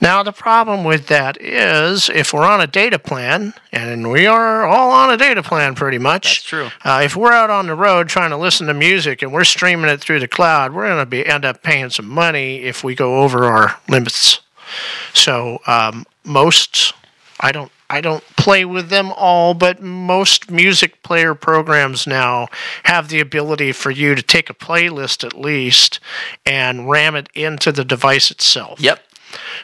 Now, 0.00 0.22
the 0.22 0.32
problem 0.32 0.84
with 0.84 1.06
that 1.08 1.40
is 1.40 2.10
if 2.10 2.32
we're 2.32 2.44
on 2.44 2.60
a 2.60 2.66
data 2.66 2.98
plan, 2.98 3.54
and 3.72 4.10
we 4.10 4.26
are 4.26 4.66
all 4.66 4.90
on 4.90 5.10
a 5.10 5.16
data 5.16 5.42
plan 5.42 5.74
pretty 5.74 5.98
much. 5.98 6.24
That's 6.24 6.42
true. 6.42 6.68
Uh, 6.84 7.00
if 7.04 7.16
we're 7.16 7.32
out 7.32 7.50
on 7.50 7.66
the 7.66 7.74
road 7.74 8.08
trying 8.08 8.30
to 8.30 8.36
listen 8.36 8.66
to 8.66 8.74
music 8.74 9.22
and 9.22 9.32
we're 9.32 9.44
streaming 9.44 9.90
it 9.90 10.00
through 10.00 10.20
the 10.20 10.28
cloud, 10.28 10.57
we're 10.66 10.88
going 10.88 10.98
to 10.98 11.06
be 11.06 11.24
end 11.24 11.44
up 11.44 11.62
paying 11.62 11.90
some 11.90 12.08
money 12.08 12.62
if 12.62 12.82
we 12.82 12.94
go 12.94 13.22
over 13.22 13.44
our 13.44 13.78
limits. 13.88 14.40
So 15.14 15.58
um, 15.66 16.04
most, 16.24 16.92
I 17.40 17.52
don't, 17.52 17.70
I 17.90 18.00
don't 18.00 18.24
play 18.36 18.64
with 18.64 18.90
them 18.90 19.12
all, 19.16 19.54
but 19.54 19.80
most 19.80 20.50
music 20.50 21.02
player 21.02 21.34
programs 21.34 22.06
now 22.06 22.48
have 22.84 23.08
the 23.08 23.20
ability 23.20 23.72
for 23.72 23.90
you 23.90 24.14
to 24.14 24.22
take 24.22 24.50
a 24.50 24.54
playlist 24.54 25.24
at 25.24 25.38
least 25.38 26.00
and 26.44 26.88
ram 26.88 27.14
it 27.14 27.28
into 27.34 27.72
the 27.72 27.84
device 27.84 28.30
itself. 28.30 28.80
Yep. 28.80 29.00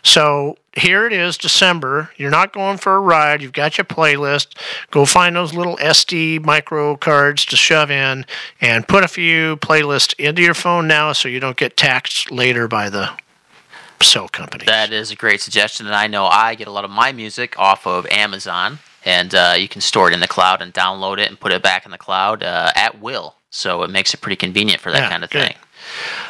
So 0.02 0.56
here 0.76 1.06
it 1.06 1.12
is, 1.12 1.36
December. 1.38 2.10
You're 2.16 2.30
not 2.30 2.52
going 2.52 2.78
for 2.78 2.96
a 2.96 3.00
ride. 3.00 3.42
You've 3.42 3.52
got 3.52 3.78
your 3.78 3.84
playlist. 3.84 4.58
Go 4.90 5.04
find 5.04 5.36
those 5.36 5.54
little 5.54 5.76
SD 5.76 6.44
micro 6.44 6.96
cards 6.96 7.44
to 7.46 7.56
shove 7.56 7.90
in 7.90 8.26
and 8.60 8.86
put 8.88 9.04
a 9.04 9.08
few 9.08 9.56
playlists 9.58 10.14
into 10.18 10.42
your 10.42 10.54
phone 10.54 10.86
now 10.88 11.12
so 11.12 11.28
you 11.28 11.40
don't 11.40 11.56
get 11.56 11.76
taxed 11.76 12.30
later 12.30 12.66
by 12.68 12.90
the 12.90 13.10
cell 14.00 14.28
company. 14.28 14.64
That 14.66 14.92
is 14.92 15.10
a 15.10 15.16
great 15.16 15.40
suggestion, 15.40 15.86
and 15.86 15.94
I 15.94 16.06
know 16.08 16.26
I 16.26 16.54
get 16.56 16.68
a 16.68 16.70
lot 16.70 16.84
of 16.84 16.90
my 16.90 17.12
music 17.12 17.58
off 17.58 17.86
of 17.86 18.06
Amazon, 18.06 18.78
and 19.04 19.34
uh, 19.34 19.54
you 19.56 19.68
can 19.68 19.80
store 19.80 20.08
it 20.10 20.14
in 20.14 20.20
the 20.20 20.28
cloud 20.28 20.60
and 20.60 20.74
download 20.74 21.18
it 21.18 21.28
and 21.28 21.40
put 21.40 21.52
it 21.52 21.62
back 21.62 21.84
in 21.86 21.90
the 21.90 21.98
cloud 21.98 22.42
uh, 22.42 22.70
at 22.76 23.00
will. 23.00 23.36
So 23.50 23.82
it 23.82 23.90
makes 23.90 24.12
it 24.12 24.20
pretty 24.20 24.36
convenient 24.36 24.80
for 24.82 24.90
that 24.92 25.02
Yeah, 25.04 25.08
kind 25.10 25.24
of 25.24 25.30
good. 25.30 25.46
thing. 25.46 25.54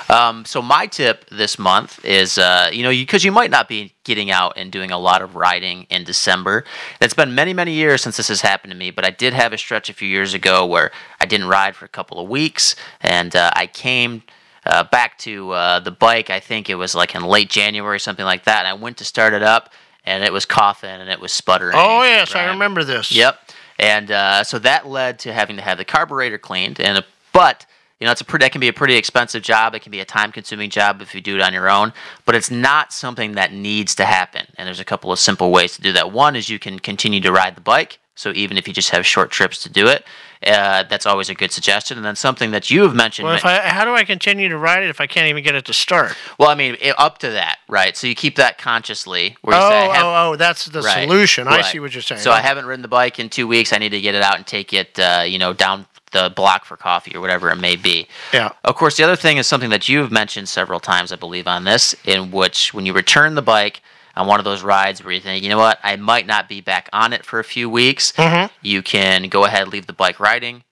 Um, 0.09 0.45
so 0.45 0.61
my 0.63 0.87
tip 0.87 1.29
this 1.31 1.59
month 1.59 2.05
is, 2.05 2.39
uh, 2.39 2.71
you 2.73 2.83
know, 2.83 2.91
because 2.91 3.25
you, 3.25 3.33
might 3.33 3.51
not 3.51 3.69
be 3.69 3.93
getting 4.05 4.31
out 4.31 4.55
and 4.57 4.71
doing 4.71 4.91
a 4.91 4.99
lot 4.99 5.23
of 5.23 5.35
riding 5.35 5.87
in 5.91 6.05
December. 6.05 6.65
It's 7.01 7.15
been 7.15 7.35
many, 7.35 7.53
many 7.53 7.73
years 7.73 8.03
since 8.03 8.17
this 8.17 8.29
has 8.29 8.43
happened 8.43 8.71
to 8.71 8.77
me, 8.77 8.91
but 8.91 9.05
I 9.05 9.11
did 9.11 9.33
have 9.33 9.53
a 9.53 9.59
stretch 9.59 9.91
a 9.91 9.93
few 9.93 10.09
years 10.09 10.35
ago 10.35 10.65
where 10.65 10.93
I 11.21 11.27
didn't 11.27 11.49
ride 11.49 11.75
for 11.75 11.85
a 11.85 11.89
couple 11.89 12.21
of 12.21 12.29
weeks, 12.29 12.77
and 13.01 13.35
uh, 13.35 13.51
I 13.55 13.67
came 13.67 14.23
uh, 14.67 14.85
back 14.85 15.19
to 15.19 15.51
uh, 15.51 15.81
the 15.81 15.91
bike. 15.91 16.31
I 16.31 16.41
think 16.41 16.71
it 16.71 16.77
was 16.77 16.95
like 16.95 17.15
in 17.15 17.25
late 17.25 17.51
January, 17.51 18.01
something 18.01 18.25
like 18.25 18.45
that. 18.45 18.61
And 18.61 18.69
I 18.69 18.75
went 18.75 18.99
to 18.99 19.05
start 19.05 19.33
it 19.33 19.43
up, 19.43 19.73
and 20.05 20.25
it 20.25 20.33
was 20.33 20.45
coughing 20.45 20.91
and 20.91 21.11
it 21.11 21.21
was 21.21 21.33
sputtering. 21.33 21.75
Oh, 21.77 22.03
yes, 22.03 22.35
I 22.35 22.51
remember 22.51 22.85
this. 22.85 23.11
Yep. 23.13 23.39
And 23.79 24.11
uh, 24.11 24.45
so 24.45 24.59
that 24.61 24.87
led 24.87 25.19
to 25.21 25.33
having 25.33 25.57
to 25.57 25.63
have 25.63 25.79
the 25.79 25.85
carburetor 25.85 26.39
cleaned. 26.39 26.81
And 26.81 27.05
but 27.33 27.67
you 28.01 28.07
know, 28.07 28.11
it's 28.11 28.21
a 28.21 28.25
pretty, 28.25 28.45
that 28.45 28.53
can 28.53 28.61
be 28.61 28.69
a 28.69 28.73
pretty 28.73 28.97
expensive 28.97 29.43
job. 29.43 29.75
It 29.75 29.81
can 29.81 29.93
be 29.93 30.01
a 30.01 30.05
time-consuming 30.05 30.71
job 30.71 31.01
if 31.01 31.15
you 31.15 31.21
do 31.21 31.37
it 31.37 31.41
on 31.43 31.53
your 31.53 31.71
own. 31.71 31.93
But 32.27 32.35
it's 32.35 32.51
not 32.51 32.93
something 32.93 33.33
that 33.33 33.53
needs 33.53 33.95
to 33.97 34.05
happen. 34.05 34.47
And 34.57 34.67
there's 34.67 34.81
a 34.81 34.85
couple 34.85 35.13
of 35.13 35.19
simple 35.19 35.51
ways 35.53 35.75
to 35.77 35.83
do 35.83 35.93
that. 35.93 36.13
One 36.13 36.37
is 36.37 36.49
you 36.49 36.59
can 36.59 36.79
continue 36.81 37.21
to 37.21 37.33
ride 37.33 37.57
the 37.57 37.61
bike. 37.61 37.99
So 38.17 38.33
even 38.35 38.57
if 38.57 38.69
you 38.69 38.75
just 38.75 38.91
have 38.91 39.05
short 39.05 39.31
trips 39.31 39.63
to 39.65 39.69
do 39.69 39.89
it, 39.89 40.05
uh, 40.47 40.85
that's 40.85 41.07
always 41.07 41.31
a 41.31 41.35
good 41.35 41.51
suggestion. 41.51 41.97
And 41.97 42.05
then 42.05 42.15
something 42.15 42.53
that 42.53 42.71
you 42.71 42.83
have 42.83 42.95
mentioned. 42.95 43.27
Well, 43.27 43.37
if 43.37 43.45
I, 43.45 43.59
how 43.61 43.85
do 43.85 43.95
I 43.95 44.05
continue 44.05 44.49
to 44.49 44.59
ride 44.59 44.83
it 44.85 44.91
if 44.91 45.01
I 45.01 45.07
can't 45.07 45.27
even 45.29 45.43
get 45.43 45.55
it 45.55 45.65
to 45.65 45.73
start? 45.73 46.15
well, 46.39 46.49
I 46.49 46.55
mean, 46.55 46.77
it, 46.81 46.95
up 46.99 47.19
to 47.19 47.31
that, 47.31 47.59
right? 47.69 47.97
So 47.97 48.07
you 48.07 48.15
keep 48.15 48.37
that 48.37 48.59
consciously. 48.59 49.37
Where 49.43 49.57
you 49.57 49.63
Oh, 49.63 49.71
say, 49.71 49.89
oh, 50.01 50.31
oh, 50.33 50.37
that's 50.37 50.67
the 50.67 50.83
Right, 50.83 51.09
solution. 51.09 51.49
I 51.49 51.63
see 51.63 51.81
what 51.81 51.93
you're 51.93 52.03
saying. 52.03 52.21
So 52.21 52.31
I 52.31 52.41
haven't 52.41 52.67
ridden 52.67 52.83
the 52.83 52.89
bike 52.89 53.19
in 53.19 53.31
two 53.31 53.49
weeks. 53.49 53.73
I 53.73 53.79
need 53.79 53.91
to 53.91 54.01
get 54.01 54.15
it 54.15 54.23
out 54.23 54.37
and 54.37 54.47
take 54.47 54.73
it, 54.73 54.99
uh, 54.99 55.25
you 55.27 55.39
know, 55.39 55.53
down 55.53 55.87
the 56.15 56.33
block 56.35 56.65
for 56.65 56.79
coffee 56.79 57.15
or 57.15 57.21
whatever 57.21 57.51
it 57.51 57.57
may 57.57 57.77
be. 57.77 58.09
Yeah. 58.33 58.51
Of 58.65 58.77
course, 58.77 58.97
the 58.97 59.03
other 59.05 59.17
thing 59.17 59.37
is 59.37 59.47
something 59.47 59.69
that 59.71 59.89
you've 59.89 60.11
mentioned 60.11 60.49
several 60.49 60.81
times, 60.81 61.13
I 61.13 61.17
believe, 61.17 61.47
on 61.47 61.65
this, 61.65 61.95
in 62.07 62.31
which 62.31 62.73
when 62.73 62.87
you 62.87 62.95
return 62.95 63.35
the 63.35 63.43
bike 63.43 63.83
on 64.17 64.27
one 64.27 64.39
of 64.39 64.45
those 64.45 64.63
rides 64.63 65.03
where 65.05 65.13
you 65.13 65.21
think, 65.21 65.43
you 65.43 65.51
know 65.51 65.59
what, 65.59 65.79
I 65.83 65.97
might 65.97 66.27
not 66.27 66.49
be 66.49 66.61
back 66.63 66.89
on 66.93 67.13
it 67.13 67.27
for 67.27 67.39
a 67.41 67.45
few 67.45 67.69
weeks, 67.69 68.13
Mhm. 68.13 68.49
you 68.63 68.81
can 68.81 69.29
go 69.29 69.45
ahead, 69.45 69.69
leave 69.69 69.87
the 69.89 69.93
bike 69.93 70.21
riding, 70.21 70.63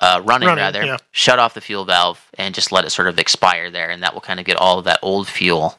uh, 0.00 0.20
running, 0.24 0.48
Running, 0.48 0.64
rather, 0.64 0.84
yeah. 0.84 0.96
shut 1.12 1.38
off 1.38 1.52
the 1.54 1.60
fuel 1.60 1.84
valve, 1.84 2.18
and 2.38 2.54
just 2.54 2.72
let 2.72 2.84
it 2.86 2.90
sort 2.90 3.06
of 3.06 3.18
expire 3.18 3.70
there, 3.70 3.90
and 3.90 4.02
that 4.02 4.14
will 4.14 4.22
kind 4.22 4.40
of 4.40 4.46
get 4.46 4.56
all 4.56 4.78
of 4.78 4.86
that 4.86 4.98
old 5.02 5.28
fuel. 5.28 5.78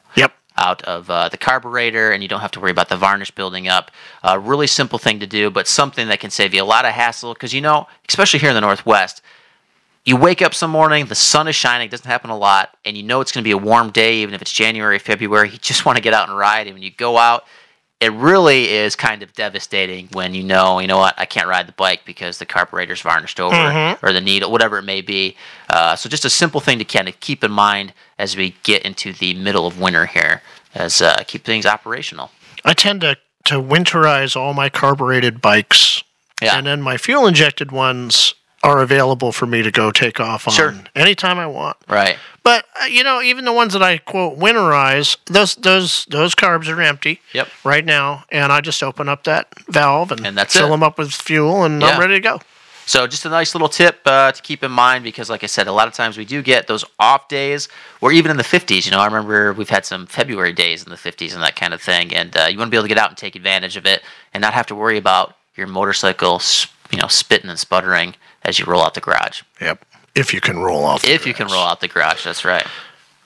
Out 0.58 0.82
of 0.84 1.10
uh, 1.10 1.30
the 1.30 1.38
carburetor, 1.38 2.12
and 2.12 2.24
you 2.24 2.30
don't 2.30 2.42
have 2.42 2.52
to 2.52 2.60
worry 2.60 2.72
about 2.72 2.90
the 2.90 2.98
varnish 2.98 3.32
building 3.32 3.68
up. 3.68 3.92
A 4.24 4.40
really 4.40 4.68
simple 4.68 5.00
thing 5.00 5.20
to 5.20 5.28
do, 5.28 5.50
but 5.50 5.68
something 5.68 6.08
that 6.08 6.20
can 6.20 6.30
save 6.30 6.54
you 6.54 6.64
a 6.64 6.66
lot 6.66 6.86
of 6.86 6.92
hassle. 6.92 7.34
Because 7.34 7.54
you 7.54 7.62
know, 7.62 7.88
especially 8.08 8.40
here 8.40 8.50
in 8.50 8.56
the 8.56 8.62
Northwest, 8.62 9.22
you 10.06 10.16
wake 10.16 10.42
up 10.42 10.54
some 10.54 10.72
morning, 10.72 11.06
the 11.06 11.16
sun 11.16 11.48
is 11.48 11.56
shining, 11.56 11.88
it 11.88 11.92
doesn't 11.92 12.08
happen 12.08 12.30
a 12.30 12.38
lot, 12.38 12.78
and 12.86 12.96
you 12.96 13.04
know 13.04 13.20
it's 13.20 13.32
going 13.32 13.44
to 13.44 13.48
be 13.48 13.52
a 13.52 13.58
warm 13.58 13.92
day, 13.92 14.18
even 14.18 14.34
if 14.34 14.42
it's 14.42 14.54
January, 14.54 15.00
February. 15.00 15.50
You 15.50 15.58
just 15.58 15.86
want 15.86 15.98
to 15.98 16.02
get 16.02 16.14
out 16.14 16.30
and 16.30 16.38
ride, 16.38 16.68
and 16.68 16.76
when 16.76 16.84
you 16.84 16.92
go 16.92 17.18
out, 17.18 17.44
it 18.00 18.12
really 18.14 18.70
is 18.70 18.96
kind 18.96 19.24
of 19.24 19.34
devastating 19.34 20.08
when 20.14 20.34
you 20.36 20.44
know, 20.44 20.78
you 20.80 20.86
know 20.88 21.00
what, 21.00 21.16
I 21.18 21.26
can't 21.26 21.48
ride 21.48 21.68
the 21.68 21.72
bike 21.74 22.02
because 22.06 22.38
the 22.38 22.46
carburetor's 22.46 23.02
varnished 23.02 23.40
over, 23.40 23.56
Mhm. 23.56 23.98
or 24.04 24.14
the 24.14 24.22
needle, 24.22 24.52
whatever 24.52 24.78
it 24.78 24.84
may 24.84 25.02
be. 25.02 25.36
Uh, 25.70 25.96
so 25.96 26.08
just 26.08 26.24
a 26.26 26.30
simple 26.30 26.62
thing 26.62 26.78
to 26.78 26.86
kind 26.86 27.08
of 27.10 27.20
keep 27.20 27.44
in 27.44 27.52
mind 27.52 27.94
as 28.20 28.38
we 28.38 28.56
get 28.64 28.84
into 28.84 29.14
the 29.14 29.34
middle 29.34 29.66
of 29.66 29.80
winter 29.80 30.06
here, 30.06 30.44
as 30.76 31.02
uh, 31.02 31.24
keep 31.26 31.44
things 31.44 31.66
operational. 31.66 32.32
I 32.64 32.74
tend 32.74 33.02
to, 33.02 33.18
to 33.46 33.56
winterize 33.56 34.36
all 34.36 34.54
my 34.54 34.70
carbureted 34.70 35.42
bikes. 35.42 36.04
Yeah. 36.42 36.56
And 36.56 36.68
then 36.68 36.84
my 36.84 36.98
fuel 36.98 37.26
injected 37.26 37.72
ones 37.72 38.36
are 38.68 38.82
available 38.82 39.32
for 39.32 39.46
me 39.46 39.62
to 39.64 39.72
go 39.72 39.92
take 39.92 40.20
off 40.20 40.48
on 40.48 40.54
Sure. 40.54 40.76
anytime 40.96 41.40
I 41.40 41.48
want. 41.48 41.78
Right. 41.88 42.18
But 42.44 42.66
uh, 42.82 42.86
you 42.86 43.04
know, 43.04 43.22
even 43.22 43.46
the 43.46 43.54
ones 43.54 43.74
that 43.74 43.82
I 43.84 43.98
quote 43.98 44.38
winterize, 44.38 45.18
those 45.26 45.56
those 45.56 46.06
those 46.10 46.36
carbs 46.36 46.68
are 46.68 46.82
empty 46.82 47.22
Yep. 47.34 47.48
right 47.64 47.86
now, 47.86 48.26
and 48.30 48.52
I 48.52 48.62
just 48.62 48.84
open 48.84 49.08
up 49.10 49.24
that 49.24 49.48
valve 49.70 50.12
and, 50.12 50.26
And 50.26 50.38
that's 50.38 50.54
fill 50.54 50.68
it. 50.68 50.72
them 50.72 50.84
up 50.84 50.98
with 50.98 51.12
fuel, 51.14 51.64
and 51.64 51.82
Yeah. 51.82 51.90
I'm 51.90 52.00
ready 52.00 52.14
to 52.16 52.20
go. 52.20 52.42
So 52.86 53.06
just 53.06 53.26
a 53.26 53.30
nice 53.30 53.54
little 53.54 53.68
tip 53.68 54.00
uh, 54.06 54.32
to 54.32 54.42
keep 54.42 54.64
in 54.64 54.72
mind 54.72 55.04
because, 55.04 55.30
like 55.30 55.44
I 55.44 55.48
said, 55.48 55.68
a 55.68 55.74
lot 55.74 55.90
of 55.90 55.94
times 55.94 56.18
we 56.18 56.24
do 56.24 56.42
get 56.42 56.68
those 56.68 56.86
off 57.00 57.28
days, 57.28 57.68
or 58.00 58.14
even 58.14 58.32
in 58.32 58.38
the 58.38 58.44
50s. 58.46 58.86
You 58.86 58.92
know, 58.92 59.00
I 59.00 59.06
remember 59.06 59.52
we've 59.52 59.70
had 59.70 59.86
some 59.86 60.06
February 60.08 60.54
days 60.54 60.84
in 60.84 60.90
the 60.90 60.96
50s 60.96 61.34
and 61.34 61.44
that 61.44 61.58
kind 61.58 61.74
of 61.74 61.82
thing, 61.82 62.14
and 62.16 62.36
uh, 62.38 62.46
you 62.50 62.58
want 62.58 62.68
to 62.70 62.72
be 62.72 62.78
able 62.78 62.86
to 62.86 62.88
get 62.88 62.98
out 62.98 63.10
and 63.10 63.18
take 63.18 63.36
advantage 63.36 63.76
of 63.76 63.86
it, 63.86 64.04
and 64.34 64.42
not 64.42 64.54
have 64.54 64.68
to 64.68 64.76
worry 64.76 64.98
about 64.98 65.36
your 65.58 65.68
motorcycle, 65.68 66.42
you 66.92 66.98
know, 66.98 67.08
spitting 67.10 67.50
and 67.50 67.60
sputtering 67.60 68.16
as 68.48 68.58
you 68.58 68.66
roll 68.66 68.82
out 68.82 68.96
the 68.96 69.02
garage. 69.02 69.44
Yep. 69.62 69.86
If 70.16 70.34
you 70.34 70.42
can 70.42 70.58
roll 70.58 70.84
off. 70.84 71.06
If 71.06 71.28
you 71.28 71.34
can 71.36 71.48
roll 71.48 71.62
out 71.62 71.82
the 71.82 71.88
garage, 71.88 72.24
that's 72.24 72.44
right. 72.44 72.66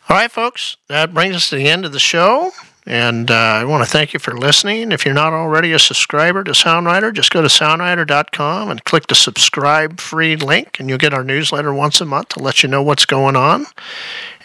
All 0.10 0.18
right, 0.18 0.32
folks, 0.32 0.76
that 0.90 1.14
brings 1.14 1.36
us 1.36 1.50
to 1.52 1.56
the 1.56 1.70
end 1.70 1.86
of 1.86 1.94
the 1.94 2.00
show. 2.00 2.52
And 2.88 3.30
uh, 3.30 3.36
I 3.36 3.64
want 3.64 3.86
to 3.86 3.90
thank 3.90 4.12
you 4.12 4.20
for 4.20 4.36
listening. 4.36 4.92
If 4.92 5.06
you're 5.06 5.14
not 5.14 5.34
already 5.34 5.72
a 5.72 5.80
subscriber 5.80 6.44
to 6.44 6.56
Sound 6.56 6.88
Rider, 6.88 7.12
just 7.12 7.32
go 7.32 7.42
to 7.42 7.48
soundrider.com 7.48 8.72
and 8.72 8.84
click 8.84 9.06
the 9.06 9.16
subscribe 9.16 10.02
free 10.02 10.36
link, 10.36 10.80
and 10.80 10.90
you'll 10.90 10.98
get 10.98 11.14
our 11.14 11.24
newsletter 11.24 11.72
once 11.72 12.02
a 12.02 12.06
month 12.06 12.30
to 12.30 12.40
let 12.40 12.64
you 12.64 12.70
know 12.70 12.82
what's 12.82 13.06
going 13.06 13.36
on. 13.36 13.68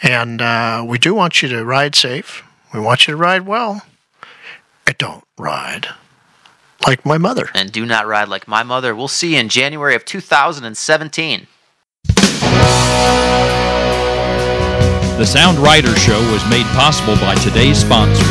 And 0.03 0.39
uh, 0.41 0.85
we 0.87 0.99
do 0.99 1.15
want 1.15 1.41
you 1.41 1.49
to 1.49 1.65
ride 1.65 1.95
safe. 1.95 2.43
We 2.73 2.79
want 2.79 3.07
you 3.07 3.13
to 3.13 3.17
ride 3.17 3.47
well. 3.47 3.81
And 4.85 4.97
don't 4.99 5.23
ride 5.37 5.87
like 6.85 7.05
my 7.05 7.17
mother. 7.17 7.49
And 7.53 7.71
do 7.71 7.85
not 7.85 8.07
ride 8.07 8.27
like 8.27 8.47
my 8.47 8.63
mother. 8.63 8.95
We'll 8.95 9.07
see 9.07 9.33
you 9.33 9.39
in 9.39 9.49
January 9.49 9.95
of 9.95 10.05
2017. 10.05 11.47
The 15.17 15.25
Sound 15.25 15.57
Rider 15.57 15.95
Show 15.95 16.19
was 16.31 16.47
made 16.49 16.65
possible 16.77 17.15
by 17.15 17.33
today's 17.35 17.79
sponsors 17.79 18.27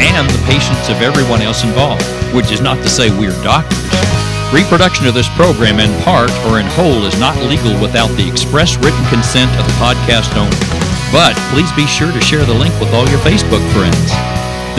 and 0.00 0.24
the 0.30 0.42
patience 0.46 0.88
of 0.88 1.02
everyone 1.02 1.42
else 1.42 1.64
involved, 1.64 2.02
which 2.34 2.50
is 2.50 2.62
not 2.62 2.76
to 2.82 2.88
say 2.88 3.10
we're 3.10 3.36
doctors. 3.44 3.76
Reproduction 4.48 5.06
of 5.06 5.14
this 5.14 5.28
program 5.36 5.78
in 5.78 5.92
part 6.02 6.32
or 6.48 6.58
in 6.58 6.66
whole 6.72 7.04
is 7.04 7.20
not 7.20 7.36
legal 7.44 7.78
without 7.80 8.08
the 8.16 8.26
express 8.26 8.76
written 8.78 9.04
consent 9.12 9.52
of 9.60 9.66
the 9.66 9.76
podcast 9.76 10.32
owner. 10.34 10.56
But 11.12 11.36
please 11.52 11.70
be 11.76 11.86
sure 11.86 12.10
to 12.10 12.20
share 12.20 12.44
the 12.46 12.54
link 12.54 12.72
with 12.80 12.94
all 12.94 13.06
your 13.12 13.20
Facebook 13.20 13.62
friends. 13.76 14.10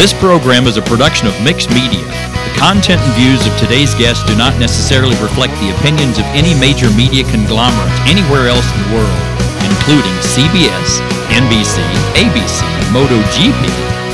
This 0.02 0.18
program 0.18 0.66
is 0.66 0.78
a 0.78 0.82
production 0.82 1.30
of 1.30 1.38
Mixed 1.46 1.70
Media. 1.70 2.02
The 2.02 2.58
content 2.58 2.98
and 3.06 3.14
views 3.14 3.46
of 3.46 3.54
today's 3.62 3.94
guests 3.94 4.26
do 4.26 4.34
not 4.34 4.58
necessarily 4.58 5.14
reflect 5.22 5.54
the 5.62 5.70
opinions 5.78 6.18
of 6.18 6.26
any 6.34 6.58
major 6.58 6.90
media 6.98 7.22
conglomerate 7.30 7.94
anywhere 8.10 8.50
else 8.50 8.66
in 8.66 8.82
the 8.82 8.98
world, 8.98 9.22
including 9.62 10.10
CBS, 10.26 10.98
NBC, 11.30 11.86
ABC, 12.18 12.66
MotoGP, 12.90 13.62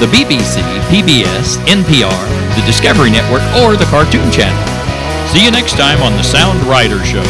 the 0.04 0.12
BBC, 0.12 0.60
PBS, 0.92 1.56
NPR, 1.72 2.24
the 2.60 2.68
Discovery 2.68 3.08
Network, 3.08 3.48
or 3.64 3.80
the 3.80 3.88
Cartoon 3.88 4.28
Channel. 4.28 4.60
See 5.32 5.40
you 5.40 5.56
next 5.56 5.80
time 5.80 6.04
on 6.04 6.12
the 6.20 6.24
Sound 6.28 6.60
Rider 6.68 7.00
Show. 7.08 7.24